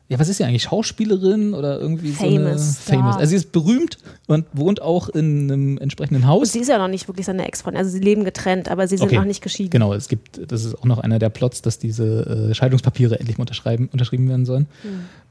ja, 0.07 0.19
was 0.19 0.29
ist 0.29 0.37
sie 0.37 0.43
eigentlich? 0.43 0.63
Schauspielerin 0.63 1.53
oder 1.55 1.79
irgendwie 1.79 2.11
so 2.11 2.23
eine 2.25 2.45
Famous, 2.45 2.77
Famous. 2.77 3.15
ja. 3.15 3.19
Also 3.19 3.29
sie 3.31 3.35
ist 3.37 3.51
berühmt 3.51 3.97
und 4.27 4.45
wohnt 4.53 4.81
auch 4.81 5.09
in 5.09 5.51
einem 5.51 5.77
entsprechenden 5.79 6.23
Und 6.23 6.27
Haus. 6.29 6.51
sie 6.51 6.59
ist 6.59 6.67
ja 6.67 6.77
noch 6.77 6.87
nicht 6.87 7.07
wirklich 7.07 7.25
seine 7.25 7.47
Ex-Freundin. 7.47 7.79
Also, 7.79 7.91
sie 7.91 7.99
leben 7.99 8.23
getrennt, 8.23 8.69
aber 8.69 8.87
sie 8.87 8.97
sind 8.97 9.07
Okay. 9.07 9.15
noch 9.17 9.25
nicht 9.25 9.41
geschieden. 9.41 9.71
Genau, 9.71 9.93
es 9.93 10.07
gibt, 10.07 10.51
das 10.51 10.63
ist 10.63 10.75
auch 10.75 10.85
noch 10.85 10.99
einer 10.99 11.17
der 11.17 11.29
Plots, 11.29 11.61
dass 11.63 11.79
diese 11.79 12.49
äh, 12.51 12.53
Scheidungspapiere 12.53 13.19
endlich 13.19 13.37
mal 13.37 13.43
unterschreiben, 13.43 13.89
unterschrieben 13.91 14.29
werden 14.29 14.45
sollen. 14.45 14.67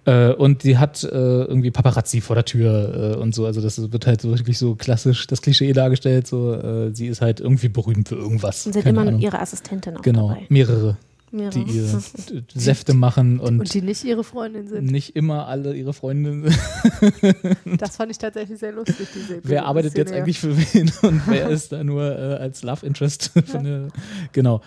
Äh, 0.07 0.33
und 0.33 0.63
sie 0.63 0.77
hat 0.77 1.03
äh, 1.05 1.07
irgendwie 1.09 1.71
Paparazzi 1.71 2.21
vor 2.21 2.35
der 2.37 2.45
Tür 2.45 3.15
äh, 3.15 3.17
und 3.17 3.35
so. 3.35 3.47
Also 3.47 3.61
das 3.61 3.91
wird 3.93 4.07
halt 4.07 4.21
so 4.21 4.37
wirklich 4.37 4.59
so 4.59 4.75
klassisch 4.75 5.27
das 5.29 5.41
Klischee 5.41 5.73
dargestellt. 5.73 6.27
So, 6.27 6.53
äh, 6.53 6.91
sie 6.95 7.07
ist 7.07 7.21
halt 7.21 7.41
irgendwie 7.41 7.69
berühmt 7.69 8.09
für 8.09 8.17
irgendwas. 8.17 8.67
Und 8.67 8.73
sie 8.73 8.81
hat 8.81 8.87
immer 8.87 9.03
Ahnung. 9.03 9.21
ihre 9.21 9.39
Assistentin 9.39 9.97
auch 9.97 10.03
Genau, 10.03 10.29
dabei. 10.29 10.43
mehrere, 10.51 10.97
Mehrere. 11.35 11.65
die 11.65 11.71
ihr 11.77 11.85
Säfte 12.55 12.95
machen 12.95 13.41
und, 13.41 13.61
Und 13.61 13.75
die 13.75 13.83
nicht 13.83 14.05
ihre 14.05 14.25
Freundin 14.25 14.67
sind. 14.69 14.87
nicht 14.91 15.15
immer 15.17 15.47
alle 15.49 15.75
ihre 15.75 15.93
Freundinnen. 15.93 16.55
Das 17.79 17.97
fand 17.97 18.11
ich 18.11 18.19
tatsächlich 18.19 18.59
sehr 18.59 18.73
lustig, 18.73 19.09
diese 19.15 19.41
wer 19.43 19.67
arbeitet 19.67 19.97
jetzt 19.97 20.11
ja. 20.13 20.19
eigentlich 20.19 20.39
für 20.39 20.57
wen 20.57 20.91
und 21.03 21.23
wer 21.27 21.49
ist 21.49 21.73
da 21.73 21.83
nur 21.85 22.05
äh, 22.05 22.35
als 22.37 22.63
Love 22.63 22.87
Interest 22.87 23.33
von 23.47 23.65
der. 23.65 23.89
Genau. 24.33 24.61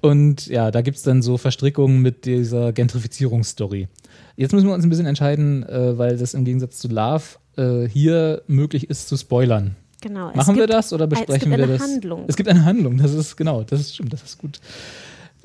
Und 0.00 0.46
ja, 0.46 0.70
da 0.70 0.80
gibt 0.82 0.96
es 0.96 1.02
dann 1.02 1.22
so 1.22 1.38
Verstrickungen 1.38 2.00
mit 2.02 2.24
dieser 2.24 2.72
Gentrifizierungsstory. 2.72 3.88
Jetzt 4.36 4.52
müssen 4.52 4.66
wir 4.68 4.74
uns 4.74 4.84
ein 4.84 4.90
bisschen 4.90 5.06
entscheiden, 5.06 5.64
äh, 5.64 5.98
weil 5.98 6.16
das 6.16 6.34
im 6.34 6.44
Gegensatz 6.44 6.78
zu 6.78 6.88
Love 6.88 7.24
äh, 7.56 7.88
hier 7.88 8.42
möglich 8.46 8.88
ist 8.90 9.08
zu 9.08 9.16
spoilern. 9.16 9.76
Genau. 10.00 10.30
es 10.30 10.36
Machen 10.36 10.54
wir 10.54 10.62
gibt- 10.66 10.74
das 10.74 10.92
oder 10.92 11.04
es 11.06 11.10
gibt 11.10 11.26
besprechen 11.26 11.50
wir 11.50 11.58
eine 11.64 11.66
das? 11.72 11.82
Handlung. 11.82 12.24
Es 12.28 12.36
gibt 12.36 12.48
eine 12.48 12.64
Handlung, 12.64 12.98
das 12.98 13.12
ist 13.14 13.36
genau, 13.36 13.64
das 13.64 13.80
ist 13.80 13.94
stimmt, 13.94 14.12
das 14.12 14.22
ist 14.22 14.38
gut. 14.38 14.60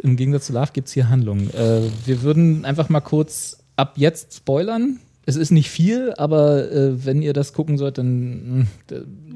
Im 0.03 0.17
Gegensatz 0.17 0.47
zu 0.47 0.53
Love 0.53 0.69
gibt 0.73 0.89
es 0.89 0.93
hier 0.93 1.09
Handlung. 1.09 1.49
Äh, 1.51 1.81
wir 2.05 2.21
würden 2.21 2.65
einfach 2.65 2.89
mal 2.89 2.99
kurz 3.01 3.57
ab 3.77 3.93
jetzt 3.95 4.35
spoilern. 4.35 4.99
Es 5.25 5.37
ist 5.37 5.51
nicht 5.51 5.69
viel, 5.69 6.13
aber 6.17 6.69
äh, 6.69 7.05
wenn 7.05 7.21
ihr 7.21 7.31
das 7.31 7.53
gucken 7.53 7.77
sollt, 7.77 7.97
dann, 7.97 8.59
mh, 8.59 8.65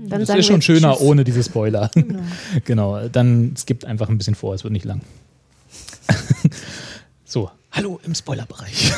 Dann 0.09 0.19
das 0.25 0.29
ist 0.37 0.45
schon 0.45 0.61
schöner 0.61 0.93
Tschüss. 0.93 1.01
ohne 1.01 1.23
diese 1.23 1.41
Spoiler. 1.43 1.89
Genau. 2.65 3.07
dann 3.07 3.55
skippt 3.55 3.85
einfach 3.85 4.09
ein 4.09 4.17
bisschen 4.17 4.35
vor, 4.35 4.53
es 4.53 4.63
wird 4.65 4.73
nicht 4.73 4.83
lang. 4.85 4.99
so, 7.25 7.49
hallo 7.77 7.99
im 8.03 8.15
Spoilerbereich. 8.15 8.91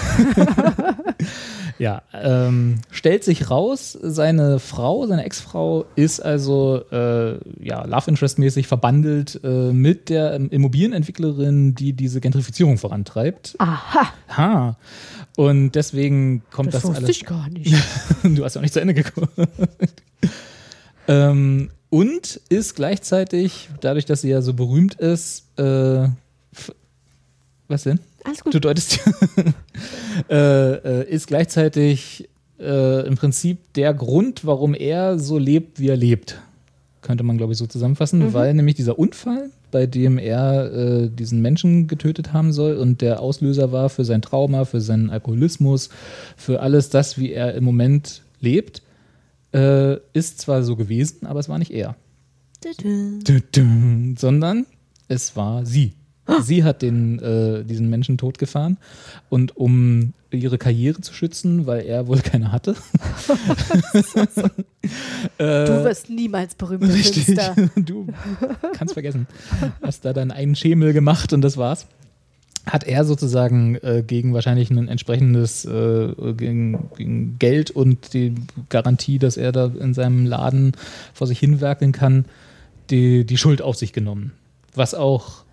ja, 1.80 2.02
ähm, 2.14 2.80
stellt 2.92 3.26
sich 3.26 3.50
raus, 3.50 3.98
seine 4.02 4.60
Frau, 4.60 5.06
seine 5.06 5.26
Ex-Frau 5.26 5.86
ist 5.96 6.22
also 6.22 6.82
äh, 6.90 7.40
ja, 7.62 7.86
Love 7.86 8.12
Interest-mäßig 8.12 8.68
verbandelt 8.68 9.40
äh, 9.44 9.74
mit 9.74 10.08
der 10.08 10.34
ähm, 10.34 10.50
Immobilienentwicklerin, 10.50 11.76
die 11.76 11.92
diese 11.92 12.22
Gentrifizierung 12.22 12.78
vorantreibt. 12.78 13.56
Aha, 13.58 14.14
Ha. 14.30 14.78
Und 15.36 15.72
deswegen 15.72 16.44
kommt 16.50 16.74
das 16.74 16.82
das, 16.82 16.90
wusste 16.90 17.04
alles. 17.04 17.10
ich 17.10 17.26
gar 17.26 17.50
nicht. 17.50 17.76
du 18.24 18.46
hast 18.46 18.56
ja 18.56 18.60
auch 18.60 18.64
nicht 18.64 18.74
zu 18.74 18.80
Ende 18.80 18.94
geguckt. 18.94 19.30
ähm, 21.08 21.70
und 21.90 22.40
ist 22.50 22.76
gleichzeitig, 22.76 23.70
dadurch, 23.82 24.06
dass 24.06 24.22
sie 24.22 24.30
ja 24.30 24.42
so 24.42 24.54
berühmt 24.54 24.96
ist, 24.96 25.46
äh, 25.60 26.08
was 27.68 27.84
denn? 27.84 28.00
Alles 28.30 28.44
gut. 28.44 28.54
Du 28.54 28.60
deutest 28.60 29.00
äh, 30.30 30.74
äh, 30.74 31.10
ist 31.10 31.26
gleichzeitig 31.26 32.30
äh, 32.60 33.08
im 33.08 33.16
Prinzip 33.16 33.74
der 33.74 33.94
Grund, 33.94 34.46
warum 34.46 34.76
er 34.76 35.18
so 35.18 35.40
lebt, 35.40 35.80
wie 35.80 35.88
er 35.88 35.98
lebt. 35.98 36.40
Könnte 37.02 37.24
man, 37.24 37.38
glaube 37.38 37.54
ich, 37.54 37.60
so 37.60 37.66
zusammenfassen, 37.66 38.34
weil 38.34 38.54
nämlich 38.54 38.76
dieser 38.76 39.00
Unfall, 39.00 39.50
bei 39.72 39.88
dem 39.88 40.20
er 40.20 40.72
äh, 40.72 41.10
diesen 41.10 41.42
Menschen 41.42 41.88
getötet 41.88 42.34
haben 42.34 42.52
soll 42.52 42.76
und 42.78 43.02
der 43.02 43.22
Auslöser 43.22 43.72
war 43.72 43.90
für 43.90 44.06
sein 44.06 44.22
Trauma, 44.22 44.66
für 44.66 44.82
seinen 44.82 45.10
Alkoholismus, 45.10 45.90
für 46.38 46.60
alles 46.60 46.90
das, 46.90 47.18
wie 47.18 47.32
er 47.32 47.56
im 47.56 47.64
Moment 47.64 48.22
lebt, 48.42 48.84
äh, 49.54 49.96
ist 50.14 50.40
zwar 50.40 50.62
so 50.62 50.76
gewesen, 50.76 51.26
aber 51.26 51.40
es 51.40 51.50
war 51.50 51.58
nicht 51.58 51.72
er. 51.72 51.96
Sondern 54.18 54.66
es 55.08 55.36
war 55.36 55.66
sie. 55.66 55.94
Sie 56.42 56.64
hat 56.64 56.82
den, 56.82 57.20
äh, 57.20 57.64
diesen 57.64 57.90
Menschen 57.90 58.18
totgefahren 58.18 58.78
und 59.30 59.56
um 59.58 60.14
ihre 60.32 60.58
Karriere 60.58 61.02
zu 61.02 61.14
schützen, 61.14 61.66
weil 61.66 61.82
er 61.86 62.08
wohl 62.08 62.20
keine 62.20 62.52
hatte. 62.52 62.76
Du 65.38 65.84
wirst 65.84 66.10
niemals 66.10 66.56
berühmter 66.56 66.88
Äh, 66.88 66.92
Richtig. 66.94 67.26
Künstler. 67.26 67.56
Du 67.76 68.08
kannst 68.74 68.94
vergessen. 68.94 69.28
Hast 69.82 70.06
da 70.06 70.14
dann 70.14 70.32
einen 70.32 70.56
Schemel 70.56 70.94
gemacht 70.94 71.34
und 71.34 71.42
das 71.42 71.58
war's. 71.58 71.88
Hat 72.66 72.86
er 72.86 73.04
sozusagen 73.06 73.76
äh, 73.76 74.04
gegen 74.06 74.34
wahrscheinlich 74.34 74.70
ein 74.70 74.88
entsprechendes 74.88 75.66
äh, 75.66 76.14
gegen, 76.36 76.90
gegen 76.96 77.40
Geld 77.40 77.72
und 77.72 78.14
die 78.14 78.36
Garantie, 78.70 79.18
dass 79.20 79.38
er 79.38 79.52
da 79.52 79.66
in 79.66 79.94
seinem 79.94 80.26
Laden 80.26 80.74
vor 81.14 81.28
sich 81.28 81.40
hinwerkeln 81.40 81.92
kann, 81.92 82.26
die, 82.90 83.26
die 83.26 83.38
Schuld 83.38 83.62
auf 83.62 83.76
sich 83.76 83.94
genommen. 83.94 84.34
Was 84.76 84.94
auch 84.94 85.44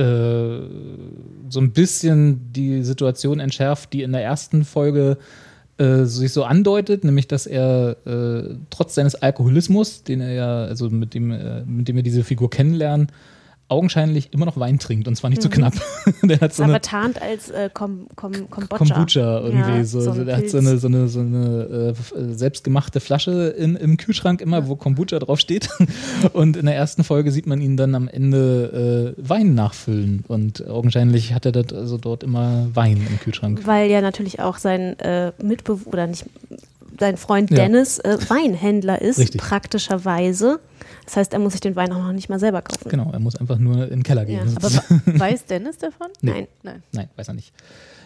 äh, 0.00 0.60
so 1.48 1.60
ein 1.60 1.72
bisschen 1.72 2.52
die 2.52 2.82
Situation 2.82 3.38
entschärft, 3.38 3.92
die 3.92 4.02
in 4.02 4.12
der 4.12 4.22
ersten 4.22 4.64
Folge 4.64 5.18
äh, 5.78 6.04
sich 6.04 6.32
so 6.32 6.44
andeutet, 6.44 7.04
nämlich 7.04 7.28
dass 7.28 7.46
er 7.46 7.96
äh, 8.06 8.54
trotz 8.70 8.94
seines 8.94 9.14
Alkoholismus, 9.14 10.02
den 10.02 10.20
er 10.20 10.32
ja, 10.32 10.64
also 10.64 10.90
mit 10.90 11.14
dem, 11.14 11.30
äh, 11.30 11.62
mit 11.64 11.88
dem 11.88 11.96
wir 11.96 12.02
diese 12.02 12.24
Figur 12.24 12.50
kennenlernen, 12.50 13.08
augenscheinlich 13.70 14.32
immer 14.32 14.46
noch 14.46 14.58
Wein 14.58 14.78
trinkt 14.78 15.06
und 15.08 15.14
zwar 15.16 15.30
nicht 15.30 15.42
zu 15.42 15.48
Mhm. 15.48 15.52
knapp. 15.52 15.74
der 16.22 16.40
hat 16.40 16.54
so 16.54 16.62
aber 16.62 16.72
eine 16.72 16.80
tarnt 16.80 17.20
als 17.22 17.50
äh, 17.50 17.70
Kom 17.72 18.06
Kom 18.16 18.32
Kombucha. 18.50 18.76
Kombucha 18.76 19.40
irgendwie 19.40 19.78
Ja, 19.78 19.84
so. 19.84 20.00
so 20.00 20.24
der 20.24 20.36
hat 20.36 20.48
so 20.50 20.58
Pilz. 20.58 20.66
eine, 20.68 20.78
so 20.78 20.86
eine, 20.88 21.08
so 21.08 21.20
eine 21.20 21.94
äh, 21.94 22.34
selbstgemachte 22.34 23.00
Flasche 23.00 23.48
in, 23.56 23.76
im 23.76 23.96
Kühlschrank 23.96 24.40
immer, 24.40 24.66
wo 24.68 24.76
Kombucha 24.76 25.18
draufsteht. 25.18 25.68
Und 26.32 26.56
in 26.56 26.66
der 26.66 26.76
ersten 26.76 27.04
Folge 27.04 27.30
sieht 27.32 27.46
man 27.46 27.60
ihn 27.60 27.76
dann 27.76 27.94
am 27.94 28.08
Ende 28.08 29.14
äh, 29.16 29.28
Wein 29.28 29.54
nachfüllen. 29.54 30.24
Und 30.28 30.66
augenscheinlich 30.66 31.34
hat 31.34 31.46
er 31.46 31.52
das 31.52 31.72
also 31.72 31.96
dort 31.98 32.22
immer 32.22 32.66
Wein 32.74 33.06
im 33.08 33.18
Kühlschrank. 33.20 33.62
Weil 33.66 33.90
ja 33.90 34.00
natürlich 34.00 34.40
auch 34.40 34.58
sein 34.58 34.98
äh, 35.00 35.32
Mitbewohner, 35.42 35.92
oder 35.92 36.06
nicht, 36.06 36.24
sein 37.00 37.16
Freund 37.16 37.50
Ja. 37.50 37.56
Dennis 37.56 37.98
äh, 37.98 38.16
Weinhändler 38.28 39.00
ist, 39.02 39.18
Richtig. 39.18 39.40
praktischerweise. 39.40 40.60
Das 41.04 41.16
heißt, 41.16 41.32
er 41.32 41.38
muss 41.40 41.52
sich 41.52 41.60
den 41.60 41.74
Wein 41.76 41.90
auch 41.92 41.98
noch 42.02 42.12
nicht 42.12 42.28
mal 42.28 42.38
selber 42.38 42.62
kaufen. 42.62 42.88
Genau, 42.88 43.10
er 43.12 43.18
muss 43.18 43.34
einfach 43.36 43.58
nur 43.58 43.84
in 43.84 43.90
den 43.90 44.02
Keller 44.04 44.24
gehen. 44.24 44.46
Ja, 44.46 44.56
Aber 44.56 44.68
weiß 45.18 45.46
Dennis 45.46 45.78
davon? 45.78 46.08
Nee. 46.20 46.30
Nein. 46.32 46.46
Nein. 46.62 46.82
Nein, 46.92 47.08
weiß 47.16 47.28
er 47.28 47.34
nicht. 47.34 47.52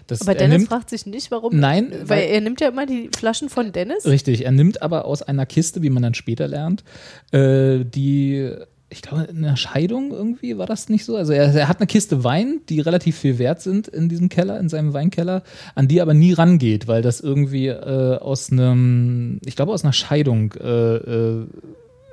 Das, 0.07 0.21
Aber 0.23 0.33
er 0.33 0.39
Dennis 0.39 0.59
nimmt, 0.59 0.69
fragt 0.69 0.91
sich 0.91 1.07
nicht, 1.07 1.31
warum. 1.31 1.59
Nein, 1.59 1.91
weil, 1.91 2.09
weil- 2.09 2.23
er 2.29 2.41
nimmt 2.41 2.61
ja 2.61 2.69
immer 2.69 2.85
die 2.87 3.11
Flaschen 3.17 3.49
von 3.49 3.73
Dennis. 3.73 4.05
Richtig, 4.07 4.45
er 4.45 4.53
nimmt 4.53 4.81
aber 4.83 5.07
aus 5.07 5.23
einer 5.23 5.47
Kiste, 5.47 5.83
wie 5.83 5.91
man 5.91 6.03
dann 6.03 6.15
später 6.15 6.47
lernt, 6.47 6.85
äh, 7.33 7.85
die, 7.85 8.55
ich 8.91 9.03
glaube, 9.03 9.25
in 9.25 9.45
einer 9.45 9.57
Scheidung 9.57 10.13
irgendwie 10.13 10.57
war 10.57 10.67
das 10.67 10.89
nicht 10.89 11.05
so. 11.05 11.17
Also 11.17 11.33
er, 11.33 11.53
er 11.55 11.69
hat 11.69 11.79
eine 11.79 11.87
Kiste 11.87 12.23
Wein, 12.23 12.61
die 12.69 12.81
relativ 12.81 13.19
viel 13.19 13.39
wert 13.39 13.61
sind 13.61 13.89
in 13.89 14.09
diesem 14.09 14.29
Keller, 14.29 14.61
in 14.61 14.69
seinem 14.69 14.93
Weinkeller, 14.93 15.43
an 15.75 15.89
die 15.89 15.99
er 15.99 16.03
aber 16.03 16.15
nie 16.15 16.33
rangeht, 16.33 16.87
weil 16.87 17.03
das 17.03 17.21
irgendwie 17.21 17.69
äh, 17.69 18.19
aus 18.19 18.53
einem, 18.53 19.41
ich 19.45 19.57
glaube, 19.57 19.73
aus 19.73 19.85
einer 19.85 19.93
Scheidung 19.93 20.53
äh, 20.55 20.97
äh, 20.97 21.47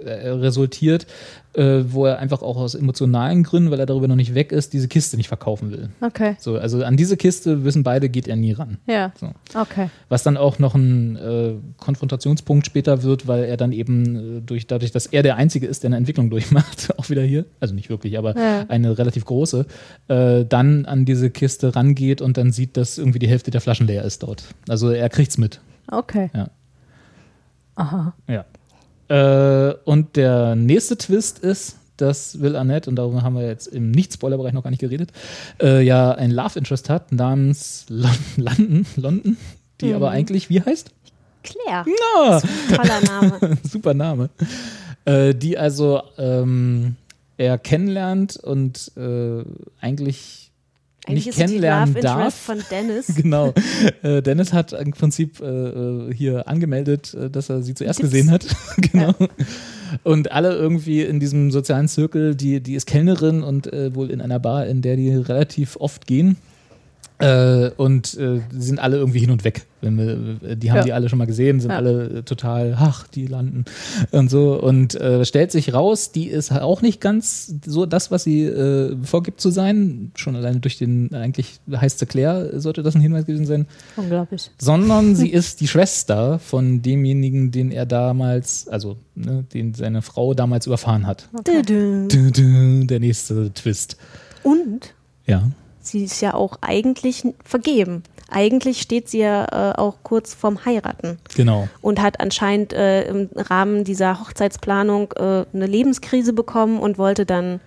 resultiert, 0.05 1.05
äh, 1.53 1.83
wo 1.87 2.05
er 2.05 2.19
einfach 2.19 2.41
auch 2.41 2.57
aus 2.57 2.75
emotionalen 2.75 3.43
Gründen, 3.43 3.71
weil 3.71 3.79
er 3.79 3.85
darüber 3.85 4.07
noch 4.07 4.15
nicht 4.15 4.33
weg 4.35 4.51
ist, 4.51 4.73
diese 4.73 4.87
Kiste 4.87 5.17
nicht 5.17 5.27
verkaufen 5.27 5.71
will. 5.71 5.89
Okay. 6.01 6.35
So, 6.39 6.57
also 6.57 6.83
an 6.83 6.95
diese 6.97 7.17
Kiste 7.17 7.63
wissen 7.65 7.83
beide, 7.83 8.09
geht 8.09 8.27
er 8.27 8.35
nie 8.37 8.53
ran. 8.53 8.77
Ja. 8.87 9.11
So. 9.19 9.31
Okay. 9.59 9.89
Was 10.09 10.23
dann 10.23 10.37
auch 10.37 10.59
noch 10.59 10.75
ein 10.75 11.15
äh, 11.17 11.53
Konfrontationspunkt 11.77 12.65
später 12.65 13.03
wird, 13.03 13.27
weil 13.27 13.43
er 13.43 13.57
dann 13.57 13.71
eben 13.73 14.37
äh, 14.37 14.41
durch, 14.41 14.67
dadurch, 14.67 14.91
dass 14.91 15.07
er 15.07 15.23
der 15.23 15.35
Einzige 15.35 15.67
ist, 15.67 15.83
der 15.83 15.89
eine 15.89 15.97
Entwicklung 15.97 16.29
durchmacht, 16.31 16.97
auch 16.97 17.09
wieder 17.09 17.23
hier, 17.23 17.45
also 17.59 17.73
nicht 17.75 17.89
wirklich, 17.89 18.17
aber 18.17 18.35
Ja. 18.37 18.65
eine 18.69 18.97
relativ 18.97 19.25
große, 19.25 19.65
äh, 20.07 20.45
dann 20.45 20.85
an 20.85 21.05
diese 21.05 21.29
Kiste 21.29 21.75
rangeht 21.75 22.21
und 22.21 22.37
dann 22.37 22.51
sieht, 22.51 22.77
dass 22.77 22.97
irgendwie 22.97 23.19
die 23.19 23.27
Hälfte 23.27 23.51
der 23.51 23.61
Flaschen 23.61 23.87
leer 23.87 24.03
ist 24.05 24.23
dort. 24.23 24.43
Also 24.69 24.89
er 24.89 25.09
kriegt's 25.09 25.37
mit. 25.37 25.59
Okay. 25.91 26.29
Ja. 26.33 26.47
Aha. 27.75 28.13
Ja. 28.27 28.45
Äh, 29.11 29.73
und 29.83 30.15
der 30.15 30.55
nächste 30.55 30.97
Twist 30.97 31.39
ist, 31.39 31.75
dass 31.97 32.39
Will 32.39 32.55
Arnett, 32.55 32.88
und 32.88 32.95
darüber 32.95 33.21
haben 33.23 33.35
wir 33.35 33.45
jetzt 33.45 33.67
im 33.67 33.91
Nicht-Spoiler-Bereich 33.91 34.53
noch 34.53 34.63
gar 34.63 34.69
nicht 34.69 34.79
geredet, 34.79 35.11
äh, 35.61 35.81
ja 35.83 36.11
ein 36.13 36.31
Love 36.31 36.57
Interest 36.57 36.89
hat 36.89 37.11
namens 37.11 37.85
Lon 37.89 38.11
London, 38.38 38.85
London, 38.95 39.38
die 39.81 39.88
Mhm. 39.88 39.95
aber 39.95 40.11
eigentlich, 40.11 40.49
wie 40.49 40.61
heißt? 40.61 40.91
Claire. 41.43 41.85
Ah, 42.17 42.41
Toller 42.73 43.01
Name. 43.01 43.57
super 43.69 43.93
Name. 43.93 44.29
Äh, 45.03 45.35
die 45.35 45.57
also 45.57 46.01
ähm, 46.17 46.95
er 47.38 47.57
kennenlernt 47.57 48.38
und 48.38 48.91
äh, 48.95 49.43
eigentlich 49.81 50.50
Eigentlich 51.07 51.25
nicht 51.25 51.29
ist 51.29 51.35
sie 51.35 51.41
die 51.41 51.47
kennenlernen 51.61 51.93
Love 51.95 52.01
darf. 52.01 52.17
Interest 52.17 52.37
von 52.37 52.59
Dennis. 52.69 53.15
Genau. 53.21 53.53
Äh, 54.03 54.21
Dennis 54.21 54.53
hat 54.53 54.73
im 54.73 54.91
Prinzip 54.91 55.39
äh, 55.41 55.45
äh, 55.45 56.13
hier 56.13 56.47
angemeldet, 56.47 57.13
äh, 57.13 57.29
dass 57.29 57.49
er 57.49 57.63
sie 57.63 57.73
zuerst 57.73 57.99
Gibt's? 57.99 58.13
gesehen 58.13 58.31
hat. 58.31 58.45
genau. 58.77 59.13
Und 60.03 60.31
alle 60.31 60.53
irgendwie 60.53 61.01
in 61.01 61.19
diesem 61.19 61.51
sozialen 61.51 61.87
Zirkel, 61.87 62.35
die, 62.35 62.61
die 62.61 62.75
ist 62.75 62.85
Kellnerin 62.85 63.41
und 63.41 63.71
äh, 63.73 63.93
wohl 63.95 64.11
in 64.11 64.21
einer 64.21 64.39
Bar, 64.39 64.67
in 64.67 64.81
der 64.81 64.95
die 64.95 65.09
relativ 65.09 65.75
oft 65.77 66.05
gehen. 66.05 66.37
Äh, 67.22 67.72
und 67.77 68.18
äh, 68.18 68.41
sind 68.52 68.80
alle 68.80 68.98
irgendwie 68.98 69.19
hin 69.19 69.31
und 69.31 69.43
weg. 69.43 69.65
Wenn 69.81 69.98
wir, 69.98 70.49
äh, 70.52 70.56
die 70.57 70.69
haben 70.72 70.77
Ja. 70.80 70.84
die 70.84 70.93
alle 70.93 71.10
schon 71.10 71.19
mal 71.19 71.26
gesehen, 71.26 71.60
sind 71.60 71.72
Ja. 71.72 71.77
alle 71.77 72.03
äh, 72.19 72.22
total, 72.23 72.76
ach, 72.77 73.07
die 73.07 73.26
landen 73.27 73.65
und 74.11 74.30
so. 74.30 74.60
Und 74.61 74.95
äh, 74.95 75.23
stellt 75.26 75.52
sich 75.52 75.73
raus, 75.73 76.11
die 76.11 76.27
ist 76.27 76.52
auch 76.52 76.81
nicht 76.81 77.02
ganz 77.02 77.53
so 77.65 77.85
das, 77.85 78.11
was 78.11 78.23
sie 78.23 78.43
äh, 78.45 78.95
vorgibt 79.03 79.41
zu 79.41 79.49
sein. 79.52 80.11
Schon 80.15 80.35
alleine 80.35 80.60
durch 80.60 80.77
den, 80.77 81.14
eigentlich 81.14 81.60
heißt 81.72 81.99
sie 81.99 82.06
Claire, 82.06 82.60
sollte 82.60 82.84
das 82.84 82.95
ein 82.95 83.02
Hinweis 83.02 83.26
gewesen 83.26 83.45
sein. 83.45 83.65
Unglaublich. 83.98 84.52
Sondern 84.60 85.15
sie 85.15 85.30
ist 85.31 85.61
die 85.61 85.68
Schwester 85.68 86.39
von 86.39 86.81
demjenigen, 86.81 87.52
den 87.52 87.72
er 87.72 87.85
damals, 87.85 88.68
also 88.68 88.98
ne, 89.15 89.45
den 89.53 89.73
seine 89.73 90.02
Frau 90.02 90.34
damals 90.34 90.68
überfahren 90.68 91.07
hat. 91.07 91.27
Dü-dü. 91.48 92.07
Dü, 92.07 92.31
dü, 92.31 92.85
Der 92.88 92.99
nächste 92.99 93.52
Twist. 93.53 93.98
Und 94.43 94.93
Ja. 95.27 95.43
Sie 95.81 96.03
ist 96.03 96.21
ja 96.21 96.33
auch 96.33 96.57
eigentlich 96.61 97.23
vergeben. 97.43 98.03
Eigentlich 98.29 98.81
steht 98.81 99.09
sie 99.09 99.19
ja 99.19 99.71
äh, 99.71 99.77
auch 99.77 99.97
kurz 100.03 100.33
vorm 100.33 100.63
Heiraten 100.63 101.17
Genau. 101.35 101.67
und 101.81 102.01
hat 102.01 102.21
anscheinend 102.21 102.71
äh, 102.71 103.03
im 103.09 103.29
Rahmen 103.35 103.83
dieser 103.83 104.21
Hochzeitsplanung 104.21 105.11
äh, 105.17 105.45
eine 105.53 105.65
Lebenskrise 105.67 106.31
bekommen 106.31 106.79
und 106.79 106.97
wollte 106.97 107.25
dann 107.25 107.59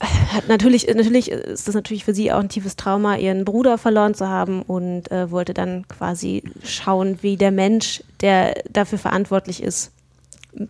hat 0.00 0.48
natürlich 0.48 0.86
natürlich 0.94 1.30
ist 1.30 1.66
das 1.68 1.74
natürlich 1.74 2.04
für 2.04 2.14
sie 2.14 2.32
auch 2.32 2.40
ein 2.40 2.48
tiefes 2.48 2.76
Trauma 2.76 3.16
ihren 3.16 3.44
Bruder 3.44 3.78
verloren 3.78 4.14
zu 4.14 4.28
haben 4.28 4.62
und 4.62 5.10
äh, 5.10 5.30
wollte 5.30 5.54
dann 5.54 5.86
quasi 5.88 6.42
schauen 6.62 7.18
wie 7.22 7.36
der 7.36 7.52
Mensch 7.52 8.02
der 8.20 8.54
dafür 8.70 8.98
verantwortlich 8.98 9.62
ist 9.62 9.92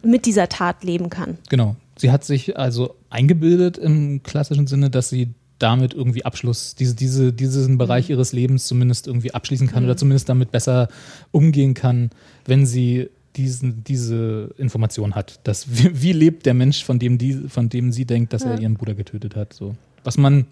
mit 0.03 0.27
dieser 0.27 0.49
Tat 0.49 0.85
leben 0.85 1.11
kann 1.11 1.39
Genau. 1.49 1.77
Sie 1.97 2.11
hat 2.11 2.24
sich 2.24 2.57
also 2.59 2.97
eingebildet 3.09 3.78
im 3.78 4.23
klassischen 4.24 4.66
Sinne, 4.66 4.91
dass 4.91 5.09
sie 5.11 5.28
damit 5.59 5.95
irgendwie 5.95 6.25
Abschluss, 6.25 6.75
diese, 6.75 6.95
diese, 6.95 7.33
diesen 7.33 7.79
Bereich 7.79 8.11
ihres 8.11 8.33
Lebens 8.33 8.67
zumindest 8.67 9.07
irgendwie 9.07 9.33
abschließen 9.33 9.69
kann 9.69 9.85
oder 9.85 9.97
zumindest 9.97 10.29
damit 10.29 10.51
besser 10.51 10.89
umgehen 11.31 11.75
kann, 11.75 12.11
wenn 12.45 12.67
sie 12.67 13.09
diesen, 13.37 13.85
diese 13.85 14.51
Information 14.59 15.15
hat. 15.15 15.41
Dass, 15.45 15.67
wie, 15.71 16.03
wie 16.03 16.13
lebt 16.13 16.47
der 16.47 16.55
Mensch, 16.55 16.85
von 16.85 16.99
dem, 16.99 17.19
die, 17.19 17.35
von 17.49 17.69
dem 17.69 17.93
sie 17.93 18.05
denkt, 18.05 18.33
dass 18.33 18.43
er 18.43 18.61
ihren 18.61 18.75
Bruder 18.75 18.95
getötet 18.95 19.37
hat. 19.37 19.53
So. 19.53 19.75
Was 20.03 20.17
man 20.19 20.47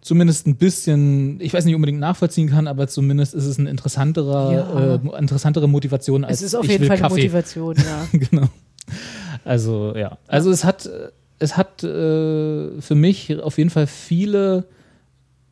zumindest 0.00 0.46
ein 0.46 0.56
bisschen, 0.56 1.40
ich 1.40 1.54
weiß 1.54 1.64
nicht 1.64 1.74
unbedingt 1.74 1.98
nachvollziehen 1.98 2.48
kann, 2.50 2.66
aber 2.66 2.88
zumindest 2.88 3.34
ist 3.34 3.46
es 3.46 3.58
eine 3.58 3.70
interessanterer, 3.70 4.52
Ja. 4.52 4.94
äh, 4.96 5.18
interessantere 5.18 5.66
Motivation 5.66 6.24
als 6.24 6.38
Es 6.38 6.42
ist 6.48 6.54
auf 6.54 6.64
ich 6.64 6.72
jeden 6.72 6.86
Fall 6.86 6.98
eine. 6.98 7.08
Motivation, 7.08 7.74
ja. 7.76 8.06
genau. 8.18 8.48
Also 9.44 9.94
ja, 9.96 10.18
also 10.26 10.50
es 10.50 10.62
hat, 10.64 10.88
es 11.38 11.56
hat 11.56 11.82
äh, 11.82 12.80
für 12.80 12.94
mich 12.94 13.40
auf 13.40 13.58
jeden 13.58 13.70
Fall 13.70 13.86
viele 13.86 14.64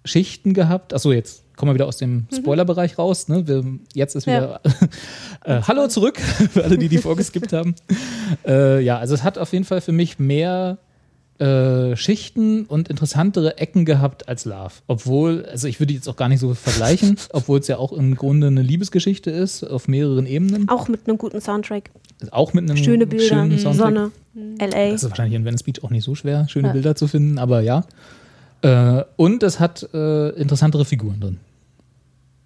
Schichten 0.04 0.54
gehabt. 0.54 0.94
Achso, 0.94 1.12
jetzt 1.12 1.42
kommen 1.56 1.70
wir 1.70 1.74
wieder 1.74 1.86
aus 1.86 1.96
dem 1.96 2.26
Spoilerbereich 2.34 2.98
raus. 2.98 3.28
Ne? 3.28 3.46
Wir, 3.46 3.64
jetzt 3.94 4.16
ist 4.16 4.26
wieder 4.26 4.60
äh, 5.44 5.60
Hallo 5.62 5.88
zurück 5.88 6.18
für 6.18 6.64
alle, 6.64 6.78
die 6.78 6.88
die 6.88 6.98
vorgeskippt 6.98 7.52
haben. 7.52 7.74
Äh, 8.46 8.82
ja, 8.82 8.98
also 8.98 9.14
es 9.14 9.22
hat 9.22 9.38
auf 9.38 9.52
jeden 9.52 9.64
Fall 9.64 9.80
für 9.80 9.92
mich 9.92 10.18
mehr 10.18 10.78
äh, 11.38 11.96
Schichten 11.96 12.64
und 12.64 12.88
interessantere 12.88 13.58
Ecken 13.58 13.84
gehabt 13.84 14.28
als 14.28 14.44
Love. 14.44 14.72
Obwohl, 14.86 15.44
also 15.46 15.68
ich 15.68 15.80
würde 15.80 15.92
jetzt 15.92 16.08
auch 16.08 16.16
gar 16.16 16.28
nicht 16.28 16.40
so 16.40 16.54
vergleichen, 16.54 17.16
obwohl 17.32 17.58
es 17.60 17.68
ja 17.68 17.78
auch 17.78 17.92
im 17.92 18.14
Grunde 18.14 18.48
eine 18.48 18.62
Liebesgeschichte 18.62 19.30
ist 19.30 19.64
auf 19.64 19.88
mehreren 19.88 20.26
Ebenen. 20.26 20.68
auch 20.68 20.88
mit 20.88 21.06
einem 21.06 21.18
guten 21.18 21.40
Soundtrack 21.40 21.90
Auch 22.30 22.52
mit 22.54 22.68
einem 22.68 22.76
schöne 22.76 23.06
Bilder 23.06 23.24
schönen 23.24 23.58
Soundtrack. 23.58 23.94
Sonne 23.94 24.12
LA 24.34 24.90
Das 24.92 25.02
ist 25.02 25.10
wahrscheinlich 25.10 25.34
in 25.34 25.44
Venice 25.44 25.62
Beach 25.62 25.82
auch 25.82 25.90
nicht 25.90 26.04
so 26.04 26.14
schwer, 26.14 26.48
schöne 26.48 26.72
Bilder 26.72 26.94
zu 26.94 27.06
finden, 27.06 27.38
aber 27.38 27.60
ja. 27.60 27.84
Äh, 28.62 29.04
und 29.16 29.42
es 29.42 29.60
hat 29.60 29.88
äh, 29.92 30.30
interessantere 30.30 30.84
Figuren 30.84 31.20
drin. 31.20 31.40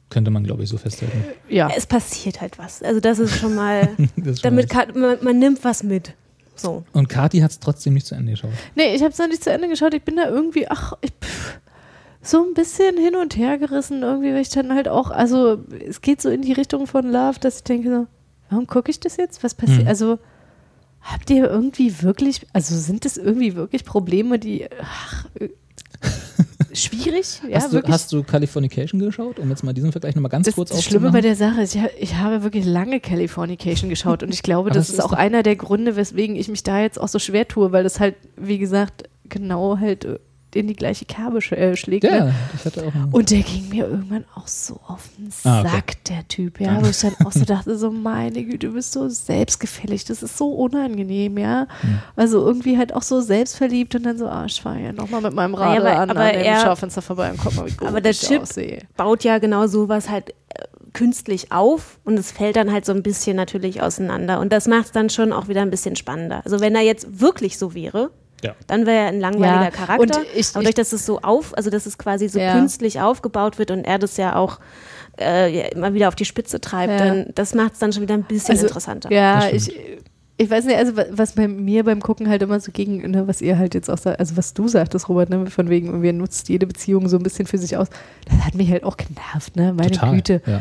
Könnte 0.08 0.30
man, 0.30 0.44
glaube 0.44 0.62
ich, 0.62 0.68
so 0.68 0.78
festhalten. 0.78 1.24
ja. 1.48 1.68
es 1.76 1.86
passiert 1.86 2.40
halt 2.40 2.58
was. 2.58 2.82
Also 2.82 3.00
das 3.00 3.18
ist 3.18 3.36
schon 3.36 3.54
mal, 3.54 3.88
ist 4.16 4.40
schon 4.40 4.42
damit 4.42 4.70
kann, 4.70 4.98
man, 4.98 5.18
man 5.22 5.38
nimmt 5.38 5.62
was 5.64 5.82
mit. 5.82 6.14
So. 6.58 6.84
und 6.94 7.10
Kati 7.10 7.40
hat 7.40 7.50
es 7.50 7.60
trotzdem 7.60 7.92
nicht 7.92 8.06
zu 8.06 8.14
Ende 8.14 8.32
geschaut. 8.32 8.50
Nee, 8.74 8.94
ich 8.94 9.02
habe 9.02 9.10
es 9.10 9.18
noch 9.18 9.28
nicht 9.28 9.44
zu 9.44 9.52
Ende 9.52 9.68
geschaut. 9.68 9.92
Ich 9.92 10.02
bin 10.02 10.16
da 10.16 10.26
irgendwie, 10.26 10.66
ach, 10.68 10.94
ich, 11.02 11.10
pff, 11.10 11.58
so 12.22 12.42
ein 12.42 12.54
bisschen 12.54 12.96
hin 12.96 13.14
und 13.14 13.36
her 13.36 13.58
gerissen, 13.58 14.02
irgendwie, 14.02 14.32
weil 14.32 14.40
ich 14.40 14.48
dann 14.48 14.74
halt 14.74 14.88
auch, 14.88 15.10
also 15.10 15.58
es 15.86 16.00
geht 16.00 16.22
so 16.22 16.30
in 16.30 16.40
die 16.40 16.54
Richtung 16.54 16.86
von 16.86 17.10
Love, 17.10 17.38
dass 17.40 17.58
ich 17.58 17.64
denke 17.64 17.90
so, 17.90 18.06
warum 18.48 18.66
gucke 18.66 18.90
ich 18.90 19.00
das 19.00 19.18
jetzt? 19.18 19.44
Was 19.44 19.54
passiert? 19.54 19.82
Hm. 19.82 19.88
Also 19.88 20.18
habt 21.06 21.30
ihr 21.30 21.48
irgendwie 21.48 22.02
wirklich, 22.02 22.46
also 22.52 22.76
sind 22.76 23.04
das 23.04 23.16
irgendwie 23.16 23.54
wirklich 23.54 23.84
Probleme, 23.84 24.38
die 24.38 24.66
ach, 24.80 25.26
äh, 25.38 25.48
schwierig? 26.74 27.40
Ja, 27.48 27.60
hast, 27.60 27.72
du, 27.72 27.82
hast 27.84 28.12
du 28.12 28.22
Californication 28.22 29.00
geschaut, 29.00 29.38
um 29.38 29.48
jetzt 29.50 29.62
mal 29.62 29.72
diesen 29.72 29.92
Vergleich 29.92 30.14
nochmal 30.14 30.30
ganz 30.30 30.46
das, 30.46 30.54
kurz 30.56 30.70
das 30.70 30.84
Schlimme 30.84 31.12
bei 31.12 31.20
der 31.20 31.36
Sache 31.36 31.62
ist, 31.62 31.74
ich, 31.74 31.82
ich 31.98 32.16
habe 32.16 32.42
wirklich 32.42 32.64
lange 32.64 33.00
Californication 33.00 33.88
geschaut 33.88 34.22
und 34.22 34.34
ich 34.34 34.42
glaube, 34.42 34.70
das 34.70 34.88
es 34.88 34.94
ist 34.94 35.00
auch 35.00 35.12
einer 35.12 35.42
der 35.42 35.56
Gründe, 35.56 35.96
weswegen 35.96 36.36
ich 36.36 36.48
mich 36.48 36.62
da 36.62 36.80
jetzt 36.80 37.00
auch 37.00 37.08
so 37.08 37.18
schwer 37.18 37.46
tue, 37.46 37.72
weil 37.72 37.84
das 37.84 38.00
halt, 38.00 38.16
wie 38.36 38.58
gesagt, 38.58 39.04
genau 39.28 39.78
halt 39.78 40.04
äh, 40.04 40.18
in 40.56 40.66
die 40.66 40.74
gleiche 40.74 41.04
Kerbe 41.04 41.40
sch 41.40 41.52
äh, 41.52 41.76
schlägt. 41.76 42.04
Ja, 42.04 42.24
Ne? 42.26 42.34
ich 42.58 42.64
hatte 42.64 42.86
auch 42.86 42.94
einen. 42.94 43.12
Und 43.12 43.30
der 43.30 43.40
ging 43.42 43.68
mir 43.68 43.86
irgendwann 43.88 44.24
auch 44.34 44.46
so 44.48 44.80
auf 44.88 45.08
den 45.18 45.28
Ah, 45.44 45.62
Sack, 45.62 45.74
okay. 45.88 45.96
der 46.08 46.28
Typ, 46.28 46.60
ja, 46.60 46.82
wo 46.82 46.88
ich 46.88 46.98
dann 46.98 47.14
auch 47.24 47.32
so 47.32 47.44
dachte, 47.44 47.76
so 47.78 47.90
meine 47.90 48.42
Güte, 48.44 48.66
du 48.68 48.72
bist 48.74 48.92
so 48.92 49.08
selbstgefällig, 49.08 50.04
das 50.04 50.22
ist 50.22 50.36
so 50.36 50.50
unangenehm, 50.52 51.38
ja. 51.38 51.66
Hm. 51.80 51.98
Also 52.16 52.44
irgendwie 52.46 52.78
halt 52.78 52.94
auch 52.94 53.02
so 53.02 53.20
selbstverliebt 53.20 53.94
und 53.94 54.04
dann 54.04 54.18
so, 54.18 54.26
ah, 54.26 54.44
ich 54.46 54.60
fahre 54.60 54.80
ja 54.80 54.92
nochmal 54.92 55.20
mit 55.20 55.34
meinem 55.34 55.54
Radl 55.54 55.82
Naja, 55.84 55.92
aber- 55.92 56.00
an, 56.02 56.10
aber 56.10 56.20
an 56.20 56.32
dem 56.32 56.42
er- 56.42 56.60
Schaufenster 56.60 57.02
vorbei 57.02 57.30
und 57.30 57.38
guck 57.38 57.54
mal, 57.54 57.66
wie 57.66 57.72
gut 57.72 57.88
Aber 57.88 58.00
der 58.00 58.12
ich 58.12 58.20
Chip- 58.20 58.42
aussehe. 58.42 58.80
baut 58.96 59.24
ja 59.24 59.38
genau 59.38 59.66
sowas 59.66 60.08
halt 60.08 60.30
äh, 60.30 60.32
künstlich 60.92 61.52
auf 61.52 61.98
und 62.04 62.18
es 62.18 62.32
fällt 62.32 62.56
dann 62.56 62.72
halt 62.72 62.86
so 62.86 62.92
ein 62.92 63.02
bisschen 63.02 63.36
natürlich 63.36 63.82
auseinander. 63.82 64.40
Und 64.40 64.52
das 64.52 64.66
macht 64.66 64.86
es 64.86 64.92
dann 64.92 65.10
schon 65.10 65.32
auch 65.32 65.48
wieder 65.48 65.60
ein 65.62 65.70
bisschen 65.70 65.94
spannender. 65.96 66.40
Also 66.44 66.60
wenn 66.60 66.74
er 66.74 66.80
jetzt 66.82 67.20
wirklich 67.20 67.58
so 67.58 67.74
wäre, 67.74 68.10
Ja. 68.44 68.54
dann 68.66 68.86
wäre 68.86 68.96
er 69.04 69.06
ein 69.08 69.20
langweiliger 69.20 69.64
Ja, 69.64 69.70
Charakter. 69.70 70.02
und 70.02 70.10
ich- 70.34 70.48
Aber 70.54 70.60
ich- 70.60 70.64
durch, 70.66 70.74
dass 70.74 70.92
es 70.92 71.06
so 71.06 71.20
auf, 71.20 71.56
also 71.56 71.70
dass 71.70 71.86
es 71.86 71.96
quasi 71.98 72.28
so 72.28 72.38
Ja. 72.38 72.52
künstlich 72.54 73.00
aufgebaut 73.00 73.58
wird 73.58 73.70
und 73.70 73.84
er 73.84 73.98
das 73.98 74.16
ja 74.16 74.36
auch 74.36 74.58
äh, 75.18 75.70
immer 75.70 75.94
wieder 75.94 76.08
auf 76.08 76.14
die 76.14 76.26
Spitze 76.26 76.60
treibt, 76.60 76.92
Ja. 76.92 76.98
dann 77.06 77.26
das 77.34 77.54
macht 77.54 77.72
es 77.72 77.78
dann 77.78 77.90
schon 77.92 78.02
wieder 78.02 78.12
ein 78.14 78.24
bisschen 78.24 78.50
Also, 78.52 78.66
interessanter. 78.66 79.10
Ja, 79.10 79.48
ich, 79.50 79.74
ich 80.36 80.50
weiß 80.50 80.66
nicht, 80.66 80.76
also 80.76 80.94
wa- 80.94 81.06
was 81.10 81.32
bei 81.32 81.48
mir 81.48 81.84
beim 81.84 82.00
Gucken 82.02 82.28
halt 82.28 82.42
immer 82.42 82.60
so 82.60 82.70
gegen, 82.70 82.98
ne, 83.10 83.26
was 83.26 83.40
ihr 83.40 83.56
halt 83.58 83.74
jetzt 83.74 83.88
auch 83.88 83.96
sagt, 83.96 84.20
also 84.20 84.36
was 84.36 84.52
du 84.52 84.68
sagtest, 84.68 85.08
Robert, 85.08 85.30
ne, 85.30 85.46
von 85.46 85.70
wegen, 85.70 86.02
wir 86.02 86.12
nutzt 86.12 86.50
jede 86.50 86.66
Beziehung 86.66 87.08
so 87.08 87.16
ein 87.16 87.22
bisschen 87.22 87.46
für 87.46 87.56
sich 87.56 87.78
aus, 87.78 87.88
das 88.28 88.44
hat 88.44 88.54
mich 88.54 88.70
halt 88.70 88.84
auch 88.84 88.98
genervt, 88.98 89.56
ne, 89.56 89.72
meine 89.72 89.90
Total. 89.92 90.14
Güte. 90.16 90.42
Ja. 90.46 90.60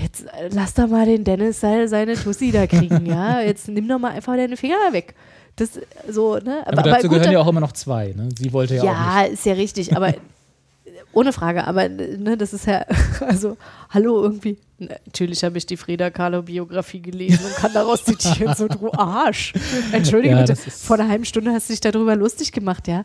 Jetzt 0.00 0.26
äh, 0.26 0.48
lass 0.52 0.74
doch 0.74 0.86
mal 0.86 1.04
den 1.04 1.24
Dennis 1.24 1.58
seine, 1.58 1.88
seine 1.88 2.14
Tussi 2.14 2.52
da 2.52 2.68
kriegen, 2.68 3.04
ja, 3.04 3.40
jetzt 3.44 3.66
nimm 3.66 3.88
doch 3.88 3.98
mal 3.98 4.12
einfach 4.12 4.36
deine 4.36 4.56
Finger 4.56 4.76
da 4.86 4.92
weg. 4.92 5.14
Das, 5.58 5.80
so, 6.08 6.36
ne, 6.36 6.62
Aber, 6.66 6.82
dazu 6.82 7.08
gut, 7.08 7.18
gehören 7.18 7.32
ja 7.32 7.40
auch 7.40 7.48
immer 7.48 7.60
noch 7.60 7.72
zwei. 7.72 8.14
Ne? 8.16 8.28
Sie 8.38 8.52
wollte 8.52 8.76
ja, 8.76 8.82
auch 8.82 8.86
ja, 8.86 9.22
ist 9.22 9.44
ja 9.44 9.54
richtig, 9.54 9.96
aber 9.96 10.14
ohne 11.12 11.32
Frage, 11.32 11.66
aber 11.66 11.88
ne, 11.88 12.36
das 12.36 12.52
ist 12.52 12.66
ja, 12.66 12.84
also, 13.20 13.56
hallo 13.90 14.22
irgendwie. 14.22 14.58
Natürlich 14.78 15.42
habe 15.42 15.58
ich 15.58 15.66
die 15.66 15.76
Frida 15.76 16.10
Kahlo 16.10 16.42
Biografie 16.42 17.00
gelesen 17.00 17.44
und 17.44 17.56
kann 17.56 17.72
daraus 17.74 18.04
zitieren, 18.04 18.54
so 18.54 18.68
du 18.68 18.92
Arsch. 18.92 19.52
Entschuldige 19.90 20.34
Ja, 20.36 20.42
bitte, 20.42 20.54
vor 20.54 21.00
einer 21.00 21.08
halben 21.08 21.24
Stunde 21.24 21.50
hast 21.50 21.68
du 21.68 21.72
dich 21.72 21.80
darüber 21.80 22.14
lustig 22.14 22.52
gemacht, 22.52 22.86
ja. 22.86 23.02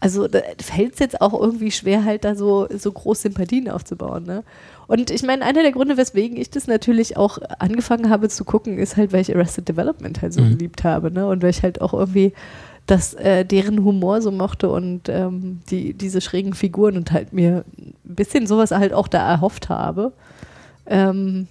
Also 0.00 0.28
da 0.28 0.40
fällt 0.60 0.94
es 0.94 0.98
jetzt 0.98 1.20
auch 1.20 1.38
irgendwie 1.38 1.70
schwer, 1.70 2.04
halt 2.04 2.24
da 2.24 2.34
so, 2.34 2.66
so 2.76 2.92
groß 2.92 3.22
Sympathien 3.22 3.70
aufzubauen, 3.70 4.24
ne? 4.24 4.44
Und 4.86 5.10
ich 5.10 5.22
meine, 5.22 5.44
einer 5.46 5.62
der 5.62 5.72
Gründe, 5.72 5.96
weswegen 5.96 6.36
ich 6.36 6.50
das 6.50 6.66
natürlich 6.66 7.16
auch 7.16 7.38
angefangen 7.58 8.10
habe 8.10 8.28
zu 8.28 8.44
gucken, 8.44 8.76
ist 8.76 8.98
halt, 8.98 9.14
weil 9.14 9.22
ich 9.22 9.34
Arrested 9.34 9.66
Development 9.66 10.20
halt 10.20 10.34
so 10.34 10.42
Mhm. 10.42 10.50
geliebt 10.50 10.84
habe, 10.84 11.10
ne? 11.10 11.26
Und 11.26 11.42
weil 11.42 11.50
ich 11.50 11.62
halt 11.62 11.80
auch 11.80 11.94
irgendwie 11.94 12.34
das, 12.86 13.14
äh, 13.14 13.46
deren 13.46 13.82
Humor 13.82 14.20
so 14.20 14.30
mochte 14.30 14.68
und 14.68 15.08
ähm, 15.08 15.60
die, 15.70 15.94
diese 15.94 16.20
schrägen 16.20 16.52
Figuren 16.52 16.98
und 16.98 17.12
halt 17.12 17.32
mir 17.32 17.64
ein 17.78 17.94
bisschen 18.04 18.46
sowas 18.46 18.72
halt 18.72 18.92
auch 18.92 19.08
da 19.08 19.26
erhofft 19.26 19.70
habe. 19.70 20.12
Ähm, 20.86 21.48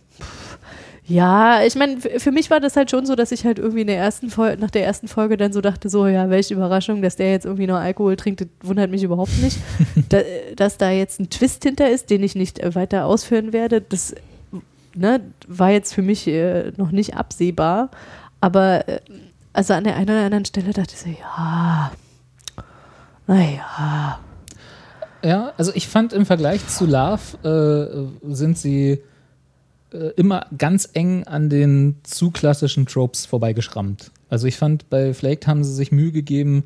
ja, 1.05 1.63
ich 1.63 1.75
meine, 1.75 1.99
für 1.99 2.31
mich 2.31 2.49
war 2.49 2.61
das 2.61 2.77
halt 2.77 2.89
schon 2.89 3.05
so, 3.05 3.15
dass 3.15 3.33
ich 3.33 3.45
halt 3.45 3.59
irgendwie 3.59 3.81
in 3.81 3.87
der 3.87 3.97
ersten 3.97 4.29
Folge, 4.29 4.61
nach 4.61 4.71
der 4.71 4.85
ersten 4.85 5.09
Folge 5.09 5.35
dann 5.35 5.51
so 5.51 5.59
dachte, 5.59 5.89
so, 5.89 6.07
ja, 6.07 6.29
welche 6.29 6.53
Überraschung, 6.53 7.01
dass 7.01 7.17
der 7.17 7.31
jetzt 7.31 7.45
irgendwie 7.45 7.67
noch 7.67 7.75
Alkohol 7.75 8.15
trinkt, 8.15 8.41
das 8.41 8.47
wundert 8.61 8.89
mich 8.89 9.03
überhaupt 9.03 9.37
nicht. 9.41 9.57
da, 10.09 10.21
dass 10.55 10.77
da 10.77 10.91
jetzt 10.91 11.19
ein 11.19 11.29
Twist 11.29 11.63
hinter 11.63 11.89
ist, 11.89 12.09
den 12.09 12.23
ich 12.23 12.35
nicht 12.35 12.59
äh, 12.59 12.73
weiter 12.73 13.05
ausführen 13.05 13.51
werde, 13.51 13.81
das 13.81 14.15
ne, 14.95 15.19
war 15.47 15.71
jetzt 15.71 15.93
für 15.93 16.01
mich 16.01 16.25
äh, 16.27 16.71
noch 16.77 16.91
nicht 16.91 17.17
absehbar. 17.17 17.91
Aber 18.39 18.87
äh, 18.87 18.99
also 19.51 19.73
an 19.73 19.83
der 19.83 19.97
einen 19.97 20.09
oder 20.09 20.23
anderen 20.23 20.45
Stelle 20.45 20.71
dachte 20.71 20.93
ich 20.93 21.01
so, 21.01 21.09
ja, 21.09 21.91
naja. 23.27 24.19
Ja, 25.23 25.53
also 25.57 25.71
ich 25.75 25.87
fand 25.87 26.13
im 26.13 26.25
Vergleich 26.25 26.67
zu 26.67 26.85
Love 26.85 28.09
äh, 28.23 28.33
sind 28.33 28.57
sie 28.57 29.01
äh, 29.93 30.11
immer 30.15 30.47
ganz 30.57 30.89
eng 30.93 31.23
an 31.23 31.49
den 31.49 31.97
zu 32.03 32.31
klassischen 32.31 32.85
Tropes 32.85 33.25
vorbeigeschrammt. 33.25 34.11
Also 34.29 34.47
ich 34.47 34.57
fand, 34.57 34.89
bei 34.89 35.13
Flaked 35.13 35.47
haben 35.47 35.63
sie 35.63 35.73
sich 35.73 35.91
Mühe 35.91 36.11
gegeben, 36.11 36.63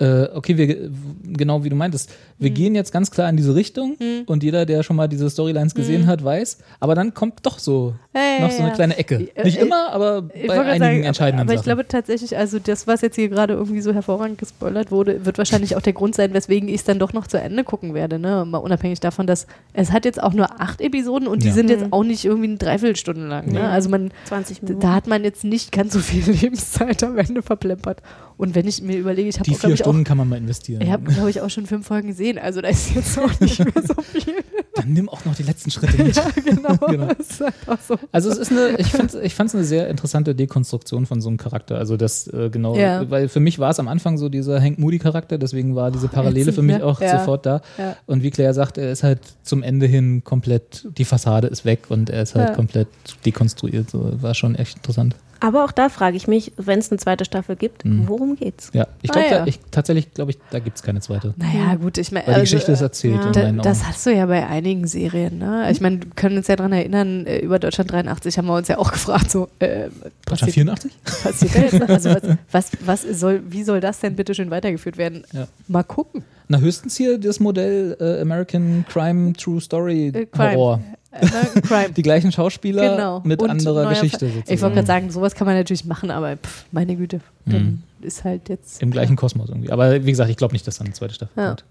äh, 0.00 0.28
okay, 0.34 0.56
wir, 0.56 0.90
genau 1.24 1.62
wie 1.62 1.68
du 1.68 1.76
meintest, 1.76 2.10
wir 2.38 2.50
gehen 2.50 2.74
jetzt 2.74 2.90
ganz 2.92 3.10
klar 3.10 3.28
in 3.28 3.36
diese 3.36 3.54
Richtung 3.54 3.96
und 4.26 4.42
jeder, 4.42 4.64
der 4.66 4.82
schon 4.82 4.96
mal 4.96 5.08
diese 5.08 5.28
Storylines 5.28 5.74
gesehen 5.74 6.06
hat, 6.06 6.24
weiß, 6.24 6.58
aber 6.80 6.94
dann 6.94 7.12
kommt 7.14 7.40
doch 7.44 7.58
so 7.58 7.94
Ja, 8.14 8.40
noch 8.40 8.48
ja, 8.48 8.50
so 8.50 8.58
eine 8.62 8.68
ja. 8.70 8.74
kleine 8.74 8.96
Ecke. 8.96 9.28
Äh, 9.34 9.44
Nicht 9.44 9.58
äh, 9.58 9.62
immer, 9.62 9.92
aber 9.92 10.30
Ich 10.34 10.46
bei 10.46 10.58
einigen 10.60 10.78
sagen, 10.80 11.02
entscheidenden 11.04 11.40
aber, 11.40 11.48
aber 11.50 11.52
ich 11.54 11.58
Sachen. 11.60 11.64
glaube 11.64 11.86
tatsächlich, 11.86 12.36
also 12.36 12.58
das, 12.58 12.86
was 12.86 13.02
jetzt 13.02 13.16
hier 13.16 13.28
gerade 13.28 13.54
irgendwie 13.54 13.82
so 13.82 13.92
hervorragend 13.92 14.38
gespoilert 14.38 14.90
wurde, 14.90 15.24
wird 15.26 15.36
wahrscheinlich 15.38 15.76
auch 15.76 15.82
der 15.82 15.92
Grund 15.92 16.14
sein, 16.14 16.32
weswegen 16.32 16.68
ich 16.68 16.76
es 16.76 16.84
dann 16.84 16.98
doch 16.98 17.12
noch 17.12 17.26
zu 17.26 17.38
Ende 17.38 17.62
gucken 17.62 17.92
werde. 17.94 18.18
Ne? 18.18 18.44
Mal 18.46 18.58
unabhängig 18.58 19.00
davon, 19.00 19.26
dass 19.26 19.46
es 19.74 19.92
hat 19.92 20.04
jetzt 20.06 20.22
auch 20.22 20.32
nur 20.32 20.60
acht 20.60 20.80
Episoden 20.80 21.28
und 21.28 21.42
die 21.42 21.48
Ja. 21.48 21.52
sind 21.54 21.68
jetzt 21.68 21.86
auch 21.90 22.04
nicht 22.04 22.24
irgendwie 22.24 22.48
eine 22.48 22.56
Dreiviertelstunde 22.56 23.26
lang. 23.26 23.46
Ne? 23.46 23.52
Nee. 23.52 23.58
Also 23.66 23.90
man, 23.90 24.10
20 24.24 24.60
d- 24.60 24.64
Minuten. 24.66 24.80
da 24.80 24.94
hat 24.94 25.06
man 25.06 25.24
jetzt 25.24 25.44
nicht 25.44 25.72
ganz 25.72 25.92
so 25.92 25.98
viel 25.98 26.22
Lebenszeit 26.40 27.02
am 27.04 27.18
Ende 27.18 27.42
verplempert. 27.42 28.00
Und 28.36 28.54
wenn 28.54 28.66
ich 28.66 28.80
mir 28.80 28.96
überlege, 28.96 29.28
ich 29.28 29.38
habe 29.38 29.50
auch, 29.52 29.58
glaube 29.58 29.74
ich, 29.74 29.84
auch, 29.84 29.89
Stunden 29.90 30.04
kann 30.04 30.16
man 30.16 30.28
mal 30.28 30.36
investieren. 30.36 30.80
ich 30.82 30.90
habe, 30.90 31.04
glaube 31.12 31.30
ich, 31.30 31.40
auch 31.40 31.50
schon 31.50 31.66
fünf 31.66 31.86
Folgen 31.86 32.08
gesehen. 32.08 32.38
Also 32.38 32.60
da 32.60 32.68
ist 32.68 32.94
jetzt 32.94 33.18
auch 33.18 33.40
nicht 33.40 33.58
mehr 33.64 33.82
so 33.86 33.94
viel. 34.02 34.34
Dann 34.76 34.92
nimm 34.92 35.08
auch 35.08 35.24
noch 35.24 35.34
die 35.34 35.42
letzten 35.42 35.70
Schritte 35.70 36.02
mit. 36.02 36.20
genau. 36.44 36.76
Genau. 36.90 37.06
Das 37.08 37.30
ist 37.30 37.42
einfach 37.42 37.78
so. 37.86 37.96
Also 38.12 38.30
es 38.30 38.38
ist 38.38 38.50
eine, 38.52 38.76
ich 38.78 38.94
ich 39.22 39.34
fand 39.34 39.48
es 39.50 39.54
eine 39.54 39.64
sehr 39.64 39.88
interessante 39.88 40.34
Dekonstruktion 40.34 41.06
von 41.06 41.20
so 41.20 41.28
einem 41.28 41.36
Charakter. 41.38 41.76
Also 41.76 41.96
das 41.96 42.26
äh, 42.28 42.50
genau, 42.50 42.76
Ja. 42.76 43.08
weil 43.10 43.28
für 43.28 43.40
mich 43.40 43.58
war 43.58 43.70
es 43.70 43.78
am 43.78 43.88
Anfang 43.88 44.16
so 44.18 44.28
dieser 44.28 44.60
Hank 44.60 44.78
Moody 44.78 44.98
Charakter, 44.98 45.38
deswegen 45.38 45.74
war 45.76 45.90
diese 45.90 46.08
Parallele 46.08 46.40
ätzend, 46.50 46.54
für 46.56 46.62
mich 46.62 46.78
ne? 46.78 46.84
auch 46.84 47.00
Ja. 47.00 47.18
sofort 47.18 47.46
da. 47.46 47.60
Ja. 47.78 47.96
Und 48.06 48.22
wie 48.22 48.30
Claire 48.30 48.54
sagt, 48.54 48.78
er 48.78 48.90
ist 48.92 49.02
halt 49.02 49.20
zum 49.42 49.62
Ende 49.62 49.86
hin 49.86 50.22
komplett, 50.24 50.86
die 50.96 51.04
Fassade 51.04 51.48
ist 51.48 51.64
weg 51.64 51.80
und 51.88 52.10
er 52.10 52.22
ist 52.22 52.34
halt 52.34 52.50
Ja. 52.50 52.54
komplett 52.54 52.88
dekonstruiert. 53.26 53.90
So 53.90 54.12
war 54.22 54.34
schon 54.34 54.54
echt 54.54 54.76
interessant. 54.76 55.16
Aber 55.40 55.64
auch 55.64 55.72
da 55.72 55.88
frage 55.88 56.16
ich 56.16 56.28
mich, 56.28 56.52
wenn 56.58 56.78
es 56.78 56.90
eine 56.90 56.98
zweite 56.98 57.24
Staffel 57.24 57.56
gibt, 57.56 57.84
Mhm. 57.84 58.04
worum 58.06 58.36
geht's? 58.36 58.70
Ja, 58.74 58.86
ich 59.02 59.10
Ah, 59.10 59.14
glaube, 59.14 59.28
ja. 59.30 59.46
ich, 59.46 59.58
tatsächlich 59.70 60.12
glaube 60.14 60.32
ich, 60.32 60.38
da 60.50 60.58
gibt 60.58 60.76
es 60.76 60.82
keine 60.82 61.00
zweite. 61.00 61.34
Naja, 61.36 61.74
gut, 61.76 61.96
ich 61.98 62.12
meine. 62.12 62.26
Weil 62.26 62.34
die 62.34 62.40
also, 62.40 62.52
Geschichte 62.52 62.72
ist 62.72 62.80
erzählt 62.82 63.20
ja. 63.36 63.42
in 63.42 63.56
Da, 63.56 63.62
das 63.62 63.86
hast 63.86 64.04
du 64.06 64.10
ja 64.14 64.26
bei 64.26 64.46
einigen 64.46 64.86
Serien, 64.86 65.38
ne? 65.38 65.68
Ich 65.70 65.80
meine, 65.80 66.00
wir 66.02 66.10
können 66.14 66.36
uns 66.36 66.46
ja 66.48 66.56
daran 66.56 66.72
erinnern, 66.72 67.26
äh, 67.26 67.38
über 67.38 67.58
Deutschland 67.58 67.90
83 67.90 68.36
haben 68.38 68.46
wir 68.48 68.54
uns 68.56 68.68
ja 68.68 68.78
auch 68.78 68.92
gefragt, 68.92 69.30
so, 69.30 69.48
äh, 69.60 69.88
Deutschland 69.88 70.26
passiert, 70.26 70.52
84? 70.54 70.92
passiert 71.22 71.54
da 71.54 71.60
jetzt? 71.60 71.90
Also 71.90 72.10
was, 72.10 72.22
was, 72.84 73.02
was 73.04 73.20
soll, 73.20 73.42
wie 73.48 73.62
soll 73.64 73.80
das 73.80 74.00
denn 74.00 74.14
bitte 74.16 74.34
schön 74.34 74.50
weitergeführt 74.50 74.98
werden? 74.98 75.24
Ja. 75.32 75.46
Mal 75.68 75.82
gucken. 75.84 76.22
Na, 76.48 76.58
höchstens 76.58 76.96
hier 76.96 77.16
das 77.16 77.38
Modell 77.40 77.96
äh, 78.00 78.20
American 78.20 78.84
Crime 78.88 79.32
True 79.34 79.60
Story 79.60 80.08
Äh, 80.08 80.26
Crime. 80.26 80.52
Horror. 80.56 80.80
American 81.12 81.62
Crime. 81.62 81.90
Die 81.90 82.02
gleichen 82.02 82.30
Schauspieler 82.32 82.90
Genau. 82.96 83.20
mit 83.24 83.42
Und 83.42 83.50
anderer 83.50 83.88
Geschichte 83.88 84.26
sozusagen. 84.26 84.52
Ich 84.54 84.60
wollte 84.62 84.74
gerade 84.76 84.86
sagen, 84.86 85.10
sowas 85.10 85.34
kann 85.34 85.46
man 85.46 85.56
natürlich 85.56 85.84
machen, 85.84 86.10
aber 86.10 86.36
pff, 86.36 86.66
meine 86.72 86.94
Güte, 86.96 87.20
dann 87.46 87.82
ist 88.00 88.24
halt 88.24 88.48
jetzt. 88.48 88.80
Im 88.82 88.90
gleichen 88.90 89.16
Kosmos 89.16 89.48
irgendwie. 89.48 89.70
Aber 89.70 90.04
wie 90.04 90.10
gesagt, 90.10 90.30
ich 90.30 90.36
glaube 90.36 90.52
nicht, 90.54 90.66
dass 90.66 90.78
dann 90.78 90.86
eine 90.86 90.94
zweite 90.94 91.14
Staffel 91.14 91.32
Ja. 91.36 91.48
kommt. 91.48 91.64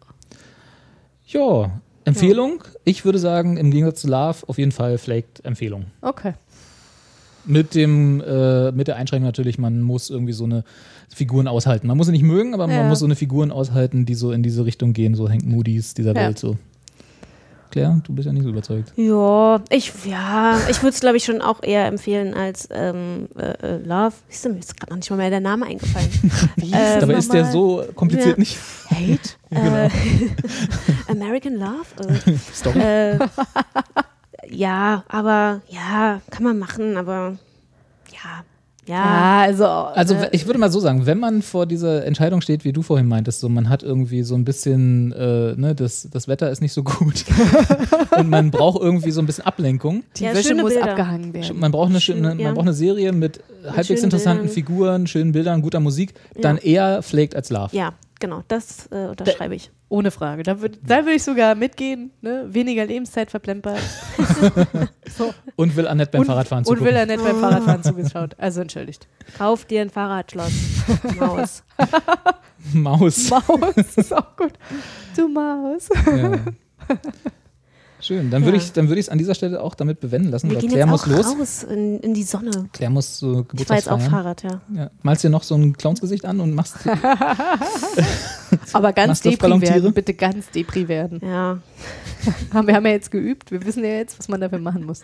Ja, 1.27 1.71
Empfehlung. 2.05 2.63
Ich 2.85 3.05
würde 3.05 3.19
sagen, 3.19 3.57
im 3.57 3.71
Gegensatz 3.71 4.01
zu 4.01 4.07
Love 4.07 4.37
auf 4.47 4.57
jeden 4.57 4.71
Fall 4.71 4.97
Flaked 4.97 5.45
Empfehlung. 5.45 5.85
Okay. 6.01 6.33
Mit 7.45 7.73
dem, 7.75 8.21
äh, 8.21 8.71
mit 8.71 8.87
der 8.87 8.95
Einschränkung 8.97 9.25
natürlich, 9.27 9.57
man 9.57 9.81
muss 9.81 10.09
irgendwie 10.09 10.33
so 10.33 10.43
eine 10.43 10.63
Figuren 11.07 11.47
aushalten. 11.47 11.87
Man 11.87 11.97
muss 11.97 12.07
sie 12.07 12.11
nicht 12.11 12.23
mögen, 12.23 12.53
aber 12.53 12.67
Ja. 12.69 12.79
man 12.79 12.89
muss 12.89 12.99
so 12.99 13.05
eine 13.05 13.15
Figuren 13.15 13.51
aushalten, 13.51 14.05
die 14.05 14.13
so 14.15 14.31
in 14.31 14.43
diese 14.43 14.65
Richtung 14.65 14.93
gehen, 14.93 15.15
so 15.15 15.29
Hank 15.29 15.45
Moody's 15.45 15.93
dieser 15.93 16.13
Ja. 16.15 16.21
Welt 16.21 16.37
so. 16.39 16.57
Claire, 17.71 18.01
du 18.03 18.13
bist 18.13 18.25
ja 18.25 18.33
nicht 18.33 18.43
so 18.43 18.49
überzeugt. 18.49 18.91
Ja, 18.95 19.61
ich, 19.69 19.93
ja, 20.05 20.57
ich 20.69 20.81
würde 20.81 20.89
es, 20.95 20.99
glaube 20.99 21.17
ich, 21.17 21.23
schon 21.25 21.41
auch 21.41 21.61
eher 21.63 21.85
empfehlen 21.87 22.33
als 22.33 22.67
ähm, 22.71 23.27
äh, 23.37 23.51
äh, 23.75 23.77
Love. 23.85 24.13
Siehst 24.29 24.45
du, 24.45 24.49
mir 24.49 24.59
ist 24.59 24.75
gerade 24.77 24.91
noch 24.91 24.97
nicht 24.97 25.09
mal 25.09 25.17
mehr 25.17 25.29
der 25.29 25.39
Name 25.39 25.65
eingefallen. 25.67 26.09
Wie 26.55 26.71
Ähm, 26.73 26.99
Dabei 26.99 27.13
ist 27.13 27.31
der 27.33 27.45
so 27.45 27.83
kompliziert 27.95 28.37
Ja. 28.37 28.39
nicht. 28.39 28.57
Hate? 28.89 29.29
äh, 29.51 29.89
American 31.11 31.55
Love? 31.55 31.85
Äh, 32.25 32.37
Story. 32.53 32.79
äh, 32.79 33.19
ja, 34.49 35.03
aber 35.07 35.61
ja, 35.69 36.21
kann 36.31 36.43
man 36.43 36.57
machen, 36.59 36.97
aber 36.97 37.37
ja, 38.11 38.43
ja. 38.89 39.41
Also. 39.41 39.65
Also 39.65 40.15
äh, 40.15 40.29
ich 40.31 40.45
würde 40.45 40.59
mal 40.59 40.71
so 40.71 40.79
sagen, 40.79 41.05
wenn 41.05 41.19
man 41.19 41.41
vor 41.41 41.65
dieser 41.65 42.05
Entscheidung 42.05 42.41
steht, 42.41 42.63
wie 42.63 42.73
du 42.73 42.81
vorhin 42.81 43.07
meintest, 43.07 43.39
so 43.39 43.49
man 43.49 43.69
hat 43.69 43.83
irgendwie 43.83 44.23
so 44.23 44.35
ein 44.35 44.45
bisschen, 44.45 45.11
äh, 45.11 45.53
ne, 45.55 45.75
das, 45.75 46.07
das 46.11 46.27
Wetter 46.27 46.49
ist 46.49 46.61
nicht 46.61 46.73
so 46.73 46.83
gut 46.83 47.25
und 48.17 48.29
man 48.29 48.51
braucht 48.51 48.81
irgendwie 48.81 49.11
so 49.11 49.21
ein 49.21 49.25
bisschen 49.25 49.45
Ablenkung. 49.45 50.03
die 50.17 50.23
Ja, 50.23 50.33
Wäsche 50.33 50.49
schöne 50.49 50.61
muss 50.63 50.73
Bilder. 50.73 50.89
abgehangen 50.91 51.33
werden. 51.33 51.59
Man 51.59 51.71
braucht 51.71 51.89
eine, 51.89 52.01
Schön, 52.01 52.17
schöne, 52.17 52.35
man 52.35 52.53
braucht 52.53 52.65
eine 52.67 52.73
Serie 52.73 53.11
mit 53.11 53.41
halbwegs 53.65 53.87
schönen 53.87 54.03
interessanten 54.05 54.43
Bildern. 54.47 54.53
Figuren, 54.55 55.07
schönen 55.07 55.31
Bildern, 55.31 55.61
guter 55.61 55.79
Musik, 55.79 56.13
dann 56.41 56.57
eher 56.57 57.01
Flaked 57.01 57.35
als 57.35 57.49
Love. 57.49 57.75
Ja, 57.75 57.93
genau, 58.19 58.43
das 58.47 58.87
äh, 58.91 59.07
unterschreibe 59.07 59.55
ich. 59.55 59.71
Ohne 59.89 60.11
Frage. 60.11 60.43
Da 60.43 60.61
würde 60.61 60.77
da 60.85 61.03
würd 61.05 61.15
ich 61.15 61.23
sogar 61.23 61.55
mitgehen. 61.55 62.11
Ne? 62.21 62.45
Weniger 62.47 62.85
Lebenszeit 62.85 63.31
verplempert. 63.31 63.79
so. 65.17 65.33
Und 65.55 65.75
will 65.75 65.87
Annette 65.87 66.11
beim 66.11 66.21
und, 66.21 66.27
Fahrradfahren 66.27 66.61
Und 66.63 66.65
zugucken. 66.65 66.85
will 66.87 66.95
er 66.95 67.05
nicht 67.07 67.23
beim 67.23 67.39
Fahrradfahren 67.39 67.83
zugeschaut. 67.83 68.35
Also 68.37 68.61
entschuldigt. 68.61 69.07
Kauf 69.37 69.65
dir 69.65 69.81
ein 69.81 69.89
Fahrradschloss. 69.89 70.51
Maus. 71.17 71.63
Maus. 72.73 73.29
Maus 73.31 73.75
ist 73.95 74.13
auch 74.13 74.35
gut. 74.37 74.53
Du 75.15 75.27
Maus. 75.27 75.89
Ja. 76.05 76.37
Schön. 78.01 78.29
Dann 78.29 78.45
würde 78.45 78.57
Ja. 78.57 78.63
ich 78.63 78.71
dann 78.71 78.87
würde 78.87 78.99
ich 78.99 79.07
es 79.07 79.09
an 79.09 79.17
dieser 79.17 79.33
Stelle 79.35 79.61
auch 79.61 79.73
damit 79.75 79.99
bewenden 79.99 80.29
lassen, 80.31 80.47
Wir 80.49 80.55
weil 80.55 80.61
gehen 80.61 80.69
Claire 80.69 80.85
jetzt 80.87 80.91
muss 80.91 81.03
auch 81.03 81.07
los. 81.35 81.39
raus 81.39 81.63
in, 81.63 81.99
in 81.99 82.13
die 82.13 82.23
Sonne. 82.23 82.69
Claire 82.71 82.91
muss 82.91 83.17
so 83.19 83.45
Ich 83.57 83.67
war 83.67 83.75
jetzt 83.75 83.89
auf 83.89 84.03
Geburtstagsfeiern. 84.03 84.11
Fahrrad, 84.11 84.43
ja. 84.43 84.61
Ja. 84.83 84.91
Malst 85.01 85.23
dir 85.23 85.29
noch 85.29 85.43
so 85.43 85.55
ein 85.55 85.75
Clownsgesicht 85.75 86.23
an 86.25 86.39
und 86.39 86.53
machst 86.53 86.75
Aber 88.73 88.93
ganz 88.93 89.23
Machst 89.23 89.25
depri 89.25 89.61
werden. 89.61 89.93
Bitte 89.93 90.13
ganz 90.13 90.49
depri 90.49 90.87
werden. 90.87 91.21
Ja, 91.23 91.59
Haben 92.53 92.67
wir 92.67 92.75
haben 92.75 92.85
ja 92.85 92.91
jetzt 92.91 93.11
geübt. 93.11 93.51
Wir 93.51 93.65
wissen 93.65 93.83
ja 93.83 93.91
jetzt, 93.91 94.19
was 94.19 94.27
man 94.27 94.41
dafür 94.41 94.59
machen 94.59 94.83
muss. 94.85 95.01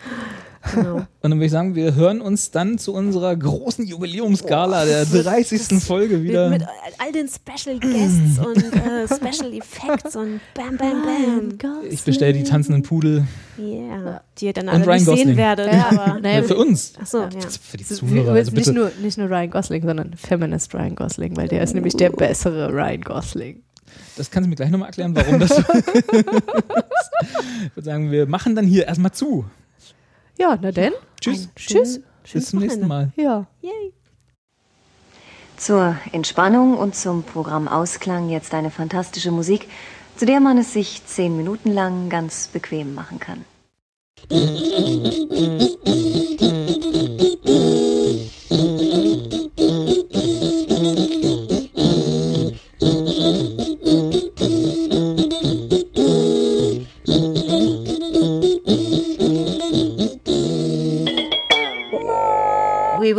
genau. 0.74 0.96
Und 0.96 1.06
dann 1.22 1.32
würde 1.34 1.46
ich 1.46 1.52
sagen, 1.52 1.74
wir 1.74 1.94
hören 1.94 2.20
uns 2.20 2.50
dann 2.50 2.78
zu 2.78 2.92
unserer 2.92 3.34
großen 3.34 3.86
Jubiläumsgala 3.86 4.84
der 4.84 5.06
30. 5.06 5.82
Folge 5.82 6.22
wieder. 6.22 6.50
Mit, 6.50 6.60
mit 6.60 6.68
all 6.98 7.12
den 7.12 7.28
Special 7.28 7.78
Guests 7.78 8.38
und 8.38 8.58
äh, 8.74 9.06
Special 9.06 9.52
Effects 9.54 10.16
und 10.16 10.40
bam, 10.54 10.76
bam, 10.76 11.02
bam. 11.58 11.80
ich 11.88 12.02
bestelle 12.02 12.32
die 12.32 12.44
tanzenden 12.44 12.82
Pudel. 12.82 13.24
Yeah. 13.58 14.20
Die 14.38 14.46
ihr 14.46 14.52
dann 14.52 14.68
Und 14.68 14.74
alle 14.74 14.86
Ryan 14.86 14.94
nicht 14.96 15.04
sehen 15.06 15.16
Gosling. 15.16 15.36
werdet. 15.38 15.72
Ja. 15.72 15.86
Aber, 15.90 16.20
Naja, 16.20 16.42
für 16.42 16.56
uns. 16.56 16.92
achso, 17.00 17.22
ja. 17.22 17.28
Für 17.62 17.76
die 17.78 17.84
Zuhörer. 17.84 18.32
Also 18.32 18.52
nicht, 18.52 18.72
nur, 18.72 18.92
nicht 19.00 19.16
nur 19.16 19.30
Ryan 19.30 19.50
Gosling, 19.50 19.82
sondern 19.82 20.14
Feminist 20.14 20.74
Ryan 20.74 20.94
Gosling, 20.94 21.36
weil 21.36 21.48
der 21.48 21.62
ist 21.62 21.74
nämlich 21.74 21.96
der 21.96 22.10
bessere 22.10 22.70
Ryan 22.70 23.00
Gosling. 23.00 23.35
Das 24.16 24.30
kannst 24.30 24.46
du 24.46 24.50
mir 24.50 24.56
gleich 24.56 24.70
nochmal 24.70 24.88
erklären, 24.88 25.14
warum 25.14 25.38
das 25.38 25.50
so 25.50 25.62
ist. 25.72 26.04
Ich 27.64 27.76
würde 27.76 27.84
sagen, 27.84 28.10
wir 28.10 28.26
machen 28.26 28.54
dann 28.56 28.66
hier 28.66 28.86
erstmal 28.86 29.12
zu. 29.12 29.44
Ja, 30.38 30.58
na 30.60 30.72
denn. 30.72 30.92
Tschüss. 31.20 31.48
Tschüss. 31.54 32.00
Bis 32.32 32.50
zum 32.50 32.58
nächsten 32.58 32.86
Mal. 32.86 33.12
Ja. 33.16 33.46
Zur 35.56 35.96
Entspannung 36.12 36.76
und 36.76 36.94
zum 36.94 37.22
Programmausklang 37.22 38.28
jetzt 38.28 38.52
eine 38.52 38.70
fantastische 38.70 39.30
Musik, 39.30 39.68
zu 40.16 40.26
der 40.26 40.40
man 40.40 40.58
es 40.58 40.72
sich 40.72 41.02
zehn 41.06 41.36
Minuten 41.36 41.70
lang 41.72 42.08
ganz 42.10 42.48
bequem 42.48 42.94
machen 42.94 43.20
kann. 43.20 43.44